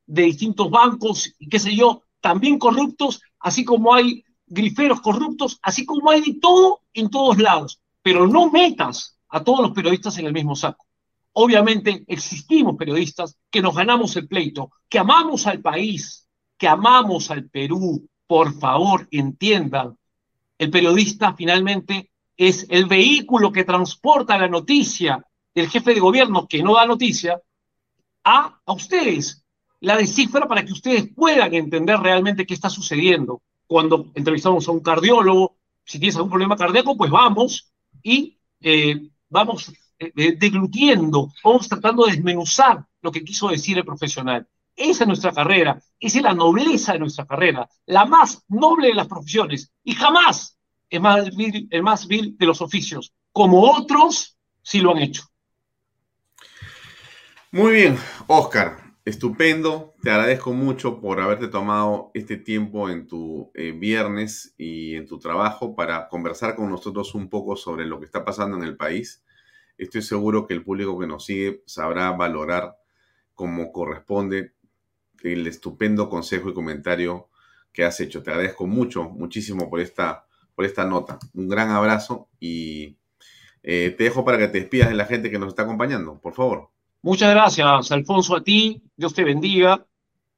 de 0.06 0.22
distintos 0.22 0.70
bancos 0.70 1.34
y 1.38 1.50
qué 1.50 1.58
sé 1.58 1.76
yo, 1.76 2.04
también 2.22 2.58
corruptos, 2.58 3.20
así 3.40 3.62
como 3.62 3.92
hay 3.92 4.24
griferos 4.46 5.02
corruptos, 5.02 5.58
así 5.60 5.84
como 5.84 6.10
hay 6.10 6.22
de 6.22 6.38
todo 6.40 6.80
en 6.94 7.10
todos 7.10 7.36
lados. 7.36 7.78
Pero 8.00 8.26
no 8.26 8.50
metas 8.50 9.18
a 9.28 9.44
todos 9.44 9.60
los 9.60 9.72
periodistas 9.72 10.16
en 10.16 10.24
el 10.24 10.32
mismo 10.32 10.56
saco. 10.56 10.86
Obviamente 11.32 12.04
existimos 12.06 12.76
periodistas 12.76 13.36
que 13.50 13.60
nos 13.60 13.74
ganamos 13.74 14.16
el 14.16 14.28
pleito, 14.28 14.70
que 14.88 14.98
amamos 14.98 15.46
al 15.46 15.60
país, 15.60 16.26
que 16.56 16.68
amamos 16.68 17.30
al 17.30 17.50
Perú. 17.50 18.08
Por 18.26 18.58
favor, 18.58 19.06
entiendan, 19.10 19.98
el 20.56 20.70
periodista 20.70 21.34
finalmente 21.34 22.12
es 22.36 22.66
el 22.68 22.86
vehículo 22.86 23.52
que 23.52 23.64
transporta 23.64 24.38
la 24.38 24.48
noticia 24.48 25.24
del 25.54 25.68
jefe 25.68 25.94
de 25.94 26.00
gobierno 26.00 26.46
que 26.46 26.62
no 26.62 26.74
da 26.74 26.86
noticia 26.86 27.40
a, 28.24 28.60
a 28.64 28.72
ustedes, 28.72 29.44
la 29.80 29.96
descifra 29.96 30.46
para 30.46 30.64
que 30.64 30.72
ustedes 30.72 31.08
puedan 31.14 31.54
entender 31.54 31.98
realmente 31.98 32.46
qué 32.46 32.54
está 32.54 32.68
sucediendo. 32.68 33.42
Cuando 33.66 34.10
entrevistamos 34.14 34.68
a 34.68 34.72
un 34.72 34.80
cardiólogo, 34.80 35.56
si 35.84 35.98
tienes 35.98 36.16
algún 36.16 36.30
problema 36.30 36.56
cardíaco, 36.56 36.96
pues 36.96 37.10
vamos 37.10 37.72
y 38.02 38.38
eh, 38.60 39.08
vamos 39.28 39.72
eh, 39.98 40.36
deglutiendo, 40.36 41.32
vamos 41.42 41.68
tratando 41.68 42.04
de 42.04 42.12
desmenuzar 42.12 42.84
lo 43.00 43.12
que 43.12 43.24
quiso 43.24 43.48
decir 43.48 43.78
el 43.78 43.84
profesional. 43.84 44.46
Esa 44.74 45.04
es 45.04 45.08
nuestra 45.08 45.32
carrera, 45.32 45.80
esa 45.98 46.18
es 46.18 46.22
la 46.22 46.34
nobleza 46.34 46.92
de 46.92 46.98
nuestra 46.98 47.24
carrera, 47.24 47.68
la 47.86 48.04
más 48.04 48.44
noble 48.48 48.88
de 48.88 48.94
las 48.94 49.06
profesiones 49.06 49.72
y 49.82 49.94
jamás 49.94 50.55
es 50.90 51.00
más 51.00 51.34
vil, 51.34 51.68
el 51.70 51.82
más 51.82 52.06
vil 52.06 52.36
de 52.38 52.46
los 52.46 52.60
oficios, 52.60 53.12
como 53.32 53.62
otros 53.62 54.36
sí 54.62 54.80
lo 54.80 54.92
han 54.92 54.98
hecho. 54.98 55.24
Muy 57.52 57.72
bien, 57.72 57.96
Oscar, 58.26 58.76
estupendo. 59.04 59.94
Te 60.02 60.10
agradezco 60.10 60.52
mucho 60.52 61.00
por 61.00 61.20
haberte 61.20 61.48
tomado 61.48 62.10
este 62.12 62.36
tiempo 62.36 62.90
en 62.90 63.06
tu 63.06 63.50
eh, 63.54 63.72
viernes 63.72 64.54
y 64.58 64.96
en 64.96 65.06
tu 65.06 65.18
trabajo 65.18 65.74
para 65.74 66.08
conversar 66.08 66.56
con 66.56 66.68
nosotros 66.68 67.14
un 67.14 67.30
poco 67.30 67.56
sobre 67.56 67.86
lo 67.86 67.98
que 67.98 68.06
está 68.06 68.24
pasando 68.24 68.56
en 68.56 68.64
el 68.64 68.76
país. 68.76 69.24
Estoy 69.78 70.02
seguro 70.02 70.46
que 70.46 70.54
el 70.54 70.64
público 70.64 70.98
que 70.98 71.06
nos 71.06 71.24
sigue 71.24 71.62
sabrá 71.66 72.10
valorar 72.12 72.76
como 73.34 73.72
corresponde 73.72 74.54
el 75.22 75.46
estupendo 75.46 76.08
consejo 76.08 76.50
y 76.50 76.54
comentario 76.54 77.28
que 77.72 77.84
has 77.84 78.00
hecho. 78.00 78.22
Te 78.22 78.30
agradezco 78.30 78.66
mucho, 78.66 79.04
muchísimo 79.04 79.70
por 79.70 79.80
esta, 79.80 80.25
por 80.56 80.64
esta 80.64 80.84
nota. 80.84 81.18
Un 81.34 81.48
gran 81.48 81.70
abrazo 81.70 82.28
y 82.40 82.96
eh, 83.62 83.94
te 83.96 84.04
dejo 84.04 84.24
para 84.24 84.38
que 84.38 84.48
te 84.48 84.60
despidas 84.60 84.88
de 84.88 84.94
la 84.96 85.04
gente 85.04 85.30
que 85.30 85.38
nos 85.38 85.50
está 85.50 85.62
acompañando, 85.62 86.18
por 86.18 86.34
favor. 86.34 86.70
Muchas 87.02 87.30
gracias, 87.30 87.92
Alfonso, 87.92 88.34
a 88.34 88.42
ti. 88.42 88.82
Dios 88.96 89.14
te 89.14 89.22
bendiga. 89.22 89.86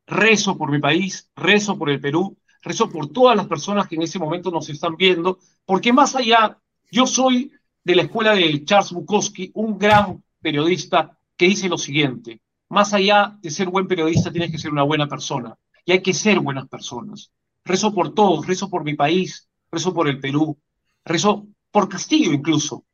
Rezo 0.07 0.59
por 0.59 0.71
mi 0.71 0.81
país, 0.81 1.31
rezo 1.37 1.79
por 1.79 1.91
el 1.91 2.01
Perú, 2.01 2.37
rezo 2.63 2.91
por 2.91 3.13
todas 3.13 3.37
las 3.37 3.47
personas 3.47 3.87
que 3.87 3.95
en 3.97 4.03
ese 4.03 4.19
momento 4.19 4.51
nos 4.51 4.69
están 4.71 4.97
viendo, 4.97 5.39
porque 5.67 5.93
más 5.93 6.17
allá, 6.17 6.59
yo 6.91 7.07
soy 7.07 7.53
de 7.85 7.95
la 7.95 8.03
escuela 8.03 8.35
de 8.35 8.65
Charles 8.65 8.93
Bukowski, 8.93 9.51
un 9.55 9.79
gran 9.79 10.25
periodista 10.41 11.19
que 11.37 11.49
dice 11.49 11.69
lo 11.69 11.77
siguiente, 11.77 12.41
más 12.71 12.95
allá 12.95 13.39
de 13.43 13.51
ser 13.51 13.69
buen 13.69 13.87
periodista, 13.87 14.33
tienes 14.33 14.51
que 14.51 14.59
ser 14.59 14.73
una 14.73 14.83
buena 14.83 15.07
persona, 15.09 15.57
y 15.85 15.93
hay 15.93 16.01
que 16.01 16.15
ser 16.15 16.41
buenas 16.41 16.69
personas. 16.69 17.31
Rezo 17.65 17.93
por 17.93 18.15
todos, 18.15 18.47
rezo 18.47 18.71
por 18.71 18.85
mi 18.85 18.95
país, 18.95 19.48
rezo 19.71 19.95
por 19.95 20.09
el 20.09 20.21
Perú, 20.21 20.59
rezo 21.05 21.47
por 21.71 21.89
Castillo 21.89 22.33
incluso, 22.33 22.85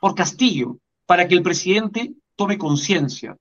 por 0.00 0.14
Castillo, 0.14 0.78
para 1.06 1.26
que 1.28 1.34
el 1.34 1.42
presidente 1.42 2.14
tome 2.34 2.58
conciencia, 2.58 3.36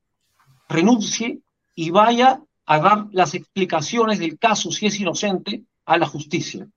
renuncie 0.70 1.40
y 1.74 1.90
vaya 1.90 2.42
a 2.66 2.80
dar 2.80 3.08
las 3.12 3.36
explicaciones 3.36 4.20
del 4.20 4.40
caso, 4.40 4.72
si 4.72 4.86
es 4.86 5.00
inocente, 5.00 5.64
a 5.86 5.98
la 5.98 6.08
justicia. 6.08 6.68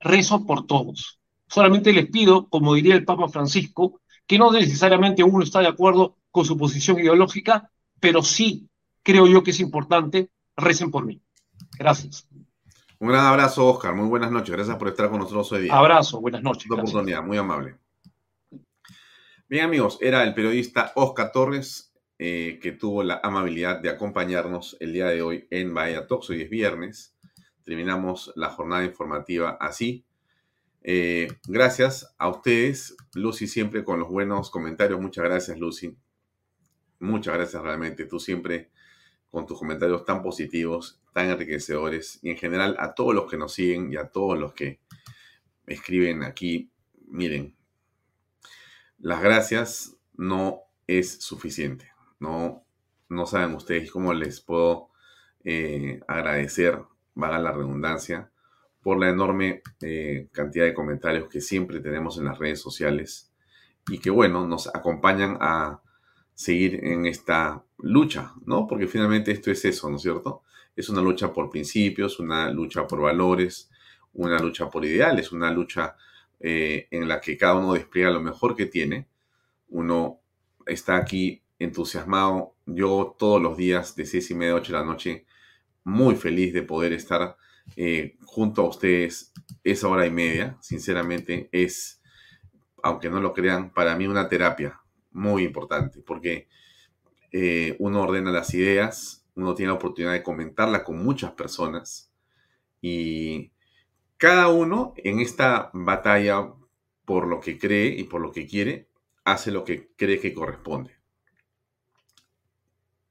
Rezo 0.00 0.44
por 0.46 0.66
todos. 0.66 1.18
Solamente 1.46 1.92
les 1.92 2.10
pido, 2.10 2.48
como 2.48 2.74
diría 2.74 2.94
el 2.94 3.04
Papa 3.04 3.28
Francisco, 3.28 4.00
que 4.26 4.38
no 4.38 4.50
necesariamente 4.50 5.22
uno 5.22 5.42
está 5.42 5.60
de 5.60 5.68
acuerdo 5.68 6.16
con 6.30 6.44
su 6.44 6.56
posición 6.56 6.98
ideológica, 6.98 7.70
pero 8.00 8.22
sí 8.22 8.68
creo 9.02 9.26
yo 9.26 9.42
que 9.42 9.52
es 9.52 9.60
importante, 9.60 10.30
recen 10.56 10.90
por 10.90 11.06
mí. 11.06 11.20
Gracias. 11.78 12.27
Un 13.00 13.08
gran 13.08 13.26
abrazo, 13.26 13.66
Oscar. 13.66 13.94
Muy 13.94 14.08
buenas 14.08 14.32
noches. 14.32 14.50
Gracias 14.50 14.76
por 14.76 14.88
estar 14.88 15.08
con 15.08 15.20
nosotros 15.20 15.52
hoy 15.52 15.62
día. 15.62 15.74
Abrazo, 15.74 16.20
buenas 16.20 16.42
noches. 16.42 16.68
Una 16.68 16.82
oportunidad, 16.82 17.22
muy 17.22 17.36
amable. 17.36 17.76
Bien, 19.48 19.64
amigos, 19.64 19.98
era 20.00 20.24
el 20.24 20.34
periodista 20.34 20.92
Oscar 20.96 21.30
Torres 21.30 21.94
eh, 22.18 22.58
que 22.60 22.72
tuvo 22.72 23.04
la 23.04 23.20
amabilidad 23.22 23.78
de 23.78 23.90
acompañarnos 23.90 24.76
el 24.80 24.92
día 24.92 25.06
de 25.06 25.22
hoy 25.22 25.46
en 25.50 25.72
Bahía 25.72 26.08
Talks. 26.08 26.30
Hoy 26.30 26.42
es 26.42 26.50
viernes. 26.50 27.16
Terminamos 27.62 28.32
la 28.34 28.50
jornada 28.50 28.84
informativa 28.84 29.56
así. 29.60 30.04
Eh, 30.82 31.28
gracias 31.46 32.16
a 32.18 32.28
ustedes, 32.28 32.96
Lucy, 33.14 33.46
siempre 33.46 33.84
con 33.84 34.00
los 34.00 34.08
buenos 34.08 34.50
comentarios. 34.50 35.00
Muchas 35.00 35.22
gracias, 35.22 35.56
Lucy. 35.56 35.96
Muchas 36.98 37.34
gracias 37.34 37.62
realmente. 37.62 38.06
Tú 38.06 38.18
siempre 38.18 38.72
con 39.30 39.46
tus 39.46 39.58
comentarios 39.58 40.04
tan 40.04 40.22
positivos, 40.22 41.00
tan 41.12 41.30
enriquecedores. 41.30 42.18
Y 42.22 42.30
en 42.30 42.36
general 42.36 42.76
a 42.78 42.94
todos 42.94 43.14
los 43.14 43.30
que 43.30 43.36
nos 43.36 43.52
siguen 43.52 43.92
y 43.92 43.96
a 43.96 44.08
todos 44.08 44.38
los 44.38 44.52
que 44.54 44.80
escriben 45.66 46.22
aquí. 46.22 46.70
Miren, 47.06 47.54
las 48.98 49.22
gracias 49.22 49.96
no 50.14 50.62
es 50.86 51.22
suficiente. 51.22 51.90
No, 52.20 52.64
no 53.08 53.26
saben 53.26 53.54
ustedes 53.54 53.90
cómo 53.90 54.12
les 54.12 54.40
puedo 54.40 54.90
eh, 55.44 56.00
agradecer, 56.08 56.82
valga 57.14 57.38
la 57.38 57.52
redundancia, 57.52 58.30
por 58.82 58.98
la 58.98 59.10
enorme 59.10 59.62
eh, 59.82 60.28
cantidad 60.32 60.64
de 60.64 60.74
comentarios 60.74 61.28
que 61.28 61.40
siempre 61.40 61.80
tenemos 61.80 62.18
en 62.18 62.24
las 62.24 62.38
redes 62.38 62.60
sociales 62.60 63.32
y 63.88 63.98
que, 63.98 64.10
bueno, 64.10 64.46
nos 64.46 64.66
acompañan 64.68 65.36
a 65.40 65.82
seguir 66.38 66.84
en 66.84 67.04
esta 67.04 67.64
lucha, 67.78 68.32
¿no? 68.46 68.68
Porque 68.68 68.86
finalmente 68.86 69.32
esto 69.32 69.50
es 69.50 69.64
eso, 69.64 69.90
¿no 69.90 69.96
es 69.96 70.02
cierto? 70.02 70.44
Es 70.76 70.88
una 70.88 71.02
lucha 71.02 71.32
por 71.32 71.50
principios, 71.50 72.20
una 72.20 72.48
lucha 72.52 72.86
por 72.86 73.00
valores, 73.00 73.68
una 74.12 74.38
lucha 74.38 74.70
por 74.70 74.84
ideales, 74.84 75.32
una 75.32 75.50
lucha 75.50 75.96
eh, 76.38 76.86
en 76.92 77.08
la 77.08 77.20
que 77.20 77.36
cada 77.36 77.56
uno 77.56 77.72
despliega 77.72 78.12
lo 78.12 78.20
mejor 78.20 78.54
que 78.54 78.66
tiene. 78.66 79.08
Uno 79.70 80.20
está 80.64 80.98
aquí 80.98 81.42
entusiasmado. 81.58 82.54
Yo 82.66 83.16
todos 83.18 83.42
los 83.42 83.56
días 83.56 83.96
de 83.96 84.06
seis 84.06 84.30
y 84.30 84.36
media, 84.36 84.54
ocho 84.54 84.72
de 84.72 84.78
la 84.78 84.84
noche, 84.84 85.26
muy 85.82 86.14
feliz 86.14 86.52
de 86.52 86.62
poder 86.62 86.92
estar 86.92 87.36
eh, 87.74 88.16
junto 88.24 88.62
a 88.62 88.68
ustedes 88.68 89.32
esa 89.64 89.88
hora 89.88 90.06
y 90.06 90.12
media. 90.12 90.56
Sinceramente, 90.60 91.48
es, 91.50 92.00
aunque 92.80 93.10
no 93.10 93.20
lo 93.20 93.32
crean, 93.32 93.74
para 93.74 93.96
mí 93.96 94.06
una 94.06 94.28
terapia 94.28 94.80
muy 95.18 95.44
importante, 95.44 96.00
porque 96.00 96.48
eh, 97.32 97.76
uno 97.78 98.02
ordena 98.02 98.30
las 98.30 98.54
ideas, 98.54 99.26
uno 99.34 99.54
tiene 99.54 99.72
la 99.72 99.76
oportunidad 99.76 100.12
de 100.12 100.22
comentarla 100.22 100.84
con 100.84 101.02
muchas 101.02 101.32
personas 101.32 102.10
y 102.80 103.52
cada 104.16 104.48
uno 104.48 104.94
en 104.96 105.20
esta 105.20 105.70
batalla 105.72 106.52
por 107.04 107.26
lo 107.26 107.40
que 107.40 107.58
cree 107.58 107.88
y 107.88 108.04
por 108.04 108.20
lo 108.20 108.32
que 108.32 108.46
quiere, 108.46 108.88
hace 109.24 109.50
lo 109.50 109.64
que 109.64 109.90
cree 109.96 110.20
que 110.20 110.34
corresponde. 110.34 110.96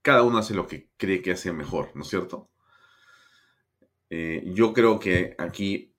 Cada 0.01 0.23
uno 0.23 0.37
hace 0.37 0.53
lo 0.53 0.67
que 0.67 0.89
cree 0.97 1.21
que 1.21 1.31
hace 1.31 1.51
mejor, 1.51 1.91
¿no 1.95 2.03
es 2.03 2.07
cierto? 2.07 2.49
Eh, 4.09 4.43
yo 4.53 4.73
creo 4.73 4.99
que 4.99 5.35
aquí 5.37 5.93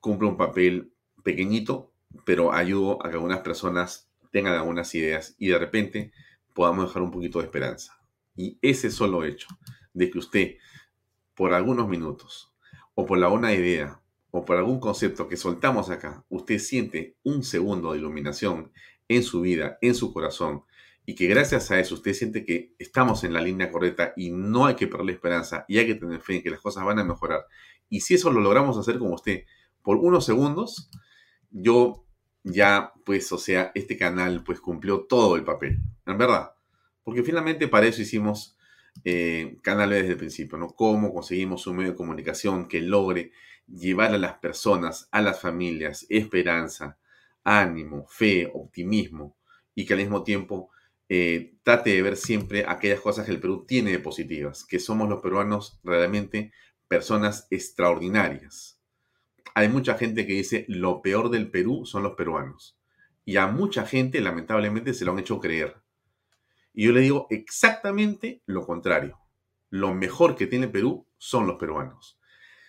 cumple 0.00 0.28
un 0.28 0.36
papel 0.36 0.92
pequeñito, 1.22 1.92
pero 2.24 2.52
ayudo 2.52 3.04
a 3.04 3.08
que 3.08 3.16
algunas 3.16 3.40
personas 3.40 4.05
tengan 4.36 4.52
algunas 4.52 4.94
ideas 4.94 5.34
y 5.38 5.48
de 5.48 5.58
repente 5.58 6.12
podamos 6.52 6.88
dejar 6.88 7.00
un 7.00 7.10
poquito 7.10 7.38
de 7.38 7.46
esperanza. 7.46 7.98
Y 8.34 8.58
ese 8.60 8.90
solo 8.90 9.24
hecho 9.24 9.48
de 9.94 10.10
que 10.10 10.18
usted, 10.18 10.56
por 11.34 11.54
algunos 11.54 11.88
minutos, 11.88 12.52
o 12.94 13.06
por 13.06 13.16
la 13.16 13.30
una 13.30 13.54
idea, 13.54 14.02
o 14.30 14.44
por 14.44 14.58
algún 14.58 14.78
concepto 14.78 15.26
que 15.26 15.38
soltamos 15.38 15.88
acá, 15.88 16.22
usted 16.28 16.58
siente 16.58 17.16
un 17.22 17.44
segundo 17.44 17.92
de 17.92 17.98
iluminación 17.98 18.72
en 19.08 19.22
su 19.22 19.40
vida, 19.40 19.78
en 19.80 19.94
su 19.94 20.12
corazón, 20.12 20.64
y 21.06 21.14
que 21.14 21.28
gracias 21.28 21.70
a 21.70 21.80
eso 21.80 21.94
usted 21.94 22.12
siente 22.12 22.44
que 22.44 22.74
estamos 22.78 23.24
en 23.24 23.32
la 23.32 23.40
línea 23.40 23.70
correcta 23.70 24.12
y 24.18 24.28
no 24.28 24.66
hay 24.66 24.74
que 24.74 24.86
perder 24.86 25.14
esperanza 25.14 25.64
y 25.66 25.78
hay 25.78 25.86
que 25.86 25.94
tener 25.94 26.20
fe 26.20 26.36
en 26.36 26.42
que 26.42 26.50
las 26.50 26.60
cosas 26.60 26.84
van 26.84 26.98
a 26.98 27.04
mejorar. 27.04 27.46
Y 27.88 28.00
si 28.00 28.16
eso 28.16 28.30
lo 28.30 28.42
logramos 28.42 28.76
hacer 28.76 28.98
con 28.98 29.14
usted 29.14 29.44
por 29.80 29.96
unos 29.96 30.26
segundos, 30.26 30.90
yo 31.50 32.05
ya, 32.46 32.92
pues, 33.04 33.32
o 33.32 33.38
sea, 33.38 33.72
este 33.74 33.96
canal 33.96 34.44
pues 34.44 34.60
cumplió 34.60 35.00
todo 35.00 35.34
el 35.34 35.42
papel, 35.42 35.78
en 36.06 36.16
verdad. 36.16 36.52
Porque 37.02 37.24
finalmente 37.24 37.66
para 37.66 37.86
eso 37.86 38.02
hicimos 38.02 38.56
eh, 39.04 39.56
canales 39.62 39.98
desde 40.02 40.12
el 40.12 40.18
principio, 40.18 40.56
¿no? 40.56 40.68
Cómo 40.68 41.12
conseguimos 41.12 41.66
un 41.66 41.76
medio 41.76 41.90
de 41.90 41.96
comunicación 41.96 42.68
que 42.68 42.80
logre 42.80 43.32
llevar 43.66 44.14
a 44.14 44.18
las 44.18 44.34
personas, 44.38 45.08
a 45.10 45.20
las 45.22 45.40
familias, 45.40 46.06
esperanza, 46.08 46.98
ánimo, 47.42 48.06
fe, 48.08 48.48
optimismo, 48.54 49.36
y 49.74 49.84
que 49.84 49.94
al 49.94 50.00
mismo 50.00 50.22
tiempo 50.22 50.70
eh, 51.08 51.54
trate 51.64 51.90
de 51.90 52.02
ver 52.02 52.16
siempre 52.16 52.64
aquellas 52.66 53.00
cosas 53.00 53.26
que 53.26 53.32
el 53.32 53.40
Perú 53.40 53.64
tiene 53.66 53.90
de 53.90 53.98
positivas, 53.98 54.64
que 54.64 54.78
somos 54.78 55.08
los 55.08 55.20
peruanos 55.20 55.80
realmente 55.82 56.52
personas 56.86 57.48
extraordinarias. 57.50 58.75
Hay 59.56 59.70
mucha 59.70 59.94
gente 59.94 60.26
que 60.26 60.34
dice 60.34 60.66
lo 60.68 61.00
peor 61.00 61.30
del 61.30 61.50
Perú 61.50 61.86
son 61.86 62.02
los 62.02 62.12
peruanos. 62.12 62.78
Y 63.24 63.38
a 63.38 63.46
mucha 63.46 63.86
gente 63.86 64.20
lamentablemente 64.20 64.92
se 64.92 65.06
lo 65.06 65.12
han 65.12 65.18
hecho 65.18 65.40
creer. 65.40 65.76
Y 66.74 66.84
yo 66.84 66.92
le 66.92 67.00
digo 67.00 67.26
exactamente 67.30 68.42
lo 68.44 68.66
contrario. 68.66 69.18
Lo 69.70 69.94
mejor 69.94 70.36
que 70.36 70.46
tiene 70.46 70.68
Perú 70.68 71.06
son 71.16 71.46
los 71.46 71.56
peruanos. 71.56 72.20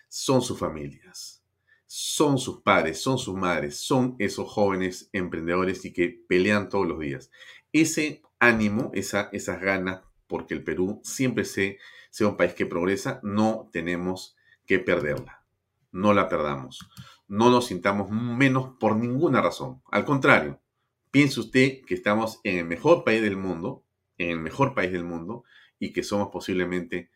Son 0.08 0.42
sus 0.42 0.58
familias, 0.58 1.44
son 1.88 2.38
sus 2.38 2.62
padres, 2.62 3.02
son 3.02 3.18
sus 3.18 3.36
madres, 3.36 3.82
son 3.82 4.16
esos 4.18 4.50
jóvenes 4.50 5.10
emprendedores 5.12 5.84
y 5.84 5.92
que 5.92 6.24
pelean 6.30 6.70
todos 6.70 6.88
los 6.88 7.02
días. 7.02 7.32
Ese 7.74 8.22
ánimo, 8.40 8.92
esa, 8.94 9.28
esas 9.34 9.60
ganas, 9.60 10.04
porque 10.26 10.54
el 10.54 10.64
Perú 10.64 11.02
siempre 11.04 11.44
se, 11.44 11.80
sea 12.12 12.30
un 12.30 12.38
país 12.38 12.54
que 12.54 12.66
progresa, 12.66 13.20
no 13.24 13.70
tenemos 13.74 14.38
que 14.66 14.80
perderla. 14.80 15.37
No 15.98 16.14
la 16.14 16.30
perdamos. 16.30 16.88
No 17.28 17.49
nos 17.49 17.65
sintamos 17.65 18.11
menos 18.11 18.76
por 18.80 18.95
ninguna 18.95 19.41
razón. 19.41 19.82
Al 19.90 20.06
contrario, 20.06 20.61
piense 21.10 21.40
usted 21.40 21.82
que 21.88 21.95
estamos 21.95 22.40
en 22.44 22.60
el 22.60 22.65
mejor 22.65 23.03
país 23.03 23.19
del 23.24 23.36
mundo, 23.36 23.84
en 24.19 24.30
el 24.30 24.40
mejor 24.40 24.76
país 24.76 24.91
del 24.91 25.03
mundo, 25.03 25.44
y 25.80 25.94
que 25.94 26.03
somos 26.03 26.30
posiblemente 26.30 27.10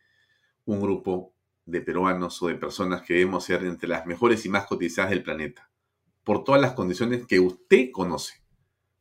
un 0.64 0.80
grupo 0.80 1.32
de 1.64 1.80
peruanos 1.80 2.42
o 2.42 2.48
de 2.48 2.56
personas 2.56 3.02
que 3.02 3.14
debemos 3.14 3.44
ser 3.44 3.62
entre 3.62 3.88
las 3.88 4.04
mejores 4.04 4.44
y 4.46 4.48
más 4.48 4.66
cotizadas 4.66 5.10
del 5.10 5.22
planeta, 5.22 5.70
por 6.24 6.42
todas 6.42 6.60
las 6.60 6.72
condiciones 6.72 7.24
que 7.24 7.38
usted 7.38 7.92
conoce. 7.92 8.42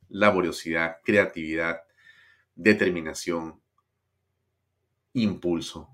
Laboriosidad, 0.09 0.97
creatividad, 1.03 1.81
determinación, 2.53 3.59
impulso 5.13 5.89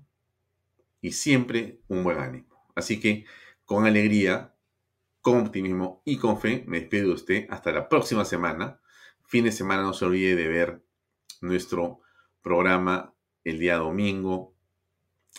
y 1.00 1.12
siempre 1.12 1.80
un 1.88 2.04
buen 2.04 2.18
ánimo. 2.18 2.66
Así 2.74 3.00
que 3.00 3.24
con 3.68 3.84
alegría, 3.84 4.54
con 5.20 5.40
optimismo 5.40 6.00
y 6.06 6.16
con 6.16 6.40
fe 6.40 6.64
me 6.66 6.80
despido 6.80 7.08
de 7.08 7.12
usted 7.12 7.46
hasta 7.50 7.70
la 7.70 7.90
próxima 7.90 8.24
semana. 8.24 8.80
Fin 9.26 9.44
de 9.44 9.52
semana 9.52 9.82
no 9.82 9.92
se 9.92 10.06
olvide 10.06 10.36
de 10.36 10.48
ver 10.48 10.82
nuestro 11.42 12.00
programa 12.40 13.12
el 13.44 13.58
día 13.58 13.76
domingo 13.76 14.54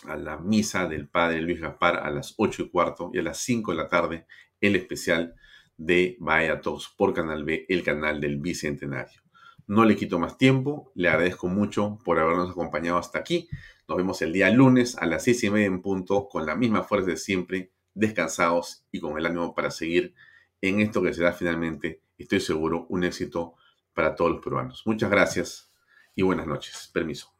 a 0.04 0.14
la 0.14 0.36
misa 0.36 0.86
del 0.86 1.08
Padre 1.08 1.40
Luis 1.40 1.60
Gaspar 1.60 1.96
a 1.96 2.10
las 2.10 2.34
8 2.36 2.62
y 2.62 2.70
cuarto 2.70 3.10
y 3.12 3.18
a 3.18 3.22
las 3.22 3.38
5 3.38 3.72
de 3.72 3.76
la 3.76 3.88
tarde 3.88 4.26
el 4.60 4.76
especial 4.76 5.34
de 5.76 6.16
Vaya 6.20 6.60
por 6.96 7.12
Canal 7.12 7.42
B, 7.42 7.66
el 7.68 7.82
canal 7.82 8.20
del 8.20 8.36
Bicentenario. 8.36 9.22
No 9.66 9.84
le 9.84 9.96
quito 9.96 10.20
más 10.20 10.38
tiempo, 10.38 10.92
le 10.94 11.08
agradezco 11.08 11.48
mucho 11.48 11.98
por 12.04 12.20
habernos 12.20 12.50
acompañado 12.50 12.98
hasta 12.98 13.18
aquí. 13.18 13.48
Nos 13.88 13.98
vemos 13.98 14.22
el 14.22 14.32
día 14.32 14.50
lunes 14.50 14.96
a 14.98 15.06
las 15.06 15.24
seis 15.24 15.42
y 15.42 15.50
media 15.50 15.66
en 15.66 15.82
punto, 15.82 16.28
con 16.28 16.46
la 16.46 16.54
misma 16.54 16.84
fuerza 16.84 17.10
de 17.10 17.16
siempre, 17.16 17.72
descansados 17.94 18.84
y 18.90 19.00
con 19.00 19.18
el 19.18 19.26
ánimo 19.26 19.54
para 19.54 19.70
seguir 19.70 20.14
en 20.60 20.80
esto 20.80 21.02
que 21.02 21.14
será 21.14 21.32
finalmente, 21.32 22.02
estoy 22.18 22.40
seguro, 22.40 22.86
un 22.88 23.04
éxito 23.04 23.54
para 23.94 24.14
todos 24.14 24.32
los 24.32 24.42
peruanos. 24.42 24.82
Muchas 24.86 25.10
gracias 25.10 25.72
y 26.14 26.22
buenas 26.22 26.46
noches. 26.46 26.90
Permiso. 26.92 27.32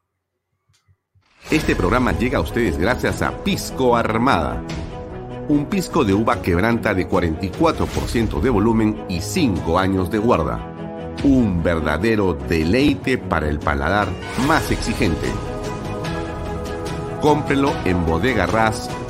Este 1.51 1.75
programa 1.75 2.13
llega 2.13 2.39
a 2.39 2.43
ustedes 2.43 2.79
gracias 2.79 3.23
a 3.23 3.43
Pisco 3.45 3.97
Armada. 3.97 4.65
Un 5.49 5.67
pisco 5.67 6.05
de 6.05 6.15
uva 6.15 6.41
quebranta 6.41 6.95
de 6.95 7.09
44% 7.09 8.41
de 8.41 8.51
volumen 8.51 9.05
y 9.09 9.21
5 9.21 9.79
años 9.79 10.11
de 10.11 10.19
guarda 10.19 10.71
un 11.25 11.63
verdadero 11.63 12.35
deleite 12.35 13.19
para 13.19 13.49
el 13.49 13.59
paladar 13.59 14.09
más 14.47 14.71
exigente. 14.71 15.29
Cómprelo 17.21 17.73
en 17.85 18.05
bodegarras.com 18.07 19.10